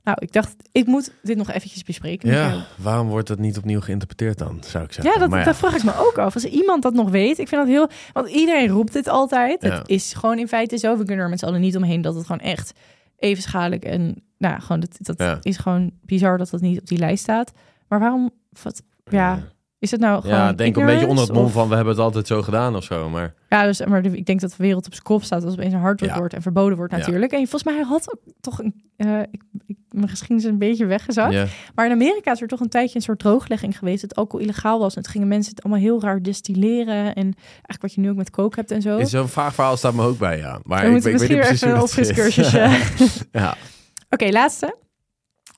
Nou, 0.05 0.17
ik 0.21 0.33
dacht, 0.33 0.55
ik 0.73 0.87
moet 0.87 1.13
dit 1.23 1.37
nog 1.37 1.51
eventjes 1.51 1.83
bespreken. 1.83 2.29
jou. 2.31 2.53
Ja, 2.53 2.67
waarom 2.77 3.09
wordt 3.09 3.29
dat 3.29 3.39
niet 3.39 3.59
opnieuw 3.59 3.81
geïnterpreteerd 3.81 4.39
dan, 4.39 4.59
zou 4.65 4.85
ik 4.85 4.93
zeggen. 4.93 5.13
Ja, 5.15 5.19
dat, 5.21 5.31
Maar 5.31 5.45
dat 5.45 5.57
vraag 5.57 5.75
ik 5.77 5.83
me 5.85 5.97
ook 5.97 6.19
af. 6.19 6.35
Als 6.35 6.45
iemand 6.45 6.83
dat 6.83 6.95
nog 6.95 7.11
weet, 7.11 7.39
ik 7.39 7.49
vind 7.49 7.61
dat 7.61 7.71
heel... 7.71 7.89
Want 8.13 8.29
iedereen 8.29 8.69
roept 8.69 8.93
dit 8.93 9.09
altijd. 9.09 9.63
Ja. 9.63 9.79
Het 9.79 9.89
is 9.89 10.13
gewoon 10.13 10.39
in 10.39 10.49
feite 10.49 10.77
zo. 10.77 10.97
We 10.99 11.05
kunnen 11.05 11.25
er 11.25 11.31
met 11.31 11.39
z'n 11.39 11.45
allen 11.47 11.61
niet 11.61 11.77
omheen 11.77 12.03
dat 12.03 12.15
het 12.15 12.27
gewoon 12.27 12.41
echt 12.41 12.73
even 13.17 13.43
schadelijk... 13.43 13.85
en 13.85 14.23
nou, 14.39 14.61
gewoon 14.61 14.81
dat, 14.81 14.97
dat 14.99 15.19
Ja. 15.19 15.39
is 15.43 15.57
gewoon 15.57 15.91
bizar 16.03 16.39
dat 16.39 16.51
dat 16.51 16.61
niet 16.61 16.81
op 16.81 16.87
die 16.87 16.99
lijst 16.99 17.23
staat. 17.23 17.53
Maar 17.89 17.99
waarom... 17.99 18.31
Wat, 18.63 18.83
ja, 19.05 19.43
Is 19.79 19.91
het 19.91 20.01
nou 20.01 20.21
gewoon 20.21 20.37
Ja, 20.37 20.53
denk 20.53 20.77
een 20.77 20.87
beetje 20.87 21.07
onder 21.07 21.25
het 21.25 21.33
mom 21.33 21.45
of- 21.45 21.53
van 21.53 21.69
we 21.69 21.75
hebben 21.75 21.95
het 21.95 22.03
altijd 22.03 22.27
zo 22.27 22.43
gedaan 22.43 22.77
of 22.77 22.85
zo. 22.85 23.09
Maar 23.11 23.35
Ja, 23.49 23.65
dus, 23.65 23.85
maar 23.85 24.05
ik 24.05 24.27
denk 24.27 24.41
dat 24.41 24.51
de 24.51 24.57
wereld 24.59 24.87
op 24.87 24.93
zijn 24.93 25.05
kop 25.05 25.23
staat 25.25 25.43
als 25.43 25.51
het 25.51 25.61
opeens 25.61 25.75
een 25.75 25.81
hardwoord 25.81 26.13
Ja. 26.13 26.19
wordt 26.19 26.35
en 26.35 26.43
verboden 26.43 26.77
wordt 26.77 26.93
Ja. 26.93 26.99
natuurlijk. 26.99 27.33
En 27.33 27.39
volgens 27.39 27.65
mij 27.65 27.83
had 27.83 28.13
ook 28.13 28.21
toch 28.41 28.59
een... 28.59 28.75
eh, 28.97 29.19
ik, 29.31 29.43
ik, 29.67 29.77
mijn 29.91 30.09
geschiedenis 30.09 30.45
is 30.45 30.51
een 30.51 30.59
beetje 30.59 30.87
weggezakt. 30.87 31.51
Maar 31.75 31.87
in 31.87 31.93
Amerika 31.93 32.33
is 32.33 32.41
er 32.41 32.49
toch 32.49 32.61
een 32.61 32.69
tijdje 32.69 32.97
een 32.97 33.03
soort 33.03 33.19
drooglegging 33.19 33.79
geweest 33.79 34.01
dat 34.01 34.15
alcohol 34.15 34.45
illegaal 34.47 34.79
was. 34.79 34.97
En 34.97 35.03
toen 35.03 35.13
gingen 35.13 35.29
mensen 35.29 35.55
het 35.55 35.65
allemaal 35.65 35.83
heel 35.83 36.01
raar 36.01 36.23
destilleren. 36.23 37.15
En 37.15 37.35
eigenlijk 37.35 37.81
wat 37.81 37.95
je 37.95 38.01
nu 38.01 38.11
ook 38.11 38.17
met 38.17 38.31
coke 38.31 38.57
hebt 38.57 38.71
en 38.71 38.83
zo. 38.83 38.97
Is 38.97 39.11
zo'n 39.11 39.29
vaag 39.29 39.55
verhaal 39.55 39.77
staat 39.77 39.95
me 39.95 40.03
ook 40.03 40.19
bij, 40.19 40.39
ja. 40.39 40.61
Maar 40.63 40.81
We 40.81 40.87
ik, 40.87 40.93
moeten 40.93 41.11
weet- 41.13 41.21
ik 41.23 41.29
weet 41.29 41.37
niet 41.37 41.47
precies 41.47 41.63
even 41.63 41.67
hoe 41.69 41.77
een 41.77 41.81
dat 41.81 41.91
opfriscursusje. 41.91 43.25
ja. 43.41 43.57
Oké, 44.11 44.29
laatste. 44.31 44.77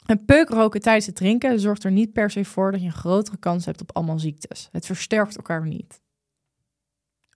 Een 0.06 0.24
peuk 0.24 0.48
roken 0.48 0.80
tijdens 0.80 1.06
het 1.06 1.16
drinken 1.16 1.60
zorgt 1.60 1.84
er 1.84 1.90
niet 1.90 2.12
per 2.12 2.30
se 2.30 2.44
voor 2.44 2.70
dat 2.72 2.80
je 2.80 2.86
een 2.86 2.92
grotere 2.92 3.36
kans 3.36 3.64
hebt 3.64 3.80
op 3.80 3.96
allemaal 3.96 4.18
ziektes. 4.18 4.68
Het 4.72 4.86
versterkt 4.86 5.36
elkaar 5.36 5.66
niet. 5.66 6.00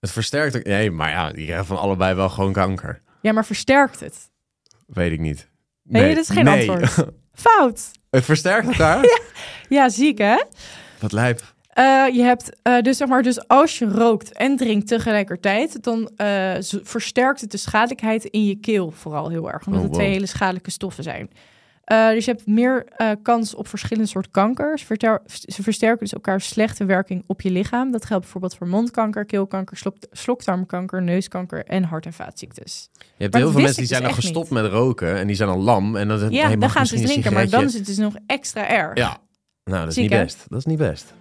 Het 0.00 0.10
versterkt 0.10 0.56
ook... 0.56 0.64
Nee, 0.64 0.90
maar 0.90 1.10
ja, 1.10 1.32
die 1.32 1.44
krijgen 1.44 1.66
van 1.66 1.78
allebei 1.78 2.14
wel 2.14 2.28
gewoon 2.28 2.52
kanker. 2.52 3.02
Ja, 3.20 3.32
maar 3.32 3.44
versterkt 3.44 4.00
het? 4.00 4.30
Weet 4.86 5.12
ik 5.12 5.20
niet. 5.20 5.48
Nee, 5.82 6.14
dat 6.14 6.24
is 6.24 6.30
geen 6.30 6.48
antwoord. 6.48 6.94
Fout. 7.32 7.90
het 8.10 8.24
versterkt 8.24 8.66
elkaar? 8.66 9.04
Ja, 9.68 9.88
ziek 9.88 10.18
hè? 10.18 10.42
Wat 10.98 11.12
lijp. 11.12 11.54
Eh, 11.68 12.06
je 12.12 12.22
hebt 12.22 12.50
eh, 12.62 12.80
dus 12.80 12.96
zeg 12.96 13.08
maar, 13.08 13.22
dus 13.22 13.48
als 13.48 13.78
je 13.78 13.86
rookt 13.86 14.32
en 14.32 14.56
drinkt 14.56 14.88
tegelijkertijd, 14.88 15.82
dan 15.82 16.10
eh, 16.16 16.54
versterkt 16.82 17.40
het 17.40 17.50
de 17.50 17.56
schadelijkheid 17.56 18.24
in 18.24 18.44
je 18.44 18.54
keel 18.54 18.90
vooral 18.90 19.28
heel 19.28 19.50
erg, 19.52 19.66
omdat 19.66 19.80
Oh, 19.80 19.86
het 19.86 19.96
twee 19.96 20.10
hele 20.10 20.26
schadelijke 20.26 20.70
stoffen 20.70 21.02
zijn. 21.04 21.30
Eh, 21.85 22.09
dus 22.09 22.24
je 22.24 22.31
hebt 22.31 22.47
meer 22.47 22.85
eh, 22.87 23.11
kans 23.22 23.55
op 23.55 23.68
verschillende 23.68 24.09
soorten 24.09 24.31
kanker. 24.31 24.78
Ze, 24.78 25.62
versterken 25.62 25.99
dus 25.99 26.12
elkaar 26.12 26.41
slechte 26.41 26.85
werking 26.85 27.24
op 27.26 27.41
je 27.41 27.51
lichaam. 27.51 27.93
Dat 27.93 28.05
geldt 28.05 28.22
bijvoorbeeld 28.22 28.57
voor 28.57 28.68
mondkanker, 28.68 29.24
keelkanker, 29.24 29.76
slok, 29.76 29.97
slokdarmkanker, 30.11 31.03
neuskanker 31.03 31.64
en 31.64 31.83
hart- 31.83 32.07
en 32.07 32.12
vaatziektes. 32.12 32.91
Je 32.93 33.01
hebt 33.18 33.33
Maar 33.33 33.43
heel 33.43 33.51
veel 33.51 33.61
mensen 33.61 33.78
die 33.78 33.87
zijn 33.87 34.03
dus 34.03 34.11
dan 34.11 34.18
echt 34.18 34.26
gestopt 34.26 34.51
met 34.51 34.66
roken 34.66 35.16
en 35.16 35.26
die 35.26 35.37
zijn 35.37 35.49
al 35.49 35.59
lam. 35.59 35.97
En 35.97 36.09
dan, 36.09 36.31
Ja, 36.31 36.47
hey, 36.47 36.57
dan 36.57 36.70
gaan 36.70 36.87
ze 36.87 36.97
dus 36.97 37.05
drinken, 37.05 37.33
maar 37.33 37.49
dan 37.49 37.64
is 37.64 37.74
het 37.74 37.87
dus 37.87 37.97
nog 37.97 38.14
extra 38.26 38.68
erg. 38.68 38.97
Ja, 38.97 39.18
nou, 39.64 39.81
dat 39.81 39.91
is 39.91 39.97
niet 39.97 40.11
best. 40.11 40.45
Dat 40.49 40.59
is 40.59 40.64
niet 40.64 40.78
best. 40.78 41.14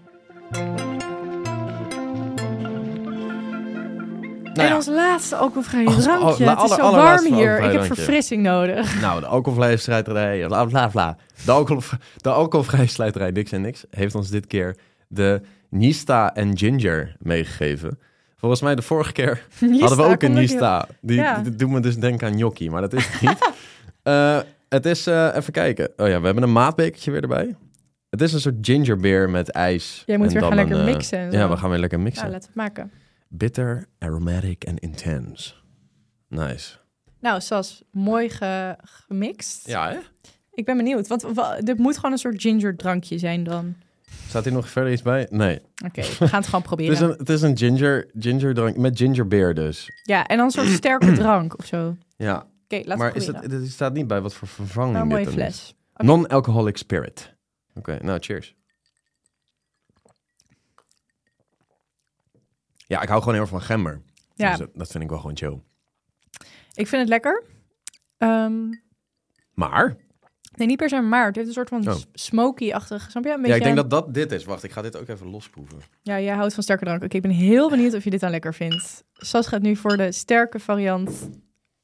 Nou 4.59 4.71
en 4.71 4.75
ja. 4.75 4.75
ons 4.75 4.87
laatste 4.87 5.35
alcoholvrije 5.35 5.87
Als- 5.87 6.03
drankje. 6.03 6.49
het 6.49 6.63
is 6.69 6.75
zo 6.75 6.91
warm 6.91 7.33
hier. 7.33 7.59
Ik 7.61 7.71
heb 7.71 7.83
verfrissing 7.83 8.43
nodig. 8.43 9.01
Nou, 9.01 9.19
de 9.19 9.25
alcoholvrije 9.25 9.77
strijdrij, 9.77 10.45
bla 10.47 10.65
bla 10.65 10.87
bla. 10.87 11.17
De, 11.45 11.51
alcohol, 11.51 11.81
de 12.17 12.29
alcoholvrije 12.29 12.87
slijterij 12.87 13.31
Niks 13.31 13.51
en 13.51 13.61
Niks 13.61 13.85
heeft 13.89 14.15
ons 14.15 14.29
dit 14.29 14.47
keer 14.47 14.75
de 15.07 15.41
Nista 15.69 16.33
en 16.35 16.57
Ginger 16.57 17.15
meegegeven. 17.19 17.99
Volgens 18.35 18.61
mij 18.61 18.75
de 18.75 18.81
vorige 18.81 19.11
keer 19.11 19.45
hadden 19.79 19.97
we 19.97 20.03
ook 20.03 20.23
een 20.23 20.33
Nista. 20.33 20.87
Die, 21.01 21.17
Ja. 21.17 21.37
die 21.39 21.55
doet 21.55 21.69
me 21.69 21.79
dus 21.79 21.95
denken 21.97 22.27
aan 22.27 22.33
gnocchi, 22.33 22.69
maar 22.69 22.81
dat 22.81 22.93
is 22.93 23.07
het 23.07 23.21
niet. 23.21 23.37
Eh, 24.03 24.39
het 24.69 24.85
is, 24.85 25.07
eh, 25.07 25.29
even 25.35 25.53
kijken. 25.53 25.89
Oh 25.97 26.07
ja, 26.07 26.19
we 26.19 26.25
hebben 26.25 26.43
een 26.43 26.51
maatbekertje 26.51 27.11
weer 27.11 27.21
erbij. 27.21 27.55
Het 28.09 28.21
is 28.21 28.33
een 28.33 28.39
soort 28.39 28.55
gingerbeer 28.61 29.29
met 29.29 29.49
ijs. 29.51 30.03
Jij 30.05 30.17
moet 30.17 30.25
en 30.27 30.31
weer 30.31 30.41
dan 30.41 30.49
gaan 30.51 30.59
lekker 30.59 30.79
eh, 30.79 30.93
mixen. 30.93 31.31
Ja, 31.31 31.49
we 31.49 31.57
gaan 31.57 31.69
weer 31.69 31.79
lekker 31.79 31.99
mixen. 31.99 32.21
Nou, 32.21 32.33
laten 32.33 32.49
we 32.53 32.61
het 32.61 32.73
maken. 32.75 32.91
Bitter, 33.29 33.85
aromatic 33.99 34.63
en 34.63 34.77
intense. 34.77 35.53
Nice. 36.27 36.75
Nou, 37.19 37.41
Sas, 37.41 37.83
mooi 37.91 38.29
ge- 38.29 38.75
gemixt. 38.81 39.67
Ja, 39.67 39.89
hè? 39.89 39.97
Ik 40.51 40.65
ben 40.65 40.77
benieuwd. 40.77 41.07
Want 41.07 41.21
wa- 41.21 41.61
dit 41.61 41.77
moet 41.77 41.95
gewoon 41.95 42.11
een 42.11 42.17
soort 42.17 42.41
ginger 42.41 42.75
drankje 42.75 43.17
zijn 43.17 43.43
dan. 43.43 43.75
Staat 44.27 44.43
hier 44.43 44.53
nog 44.53 44.69
verder 44.69 44.91
iets 44.91 45.01
bij? 45.01 45.27
Nee. 45.29 45.61
Oké, 45.85 46.01
we 46.01 46.27
gaan 46.27 46.39
het 46.41 46.45
gewoon 46.49 46.49
Het 46.61 46.63
proberen. 46.63 46.93
is 46.93 46.99
een, 46.99 47.09
het 47.09 47.29
is 47.29 47.41
een 47.41 47.57
ginger, 47.57 48.09
ginger 48.19 48.53
drank 48.53 48.77
met 48.77 48.97
gingerbeer 48.97 49.53
dus. 49.53 49.89
Ja, 50.03 50.25
en 50.27 50.37
dan 50.37 50.45
een 50.45 50.51
soort 50.51 50.67
sterke 50.67 51.11
drank 51.21 51.57
of 51.57 51.65
zo. 51.65 51.87
Oké, 51.87 51.95
Ja, 52.17 52.33
laten 52.67 52.97
maar 52.97 53.11
we 53.11 53.17
is 53.17 53.25
proberen. 53.25 53.51
het, 53.51 53.61
er 53.61 53.67
staat 53.71 53.93
niet 53.93 54.07
bij 54.07 54.21
wat 54.21 54.33
voor 54.33 54.47
vervanging 54.47 54.93
nou, 54.93 55.03
een 55.05 55.11
mooie 55.11 55.23
dit 55.25 55.33
fles. 55.33 55.73
Non-alcoholic 55.95 56.77
spirit. 56.77 57.35
Oké, 57.75 57.97
nou 58.01 58.19
cheers. 58.21 58.55
Ja, 62.89 63.01
ik 63.01 63.07
hou 63.07 63.19
gewoon 63.19 63.33
heel 63.33 63.41
erg 63.43 63.51
van 63.51 63.61
gember. 63.61 64.01
Ja, 64.33 64.49
Dus 64.49 64.59
dat, 64.59 64.69
dat 64.73 64.91
vind 64.91 65.03
ik 65.03 65.09
wel 65.09 65.19
gewoon 65.19 65.37
chill. 65.37 65.61
ik 66.73 66.87
vind 66.87 67.01
het 67.01 67.09
lekker. 67.09 67.43
Ehm, 68.17 68.69
Maar, 69.53 69.97
nee, 70.55 70.67
niet 70.67 70.77
per 70.77 70.89
se 70.89 71.01
maar. 71.01 71.25
Het 71.25 71.35
heeft 71.35 71.47
een 71.47 71.53
soort 71.53 71.69
van 71.69 71.87
Oh. 71.87 71.95
smoky-achtig. 72.13 73.11
Snap 73.11 73.23
je? 73.23 73.29
Een 73.29 73.35
ja, 73.35 73.41
beetje, 73.41 73.57
ik 73.57 73.63
denk 73.63 73.75
dat 73.75 73.89
dat 73.89 74.13
dit 74.13 74.31
is. 74.31 74.43
Wacht, 74.45 74.63
ik 74.63 74.71
ga 74.71 74.81
dit 74.81 74.97
ook 74.97 75.07
even 75.07 75.27
losproeven. 75.29 75.79
Ja, 76.01 76.19
jij 76.19 76.35
houdt 76.35 76.53
van 76.53 76.63
sterke 76.63 76.83
drank. 76.85 77.03
Oké, 77.03 77.15
ik 77.15 77.21
ben 77.21 77.31
heel 77.31 77.69
benieuwd 77.69 77.93
of 77.93 78.03
je 78.03 78.09
dit 78.09 78.19
dan 78.19 78.29
lekker 78.29 78.53
vindt. 78.53 79.03
Sas 79.13 79.47
gaat 79.47 79.61
nu 79.61 79.75
voor 79.75 79.97
de 79.97 80.11
sterke 80.11 80.59
variant 80.59 81.29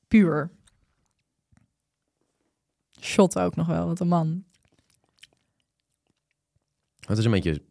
puur. 0.08 0.52
Shot 3.02 3.40
ook 3.40 3.56
nog 3.56 3.68
wel, 3.68 3.86
wat 3.88 4.00
een 4.00 4.08
man. 4.08 4.44
Het 7.00 7.18
is 7.18 7.26
een 7.26 7.32
beetje 7.32 7.62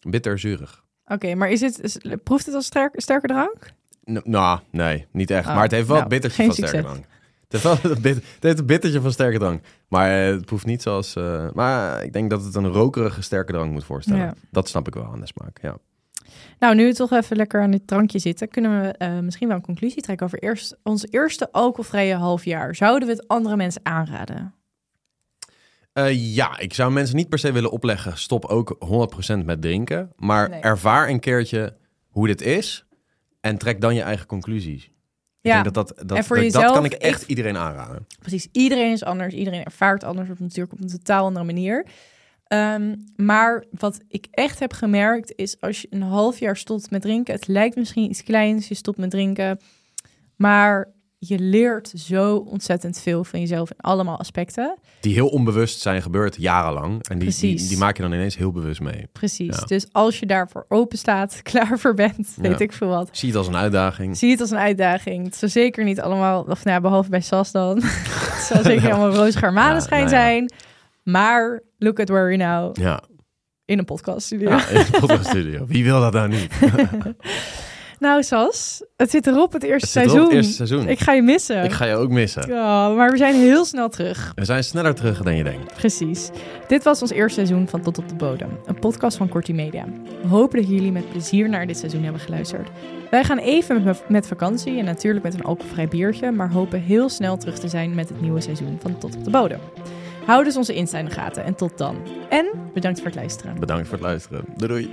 bitterzurig. 0.00 0.83
Oké, 1.06 1.34
maar 1.34 1.50
is 1.50 1.60
het, 1.60 1.80
is, 1.80 1.98
proeft 2.24 2.46
het 2.46 2.54
als 2.54 2.64
sterk, 2.66 3.00
sterke 3.00 3.26
drank? 3.26 3.72
N- 4.10 4.20
Nou, 4.24 4.60
nee, 4.70 5.06
niet 5.10 5.30
echt. 5.30 5.46
Oh, 5.48 5.54
maar 5.54 5.62
het 5.62 5.72
heeft 5.72 5.86
wel 5.86 5.96
nou, 6.00 6.08
het 6.14 6.20
bittertje 6.20 6.44
van 6.44 6.54
sterke 6.54 6.82
drank. 6.86 7.04
Het 7.48 7.62
heeft 7.62 7.82
wel 7.82 7.90
het, 7.92 8.02
bit- 8.02 8.14
het 8.34 8.42
heeft 8.42 8.58
een 8.58 8.66
bittertje 8.66 9.00
van 9.00 9.12
sterke 9.12 9.38
drank. 9.38 9.64
Maar 9.88 10.10
eh, 10.26 10.26
het 10.34 10.44
proeft 10.44 10.66
niet 10.66 10.82
zoals... 10.82 11.16
eh, 11.16 11.46
maar 11.52 12.02
ik 12.04 12.12
denk 12.12 12.30
dat 12.30 12.44
het 12.44 12.54
een 12.54 12.68
rokerige 12.68 13.22
sterke 13.22 13.52
drank 13.52 13.72
moet 13.72 13.84
voorstellen. 13.84 14.20
Ja. 14.20 14.34
Dat 14.50 14.68
snap 14.68 14.86
ik 14.86 14.94
wel 14.94 15.04
aan 15.12 15.20
de 15.20 15.26
smaak, 15.26 15.58
ja. 15.62 15.76
Nou, 16.58 16.74
nu 16.74 16.86
we 16.86 16.94
toch 16.94 17.10
even 17.12 17.36
lekker 17.36 17.62
aan 17.62 17.70
dit 17.70 17.86
drankje 17.86 18.18
zitten, 18.18 18.48
kunnen 18.48 18.80
we 18.80 18.88
eh, 18.88 19.18
misschien 19.18 19.48
wel 19.48 19.56
een 19.56 19.62
conclusie 19.62 20.02
trekken 20.02 20.26
over 20.26 20.38
eerst, 20.38 20.76
ons 20.82 21.06
eerste 21.10 21.52
alcoholvrije 21.52 22.14
half 22.14 22.44
jaar. 22.44 22.74
Zouden 22.74 23.08
we 23.08 23.14
het 23.14 23.28
andere 23.28 23.56
mensen 23.56 23.80
aanraden? 23.84 24.54
Eh, 25.94 26.34
ja, 26.34 26.58
ik 26.58 26.74
zou 26.74 26.92
mensen 26.92 27.16
niet 27.16 27.28
per 27.28 27.38
se 27.38 27.52
willen 27.52 27.70
opleggen... 27.70 28.18
stop 28.18 28.44
ook 28.44 28.76
100% 29.40 29.44
met 29.44 29.62
drinken. 29.62 30.12
Maar 30.16 30.48
Nee. 30.50 30.60
ervaar 30.60 31.08
een 31.08 31.20
keertje 31.20 31.76
hoe 32.08 32.26
dit 32.26 32.42
is... 32.42 32.84
en 33.40 33.58
trek 33.58 33.80
dan 33.80 33.94
je 33.94 34.02
eigen 34.02 34.26
conclusies. 34.26 34.84
Ik 34.84 34.90
Ja, 35.40 35.62
denk 35.62 35.74
dat, 35.74 35.88
dat, 35.88 36.08
dat, 36.08 36.18
en 36.18 36.24
voor 36.24 36.36
dat, 36.50 36.72
kan 36.72 36.84
ik 36.84 36.92
echt 36.92 37.22
ik- 37.22 37.28
iedereen 37.28 37.56
aanraden. 37.56 38.06
precies. 38.18 38.48
Iedereen 38.52 38.92
is 38.92 39.04
anders, 39.04 39.34
iedereen 39.34 39.64
ervaart 39.64 40.04
anders 40.04 40.30
op 40.30 40.38
natuurlijk 40.38 40.72
op 40.72 40.80
een 40.80 40.88
totaal 40.88 41.24
andere 41.24 41.44
manier. 41.44 41.86
Ehm, 42.44 42.96
maar 43.16 43.64
wat 43.70 44.00
ik 44.08 44.26
echt 44.30 44.58
heb 44.58 44.72
gemerkt 44.72 45.32
is 45.36 45.60
als 45.60 45.80
je 45.80 45.86
een 45.90 46.02
half 46.02 46.38
jaar 46.38 46.56
stopt 46.56 46.90
met 46.90 47.02
drinken, 47.02 47.34
het 47.34 47.46
lijkt 47.46 47.76
misschien 47.76 48.10
iets 48.10 48.22
kleins, 48.22 48.68
je 48.68 48.74
stopt 48.74 48.98
met 48.98 49.10
drinken, 49.10 49.60
maar 50.36 50.92
je 51.28 51.38
leert 51.38 51.92
zo 51.96 52.36
ontzettend 52.36 52.98
veel 53.00 53.24
van 53.24 53.40
jezelf 53.40 53.70
in 53.70 53.76
allemaal 53.80 54.18
aspecten. 54.18 54.76
Die 55.00 55.14
heel 55.14 55.28
onbewust 55.28 55.80
zijn 55.80 56.02
gebeurd 56.02 56.36
jarenlang. 56.38 57.08
En 57.08 57.18
die, 57.18 57.34
die, 57.40 57.68
die 57.68 57.76
maak 57.78 57.96
je 57.96 58.02
dan 58.02 58.12
ineens 58.12 58.36
heel 58.36 58.52
bewust 58.52 58.80
mee. 58.80 59.06
Precies. 59.12 59.56
Ja. 59.58 59.64
Dus 59.66 59.86
als 59.92 60.18
je 60.18 60.26
daarvoor 60.26 60.64
open 60.68 60.98
staat, 60.98 61.42
klaar 61.52 61.78
voor 61.78 61.94
bent, 61.94 62.34
weet 62.36 62.50
Ja. 62.58 62.64
ik 62.64 62.72
veel 62.72 62.88
wat. 62.88 63.08
Zie 63.12 63.28
het 63.28 63.38
als 63.38 63.46
een 63.46 63.56
uitdaging. 63.56 64.16
Zie 64.16 64.30
het 64.30 64.40
als 64.40 64.50
een 64.50 64.58
uitdaging. 64.58 65.24
Het 65.24 65.36
zal 65.36 65.48
zeker 65.48 65.84
niet 65.84 66.00
allemaal, 66.00 66.40
of 66.40 66.64
nou, 66.64 66.76
ja, 66.76 66.80
behalve 66.80 67.10
bij 67.10 67.20
SAS 67.20 67.52
dan. 67.52 67.76
het 67.82 68.42
zal 68.42 68.62
zeker 68.72 68.92
allemaal 68.92 69.14
roze 69.14 69.38
garmalenschijn 69.38 70.04
Ja, 70.04 70.10
nou 70.10 70.22
zijn. 70.22 70.52
Maar 71.02 71.62
look 71.78 72.00
at 72.00 72.08
where 72.08 72.24
we're 72.24 72.36
now 72.36 72.76
Ja, 72.76 73.02
in 73.64 73.78
een 73.78 73.84
podcast 73.84 74.26
studio. 74.26 74.48
ja 74.50 74.68
in 74.68 74.84
de 74.90 74.98
podcaststudio. 75.00 75.66
Wie 75.66 75.84
wil 75.84 76.00
dat 76.00 76.12
nou 76.12 76.28
niet? 76.28 76.48
Nou, 77.98 78.22
Sas, 78.22 78.82
het 78.96 79.10
zit 79.10 79.26
erop 79.26 79.52
het 79.52 79.62
eerste 79.62 79.98
Het 79.98 80.08
zit 80.08 80.14
erop, 80.16 80.30
seizoen. 80.30 80.36
het 80.36 80.44
eerste 80.44 80.66
seizoen. 80.66 80.88
Ik 80.88 80.98
ga 80.98 81.12
je 81.12 81.22
missen. 81.22 81.64
Ik 81.64 81.72
ga 81.72 81.84
je 81.84 81.94
ook 81.94 82.10
missen. 82.10 82.48
Ja, 82.48 82.88
maar 82.88 83.10
we 83.10 83.16
zijn 83.16 83.34
heel 83.34 83.64
snel 83.64 83.88
terug. 83.88 84.32
We 84.34 84.44
zijn 84.44 84.64
sneller 84.64 84.94
terug 84.94 85.22
dan 85.22 85.36
je 85.36 85.44
denkt. 85.44 85.74
Precies. 85.74 86.30
Dit 86.68 86.82
was 86.84 87.00
ons 87.00 87.10
eerste 87.10 87.34
seizoen 87.34 87.68
van 87.68 87.80
Tot 87.82 87.98
op 87.98 88.08
de 88.08 88.14
Bodem, 88.14 88.58
een 88.66 88.78
podcast 88.78 89.16
van 89.16 89.28
Korti 89.28 89.52
Media. 89.54 89.84
We 90.22 90.28
hopen 90.28 90.60
dat 90.60 90.68
jullie 90.68 90.92
met 90.92 91.10
plezier 91.10 91.48
naar 91.48 91.66
dit 91.66 91.78
seizoen 91.78 92.02
hebben 92.02 92.20
geluisterd. 92.20 92.68
Wij 93.10 93.24
gaan 93.24 93.38
even 93.38 93.82
met, 93.82 94.08
met 94.08 94.26
vakantie 94.26 94.78
en 94.78 94.84
natuurlijk 94.84 95.24
met 95.24 95.34
een 95.34 95.44
alcoholvrij 95.44 95.88
biertje, 95.88 96.30
maar 96.30 96.50
hopen 96.52 96.80
heel 96.80 97.08
snel 97.08 97.36
terug 97.36 97.58
te 97.58 97.68
zijn 97.68 97.94
met 97.94 98.08
het 98.08 98.20
nieuwe 98.20 98.40
seizoen 98.40 98.78
van 98.82 98.98
Tot 98.98 99.16
op 99.16 99.24
de 99.24 99.30
Bodem. 99.30 99.60
Hou 100.26 100.44
dus 100.44 100.56
onze 100.56 100.74
Insta 100.74 100.98
in 100.98 101.04
de 101.04 101.10
gaten 101.10 101.44
en 101.44 101.54
tot 101.54 101.78
dan. 101.78 101.96
En 102.28 102.46
bedankt 102.74 102.98
voor 102.98 103.06
het 103.08 103.16
luisteren. 103.16 103.58
Bedankt 103.60 103.88
voor 103.88 103.96
het 103.96 104.06
luisteren. 104.06 104.44
Doei 104.56 104.68
doei. 104.68 104.90